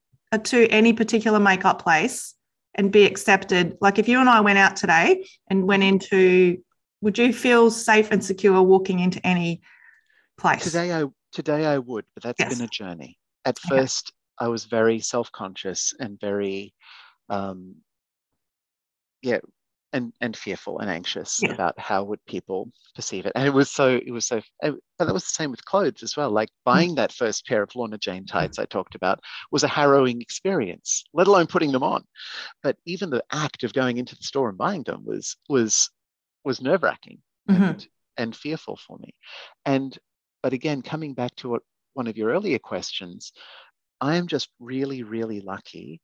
to 0.44 0.68
any 0.68 0.94
particular 0.94 1.40
makeup 1.40 1.82
place 1.82 2.36
and 2.76 2.92
be 2.92 3.06
accepted? 3.06 3.78
Like 3.82 4.00
if 4.00 4.08
you 4.08 4.20
and 4.20 4.30
I 4.30 4.42
went 4.42 4.60
out 4.60 4.76
today 4.76 5.28
and 5.50 5.68
went 5.68 5.84
into, 5.84 6.58
would 7.02 7.18
you 7.18 7.34
feel 7.34 7.72
safe 7.72 8.12
and 8.12 8.24
secure 8.24 8.62
walking 8.62 9.00
into 9.00 9.26
any 9.26 9.62
place? 10.38 10.64
Today 10.64 10.94
I 10.94 11.06
today 11.32 11.66
I 11.66 11.78
would, 11.78 12.06
but 12.14 12.24
that's 12.24 12.40
yes. 12.40 12.58
been 12.58 12.66
a 12.66 12.70
journey. 12.70 13.18
At 13.46 13.58
okay. 13.66 13.78
first, 13.78 14.14
I 14.40 14.48
was 14.48 14.66
very 14.66 15.00
self-conscious 15.00 15.94
and 16.00 16.20
very 16.20 16.74
um, 17.30 17.76
yeah 19.22 19.40
and 19.94 20.14
and 20.22 20.36
fearful 20.36 20.80
and 20.80 20.90
anxious 20.90 21.40
yeah. 21.42 21.52
about 21.52 21.78
how 21.80 22.04
would 22.04 22.24
people 22.26 22.72
perceive 22.96 23.26
it 23.26 23.32
and 23.36 23.46
it 23.46 23.54
was 23.54 23.70
so 23.70 24.00
it 24.06 24.12
was 24.12 24.26
so 24.26 24.42
but 24.62 24.76
that 25.00 25.14
was 25.14 25.24
the 25.24 25.30
same 25.30 25.52
with 25.52 25.64
clothes 25.66 26.04
as 26.04 26.16
well 26.16 26.30
like 26.30 26.50
mm. 26.50 26.64
buying 26.66 26.96
that 26.96 27.12
first 27.12 27.46
pair 27.46 27.62
of 27.62 27.76
lorna 27.76 27.98
jane 27.98 28.26
tights 28.26 28.60
i 28.60 28.66
talked 28.66 28.96
about 28.96 29.20
was 29.52 29.64
a 29.64 29.68
harrowing 29.68 30.22
experience 30.22 31.04
let 31.14 31.28
alone 31.28 31.48
putting 31.48 31.72
them 31.72 31.84
on 31.84 32.04
but 32.64 32.78
even 32.86 33.10
the 33.10 33.24
act 33.32 33.64
of 33.64 33.74
going 33.74 33.98
into 33.98 34.16
the 34.16 34.24
store 34.24 34.50
and 34.50 34.58
buying 34.58 34.84
them 34.84 35.04
was 35.06 35.36
was 35.50 35.90
was 36.44 36.62
nerve-wracking 36.62 37.20
mm-hmm. 37.50 37.64
and, 37.64 37.88
and 38.18 38.36
fearful 38.36 38.78
for 38.78 38.98
me 39.00 39.14
and 39.66 39.98
but 40.42 40.54
again 40.54 40.82
coming 40.82 41.14
back 41.14 41.36
to 41.36 41.50
what 41.50 41.62
one 41.94 42.08
of 42.08 42.18
your 42.18 42.30
earlier 42.30 42.60
questions 42.60 43.34
i 44.00 44.16
am 44.16 44.28
just 44.28 44.50
really 44.60 45.04
really 45.04 45.42
lucky 45.42 46.02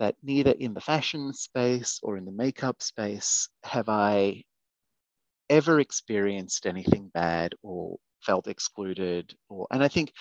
that 0.00 0.16
neither 0.22 0.52
in 0.52 0.74
the 0.74 0.80
fashion 0.80 1.32
space 1.32 2.00
or 2.02 2.16
in 2.16 2.24
the 2.24 2.32
makeup 2.32 2.82
space 2.82 3.48
have 3.62 3.88
I 3.88 4.42
ever 5.48 5.78
experienced 5.78 6.66
anything 6.66 7.10
bad 7.12 7.54
or 7.62 7.98
felt 8.22 8.48
excluded 8.48 9.34
or 9.48 9.66
and 9.70 9.84
I 9.84 9.88
think 9.88 10.12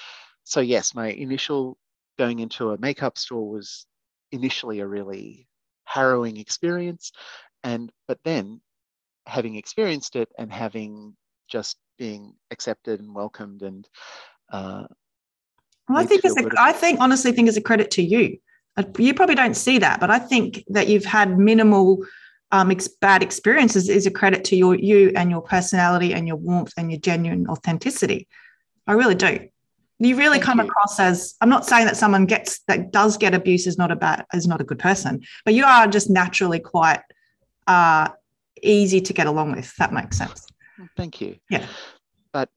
so 0.44 0.60
yes 0.60 0.94
my 0.94 1.08
initial 1.08 1.78
going 2.18 2.40
into 2.40 2.72
a 2.72 2.78
makeup 2.78 3.18
store 3.18 3.50
was 3.50 3.86
initially 4.32 4.82
a 4.82 4.88
really 4.88 5.48
harrowing 5.86 6.38
experience 6.38 7.12
and 7.64 7.92
but 8.08 8.20
then 8.24 8.60
having 9.28 9.56
experienced 9.56 10.16
it 10.16 10.30
and 10.38 10.52
having 10.52 11.16
just 11.48 11.78
being 11.98 12.34
accepted 12.52 13.00
and 13.00 13.16
welcomed 13.16 13.62
and 13.62 13.88
uh, 14.52 14.84
well, 15.88 16.00
I 16.00 16.06
think 16.06 16.26
it's 16.26 16.38
a, 16.38 16.50
I 16.58 16.74
think 16.74 17.00
honestly 17.00 17.32
think 17.32 17.48
it's 17.48 17.58
a 17.58 17.62
credit 17.62 17.92
to 17.92 18.02
you 18.02 18.40
you 18.98 19.14
probably 19.14 19.36
don't 19.36 19.56
see 19.56 19.80
that, 19.80 20.00
but 20.00 20.10
I 20.10 20.20
think 20.20 20.64
that 20.70 20.88
you've 20.88 21.06
had 21.06 21.38
minimal 21.38 22.06
um, 22.52 22.72
ex- 22.72 22.88
bad 22.88 23.22
experiences 23.22 23.90
is 23.90 24.06
a 24.06 24.12
credit 24.12 24.44
to 24.46 24.56
your 24.56 24.76
you 24.76 25.12
and 25.16 25.30
your 25.30 25.42
personality 25.42 26.14
and 26.14 26.28
your 26.28 26.38
warmth 26.38 26.74
and 26.78 26.92
your 26.92 27.00
genuine 27.00 27.48
authenticity. 27.48 28.28
I 28.88 28.94
really 28.94 29.16
do. 29.16 29.48
You 30.00 30.16
really 30.16 30.38
Thank 30.38 30.46
come 30.46 30.60
you. 30.60 30.66
across 30.66 31.00
as 31.00 31.36
I'm 31.42 31.50
not 31.50 31.66
saying 31.66 31.86
that 31.86 31.98
someone 31.98 32.26
gets 32.26 32.60
that 32.68 32.92
does 32.92 33.18
get 33.18 33.34
abuse 33.34 33.68
is 33.68 33.78
not 33.78 33.92
a 33.92 33.96
bad 33.96 34.26
is 34.34 34.48
not 34.48 34.62
a 34.62 34.64
good 34.64 34.80
person, 34.80 35.22
but 35.46 35.54
you 35.54 35.66
are 35.66 35.88
just 35.88 36.10
naturally 36.10 36.60
quite 36.60 37.02
uh, 37.68 38.10
easy 38.64 39.02
to 39.02 39.14
get 39.14 39.28
along 39.28 39.52
with. 39.52 39.76
That 39.76 39.94
makes 39.94 40.18
sense. 40.18 40.48
Thank 40.96 41.22
you. 41.22 41.38
Yeah. 41.50 41.66
But 42.32 42.50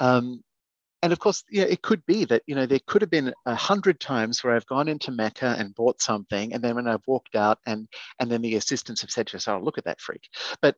um, 0.00 0.42
and 1.02 1.12
of 1.12 1.18
course, 1.18 1.44
yeah, 1.50 1.64
it 1.64 1.82
could 1.82 2.04
be 2.06 2.24
that 2.24 2.42
you 2.46 2.54
know 2.54 2.66
there 2.66 2.80
could 2.86 3.02
have 3.02 3.10
been 3.10 3.32
a 3.46 3.54
hundred 3.54 4.00
times 4.00 4.42
where 4.42 4.54
I've 4.54 4.66
gone 4.66 4.88
into 4.88 5.12
Mecca 5.12 5.54
and 5.58 5.74
bought 5.74 6.02
something, 6.02 6.52
and 6.52 6.62
then 6.62 6.74
when 6.74 6.88
I've 6.88 7.06
walked 7.06 7.36
out, 7.36 7.58
and 7.66 7.88
and 8.18 8.30
then 8.30 8.42
the 8.42 8.56
assistants 8.56 9.00
have 9.02 9.10
said 9.10 9.28
to 9.28 9.36
us, 9.36 9.46
"Oh, 9.46 9.58
look 9.58 9.78
at 9.78 9.84
that 9.84 10.00
freak." 10.00 10.28
But 10.60 10.76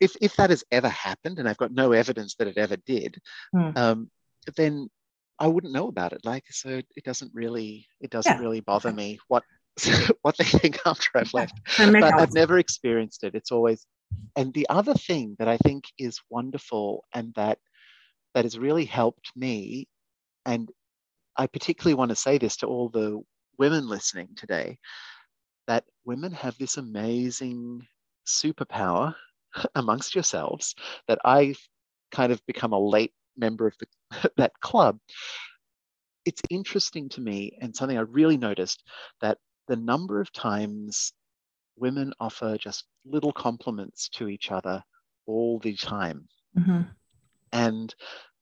if 0.00 0.14
if 0.20 0.36
that 0.36 0.50
has 0.50 0.64
ever 0.70 0.88
happened, 0.88 1.38
and 1.38 1.48
I've 1.48 1.56
got 1.56 1.72
no 1.72 1.92
evidence 1.92 2.34
that 2.36 2.48
it 2.48 2.58
ever 2.58 2.76
did, 2.76 3.18
mm. 3.54 3.76
um, 3.76 4.10
then 4.56 4.90
I 5.38 5.46
wouldn't 5.46 5.72
know 5.72 5.88
about 5.88 6.12
it. 6.12 6.20
Like, 6.24 6.44
so 6.50 6.68
it 6.68 7.04
doesn't 7.04 7.32
really 7.34 7.86
it 8.00 8.10
doesn't 8.10 8.30
yeah. 8.30 8.40
really 8.40 8.60
bother 8.60 8.92
me 8.92 9.18
what 9.28 9.42
what 10.22 10.36
they 10.36 10.44
think 10.44 10.80
after 10.84 11.08
I've 11.14 11.34
left. 11.34 11.58
but 11.78 12.14
I've 12.14 12.34
never 12.34 12.58
experienced 12.58 13.24
it. 13.24 13.34
It's 13.34 13.52
always, 13.52 13.86
and 14.36 14.52
the 14.52 14.66
other 14.68 14.94
thing 14.94 15.36
that 15.38 15.48
I 15.48 15.56
think 15.58 15.84
is 15.98 16.20
wonderful 16.28 17.04
and 17.14 17.32
that 17.34 17.58
that 18.34 18.44
has 18.44 18.58
really 18.58 18.84
helped 18.84 19.30
me. 19.36 19.88
And 20.44 20.70
I 21.36 21.46
particularly 21.46 21.94
want 21.94 22.10
to 22.10 22.16
say 22.16 22.38
this 22.38 22.56
to 22.58 22.66
all 22.66 22.88
the 22.88 23.20
women 23.58 23.88
listening 23.88 24.28
today 24.36 24.78
that 25.66 25.84
women 26.04 26.32
have 26.32 26.58
this 26.58 26.76
amazing 26.76 27.86
superpower 28.26 29.14
amongst 29.74 30.14
yourselves 30.14 30.74
that 31.08 31.18
I've 31.24 31.58
kind 32.10 32.32
of 32.32 32.44
become 32.46 32.72
a 32.72 32.78
late 32.78 33.12
member 33.36 33.66
of 33.66 33.74
the, 33.80 34.30
that 34.36 34.52
club. 34.60 34.98
It's 36.24 36.42
interesting 36.50 37.08
to 37.10 37.20
me 37.20 37.56
and 37.60 37.74
something 37.74 37.96
I 37.96 38.02
really 38.02 38.36
noticed 38.36 38.82
that 39.20 39.38
the 39.68 39.76
number 39.76 40.20
of 40.20 40.32
times 40.32 41.12
women 41.76 42.12
offer 42.20 42.56
just 42.58 42.84
little 43.04 43.32
compliments 43.32 44.08
to 44.10 44.28
each 44.28 44.50
other 44.50 44.82
all 45.26 45.58
the 45.58 45.74
time. 45.76 46.28
Mm-hmm 46.58 46.82
and 47.54 47.94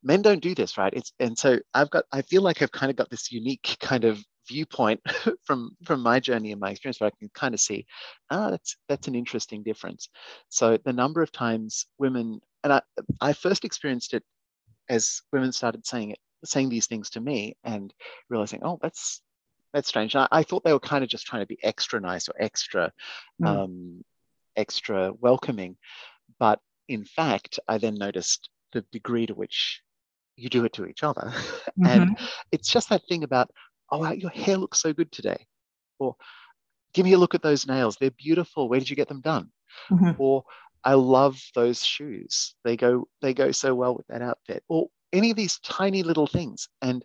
men 0.03 0.23
don't 0.23 0.43
do 0.43 0.55
this 0.57 0.77
right? 0.77 0.93
It's 0.93 1.13
and 1.21 1.39
so 1.39 1.61
i've 1.75 1.91
got 1.91 2.05
i 2.11 2.23
feel 2.23 2.43
like 2.43 2.61
i've 2.61 2.73
kind 2.73 2.91
of 2.91 2.97
got 2.97 3.11
this 3.11 3.31
unique 3.31 3.77
kind 3.81 4.05
of 4.05 4.21
viewpoint 4.49 5.01
from 5.45 5.77
from 5.85 6.01
my 6.01 6.19
journey 6.19 6.51
and 6.51 6.61
my 6.61 6.71
experience 6.71 6.99
where 7.01 7.07
i 7.07 7.19
can 7.21 7.31
kind 7.33 7.55
of 7.55 7.61
see 7.61 7.87
ah 8.31 8.51
that's 8.51 8.77
that's 8.89 9.07
an 9.07 9.15
interesting 9.15 9.63
difference. 9.63 10.09
So 10.49 10.77
the 10.85 10.93
number 10.93 11.23
of 11.23 11.31
times 11.31 11.87
women 11.99 12.41
and 12.65 12.73
i 12.73 12.81
i 13.21 13.33
first 13.33 13.65
experienced 13.65 14.15
it 14.15 14.25
as 14.89 15.23
women 15.33 15.53
started 15.53 15.87
saying 15.87 16.11
it 16.11 16.19
saying 16.45 16.69
these 16.69 16.89
things 16.89 17.11
to 17.11 17.21
me 17.21 17.57
and 17.63 17.95
realizing 18.29 18.61
oh 18.65 18.79
that's 18.83 19.21
that's 19.73 19.89
strange. 19.89 20.15
I, 20.17 20.29
I, 20.31 20.43
thought 20.43 20.65
they 20.65 20.73
were 20.75 20.81
kind 20.93 21.03
of 21.03 21.09
just 21.09 21.25
trying 21.25 21.41
to 21.41 21.47
be 21.47 21.59
extra 21.63 21.99
nice 21.99 22.29
or 22.29 22.35
extra 22.39 22.93
mm. 23.41 23.47
um, 23.47 24.05
extra 24.55 25.13
welcoming. 25.19 25.77
But 26.39 26.61
in 26.89 27.05
fact 27.05 27.59
i 27.69 27.79
then 27.79 27.95
noticed 27.95 28.51
the 28.73 28.85
degree 28.93 29.27
to 29.27 29.35
which 29.35 29.83
you 30.37 30.49
do 30.49 30.65
it 30.65 30.73
to 30.75 30.87
each 30.87 31.03
other. 31.03 31.33
Mm-hmm. 31.81 32.03
and 32.03 32.19
it's 32.53 32.69
just 32.71 32.91
that 32.91 33.01
thing 33.09 33.25
about, 33.25 33.51
oh, 33.91 33.99
wow, 34.01 34.13
your 34.13 34.31
hair 34.31 34.59
looks 34.59 34.79
so 34.79 34.93
good 34.93 35.11
today. 35.11 35.47
Or 35.99 36.17
give 36.93 37.07
me 37.07 37.15
a 37.15 37.19
look 37.19 37.35
at 37.35 37.43
those 37.43 37.67
nails. 37.67 37.97
They're 37.99 38.11
beautiful. 38.11 38.69
Where 38.69 38.79
did 38.79 38.91
you 38.91 38.97
get 38.97 39.09
them 39.09 39.23
done? 39.23 39.49
Mm-hmm. 39.91 40.11
Or 40.19 40.45
I 40.85 40.95
love 40.95 41.41
those 41.55 41.83
shoes. 41.83 42.55
They 42.63 42.77
go, 42.77 43.09
they 43.23 43.33
go 43.33 43.53
so 43.53 43.75
well 43.75 43.95
with 43.95 44.07
that 44.09 44.21
outfit. 44.21 44.63
Or 44.69 44.89
any 45.15 45.31
of 45.31 45.37
these 45.37 45.59
tiny 45.61 46.03
little 46.03 46.27
things. 46.27 46.69
And 46.83 47.03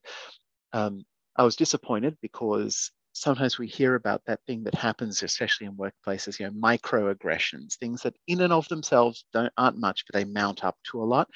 um, 0.73 1.05
I 1.37 1.43
was 1.43 1.55
disappointed 1.55 2.17
because 2.21 2.91
sometimes 3.17 3.57
we 3.57 3.67
hear 3.67 3.95
about 3.95 4.21
that 4.27 4.39
thing 4.45 4.63
that 4.63 4.75
happens, 4.75 5.23
especially 5.23 5.67
in 5.67 5.73
workplaces, 5.73 6.39
you 6.39 6.45
know, 6.45 6.51
microaggressions, 6.51 7.75
things 7.75 8.01
that 8.03 8.15
in 8.27 8.41
and 8.41 8.53
of 8.53 8.67
themselves 8.67 9.25
don't 9.33 9.51
aren't 9.57 9.79
much, 9.79 10.05
but 10.05 10.17
they 10.17 10.25
mount 10.25 10.63
up 10.63 10.77
to 10.91 11.01
a 11.01 11.05
lot. 11.05 11.27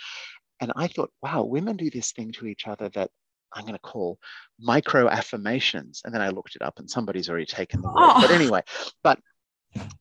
And 0.59 0.71
I 0.75 0.87
thought, 0.87 1.11
wow, 1.23 1.43
women 1.43 1.77
do 1.77 1.89
this 1.89 2.11
thing 2.11 2.31
to 2.33 2.45
each 2.45 2.67
other 2.67 2.89
that 2.89 3.09
I'm 3.53 3.63
going 3.63 3.73
to 3.73 3.79
call 3.79 4.19
micro 4.59 5.09
affirmations. 5.09 6.01
And 6.05 6.13
then 6.13 6.21
I 6.21 6.29
looked 6.29 6.55
it 6.55 6.61
up, 6.61 6.77
and 6.77 6.89
somebody's 6.89 7.29
already 7.29 7.47
taken 7.47 7.81
the 7.81 7.87
word. 7.87 7.95
Oh. 7.97 8.21
But 8.21 8.31
anyway, 8.31 8.61
but 9.03 9.19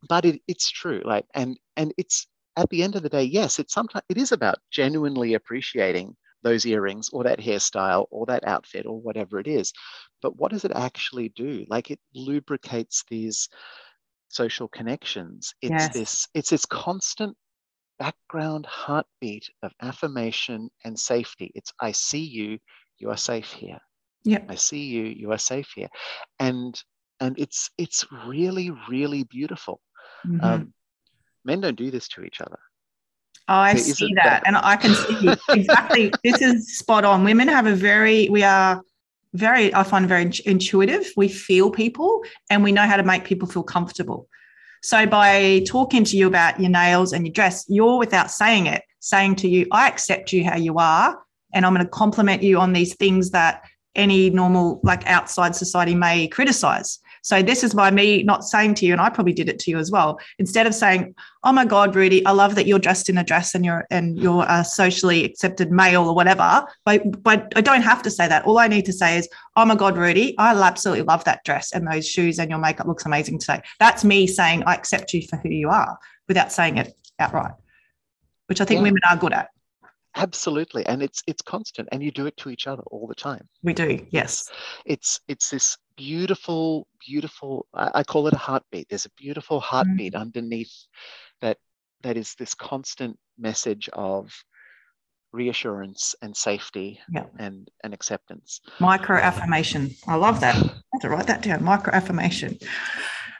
but 0.08 0.24
it, 0.24 0.42
it's 0.46 0.70
true. 0.70 1.00
Like, 1.04 1.26
and 1.34 1.58
and 1.76 1.94
it's 1.96 2.26
at 2.56 2.68
the 2.68 2.82
end 2.82 2.96
of 2.96 3.02
the 3.02 3.08
day, 3.08 3.22
yes, 3.22 3.58
it's 3.58 3.72
sometimes 3.72 4.04
it 4.08 4.18
is 4.18 4.32
about 4.32 4.58
genuinely 4.70 5.34
appreciating 5.34 6.14
those 6.42 6.66
earrings 6.66 7.10
or 7.10 7.24
that 7.24 7.38
hairstyle 7.38 8.06
or 8.10 8.26
that 8.26 8.46
outfit 8.46 8.86
or 8.86 9.00
whatever 9.00 9.38
it 9.38 9.46
is. 9.46 9.72
But 10.22 10.36
what 10.36 10.52
does 10.52 10.64
it 10.64 10.72
actually 10.74 11.30
do? 11.30 11.64
Like 11.68 11.90
it 11.90 12.00
lubricates 12.14 13.04
these 13.10 13.48
social 14.28 14.68
connections. 14.68 15.54
It's 15.60 15.70
yes. 15.70 15.92
this, 15.92 16.28
it's 16.34 16.50
this 16.50 16.66
constant 16.66 17.36
background 17.98 18.66
heartbeat 18.66 19.50
of 19.62 19.72
affirmation 19.82 20.70
and 20.84 20.98
safety. 20.98 21.52
It's 21.54 21.72
I 21.80 21.92
see 21.92 22.24
you, 22.24 22.58
you 22.98 23.10
are 23.10 23.16
safe 23.16 23.52
here. 23.52 23.78
Yeah. 24.24 24.44
I 24.48 24.54
see 24.54 24.84
you, 24.84 25.04
you 25.04 25.32
are 25.32 25.38
safe 25.38 25.70
here. 25.74 25.88
And 26.38 26.80
and 27.20 27.38
it's 27.38 27.70
it's 27.76 28.06
really, 28.26 28.70
really 28.88 29.24
beautiful. 29.24 29.80
Mm-hmm. 30.26 30.44
Um, 30.44 30.74
men 31.44 31.60
don't 31.60 31.76
do 31.76 31.90
this 31.90 32.08
to 32.08 32.22
each 32.22 32.40
other. 32.40 32.58
Oh, 33.48 33.54
I 33.54 33.74
see 33.74 34.12
that. 34.14 34.24
that. 34.24 34.42
And 34.46 34.56
I 34.56 34.76
can 34.76 34.94
see 34.94 35.34
exactly. 35.50 36.12
this 36.22 36.40
is 36.40 36.78
spot 36.78 37.04
on. 37.04 37.24
Women 37.24 37.48
have 37.48 37.66
a 37.66 37.74
very, 37.74 38.28
we 38.28 38.42
are 38.42 38.82
very, 39.34 39.74
I 39.74 39.82
find 39.82 40.08
very 40.08 40.30
intuitive. 40.44 41.10
We 41.16 41.28
feel 41.28 41.70
people 41.70 42.22
and 42.48 42.62
we 42.62 42.72
know 42.72 42.82
how 42.82 42.96
to 42.96 43.02
make 43.02 43.24
people 43.24 43.48
feel 43.48 43.62
comfortable. 43.62 44.28
So 44.82 45.06
by 45.06 45.62
talking 45.66 46.04
to 46.04 46.16
you 46.16 46.26
about 46.26 46.58
your 46.58 46.70
nails 46.70 47.12
and 47.12 47.26
your 47.26 47.32
dress, 47.32 47.64
you're 47.68 47.98
without 47.98 48.30
saying 48.30 48.66
it, 48.66 48.82
saying 49.00 49.36
to 49.36 49.48
you, 49.48 49.66
I 49.72 49.88
accept 49.88 50.32
you 50.32 50.44
how 50.44 50.56
you 50.56 50.78
are. 50.78 51.18
And 51.52 51.66
I'm 51.66 51.74
going 51.74 51.84
to 51.84 51.90
compliment 51.90 52.42
you 52.42 52.58
on 52.58 52.72
these 52.72 52.94
things 52.94 53.30
that 53.30 53.64
any 53.94 54.30
normal, 54.30 54.80
like 54.84 55.06
outside 55.06 55.56
society 55.56 55.94
may 55.94 56.28
criticize. 56.28 56.98
So 57.22 57.42
this 57.42 57.62
is 57.62 57.74
by 57.74 57.90
me 57.90 58.22
not 58.22 58.44
saying 58.44 58.74
to 58.76 58.86
you, 58.86 58.92
and 58.92 59.00
I 59.00 59.10
probably 59.10 59.32
did 59.32 59.48
it 59.48 59.58
to 59.60 59.70
you 59.70 59.78
as 59.78 59.90
well. 59.90 60.18
Instead 60.38 60.66
of 60.66 60.74
saying, 60.74 61.14
"Oh 61.44 61.52
my 61.52 61.64
God, 61.64 61.94
Rudi, 61.94 62.24
I 62.26 62.32
love 62.32 62.54
that 62.54 62.66
you're 62.66 62.78
dressed 62.78 63.08
in 63.08 63.18
a 63.18 63.24
dress 63.24 63.54
and 63.54 63.64
you're 63.64 63.86
and 63.90 64.18
you're 64.18 64.44
a 64.48 64.64
socially 64.64 65.24
accepted 65.24 65.70
male 65.70 66.08
or 66.08 66.14
whatever," 66.14 66.64
but 66.84 67.22
but 67.22 67.52
I 67.56 67.60
don't 67.60 67.82
have 67.82 68.02
to 68.02 68.10
say 68.10 68.28
that. 68.28 68.44
All 68.44 68.58
I 68.58 68.68
need 68.68 68.84
to 68.86 68.92
say 68.92 69.18
is, 69.18 69.28
"Oh 69.56 69.64
my 69.64 69.74
God, 69.74 69.96
Rudi, 69.96 70.36
I 70.38 70.54
absolutely 70.54 71.04
love 71.04 71.24
that 71.24 71.44
dress 71.44 71.72
and 71.72 71.86
those 71.86 72.08
shoes 72.08 72.38
and 72.38 72.50
your 72.50 72.58
makeup 72.58 72.86
looks 72.86 73.06
amazing 73.06 73.38
today." 73.38 73.62
That's 73.78 74.04
me 74.04 74.26
saying 74.26 74.64
I 74.66 74.74
accept 74.74 75.12
you 75.12 75.22
for 75.28 75.36
who 75.36 75.50
you 75.50 75.68
are 75.70 75.98
without 76.28 76.52
saying 76.52 76.78
it 76.78 76.94
outright, 77.18 77.54
which 78.46 78.60
I 78.60 78.64
think 78.64 78.78
yeah. 78.78 78.84
women 78.84 79.02
are 79.10 79.16
good 79.16 79.32
at 79.32 79.48
absolutely 80.16 80.84
and 80.86 81.02
it's 81.02 81.22
it's 81.26 81.42
constant 81.42 81.88
and 81.92 82.02
you 82.02 82.10
do 82.10 82.26
it 82.26 82.36
to 82.36 82.50
each 82.50 82.66
other 82.66 82.82
all 82.90 83.06
the 83.06 83.14
time 83.14 83.48
we 83.62 83.72
do 83.72 84.04
yes 84.10 84.50
it's 84.84 85.20
it's 85.28 85.50
this 85.50 85.76
beautiful, 86.00 86.86
beautiful, 87.06 87.66
I, 87.74 88.02
call 88.02 88.26
it 88.26 88.32
a 88.32 88.38
heartbeat. 88.38 88.88
There's 88.88 89.04
a 89.04 89.10
beautiful 89.18 89.60
heartbeat 89.60 90.14
mm. 90.14 90.20
underneath 90.20 90.72
that 91.42 91.58
that 92.02 92.16
is 92.16 92.34
this 92.36 92.54
constant 92.54 93.18
message 93.38 93.90
of 93.92 94.32
reassurance 95.32 96.14
and 96.22 96.34
safety 96.34 96.98
yeah. 97.12 97.26
and, 97.38 97.68
and 97.84 97.92
acceptance. 97.92 98.62
Micro 98.78 99.18
affirmation. 99.18 99.90
I 100.08 100.14
love 100.14 100.40
that. 100.40 100.56
I 100.56 100.60
have 100.60 101.02
to 101.02 101.10
write 101.10 101.26
that 101.26 101.42
down. 101.42 101.62
Micro 101.62 101.92
affirmation. 101.92 102.56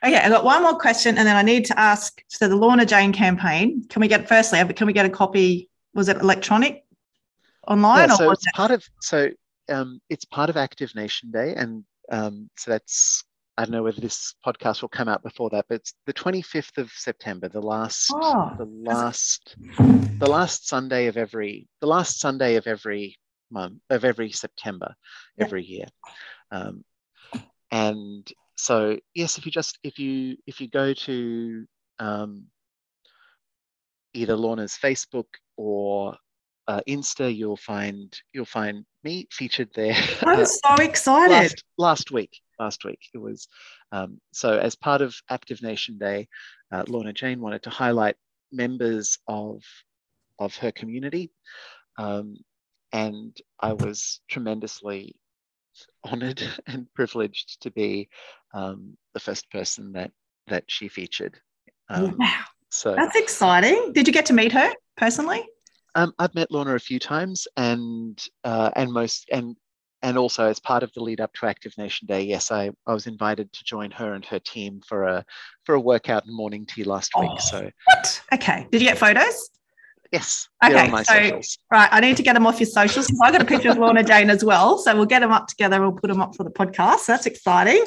Okay, 0.05 0.19
I 0.19 0.29
got 0.29 0.45
one 0.45 0.63
more 0.63 0.79
question, 0.79 1.17
and 1.17 1.27
then 1.27 1.37
I 1.37 1.43
need 1.43 1.65
to 1.67 1.79
ask. 1.79 2.23
So 2.29 2.47
the 2.47 2.57
Lorna 2.57 2.85
Jane 2.85 3.13
campaign. 3.13 3.85
Can 3.89 4.01
we 4.01 4.09
get 4.09 4.29
firstly? 4.29 4.63
Can 4.75 4.87
we 4.87 4.93
get 4.93 5.07
a 5.07 5.11
copy? 5.11 5.71
Was 5.95 6.09
it 6.09 6.19
electronic, 6.19 6.85
online? 7.67 8.09
Yeah, 8.09 8.17
so 8.17 8.31
it's 8.31 8.45
part 8.55 8.71
of 8.71 8.85
so 9.01 9.31
um, 9.71 10.01
it's 10.09 10.25
part 10.25 10.51
of 10.51 10.57
Active 10.57 10.95
Nation 10.95 11.31
Day, 11.31 11.55
and 11.55 11.85
um, 12.11 12.51
so 12.57 12.71
that's 12.71 13.25
I 13.57 13.65
don't 13.65 13.73
know 13.73 13.83
whether 13.83 14.01
this 14.01 14.35
podcast 14.45 14.81
will 14.81 14.89
come 14.89 15.09
out 15.09 15.23
before 15.23 15.51
that, 15.51 15.67
but 15.69 15.77
it's 15.77 15.95
the 16.07 16.15
25th 16.15 16.79
of 16.79 16.91
September, 16.93 17.49
the 17.49 17.61
last 17.61 18.11
oh, 18.15 18.53
the 18.57 18.65
last 18.65 19.55
the 19.77 20.27
last 20.27 20.69
Sunday 20.69 21.07
of 21.07 21.17
every 21.17 21.69
the 21.81 21.87
last 21.87 22.21
Sunday 22.21 22.57
of 22.57 22.67
every 22.67 23.19
month 23.51 23.81
of 23.91 24.05
every 24.05 24.31
September 24.31 24.95
every 25.39 25.65
year. 25.65 25.87
Um, 26.51 26.85
and 27.71 28.31
so 28.57 28.99
yes, 29.15 29.39
if 29.39 29.47
you 29.47 29.53
just 29.53 29.79
if 29.83 29.99
you 29.99 30.37
if 30.47 30.61
you 30.61 30.69
go 30.69 30.95
to 30.95 31.67
um, 31.99 32.47
either 34.15 34.37
Lorna's 34.37 34.79
Facebook 34.83 35.27
or 35.57 36.17
uh, 36.71 36.81
Insta, 36.89 37.37
you'll 37.37 37.57
find 37.57 38.17
you'll 38.33 38.45
find 38.45 38.85
me 39.03 39.27
featured 39.33 39.71
there. 39.75 39.97
I'm 40.23 40.47
so 40.47 40.75
excited. 40.81 41.33
last, 41.33 41.65
last, 41.79 42.11
week, 42.13 42.31
last 42.61 42.85
week 42.85 43.01
it 43.13 43.19
was. 43.19 43.49
Um, 43.91 44.21
so 44.33 44.57
as 44.57 44.77
part 44.77 45.03
of 45.03 45.17
Active 45.29 45.63
Nation 45.63 45.99
Day, 45.99 46.29
uh, 46.71 46.85
Lorna 46.87 47.13
Jane 47.13 47.41
wanted 47.41 47.65
to 47.65 47.71
highlight 47.71 48.15
members 48.53 49.19
of 49.27 49.65
of 50.39 50.55
her 50.59 50.71
community, 50.71 51.33
um, 51.99 52.37
and 52.93 53.37
I 53.59 53.73
was 53.73 54.21
tremendously 54.31 55.17
honored 56.05 56.41
and 56.69 56.87
privileged 56.95 57.63
to 57.63 57.73
be 57.73 58.11
um, 58.55 58.97
the 59.13 59.21
first 59.21 59.51
person 59.51 59.91
that 59.95 60.13
that 60.47 60.65
she 60.69 60.87
featured. 60.87 61.41
Um, 61.89 62.17
wow. 62.17 62.45
So 62.69 62.95
that's 62.95 63.17
exciting. 63.17 63.93
Did 63.93 64.07
you 64.07 64.13
get 64.13 64.27
to 64.27 64.33
meet 64.33 64.53
her 64.53 64.73
personally? 64.97 65.45
Um, 65.95 66.13
I've 66.19 66.35
met 66.35 66.51
Lorna 66.51 66.75
a 66.75 66.79
few 66.79 66.99
times, 66.99 67.47
and 67.57 68.23
uh, 68.45 68.71
and 68.77 68.93
most 68.93 69.29
and 69.31 69.57
and 70.03 70.17
also 70.17 70.47
as 70.47 70.59
part 70.59 70.83
of 70.83 70.93
the 70.95 71.03
lead 71.03 71.21
up 71.21 71.33
to 71.35 71.47
Active 71.47 71.77
Nation 71.77 72.07
Day, 72.07 72.23
yes, 72.23 72.51
I, 72.51 72.71
I 72.87 72.95
was 72.95 73.07
invited 73.07 73.53
to 73.53 73.65
join 73.65 73.91
her 73.91 74.15
and 74.15 74.25
her 74.25 74.39
team 74.39 74.81
for 74.87 75.05
a 75.05 75.25
for 75.65 75.75
a 75.75 75.81
workout 75.81 76.25
and 76.27 76.35
morning 76.35 76.67
tea 76.67 76.85
last 76.85 77.13
oh, 77.15 77.23
week. 77.23 77.41
So 77.41 77.71
what? 77.85 78.23
Okay, 78.35 78.67
did 78.71 78.81
you 78.81 78.89
get 78.89 78.99
photos? 78.99 79.51
Yes. 80.13 80.49
Okay. 80.65 80.91
So 80.91 81.03
socials. 81.03 81.59
right, 81.71 81.89
I 81.93 82.01
need 82.01 82.17
to 82.17 82.23
get 82.23 82.33
them 82.33 82.47
off 82.47 82.59
your 82.59 82.67
socials 82.67 83.07
because 83.07 83.21
I 83.23 83.31
got 83.31 83.43
a 83.43 83.45
picture 83.45 83.71
of 83.71 83.79
Lorna 83.79 84.03
Jane 84.03 84.29
as 84.29 84.45
well. 84.45 84.79
So 84.79 84.95
we'll 84.97 85.07
get 85.07 85.21
them 85.21 85.31
up 85.31 85.47
together. 85.47 85.81
We'll 85.81 85.93
put 85.93 86.09
them 86.09 86.21
up 86.21 86.35
for 86.35 86.43
the 86.43 86.51
podcast. 86.51 87.01
So 87.01 87.13
that's 87.13 87.27
exciting. 87.27 87.85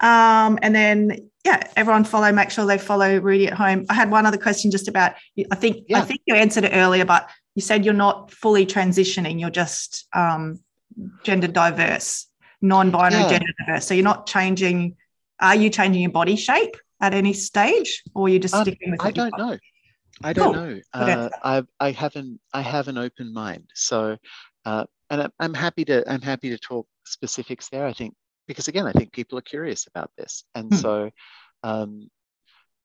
Um, 0.00 0.58
and 0.60 0.74
then 0.74 1.30
yeah, 1.44 1.62
everyone 1.76 2.04
follow. 2.04 2.30
Make 2.30 2.50
sure 2.50 2.66
they 2.66 2.76
follow 2.76 3.18
Rudi 3.18 3.46
at 3.46 3.54
home. 3.54 3.86
I 3.88 3.94
had 3.94 4.10
one 4.10 4.26
other 4.26 4.36
question 4.36 4.70
just 4.70 4.86
about. 4.86 5.14
I 5.50 5.54
think 5.54 5.86
yeah. 5.88 5.98
I 5.98 6.02
think 6.02 6.20
you 6.26 6.34
answered 6.34 6.64
it 6.64 6.72
earlier, 6.74 7.04
but 7.04 7.28
you 7.54 7.62
said 7.62 7.84
you're 7.84 7.94
not 7.94 8.30
fully 8.30 8.66
transitioning, 8.66 9.40
you're 9.40 9.50
just 9.50 10.06
um, 10.14 10.60
gender 11.22 11.48
diverse, 11.48 12.26
non 12.60 12.90
binary 12.90 13.22
yeah. 13.22 13.28
gender 13.28 13.52
diverse. 13.58 13.86
So 13.86 13.94
you're 13.94 14.04
not 14.04 14.26
changing, 14.26 14.96
are 15.40 15.56
you 15.56 15.70
changing 15.70 16.02
your 16.02 16.10
body 16.10 16.36
shape 16.36 16.76
at 17.00 17.14
any 17.14 17.32
stage 17.32 18.02
or 18.14 18.26
are 18.26 18.28
you 18.30 18.38
just 18.38 18.54
um, 18.54 18.64
sticking 18.64 18.92
with 18.92 19.04
I 19.04 19.10
don't 19.10 19.36
know. 19.36 19.58
I 20.22 20.32
don't 20.32 20.54
cool. 20.54 20.62
know. 20.62 20.80
Uh, 20.92 21.28
I, 21.42 21.62
I 21.80 21.90
haven't. 21.90 22.40
I 22.52 22.60
have 22.60 22.88
an 22.88 22.96
open 22.98 23.32
mind. 23.32 23.70
So, 23.74 24.16
uh, 24.64 24.84
and 25.10 25.28
I'm 25.40 25.54
happy 25.54 25.84
to. 25.86 26.08
I'm 26.10 26.20
happy 26.20 26.50
to 26.50 26.58
talk 26.58 26.86
specifics 27.04 27.68
there. 27.70 27.86
I 27.86 27.92
think 27.92 28.14
because 28.46 28.68
again, 28.68 28.86
I 28.86 28.92
think 28.92 29.12
people 29.12 29.38
are 29.38 29.42
curious 29.42 29.86
about 29.86 30.10
this, 30.16 30.44
and 30.54 30.68
hmm. 30.70 30.76
so, 30.76 31.10
um, 31.64 32.08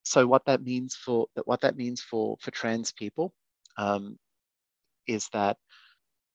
so 0.02 0.26
what 0.26 0.46
that 0.46 0.62
means 0.62 0.96
for 0.96 1.26
what 1.44 1.60
that 1.60 1.76
means 1.76 2.00
for 2.00 2.36
for 2.40 2.50
trans 2.50 2.92
people 2.92 3.32
um, 3.76 4.18
is 5.08 5.28
that 5.32 5.56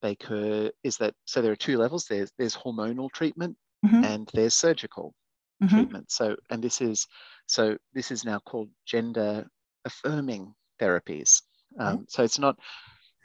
they 0.01 0.15
could 0.15 0.71
is 0.83 0.97
that 0.97 1.15
so 1.25 1.41
there 1.41 1.51
are 1.51 1.55
two 1.55 1.77
levels 1.77 2.05
there's 2.05 2.31
there's 2.37 2.55
hormonal 2.55 3.09
treatment 3.11 3.55
mm-hmm. 3.85 4.03
and 4.03 4.29
there's 4.33 4.53
surgical 4.53 5.15
mm-hmm. 5.63 5.73
treatment 5.73 6.11
so 6.11 6.35
and 6.51 6.61
this 6.61 6.81
is 6.81 7.07
so 7.47 7.77
this 7.93 8.11
is 8.11 8.25
now 8.25 8.39
called 8.39 8.69
gender 8.85 9.47
affirming 9.85 10.53
therapies 10.79 11.41
um, 11.79 11.95
mm-hmm. 11.95 12.03
so 12.09 12.23
it's 12.23 12.37
not 12.37 12.57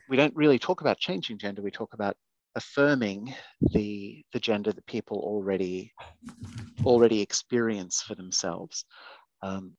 we 0.08 0.16
don't 0.16 0.36
really 0.36 0.58
talk 0.58 0.80
about 0.80 0.98
changing 0.98 1.36
gender 1.36 1.60
we 1.60 1.70
talk 1.70 1.92
about 1.94 2.16
affirming 2.54 3.34
the 3.72 4.24
the 4.32 4.40
gender 4.40 4.72
that 4.72 4.86
people 4.86 5.18
already 5.18 5.92
already 6.84 7.20
experience 7.20 8.02
for 8.02 8.14
themselves 8.14 8.84
um, 9.42 9.72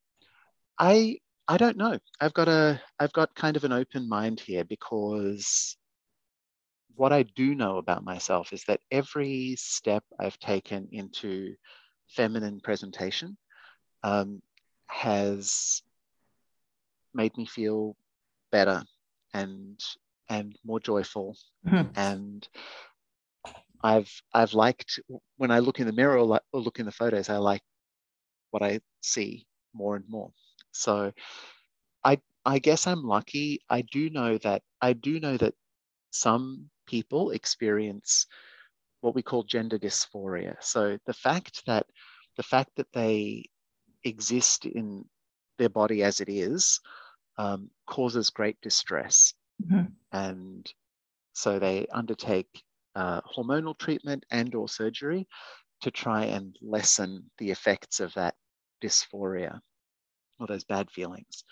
i 0.78 1.18
I 1.50 1.56
don't 1.56 1.76
know. 1.76 1.98
I've 2.20 2.32
got 2.32 2.46
a 2.46 2.80
I've 3.00 3.12
got 3.12 3.34
kind 3.34 3.56
of 3.56 3.64
an 3.64 3.72
open 3.72 4.08
mind 4.08 4.38
here 4.38 4.62
because 4.62 5.76
what 6.94 7.12
I 7.12 7.24
do 7.24 7.56
know 7.56 7.78
about 7.78 8.04
myself 8.04 8.52
is 8.52 8.62
that 8.68 8.78
every 8.92 9.56
step 9.58 10.04
I've 10.20 10.38
taken 10.38 10.88
into 10.92 11.56
feminine 12.06 12.60
presentation 12.60 13.36
um, 14.04 14.40
has 14.86 15.82
made 17.14 17.36
me 17.36 17.46
feel 17.46 17.96
better 18.52 18.84
and 19.34 19.80
and 20.28 20.56
more 20.64 20.78
joyful 20.78 21.36
mm-hmm. 21.66 21.90
and 21.96 22.48
I've 23.82 24.22
I've 24.32 24.54
liked 24.54 25.00
when 25.36 25.50
I 25.50 25.58
look 25.58 25.80
in 25.80 25.86
the 25.88 25.92
mirror 25.92 26.18
or 26.18 26.40
look 26.52 26.78
in 26.78 26.86
the 26.86 26.92
photos 26.92 27.28
I 27.28 27.38
like 27.38 27.62
what 28.52 28.62
I 28.62 28.78
see 29.00 29.48
more 29.74 29.96
and 29.96 30.04
more 30.08 30.30
so 30.72 31.12
I 32.04 32.18
I 32.44 32.58
guess 32.58 32.86
I'm 32.86 33.02
lucky 33.02 33.60
I 33.68 33.82
do 33.82 34.10
know 34.10 34.38
that 34.38 34.62
I 34.80 34.92
do 34.92 35.20
know 35.20 35.36
that 35.36 35.54
some 36.10 36.70
people 36.86 37.30
experience 37.30 38.26
what 39.00 39.14
we 39.14 39.22
call 39.22 39.42
gender 39.44 39.78
dysphoria 39.78 40.56
so 40.60 40.98
the 41.06 41.14
fact 41.14 41.64
that 41.66 41.86
the 42.36 42.42
fact 42.42 42.70
that 42.76 42.92
they 42.92 43.44
exist 44.04 44.66
in 44.66 45.04
their 45.58 45.68
body 45.68 46.02
as 46.02 46.20
it 46.20 46.28
is 46.28 46.80
um, 47.38 47.70
causes 47.86 48.30
great 48.30 48.60
distress. 48.60 49.34
Mm-hmm. 49.62 49.92
And 50.12 50.72
so 51.32 51.58
they 51.58 51.86
undertake 51.92 52.62
uh, 52.94 53.20
hormonal 53.22 53.78
treatment 53.78 54.24
and 54.30 54.54
or 54.54 54.68
surgery 54.68 55.28
to 55.82 55.90
try 55.90 56.24
and 56.24 56.56
lessen 56.60 57.30
the 57.38 57.50
effects 57.50 58.00
of 58.00 58.12
that 58.14 58.34
dysphoria 58.82 59.60
or 60.40 60.46
those 60.46 60.64
bad 60.64 60.90
feelings. 60.90 61.44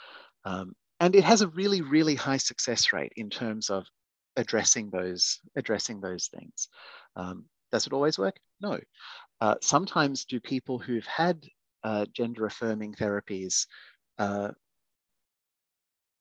Um, 0.44 0.74
and 1.00 1.14
it 1.14 1.24
has 1.24 1.42
a 1.42 1.48
really, 1.48 1.80
really 1.82 2.14
high 2.14 2.38
success 2.38 2.92
rate 2.92 3.12
in 3.16 3.30
terms 3.30 3.70
of 3.70 3.86
addressing 4.36 4.90
those 4.90 5.40
addressing 5.56 6.00
those 6.00 6.28
things. 6.28 6.68
Um, 7.16 7.44
does 7.70 7.86
it 7.86 7.92
always 7.92 8.18
work? 8.18 8.36
No. 8.60 8.78
Uh, 9.40 9.56
sometimes 9.60 10.24
do 10.24 10.40
people 10.40 10.78
who've 10.78 11.06
had 11.06 11.44
uh, 11.84 12.06
gender 12.12 12.46
affirming 12.46 12.94
therapies 12.94 13.66
uh, 14.18 14.48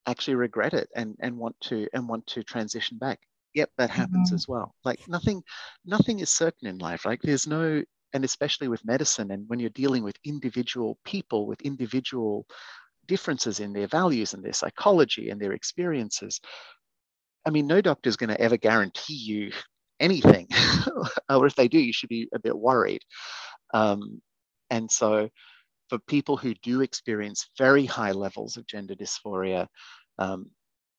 actually 0.05 0.35
regret 0.35 0.73
it 0.73 0.89
and, 0.95 1.15
and 1.19 1.37
want 1.37 1.55
to 1.61 1.87
and 1.93 2.07
want 2.07 2.25
to 2.27 2.43
transition 2.43 2.97
back. 2.97 3.19
Yep, 3.53 3.71
that 3.77 3.89
happens 3.89 4.29
mm-hmm. 4.29 4.35
as 4.35 4.47
well. 4.47 4.75
Like 4.83 4.99
nothing, 5.07 5.41
nothing 5.85 6.19
is 6.19 6.29
certain 6.29 6.67
in 6.67 6.77
life. 6.77 7.05
Like 7.05 7.21
there's 7.21 7.47
no, 7.47 7.83
and 8.13 8.23
especially 8.23 8.67
with 8.67 8.85
medicine, 8.85 9.31
and 9.31 9.47
when 9.47 9.59
you're 9.59 9.69
dealing 9.71 10.03
with 10.03 10.15
individual 10.23 10.97
people 11.03 11.45
with 11.45 11.61
individual 11.61 12.45
differences 13.07 13.59
in 13.59 13.73
their 13.73 13.87
values 13.87 14.33
and 14.33 14.43
their 14.43 14.53
psychology 14.53 15.29
and 15.29 15.41
their 15.41 15.53
experiences. 15.53 16.39
I 17.45 17.49
mean, 17.49 17.65
no 17.65 17.81
doctor 17.81 18.09
is 18.09 18.17
going 18.17 18.29
to 18.29 18.41
ever 18.41 18.57
guarantee 18.57 19.15
you 19.15 19.51
anything, 19.99 20.47
or 21.29 21.47
if 21.47 21.55
they 21.55 21.67
do, 21.67 21.79
you 21.79 21.93
should 21.93 22.09
be 22.09 22.27
a 22.33 22.39
bit 22.39 22.57
worried. 22.57 23.01
Um, 23.73 24.21
and 24.69 24.91
so, 24.91 25.29
for 25.89 25.97
people 25.99 26.35
who 26.35 26.53
do 26.55 26.81
experience 26.81 27.49
very 27.57 27.85
high 27.85 28.11
levels 28.11 28.57
of 28.57 28.67
gender 28.67 28.93
dysphoria, 28.93 29.67
um, 30.19 30.51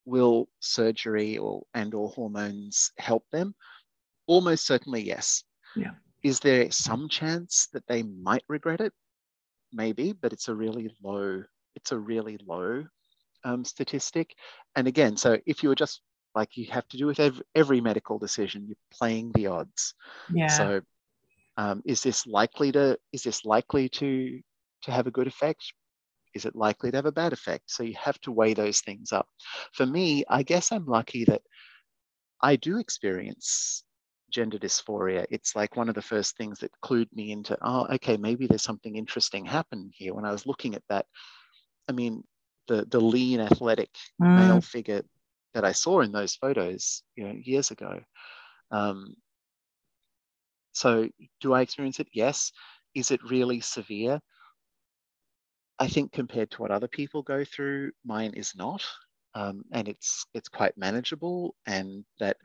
will 0.06 0.48
surgery 0.60 1.36
or 1.36 1.62
and 1.74 1.92
or 1.92 2.08
hormones 2.08 2.90
help 2.96 3.24
them? 3.30 3.54
Almost 4.26 4.66
certainly, 4.66 5.02
yes. 5.02 5.44
Yeah. 5.76 5.90
Is 6.22 6.40
there 6.40 6.70
some 6.70 7.08
chance 7.08 7.68
that 7.72 7.86
they 7.86 8.02
might 8.02 8.44
regret 8.48 8.80
it? 8.80 8.92
Maybe, 9.72 10.12
but 10.12 10.32
it's 10.32 10.48
a 10.48 10.54
really 10.54 10.90
low. 11.02 11.42
It's 11.76 11.92
a 11.92 11.98
really 11.98 12.38
low 12.46 12.84
um, 13.44 13.64
statistic. 13.64 14.34
And 14.76 14.86
again, 14.88 15.16
so 15.16 15.38
if 15.46 15.62
you 15.62 15.68
were 15.68 15.74
just 15.74 16.02
like 16.34 16.56
you 16.56 16.66
have 16.70 16.88
to 16.88 16.96
do 16.96 17.06
with 17.06 17.20
every, 17.20 17.44
every 17.54 17.80
medical 17.80 18.18
decision, 18.18 18.66
you're 18.66 18.76
playing 18.92 19.32
the 19.32 19.46
odds. 19.48 19.94
Yeah. 20.32 20.48
So, 20.48 20.80
um, 21.56 21.82
is 21.86 22.02
this 22.02 22.26
likely 22.26 22.72
to 22.72 22.98
is 23.12 23.22
this 23.22 23.44
likely 23.44 23.88
to 23.90 24.40
to 24.82 24.92
have 24.92 25.06
a 25.06 25.10
good 25.12 25.26
effect? 25.26 25.62
Is 26.34 26.44
it 26.44 26.54
likely 26.54 26.90
to 26.90 26.96
have 26.98 27.06
a 27.06 27.12
bad 27.12 27.32
effect? 27.32 27.70
So 27.70 27.82
you 27.82 27.94
have 27.94 28.20
to 28.20 28.32
weigh 28.32 28.54
those 28.54 28.80
things 28.80 29.12
up. 29.12 29.28
For 29.72 29.86
me, 29.86 30.24
I 30.28 30.42
guess 30.42 30.72
I'm 30.72 30.86
lucky 30.86 31.24
that 31.24 31.42
I 32.42 32.56
do 32.56 32.78
experience 32.78 33.84
gender 34.30 34.58
dysphoria. 34.58 35.26
It's 35.30 35.56
like 35.56 35.76
one 35.76 35.88
of 35.88 35.94
the 35.94 36.02
first 36.02 36.36
things 36.36 36.58
that 36.60 36.72
clued 36.82 37.08
me 37.12 37.32
into, 37.32 37.56
oh, 37.62 37.86
okay, 37.94 38.16
maybe 38.16 38.46
there's 38.46 38.62
something 38.62 38.96
interesting 38.96 39.44
happening 39.44 39.90
here. 39.94 40.14
When 40.14 40.24
I 40.24 40.32
was 40.32 40.46
looking 40.46 40.74
at 40.74 40.82
that, 40.88 41.06
I 41.88 41.92
mean, 41.92 42.24
the 42.66 42.84
the 42.84 43.00
lean, 43.00 43.40
athletic 43.40 43.90
mm. 44.22 44.36
male 44.36 44.60
figure 44.60 45.02
that 45.54 45.64
I 45.64 45.72
saw 45.72 46.00
in 46.00 46.12
those 46.12 46.34
photos, 46.34 47.02
you 47.16 47.24
know, 47.24 47.34
years 47.42 47.70
ago. 47.70 48.00
Um, 48.70 49.14
so, 50.72 51.08
do 51.40 51.54
I 51.54 51.62
experience 51.62 51.98
it? 51.98 52.08
Yes. 52.12 52.52
Is 52.94 53.10
it 53.10 53.20
really 53.28 53.60
severe? 53.60 54.20
I 55.78 55.88
think 55.88 56.12
compared 56.12 56.50
to 56.52 56.62
what 56.62 56.70
other 56.70 56.88
people 56.88 57.22
go 57.22 57.44
through, 57.44 57.92
mine 58.04 58.32
is 58.34 58.54
not, 58.56 58.84
um, 59.34 59.64
and 59.72 59.88
it's 59.88 60.26
it's 60.34 60.48
quite 60.48 60.76
manageable. 60.76 61.54
And 61.66 62.04
that 62.18 62.36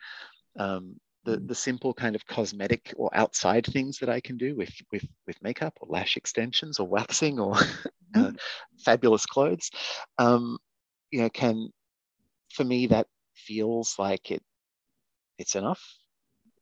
um, 0.58 1.00
the 1.26 1.38
the 1.38 1.56
simple 1.56 1.94
kind 1.94 2.16
of 2.16 2.26
cosmetic 2.26 2.94
or 2.98 3.10
outside 3.14 3.66
things 3.66 4.00
that 4.00 4.10
I 4.10 4.20
can 4.20 4.38
do 4.38 4.56
with 4.56 4.74
with 4.92 5.06
with 5.26 5.42
makeup 5.42 5.78
or 5.82 5.88
lash 5.90 6.18
extensions 6.18 6.80
or 6.80 6.88
waxing 6.88 7.40
or 7.40 7.56
uh, 7.56 7.60
mm-hmm. 8.16 8.36
fabulous 8.80 9.26
clothes, 9.26 9.72
um, 10.18 10.58
you 11.12 11.22
know, 11.22 11.30
can 11.30 11.70
for 12.54 12.64
me 12.64 12.88
that 12.88 13.08
feels 13.36 13.96
like 13.98 14.32
it 14.32 14.42
it's 15.38 15.56
enough. 15.56 15.84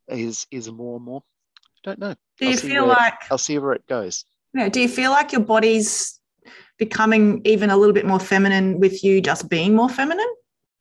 Is 0.07 0.47
is 0.51 0.71
more 0.71 0.97
and 0.97 1.05
more. 1.05 1.23
I 1.85 1.89
don't 1.89 1.99
know. 1.99 2.15
Do 2.39 2.49
you 2.49 2.57
feel 2.57 2.88
where, 2.88 2.95
like 2.95 3.31
I'll 3.31 3.38
see 3.38 3.57
where 3.57 3.73
it 3.73 3.88
goes. 3.88 4.25
Yeah. 4.53 4.69
Do 4.69 4.81
you 4.81 4.89
feel 4.89 5.11
like 5.11 5.31
your 5.31 5.41
body's 5.41 6.19
becoming 6.77 7.41
even 7.45 7.69
a 7.69 7.77
little 7.77 7.93
bit 7.93 8.05
more 8.05 8.19
feminine 8.19 8.79
with 8.79 9.03
you 9.03 9.21
just 9.21 9.49
being 9.49 9.75
more 9.75 9.89
feminine? 9.89 10.33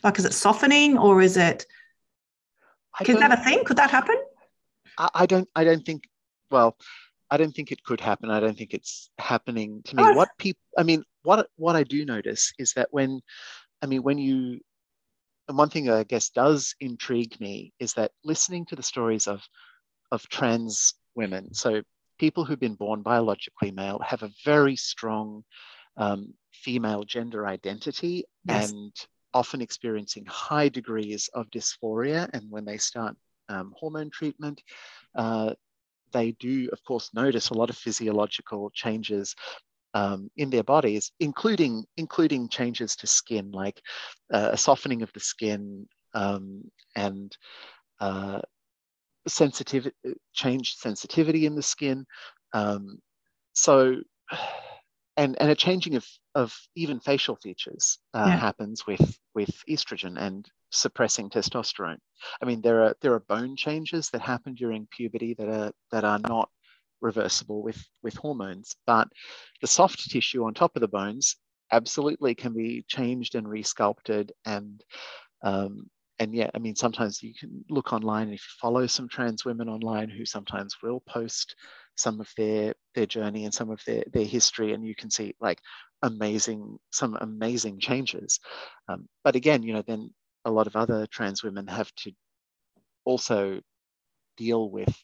Like, 0.02 0.18
is 0.18 0.24
it 0.24 0.32
softening 0.32 0.98
or 0.98 1.20
is 1.20 1.36
it? 1.36 1.66
Is 3.06 3.18
that 3.18 3.32
a 3.32 3.36
thing? 3.36 3.64
Could 3.64 3.76
that 3.78 3.90
happen? 3.90 4.16
I, 4.98 5.10
I, 5.14 5.26
don't. 5.26 5.48
I 5.54 5.64
don't 5.64 5.84
think. 5.84 6.04
Well, 6.50 6.76
I 7.30 7.36
don't 7.36 7.54
think 7.54 7.70
it 7.70 7.82
could 7.84 8.00
happen. 8.00 8.30
I 8.30 8.40
don't 8.40 8.56
think 8.56 8.74
it's 8.74 9.10
happening 9.18 9.82
to 9.84 9.96
me. 9.96 10.02
Oh. 10.04 10.12
What 10.12 10.30
people? 10.38 10.60
I 10.76 10.82
mean, 10.82 11.04
what 11.22 11.48
what 11.56 11.76
I 11.76 11.84
do 11.84 12.04
notice 12.04 12.52
is 12.58 12.72
that 12.74 12.88
when, 12.90 13.20
I 13.82 13.86
mean, 13.86 14.02
when 14.02 14.18
you, 14.18 14.60
and 15.48 15.56
one 15.56 15.70
thing 15.70 15.88
I 15.90 16.04
guess 16.04 16.30
does 16.30 16.74
intrigue 16.80 17.40
me 17.40 17.72
is 17.78 17.94
that 17.94 18.12
listening 18.24 18.66
to 18.66 18.76
the 18.76 18.82
stories 18.82 19.26
of, 19.26 19.42
of 20.10 20.28
trans 20.28 20.94
women. 21.14 21.54
So 21.54 21.82
people 22.18 22.44
who've 22.44 22.60
been 22.60 22.74
born 22.74 23.02
biologically 23.02 23.70
male 23.70 24.00
have 24.04 24.22
a 24.22 24.30
very 24.44 24.76
strong 24.76 25.42
um, 25.96 26.34
female 26.52 27.04
gender 27.04 27.46
identity 27.46 28.24
yes. 28.44 28.70
and 28.70 28.92
often 29.34 29.60
experiencing 29.60 30.24
high 30.26 30.68
degrees 30.68 31.28
of 31.34 31.50
dysphoria. 31.50 32.28
And 32.32 32.50
when 32.50 32.64
they 32.64 32.78
start 32.78 33.16
um, 33.48 33.72
hormone 33.76 34.10
treatment, 34.10 34.62
uh, 35.14 35.54
they 36.12 36.32
do, 36.32 36.68
of 36.72 36.82
course, 36.84 37.10
notice 37.14 37.50
a 37.50 37.54
lot 37.54 37.70
of 37.70 37.76
physiological 37.76 38.70
changes 38.74 39.34
um, 39.94 40.30
in 40.36 40.50
their 40.50 40.62
bodies, 40.62 41.12
including 41.20 41.84
including 41.96 42.48
changes 42.48 42.96
to 42.96 43.06
skin, 43.06 43.50
like 43.52 43.80
uh, 44.32 44.50
a 44.52 44.56
softening 44.56 45.02
of 45.02 45.12
the 45.12 45.20
skin 45.20 45.86
um, 46.14 46.62
and 46.96 47.36
uh, 48.00 48.40
sensitivity, 49.26 49.96
changed 50.32 50.78
sensitivity 50.78 51.46
in 51.46 51.54
the 51.54 51.62
skin. 51.62 52.06
Um, 52.52 52.98
so, 53.52 53.96
and 55.16 55.40
and 55.40 55.50
a 55.50 55.54
changing 55.54 55.96
of 55.96 56.06
of 56.34 56.56
even 56.76 57.00
facial 57.00 57.36
features 57.36 57.98
uh, 58.14 58.24
yeah. 58.26 58.36
happens 58.36 58.86
with 58.86 59.18
with 59.34 59.50
estrogen 59.68 60.18
and 60.18 60.48
suppressing 60.70 61.28
testosterone. 61.28 61.98
I 62.40 62.44
mean, 62.44 62.60
there 62.60 62.84
are 62.84 62.94
there 63.00 63.14
are 63.14 63.20
bone 63.20 63.56
changes 63.56 64.10
that 64.10 64.20
happen 64.20 64.54
during 64.54 64.88
puberty 64.90 65.34
that 65.34 65.48
are 65.48 65.72
that 65.92 66.04
are 66.04 66.18
not 66.18 66.48
reversible 67.00 67.62
with 67.62 67.82
with 68.02 68.14
hormones, 68.16 68.76
but 68.86 69.08
the 69.60 69.66
soft 69.66 70.10
tissue 70.10 70.44
on 70.44 70.54
top 70.54 70.76
of 70.76 70.80
the 70.80 70.88
bones 70.88 71.36
absolutely 71.72 72.34
can 72.34 72.52
be 72.52 72.84
changed 72.88 73.34
and 73.34 73.46
resculpted 73.46 74.30
and 74.44 74.82
um, 75.42 75.88
and 76.20 76.34
yeah, 76.34 76.50
I 76.54 76.58
mean, 76.58 76.76
sometimes 76.76 77.22
you 77.22 77.32
can 77.34 77.64
look 77.70 77.94
online 77.94 78.24
and 78.24 78.34
if 78.34 78.42
you 78.42 78.58
follow 78.60 78.86
some 78.86 79.08
trans 79.08 79.46
women 79.46 79.70
online 79.70 80.10
who 80.10 80.26
sometimes 80.26 80.76
will 80.82 81.00
post 81.08 81.56
some 81.96 82.20
of 82.20 82.28
their 82.36 82.74
their 82.94 83.06
journey 83.06 83.44
and 83.44 83.54
some 83.54 83.70
of 83.70 83.80
their 83.86 84.04
their 84.12 84.24
history, 84.24 84.72
and 84.72 84.84
you 84.84 84.94
can 84.94 85.10
see 85.10 85.34
like 85.40 85.60
amazing 86.02 86.78
some 86.90 87.16
amazing 87.20 87.78
changes. 87.78 88.40
Um, 88.88 89.08
but 89.24 89.36
again, 89.36 89.62
you 89.62 89.72
know, 89.72 89.82
then 89.86 90.12
a 90.44 90.50
lot 90.50 90.66
of 90.66 90.76
other 90.76 91.06
trans 91.06 91.42
women 91.42 91.66
have 91.66 91.92
to 91.96 92.12
also 93.04 93.60
deal 94.36 94.70
with 94.70 94.94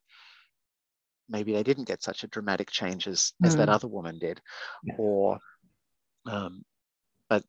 maybe 1.29 1.53
they 1.53 1.63
didn't 1.63 1.89
get 1.89 2.03
such 2.03 2.25
a 2.25 2.29
dramatic 2.29 2.71
change 2.71 3.09
as, 3.09 3.33
mm. 3.43 3.47
as 3.47 3.57
that 3.57 3.69
mm. 3.69 3.73
other 3.73 3.89
woman 3.89 4.19
did, 4.19 4.41
yeah. 4.85 4.95
or 4.99 5.39
um, 6.27 6.65
but 7.29 7.45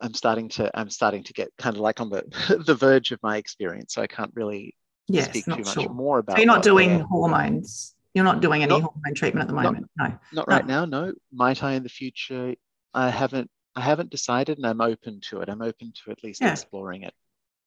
I'm 0.00 0.14
starting 0.14 0.48
to 0.50 0.70
I'm 0.78 0.90
starting 0.90 1.24
to 1.24 1.32
get 1.32 1.50
kind 1.58 1.76
of 1.76 1.80
like 1.80 2.00
on 2.00 2.10
the 2.10 2.24
the 2.66 2.74
verge 2.74 3.12
of 3.12 3.20
my 3.22 3.36
experience. 3.36 3.94
So 3.94 4.02
I 4.02 4.06
can't 4.06 4.32
really 4.34 4.74
Yes, 5.10 5.30
speak 5.30 5.46
too 5.46 5.62
much 5.62 5.72
sure. 5.72 5.88
more 5.88 6.18
about. 6.18 6.36
So 6.36 6.42
you're 6.42 6.46
not 6.46 6.62
doing 6.62 7.00
hormones. 7.00 7.94
You're 8.14 8.24
not 8.24 8.40
doing 8.40 8.62
any 8.62 8.70
Not- 8.70 8.82
hormone 8.82 9.14
treatment 9.14 9.42
at 9.42 9.48
the 9.48 9.54
not- 9.54 9.64
moment. 9.64 9.90
no. 9.98 10.06
Not 10.32 10.48
No. 10.48 10.54
right 10.54 10.66
now, 10.66 10.84
no. 10.84 11.12
Might 11.32 11.62
I 11.62 11.72
in 11.74 11.82
the 11.82 11.88
future? 11.88 12.54
I 12.94 13.10
haven't. 13.10 13.50
I 13.76 13.80
haven't 13.80 14.10
decided, 14.10 14.56
and 14.58 14.66
I'm 14.66 14.80
open 14.80 15.20
to 15.28 15.40
it. 15.40 15.48
I'm 15.48 15.62
open 15.62 15.92
to 16.04 16.10
at 16.10 16.24
least 16.24 16.40
Yeah. 16.40 16.50
exploring 16.50 17.02
it. 17.02 17.14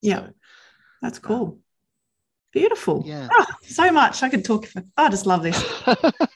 Yeah. 0.02 0.26
So, 0.26 0.32
That's 1.00 1.18
um, 1.18 1.22
cool. 1.24 1.60
Beautiful. 2.52 3.02
Yeah. 3.06 3.28
Oh, 3.32 3.46
so 3.62 3.90
much. 3.90 4.22
I 4.22 4.28
could 4.28 4.44
talk. 4.44 4.66
For, 4.66 4.82
I 4.98 5.08
just 5.08 5.24
love 5.24 5.42
this. 5.42 5.58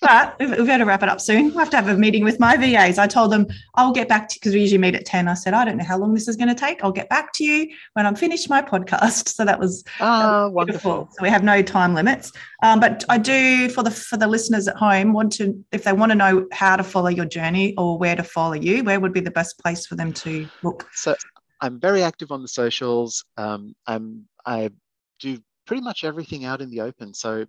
But 0.00 0.36
we've, 0.38 0.50
we've 0.50 0.66
got 0.66 0.78
to 0.78 0.84
wrap 0.84 1.02
it 1.02 1.08
up 1.08 1.20
soon. 1.20 1.48
We'll 1.48 1.58
have 1.58 1.70
to 1.70 1.76
have 1.76 1.88
a 1.88 1.96
meeting 1.96 2.24
with 2.24 2.40
my 2.40 2.56
VAs. 2.56 2.96
I 2.98 3.06
told 3.06 3.32
them 3.32 3.46
I'll 3.74 3.92
get 3.92 4.08
back 4.08 4.28
to 4.28 4.36
because 4.36 4.54
we 4.54 4.60
usually 4.60 4.78
meet 4.78 4.94
at 4.94 5.04
10. 5.04 5.28
I 5.28 5.34
said, 5.34 5.52
I 5.52 5.64
don't 5.64 5.76
know 5.76 5.84
how 5.84 5.98
long 5.98 6.14
this 6.14 6.26
is 6.26 6.36
going 6.36 6.48
to 6.48 6.54
take. 6.54 6.82
I'll 6.82 6.92
get 6.92 7.08
back 7.10 7.32
to 7.34 7.44
you 7.44 7.68
when 7.92 8.06
I'm 8.06 8.14
finished 8.14 8.48
my 8.48 8.62
podcast. 8.62 9.24
So 9.36 9.44
that 9.44 9.60
was 9.60 9.82
beautiful. 9.98 10.50
wonderful. 10.52 11.08
So 11.12 11.22
we 11.22 11.28
have 11.28 11.42
no 11.42 11.60
time 11.60 11.94
limits. 11.94 12.32
Um, 12.62 12.80
but 12.80 13.04
I 13.10 13.18
do 13.18 13.68
for 13.68 13.82
the 13.82 13.90
for 13.90 14.16
the 14.16 14.26
listeners 14.26 14.66
at 14.66 14.76
home 14.76 15.12
want 15.12 15.32
to 15.32 15.62
if 15.72 15.84
they 15.84 15.92
want 15.92 16.12
to 16.12 16.16
know 16.16 16.46
how 16.52 16.76
to 16.76 16.82
follow 16.82 17.08
your 17.08 17.26
journey 17.26 17.74
or 17.76 17.98
where 17.98 18.16
to 18.16 18.22
follow 18.22 18.54
you, 18.54 18.82
where 18.84 18.98
would 18.98 19.12
be 19.12 19.20
the 19.20 19.30
best 19.30 19.58
place 19.58 19.84
for 19.84 19.94
them 19.94 20.12
to 20.14 20.48
look? 20.62 20.88
So 20.94 21.16
I'm 21.60 21.78
very 21.78 22.02
active 22.02 22.32
on 22.32 22.40
the 22.40 22.48
socials. 22.48 23.24
Um, 23.36 23.74
I'm 23.86 24.26
I 24.46 24.70
do 25.18 25.38
pretty 25.66 25.82
much 25.82 26.04
everything 26.04 26.44
out 26.44 26.62
in 26.62 26.70
the 26.70 26.80
open. 26.80 27.12
So 27.14 27.44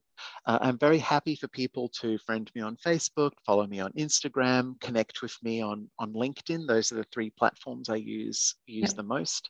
uh, 0.45 0.57
I'm 0.61 0.77
very 0.77 0.98
happy 0.98 1.35
for 1.35 1.48
people 1.48 1.89
to 2.02 2.18
friend 2.19 2.49
me 2.56 2.61
on 2.61 2.76
Facebook, 2.77 3.31
follow 3.45 3.68
me 3.68 3.80
on 3.80 3.91
Instagram, 3.94 4.80
connect 4.81 5.22
with 5.22 5.35
me 5.44 5.61
on 5.61 5.89
on 5.99 6.14
LinkedIn. 6.14 6.68
Those 6.68 6.91
are 6.91 6.95
the 6.95 7.06
three 7.14 7.30
platforms 7.31 7.89
I 7.89 7.95
use 7.95 8.56
use 8.65 8.89
Yep. 8.89 8.95
the 8.95 9.03
most. 9.03 9.49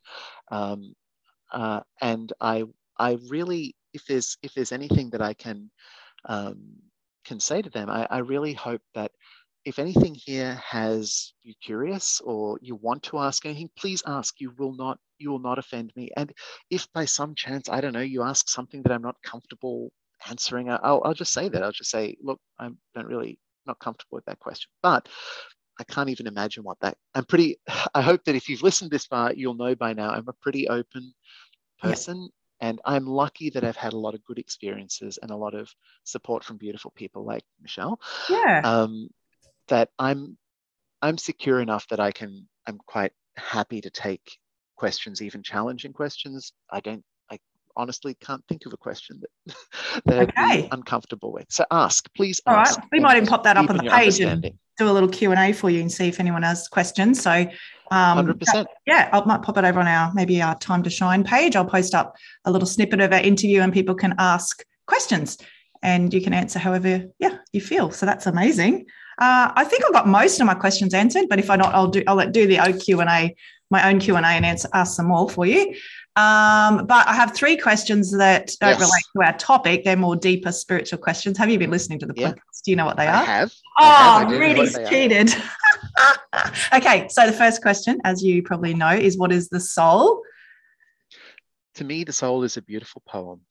Um, 0.52 0.94
uh, 1.52 1.82
and 2.02 2.32
I 2.42 2.66
I 3.00 3.18
really 3.30 3.76
if 3.94 4.06
there's 4.06 4.38
if 4.44 4.54
there's 4.54 4.72
anything 4.72 5.10
that 5.12 5.22
I 5.22 5.34
can 5.34 5.72
um, 6.26 6.76
can 7.26 7.40
say 7.40 7.62
to 7.62 7.70
them, 7.70 7.90
I, 7.90 8.08
I 8.10 8.20
really 8.20 8.54
hope 8.54 8.82
that 8.96 9.12
if 9.68 9.80
anything 9.80 10.16
here 10.16 10.56
has 10.66 11.34
you 11.44 11.54
curious 11.62 12.22
or 12.22 12.58
you 12.62 12.76
want 12.76 13.04
to 13.04 13.20
ask 13.20 13.46
anything, 13.46 13.70
please 13.78 14.02
ask. 14.08 14.40
You 14.40 14.54
will 14.58 14.74
not 14.74 14.98
you 15.20 15.30
will 15.32 15.40
not 15.40 15.60
offend 15.60 15.92
me. 15.96 16.10
And 16.16 16.32
if 16.70 16.88
by 16.94 17.06
some 17.06 17.36
chance 17.36 17.70
I 17.70 17.82
don't 17.82 17.94
know 17.94 18.00
you 18.00 18.24
ask 18.24 18.50
something 18.50 18.82
that 18.84 18.94
I'm 18.94 19.02
not 19.02 19.22
comfortable 19.24 19.92
answering, 20.30 20.70
I'll 20.70 21.02
I'll 21.04 21.14
just 21.14 21.34
say 21.34 21.50
that. 21.50 21.64
I'll 21.64 21.74
just 21.74 21.92
say, 21.92 22.16
look, 22.22 22.40
I'm 22.60 22.78
not 22.96 23.08
really 23.08 23.40
not 23.66 23.80
comfortable 23.80 24.16
with 24.16 24.26
that 24.26 24.40
question, 24.40 24.70
but 24.82 25.10
I 25.80 25.84
can't 25.84 26.10
even 26.10 26.28
imagine 26.28 26.64
what 26.64 26.80
that. 26.82 26.98
I'm 27.16 27.26
pretty. 27.26 27.58
I 27.94 28.02
hope 28.02 28.24
that 28.26 28.36
if 28.36 28.48
you've 28.50 28.64
listened 28.64 28.92
this 28.92 29.06
far, 29.06 29.34
you'll 29.34 29.56
know 29.56 29.76
by 29.76 29.94
now 29.94 30.12
I'm 30.12 30.30
a 30.30 30.34
pretty 30.42 30.68
open 30.70 31.14
Yeah. 31.84 31.90
person. 31.90 32.30
And 32.62 32.82
I'm 32.86 33.06
lucky 33.06 33.52
that 33.52 33.64
I've 33.64 33.76
had 33.78 33.94
a 33.94 33.98
lot 33.98 34.16
of 34.16 34.24
good 34.26 34.40
experiences 34.40 35.20
and 35.22 35.30
a 35.32 35.36
lot 35.38 35.54
of 35.54 35.70
support 36.06 36.44
from 36.44 36.58
beautiful 36.58 36.92
people 36.96 37.24
like 37.26 37.44
Michelle 37.62 38.00
Yeah. 38.30 38.64
um, 38.64 39.10
that 39.68 39.90
I'm 40.00 40.38
I'm 41.02 41.18
secure 41.18 41.60
enough 41.62 41.88
that 41.90 42.00
I 42.00 42.12
can 42.12 42.48
I'm 42.68 42.80
quite 42.86 43.12
happy 43.38 43.82
to 43.82 43.90
take 43.90 44.38
questions, 44.76 45.22
even 45.22 45.44
challenging 45.44 45.94
questions. 45.94 46.54
I 46.72 46.80
don't 46.80 47.04
I 47.32 47.40
honestly 47.76 48.16
can't 48.16 48.44
think 48.48 48.66
of 48.66 48.74
a 48.74 48.78
question 48.78 49.22
that 49.22 49.56
that 50.06 50.20
Okay. 50.30 50.62
be 50.62 50.68
uncomfortable 50.72 51.32
with. 51.32 51.46
So 51.50 51.66
ask, 51.72 52.08
please 52.16 52.42
All 52.46 52.56
right. 52.56 52.68
ask. 52.68 52.80
We 52.92 53.00
might 53.00 53.18
even 53.18 53.28
pop 53.28 53.44
that 53.44 53.58
up 53.58 53.70
on 53.70 53.78
the 53.78 53.84
page 53.90 54.20
and 54.20 54.42
do 54.78 54.90
a 54.90 54.92
little 54.92 55.10
Q 55.10 55.32
and 55.32 55.40
A 55.40 55.54
for 55.54 55.70
you 55.70 55.82
and 55.82 55.92
see 55.92 56.08
if 56.08 56.20
anyone 56.20 56.44
has 56.44 56.68
questions. 56.68 57.22
So 57.22 57.32
um, 57.90 58.18
Hundred 58.18 58.40
percent. 58.40 58.68
yeah, 58.86 59.10
I 59.14 59.24
might 59.26 59.42
pop 59.42 59.58
it 59.58 59.66
over 59.66 59.80
on 59.80 59.88
our 59.88 60.12
maybe 60.14 60.42
our 60.42 60.58
Time 60.60 60.84
to 60.84 60.90
Shine 60.90 61.24
page. 61.24 61.56
I'll 61.56 61.66
post 61.66 61.96
up 61.96 62.16
a 62.46 62.52
little 62.52 62.68
snippet 62.68 63.00
of 63.00 63.14
our 63.14 63.20
interview 63.20 63.62
and 63.62 63.72
people 63.74 63.96
can 63.96 64.14
ask 64.18 64.64
questions 64.88 65.38
and 65.84 66.14
you 66.14 66.22
can 66.22 66.34
answer 66.34 66.60
however 66.60 67.06
yeah 67.20 67.38
you 67.54 67.62
feel. 67.62 67.92
So 67.92 68.06
that's 68.06 68.28
amazing. 68.28 68.86
Uh, 69.20 69.52
I 69.56 69.64
think 69.64 69.84
I've 69.86 69.94
got 69.94 70.08
most 70.08 70.40
of 70.40 70.46
my 70.46 70.54
questions 70.54 70.94
answered, 70.94 71.26
but 71.30 71.40
if 71.40 71.50
I 71.50 71.56
not, 71.56 71.74
I'll 71.74 71.88
do 71.88 72.04
I'll 72.08 72.30
do 72.30 72.46
the 72.48 72.58
Q 72.80 73.02
and 73.02 73.10
A, 73.10 73.36
my 73.72 73.90
own 73.90 74.00
Q 74.00 74.16
and 74.16 74.26
A, 74.26 74.30
and 74.30 74.46
answer 74.46 74.70
ask 74.74 74.96
some 74.96 75.08
more 75.08 75.28
for 75.30 75.46
you. 75.46 75.76
Um, 76.16 76.86
but 76.88 77.08
I 77.08 77.14
have 77.14 77.36
three 77.36 77.58
questions 77.58 78.12
that 78.18 78.52
don't 78.60 78.72
Yes. 78.72 78.80
relate 78.80 79.04
to 79.16 79.22
our 79.32 79.38
topic. 79.38 79.84
They're 79.84 79.96
more 79.96 80.16
deeper 80.16 80.52
spiritual 80.52 80.98
questions. 81.00 81.38
Have 81.38 81.50
you 81.50 81.60
been 81.60 81.70
listening 81.72 82.00
to 82.00 82.06
the 82.08 82.14
Yeah. 82.16 82.30
podcast? 82.32 82.62
Do 82.66 82.72
you 82.72 82.78
know 82.78 82.86
what 82.86 82.98
they 82.98 83.08
I 83.08 83.22
are? 83.22 83.26
have. 83.26 83.54
Oh, 83.80 83.86
I 83.86 83.90
have, 83.90 84.14
I 84.16 84.24
do 84.26 84.32
know 84.32 84.40
what 84.40 84.58
Rudi's 84.58 84.74
they 84.76 84.84
are. 84.84 84.90
cheated. 84.90 85.36
okay, 86.74 87.08
so 87.10 87.26
the 87.28 87.34
first 87.34 87.62
question, 87.62 88.00
as 88.04 88.24
you 88.24 88.42
probably 88.44 88.74
know, 88.74 88.90
is 88.92 89.18
what 89.18 89.32
is 89.32 89.50
the 89.50 89.60
soul? 89.60 90.22
To 91.76 91.84
me, 91.84 92.04
the 92.04 92.14
soul 92.14 92.44
is 92.44 92.58
a 92.58 92.62
beautiful 92.62 93.04
poem. 93.08 93.42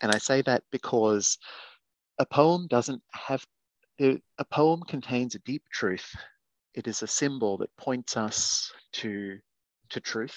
And 0.00 0.12
I 0.12 0.18
say 0.18 0.42
that 0.42 0.62
because 0.70 1.38
a 2.18 2.26
poem 2.26 2.66
doesn't 2.68 3.02
have, 3.12 3.44
a 4.00 4.44
poem 4.50 4.82
contains 4.82 5.34
a 5.34 5.40
deep 5.40 5.62
truth. 5.72 6.14
It 6.74 6.88
is 6.88 7.02
a 7.02 7.06
symbol 7.06 7.58
that 7.58 7.76
points 7.76 8.16
us 8.16 8.72
to, 8.94 9.38
to 9.90 10.00
truth. 10.00 10.36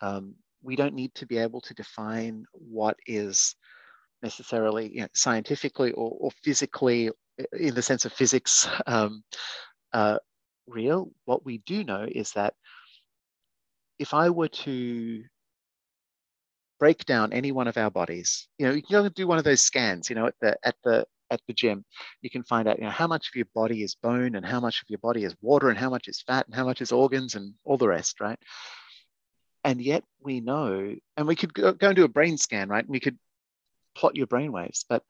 Um, 0.00 0.34
we 0.62 0.76
don't 0.76 0.94
need 0.94 1.14
to 1.14 1.26
be 1.26 1.38
able 1.38 1.60
to 1.62 1.74
define 1.74 2.44
what 2.52 2.96
is 3.06 3.54
necessarily 4.22 4.92
you 4.92 5.00
know, 5.02 5.08
scientifically 5.14 5.92
or, 5.92 6.16
or 6.20 6.30
physically, 6.42 7.10
in 7.58 7.74
the 7.74 7.82
sense 7.82 8.04
of 8.04 8.12
physics, 8.12 8.68
um, 8.86 9.22
uh, 9.92 10.18
real. 10.66 11.10
What 11.24 11.44
we 11.44 11.58
do 11.58 11.84
know 11.84 12.06
is 12.10 12.32
that 12.32 12.54
if 13.98 14.12
I 14.12 14.30
were 14.30 14.48
to 14.48 15.22
break 16.78 17.04
down 17.06 17.32
any 17.32 17.52
one 17.52 17.68
of 17.68 17.78
our 17.78 17.90
bodies, 17.90 18.48
you 18.58 18.66
know, 18.66 18.72
you 18.72 18.82
can 18.82 19.10
do 19.14 19.26
one 19.26 19.38
of 19.38 19.44
those 19.44 19.62
scans, 19.62 20.10
you 20.10 20.16
know, 20.16 20.26
at 20.26 20.34
the 20.40 20.58
at 20.62 20.74
the 20.84 21.06
at 21.30 21.40
the 21.46 21.54
gym, 21.54 21.84
you 22.22 22.30
can 22.30 22.42
find 22.42 22.68
out, 22.68 22.78
you 22.78 22.84
know, 22.84 22.90
how 22.90 23.06
much 23.06 23.28
of 23.28 23.36
your 23.36 23.46
body 23.54 23.82
is 23.82 23.94
bone 23.94 24.34
and 24.34 24.44
how 24.44 24.60
much 24.60 24.82
of 24.82 24.88
your 24.88 24.98
body 24.98 25.24
is 25.24 25.34
water 25.40 25.68
and 25.68 25.78
how 25.78 25.90
much 25.90 26.08
is 26.08 26.22
fat 26.22 26.46
and 26.46 26.54
how 26.54 26.64
much 26.64 26.80
is 26.80 26.92
organs 26.92 27.34
and 27.34 27.54
all 27.64 27.76
the 27.76 27.88
rest, 27.88 28.20
right? 28.20 28.38
And 29.64 29.80
yet 29.80 30.04
we 30.20 30.40
know, 30.40 30.94
and 31.16 31.26
we 31.26 31.36
could 31.36 31.52
go, 31.52 31.72
go 31.72 31.88
and 31.88 31.96
do 31.96 32.04
a 32.04 32.08
brain 32.08 32.36
scan, 32.38 32.68
right? 32.68 32.84
And 32.84 32.92
we 32.92 33.00
could 33.00 33.18
plot 33.94 34.16
your 34.16 34.26
brain 34.26 34.52
waves, 34.52 34.84
but 34.88 35.02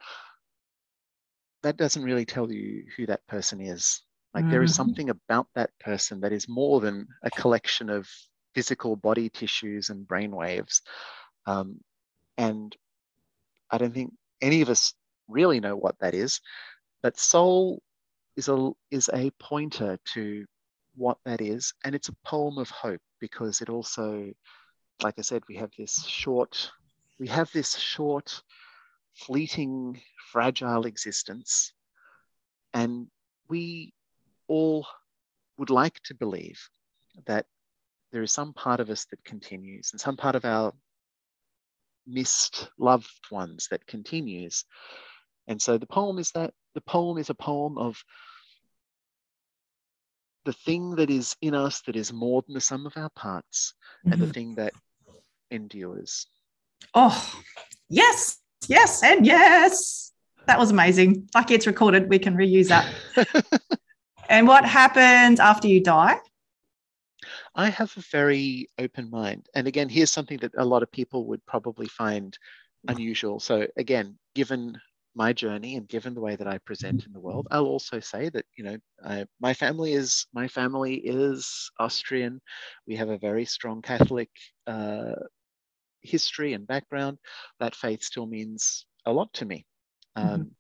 that 1.63 1.77
doesn't 1.77 2.05
really 2.05 2.25
tell 2.25 2.51
you 2.51 2.85
who 2.97 3.07
that 3.07 3.27
person 3.27 3.61
is. 3.61 4.03
Like 4.35 4.49
there 4.49 4.63
is 4.63 4.73
Mhm. 4.73 4.75
something 4.75 5.11
about 5.11 5.49
that 5.55 5.71
person 5.81 6.21
that 6.21 6.33
is 6.33 6.49
more 6.49 6.81
than 6.81 7.07
a 7.23 7.31
collection 7.31 7.91
of 7.91 8.09
physical 8.55 8.97
body 8.97 9.29
tissues 9.29 9.91
and 9.91 10.07
brain 10.07 10.35
waves. 10.35 10.83
Um, 11.47 11.81
and 12.37 12.75
I 13.71 13.79
don't 13.79 13.95
think 13.95 14.13
any 14.41 14.63
of 14.63 14.69
us 14.69 14.95
really 15.29 15.61
know 15.61 15.77
what 15.77 15.99
that 16.01 16.15
is, 16.15 16.41
but 17.03 17.19
soul 17.19 17.83
is 18.37 18.49
a 18.49 18.71
is 18.91 19.11
a 19.13 19.31
pointer 19.39 19.99
to 20.15 20.45
what 20.97 21.19
that 21.25 21.41
is, 21.41 21.73
and 21.85 21.95
it's 21.95 22.09
a 22.09 22.17
poem 22.25 22.59
of 22.59 22.71
hope 22.71 23.01
because 23.21 23.61
it 23.61 23.69
also, 23.69 24.33
like 25.03 25.15
I 25.19 25.23
said, 25.23 25.43
we 25.49 25.57
have 25.57 25.71
this 25.77 26.05
short, 26.05 26.71
we 27.19 27.29
have 27.29 27.51
this 27.53 27.77
short, 27.77 28.43
fleeting, 29.15 30.01
fragile 30.31 30.87
existence, 30.87 31.73
and 32.73 33.07
we 33.49 33.93
all 34.49 34.87
would 35.59 35.71
like 35.71 36.01
to 36.05 36.15
believe 36.15 36.61
that 37.27 37.47
there 38.13 38.23
is 38.23 38.33
some 38.33 38.53
part 38.53 38.81
of 38.81 38.91
us 38.91 39.07
that 39.07 39.25
continues 39.25 39.93
and 39.93 40.01
some 40.01 40.17
part 40.17 40.35
of 40.35 40.45
our 40.45 40.73
missed 42.07 42.69
loved 42.79 43.31
ones 43.31 43.69
that 43.71 43.87
continues. 43.87 44.65
And 45.49 45.61
so 45.61 45.79
the 45.79 45.87
poem 45.87 46.19
is 46.19 46.31
that 46.33 46.53
the 46.75 46.81
poem 46.81 47.19
is 47.19 47.31
a 47.31 47.35
poem 47.35 47.79
of 47.79 48.03
the 50.45 50.53
thing 50.53 50.95
that 50.97 51.11
is 51.11 51.37
in 51.43 51.55
us 51.55 51.83
that 51.83 51.97
is 51.97 52.13
more 52.13 52.43
than 52.43 52.55
the 52.55 52.61
sum 52.61 52.87
of 52.87 52.97
our 52.97 53.11
parts 53.11 53.75
and 54.05 54.21
the 54.21 54.27
Mhm. 54.27 54.35
thing 54.35 54.55
that 54.57 54.75
endures. 55.51 56.27
Oh, 56.95 57.43
yes, 57.89 58.39
yes, 58.69 59.03
and 59.03 59.27
yes. 59.27 60.13
That 60.47 60.59
was 60.59 60.71
amazing. 60.71 61.29
Lucky 61.35 61.55
it's 61.55 61.67
recorded. 61.67 62.09
We 62.09 62.21
can 62.21 62.37
reuse 62.37 62.69
that. 62.69 62.87
and 64.29 64.47
what 64.47 64.65
happens 64.65 65.41
after 65.41 65.67
you 65.67 65.83
die? 65.83 66.21
I 67.57 67.71
have 67.71 67.97
a 67.97 68.01
very 68.13 68.69
open 68.79 69.11
mind. 69.11 69.49
And 69.55 69.67
again, 69.67 69.89
here's 69.89 70.13
something 70.13 70.39
that 70.39 70.53
a 70.57 70.65
lot 70.65 70.85
of 70.85 70.93
people 70.93 71.27
would 71.27 71.45
probably 71.47 71.89
find 71.89 72.39
unusual. 72.87 73.41
So 73.41 73.67
again, 73.77 74.19
given 74.35 74.81
my 75.17 75.33
journey 75.33 75.77
and 75.77 75.89
given 75.89 76.15
the 76.15 76.21
way 76.21 76.37
that 76.37 76.47
I 76.47 76.59
present 76.59 77.07
in 77.07 77.13
the 77.13 77.21
world, 77.21 77.49
I'll 77.51 77.65
also 77.65 77.99
say 78.01 78.29
that 78.29 78.45
you 78.57 78.65
know 78.65 78.77
I, 79.05 79.25
my 79.41 79.55
family 79.55 79.95
is 79.95 80.27
my 80.33 80.47
family 80.47 80.97
is 80.97 81.71
Austrian. 81.81 82.41
We 82.87 82.97
have 82.97 83.09
a 83.09 83.19
very 83.19 83.47
strong 83.47 83.83
Catholic 83.83 84.31
uh, 84.67 85.15
history 86.03 86.53
and 86.53 86.67
background. 86.67 87.19
That 87.59 87.75
faith 87.75 88.03
still 88.03 88.27
means 88.27 88.87
a 89.07 89.13
lot 89.13 89.33
to 89.35 89.47
me, 89.47 89.67
um, 90.17 90.51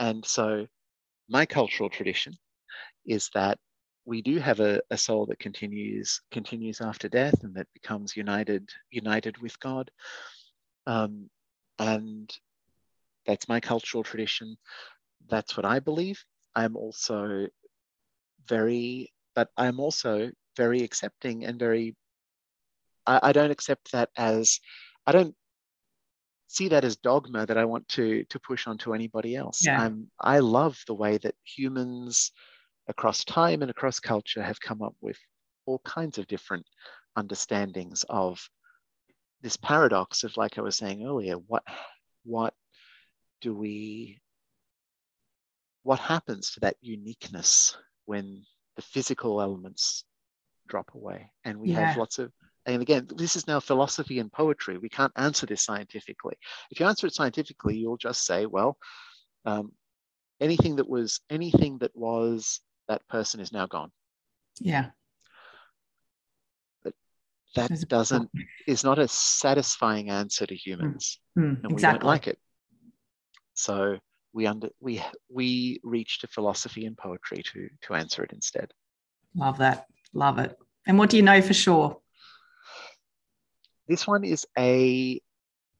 and 0.00 0.24
so 0.24 0.66
my 1.28 1.46
cultural 1.46 1.90
tradition 1.90 2.34
is 3.06 3.30
that 3.34 3.58
we 4.04 4.22
do 4.22 4.38
have 4.38 4.60
a, 4.60 4.80
a 4.90 4.96
soul 4.96 5.26
that 5.26 5.38
continues 5.38 6.20
continues 6.32 6.80
after 6.80 7.08
death 7.08 7.44
and 7.44 7.54
that 7.54 7.68
becomes 7.72 8.16
united 8.16 8.68
united 8.90 9.38
with 9.38 9.58
God. 9.60 9.90
Um, 10.86 11.30
and 11.78 12.32
that's 13.26 13.48
my 13.48 13.60
cultural 13.60 14.02
tradition. 14.02 14.56
That's 15.28 15.56
what 15.56 15.66
I 15.66 15.80
believe. 15.80 16.22
I'm 16.54 16.76
also 16.76 17.46
very, 18.48 19.12
but 19.34 19.48
I'm 19.56 19.80
also 19.80 20.30
very 20.56 20.82
accepting 20.82 21.44
and 21.44 21.58
very, 21.58 21.96
I, 23.06 23.20
I 23.22 23.32
don't 23.32 23.50
accept 23.50 23.92
that 23.92 24.10
as, 24.16 24.60
I 25.06 25.12
don't 25.12 25.34
see 26.48 26.68
that 26.68 26.84
as 26.84 26.96
dogma 26.96 27.46
that 27.46 27.56
I 27.56 27.64
want 27.64 27.88
to 27.88 28.24
to 28.24 28.38
push 28.38 28.66
onto 28.66 28.92
anybody 28.92 29.34
else. 29.34 29.64
Yeah. 29.64 29.80
I'm, 29.80 30.10
I 30.20 30.40
love 30.40 30.78
the 30.86 30.94
way 30.94 31.16
that 31.18 31.34
humans 31.44 32.30
across 32.88 33.24
time 33.24 33.62
and 33.62 33.70
across 33.70 33.98
culture 34.00 34.42
have 34.42 34.60
come 34.60 34.82
up 34.82 34.94
with 35.00 35.16
all 35.64 35.80
kinds 35.84 36.18
of 36.18 36.26
different 36.26 36.66
understandings 37.16 38.04
of 38.08 38.38
this 39.40 39.56
paradox 39.56 40.24
of 40.24 40.36
like 40.36 40.58
I 40.58 40.60
was 40.60 40.76
saying 40.76 41.06
earlier, 41.06 41.36
what 41.36 41.62
what 42.24 42.54
do 43.42 43.52
we 43.52 44.20
what 45.82 45.98
happens 45.98 46.52
to 46.52 46.60
that 46.60 46.76
uniqueness 46.80 47.76
when 48.06 48.44
the 48.76 48.82
physical 48.82 49.42
elements 49.42 50.04
drop 50.68 50.94
away? 50.94 51.30
And 51.44 51.58
we 51.58 51.70
Yeah. 51.70 51.86
have 51.86 51.96
lots 51.96 52.18
of 52.18 52.32
and 52.64 52.80
again 52.80 53.08
this 53.16 53.34
is 53.34 53.48
now 53.48 53.58
philosophy 53.60 54.20
and 54.20 54.32
poetry. 54.32 54.78
We 54.78 54.88
can't 54.88 55.12
answer 55.16 55.44
this 55.44 55.64
scientifically. 55.64 56.36
If 56.70 56.78
you 56.78 56.86
answer 56.86 57.06
it 57.08 57.14
scientifically 57.14 57.76
you'll 57.76 57.98
just 57.98 58.24
say 58.24 58.46
well 58.46 58.78
um, 59.44 59.72
anything 60.40 60.76
that 60.76 60.88
was 60.88 61.20
anything 61.28 61.78
that 61.78 61.94
was 61.94 62.60
that 62.88 63.06
person 63.08 63.40
is 63.40 63.52
now 63.52 63.66
gone. 63.66 63.90
Yeah. 64.60 64.90
that 67.54 67.88
doesn't 67.88 68.30
is 68.66 68.82
not 68.82 68.98
a 68.98 69.06
satisfying 69.08 70.08
answer 70.08 70.46
to 70.46 70.54
humans. 70.54 71.18
Mm, 71.36 71.62
and 71.62 71.66
we 71.66 71.72
exactly. 71.72 71.98
don't 71.98 72.06
like 72.06 72.26
it 72.28 72.38
so 73.54 73.98
we 74.32 74.46
under 74.46 74.68
we 74.80 75.02
we 75.28 75.78
reach 75.82 76.18
to 76.20 76.26
philosophy 76.26 76.86
and 76.86 76.96
poetry 76.96 77.42
to 77.52 77.68
to 77.82 77.94
answer 77.94 78.22
it 78.24 78.32
instead 78.32 78.70
Love 79.34 79.58
that. 79.58 79.86
Love 80.12 80.38
it. 80.38 80.56
And 80.86 80.98
what 80.98 81.08
do 81.08 81.16
you 81.16 81.22
know 81.22 81.40
for 81.40 81.54
sure? 81.54 81.98
this 83.88 84.06
one 84.06 84.24
is 84.24 84.46
a 84.58 85.20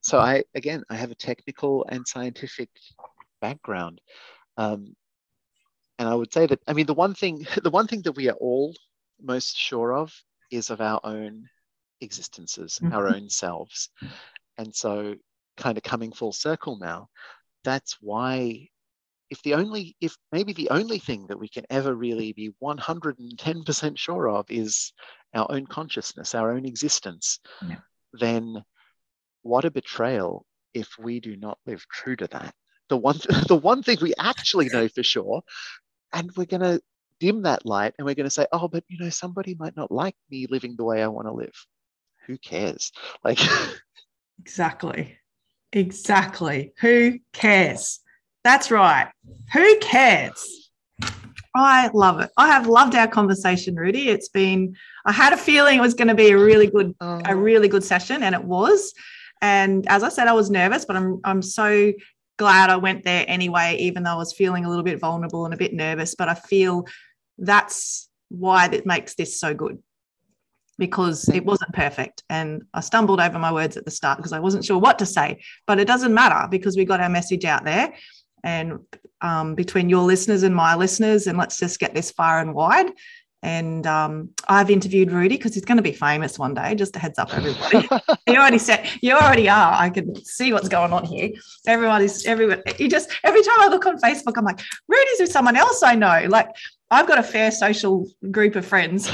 so 0.01 0.19
i 0.19 0.43
again 0.55 0.82
i 0.90 0.97
have 0.97 1.11
a 1.11 1.15
technical 1.15 1.85
and 1.89 2.07
scientific 2.07 2.69
background 3.40 4.01
um, 4.57 4.94
and 5.99 6.09
i 6.09 6.15
would 6.15 6.32
say 6.32 6.47
that 6.47 6.61
i 6.66 6.73
mean 6.73 6.86
the 6.86 6.94
one 6.94 7.15
thing 7.15 7.47
the 7.62 7.70
one 7.70 7.86
thing 7.86 8.03
that 8.03 8.12
we 8.16 8.28
are 8.28 8.36
all 8.40 8.74
most 9.23 9.57
sure 9.57 9.93
of 9.94 10.12
is 10.51 10.70
of 10.70 10.81
our 10.81 11.01
own 11.05 11.49
existences 12.01 12.81
our 12.90 13.05
Mhm. 13.05 13.15
own 13.15 13.28
selves 13.31 13.90
and 14.59 14.74
so 14.74 15.15
kind 15.57 15.77
of 15.78 15.85
coming 15.85 16.12
full 16.12 16.32
circle 16.32 16.78
now 16.78 17.09
that's 17.64 17.97
why 18.01 18.68
if 19.30 19.43
the 19.43 19.55
only 19.55 19.97
if 20.01 20.16
maybe 20.30 20.52
the 20.52 20.70
only 20.70 20.98
thing 20.98 21.26
that 21.28 21.39
we 21.39 21.48
can 21.48 21.64
ever 21.70 21.94
really 21.94 22.32
be 22.32 22.51
110% 22.62 23.98
sure 23.98 24.28
of 24.28 24.51
is 24.51 24.93
our 25.34 25.47
own 25.51 25.66
consciousness 25.66 26.34
our 26.34 26.52
own 26.52 26.66
existence 26.66 27.40
Yeah. 27.68 27.76
then 28.12 28.62
what 29.43 29.64
a 29.64 29.70
betrayal 29.70 30.44
if 30.74 30.89
we 30.98 31.20
do 31.20 31.36
not 31.36 31.59
live 31.66 31.86
true 31.89 32.16
to 32.16 32.26
that 32.28 32.55
the 32.89 32.97
one 32.97 33.18
the 33.48 33.56
one 33.56 33.82
thing 33.82 33.98
we 34.01 34.14
actually 34.18 34.68
know 34.68 34.89
for 34.89 35.02
sure 35.02 35.43
and 36.12 36.30
we're 36.36 36.44
going 36.44 36.60
to 36.60 36.80
dim 37.20 37.43
that 37.43 37.64
light 37.64 37.94
and 37.98 38.05
we're 38.05 38.14
going 38.14 38.24
to 38.24 38.30
say 38.30 38.47
oh 38.52 38.68
but 38.68 38.84
you 38.89 38.98
know 38.98 39.10
somebody 39.10 39.55
might 39.59 39.76
not 39.76 39.90
like 39.90 40.16
me 40.30 40.47
living 40.51 40.74
the 40.76 40.84
way 40.84 41.02
i 41.02 41.06
want 41.06 41.26
to 41.26 41.32
live 41.32 41.55
who 42.26 42.36
cares 42.39 42.93
like 43.24 43.39
Exactly. 44.40 45.16
Exactly. 45.73 46.73
Who 46.81 47.19
cares? 47.32 48.01
That's 48.44 48.70
right. 48.70 49.11
Who 49.53 49.78
cares? 49.78 50.70
I 51.55 51.90
love 51.93 52.20
it. 52.20 52.31
I 52.36 52.49
have 52.49 52.66
loved 52.66 52.94
our 52.94 53.07
conversation, 53.07 53.77
Rudi. 53.77 54.09
It's 54.09 54.28
been, 54.28 54.74
I 55.05 55.12
had 55.12 55.32
a 55.32 55.36
feeling 55.36 55.78
it 55.78 55.82
was 55.82 55.94
going 55.94 56.09
to 56.09 56.15
be 56.15 56.31
a 56.31 56.39
really 56.39 56.66
good, 56.66 56.94
oh. 57.01 57.19
a 57.19 57.31
oh, 57.31 57.35
really 57.35 57.69
good 57.69 57.85
session, 57.85 58.23
and 58.23 58.35
it 58.35 58.43
was. 58.43 58.93
And 59.43 59.86
as 59.89 60.03
I 60.03 60.09
said, 60.09 60.28
I 60.28 60.32
was 60.32 60.51
nervous, 60.51 60.85
but 60.85 60.97
I'm 60.97 61.20
I'm 61.24 61.43
so 61.43 61.93
glad 62.39 62.70
I 62.70 62.77
went 62.77 63.05
there 63.05 63.24
anyway, 63.28 63.77
even 63.81 64.03
though 64.03 64.12
I 64.12 64.16
was 64.16 64.32
feeling 64.32 64.65
a 64.65 64.69
little 64.69 64.85
bit 64.85 65.01
vulnerable 65.01 65.44
and 65.44 65.53
a 65.53 65.59
bit 65.59 65.74
nervous. 65.74 66.15
But 66.15 66.28
I 66.28 66.35
feel 66.35 66.86
that's 67.39 68.09
why 68.28 68.69
that 68.69 68.86
makes 68.86 69.15
this 69.15 69.39
so 69.39 69.53
good 69.53 69.82
because 70.78 71.28
it 71.28 71.44
wasn't 71.44 71.73
perfect 71.74 72.23
and 72.31 72.62
I 72.73 72.81
stumbled 72.81 73.20
over 73.20 73.39
my 73.39 73.53
words 73.53 73.77
at 73.77 73.85
the 73.85 73.90
start 73.90 74.19
because 74.19 74.32
I 74.32 74.40
wasn't 74.40 74.65
sure 74.65 74.78
what 74.78 74.99
to 74.99 75.07
say. 75.07 75.43
But 75.66 75.78
it 75.78 75.86
doesn't 75.86 76.15
matter 76.15 76.49
because 76.51 76.77
we 76.77 76.85
got 76.85 77.01
our 77.01 77.09
message 77.09 77.44
out 77.44 77.65
there. 77.65 77.94
And 78.44 78.81
um, 79.20 79.55
between 79.55 79.89
your 79.89 80.03
listeners 80.03 80.43
and 80.43 80.55
my 80.55 80.74
listeners, 80.74 81.27
and 81.27 81.39
let's 81.39 81.59
just 81.59 81.78
get 81.78 81.94
this 81.94 82.11
far 82.11 82.40
and 82.40 82.55
wide. 82.55 82.90
And 83.44 83.86
um, 83.86 84.31
I've 84.49 84.70
interviewed 84.70 85.11
Rudi 85.11 85.36
because 85.36 85.55
he's 85.55 85.65
going 85.65 85.77
to 85.77 85.82
be 85.82 85.93
famous 85.93 86.39
one 86.39 86.55
day. 86.55 86.74
Just 86.74 86.94
a 86.97 86.99
heads 87.01 87.19
up, 87.19 87.35
everybody. 87.35 87.89
you 88.27 88.36
already 88.36 88.59
said 88.59 88.89
you 89.01 89.15
already 89.15 89.49
are. 89.49 89.73
I 89.73 89.90
can 89.90 90.15
see 90.24 90.53
what's 90.53 90.69
going 90.69 90.93
on 90.93 91.05
here. 91.05 91.31
Everybody's 91.66 92.24
everyone. 92.24 92.62
You 92.78 92.89
just 92.89 93.11
every 93.24 93.43
time 93.43 93.61
I 93.61 93.69
look 93.69 93.85
on 93.85 93.99
Facebook, 93.99 94.35
I'm 94.36 94.44
like, 94.44 94.61
Rudi's 94.89 95.20
with 95.20 95.32
someone 95.32 95.57
else 95.57 95.82
I 95.82 95.97
know. 95.97 96.27
Like 96.28 96.49
I've 96.90 97.09
got 97.09 97.19
a 97.19 97.23
fair 97.24 97.51
social 97.51 98.07
group 98.31 98.55
of 98.55 98.65
friends 98.65 99.11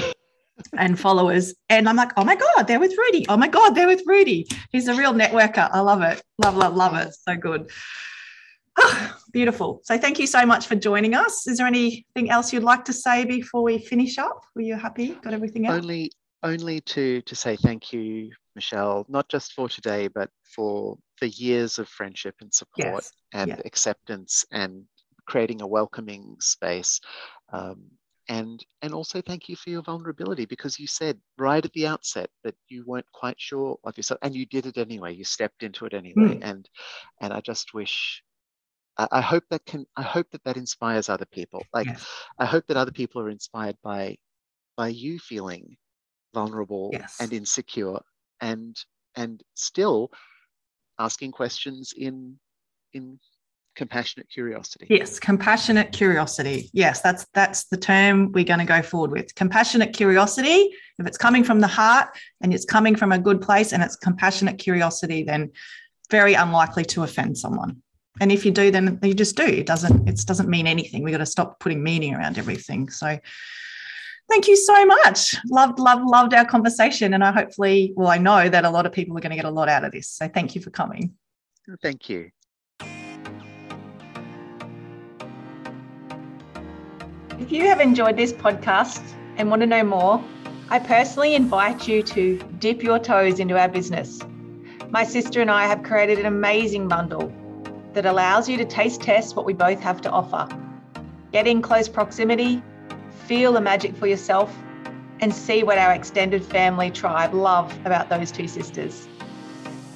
and 0.76 0.98
followers, 0.98 1.54
and 1.68 1.88
I'm 1.88 1.96
like, 1.96 2.12
oh 2.16 2.24
my 2.24 2.36
god, 2.36 2.66
they're 2.66 2.80
with 2.80 2.96
Rudi. 2.96 3.26
Oh 3.28 3.36
my 3.36 3.48
god, 3.48 3.70
they're 3.70 3.86
with 3.86 4.02
Rudi. 4.06 4.48
He's 4.70 4.88
a 4.88 4.94
real 4.94 5.12
networker. 5.12 5.68
I 5.72 5.80
love 5.80 6.02
it. 6.02 6.22
Love, 6.38 6.56
love, 6.56 6.74
love 6.74 6.94
it. 6.96 7.14
So 7.14 7.36
good. 7.36 7.70
Beautiful. 9.32 9.80
So 9.84 9.98
thank 9.98 10.18
you 10.18 10.26
so 10.26 10.44
much 10.46 10.66
for 10.66 10.74
joining 10.76 11.14
us. 11.14 11.46
Is 11.46 11.58
there 11.58 11.66
anything 11.66 12.30
else 12.30 12.52
you'd 12.52 12.62
like 12.62 12.84
to 12.86 12.92
say 12.92 13.24
before 13.24 13.62
we 13.62 13.78
finish 13.78 14.18
up? 14.18 14.40
Were 14.54 14.62
you 14.62 14.76
happy? 14.76 15.08
Got 15.22 15.34
everything 15.34 15.66
out? 15.66 15.74
only 15.74 16.10
only 16.44 16.80
to 16.82 17.20
to 17.22 17.34
say 17.34 17.56
thank 17.56 17.92
you 17.92 18.30
michelle 18.54 19.04
not 19.08 19.28
just 19.28 19.52
for 19.54 19.68
today 19.68 20.06
but 20.06 20.30
for 20.44 20.96
the 21.20 21.28
years 21.30 21.80
of 21.80 21.88
friendship 21.88 22.34
and 22.40 22.54
support 22.54 23.02
Yes. 23.02 23.12
and 23.32 23.48
yeah. 23.48 23.60
acceptance 23.64 24.44
and 24.52 24.84
creating 25.26 25.62
a 25.62 25.66
welcoming 25.66 26.36
space 26.40 27.00
um, 27.52 27.82
and 28.28 28.64
and 28.82 28.94
also 28.94 29.20
thank 29.22 29.48
you 29.48 29.56
for 29.56 29.70
your 29.70 29.82
vulnerability 29.82 30.46
because 30.46 30.78
you 30.78 30.86
said 30.86 31.20
right 31.38 31.64
at 31.64 31.72
the 31.72 31.86
outset 31.86 32.30
that 32.44 32.54
you 32.68 32.84
weren't 32.86 33.10
quite 33.12 33.40
sure 33.40 33.78
of 33.84 33.96
yourself 33.96 34.18
and 34.22 34.34
you 34.36 34.46
did 34.46 34.66
it 34.66 34.78
anyway 34.78 35.14
you 35.14 35.24
stepped 35.24 35.62
into 35.62 35.86
it 35.86 35.94
anyway 35.94 36.36
Mm. 36.36 36.42
and 36.42 36.68
and 37.20 37.32
i 37.32 37.40
just 37.40 37.74
wish 37.74 38.22
I, 38.98 39.08
I 39.12 39.20
hope 39.20 39.44
that 39.50 39.64
can 39.66 39.86
i 39.96 40.02
hope 40.02 40.30
that 40.32 40.44
that 40.44 40.56
inspires 40.56 41.08
other 41.08 41.26
people 41.26 41.68
like 41.74 41.88
Yes. 41.88 42.28
i 42.38 42.46
hope 42.46 42.66
that 42.68 42.76
other 42.76 42.92
people 42.92 43.20
are 43.22 43.30
inspired 43.30 43.76
by 43.82 44.18
by 44.76 44.88
you 44.88 45.18
feeling 45.18 45.76
vulnerable 46.34 47.00
Yes. 47.00 47.18
and 47.20 47.32
insecure 47.32 48.00
and 48.40 48.76
and 49.16 49.42
still 49.54 50.10
asking 50.98 51.32
questions 51.32 51.92
in 51.96 52.38
in 52.92 53.18
compassionate 53.78 54.28
curiosity 54.28 54.86
Yes, 54.90 55.20
compassionate 55.20 55.92
curiosity. 55.92 56.68
Yes, 56.72 57.00
that's 57.00 57.24
that's 57.32 57.64
the 57.66 57.76
term 57.76 58.32
we're 58.32 58.44
going 58.44 58.58
to 58.58 58.64
go 58.64 58.82
forward 58.82 59.12
with. 59.12 59.34
Compassionate 59.36 59.92
curiosity. 59.92 60.74
If 60.98 61.06
it's 61.06 61.16
coming 61.16 61.44
from 61.44 61.60
the 61.60 61.68
heart 61.68 62.08
and 62.40 62.52
it's 62.52 62.64
coming 62.64 62.96
from 62.96 63.12
a 63.12 63.18
good 63.18 63.40
place 63.40 63.72
and 63.72 63.82
it's 63.82 63.94
compassionate 63.94 64.58
curiosity, 64.58 65.22
then 65.22 65.52
very 66.10 66.34
unlikely 66.34 66.84
to 66.86 67.04
offend 67.04 67.38
someone. 67.38 67.80
And 68.20 68.32
if 68.32 68.44
you 68.44 68.50
do, 68.50 68.72
then 68.72 68.98
you 69.02 69.14
just 69.14 69.36
do. 69.36 69.44
It 69.44 69.66
doesn't. 69.66 70.08
It 70.08 70.20
doesn't 70.26 70.48
mean 70.48 70.66
anything. 70.66 71.04
We 71.04 71.12
got 71.12 71.18
to 71.18 71.26
stop 71.26 71.60
putting 71.60 71.80
meaning 71.82 72.14
around 72.16 72.36
everything. 72.36 72.90
So, 72.90 73.16
thank 74.28 74.48
you 74.48 74.56
so 74.56 74.86
much. 74.86 75.36
Loved, 75.46 75.78
loved, 75.78 76.04
loved 76.04 76.34
our 76.34 76.44
conversation, 76.44 77.14
and 77.14 77.22
I 77.22 77.30
hopefully, 77.30 77.92
well, 77.94 78.08
I 78.08 78.18
know 78.18 78.48
that 78.48 78.64
a 78.64 78.70
lot 78.70 78.86
of 78.86 78.92
people 78.92 79.16
are 79.16 79.20
going 79.20 79.30
to 79.30 79.36
get 79.36 79.44
a 79.44 79.50
lot 79.50 79.68
out 79.68 79.84
of 79.84 79.92
this. 79.92 80.08
So, 80.08 80.26
thank 80.26 80.56
you 80.56 80.60
for 80.60 80.70
coming. 80.70 81.14
thank 81.80 82.08
you 82.08 82.32
If 87.40 87.52
you 87.52 87.68
have 87.68 87.80
enjoyed 87.80 88.16
this 88.16 88.32
podcast 88.32 89.00
and 89.36 89.48
want 89.48 89.62
to 89.62 89.66
know 89.66 89.84
more, 89.84 90.20
I 90.70 90.80
personally 90.80 91.36
invite 91.36 91.86
you 91.86 92.02
to 92.02 92.36
dip 92.58 92.82
your 92.82 92.98
toes 92.98 93.38
into 93.38 93.56
our 93.56 93.68
business. 93.68 94.18
My 94.90 95.04
sister 95.04 95.40
and 95.40 95.48
I 95.48 95.68
have 95.68 95.84
created 95.84 96.18
an 96.18 96.26
amazing 96.26 96.88
bundle 96.88 97.32
that 97.92 98.06
allows 98.06 98.48
you 98.48 98.56
to 98.56 98.64
taste 98.64 99.02
test 99.02 99.36
what 99.36 99.46
we 99.46 99.52
both 99.52 99.78
have 99.80 100.00
to 100.00 100.10
offer. 100.10 100.48
Get 101.30 101.46
in 101.46 101.62
close 101.62 101.88
proximity, 101.88 102.60
feel 103.26 103.52
the 103.52 103.60
magic 103.60 103.96
for 103.96 104.08
yourself, 104.08 104.52
and 105.20 105.32
see 105.32 105.62
what 105.62 105.78
our 105.78 105.92
extended 105.92 106.44
family 106.44 106.90
tribe 106.90 107.34
love 107.34 107.72
about 107.86 108.08
those 108.08 108.32
two 108.32 108.48
sisters. 108.48 109.06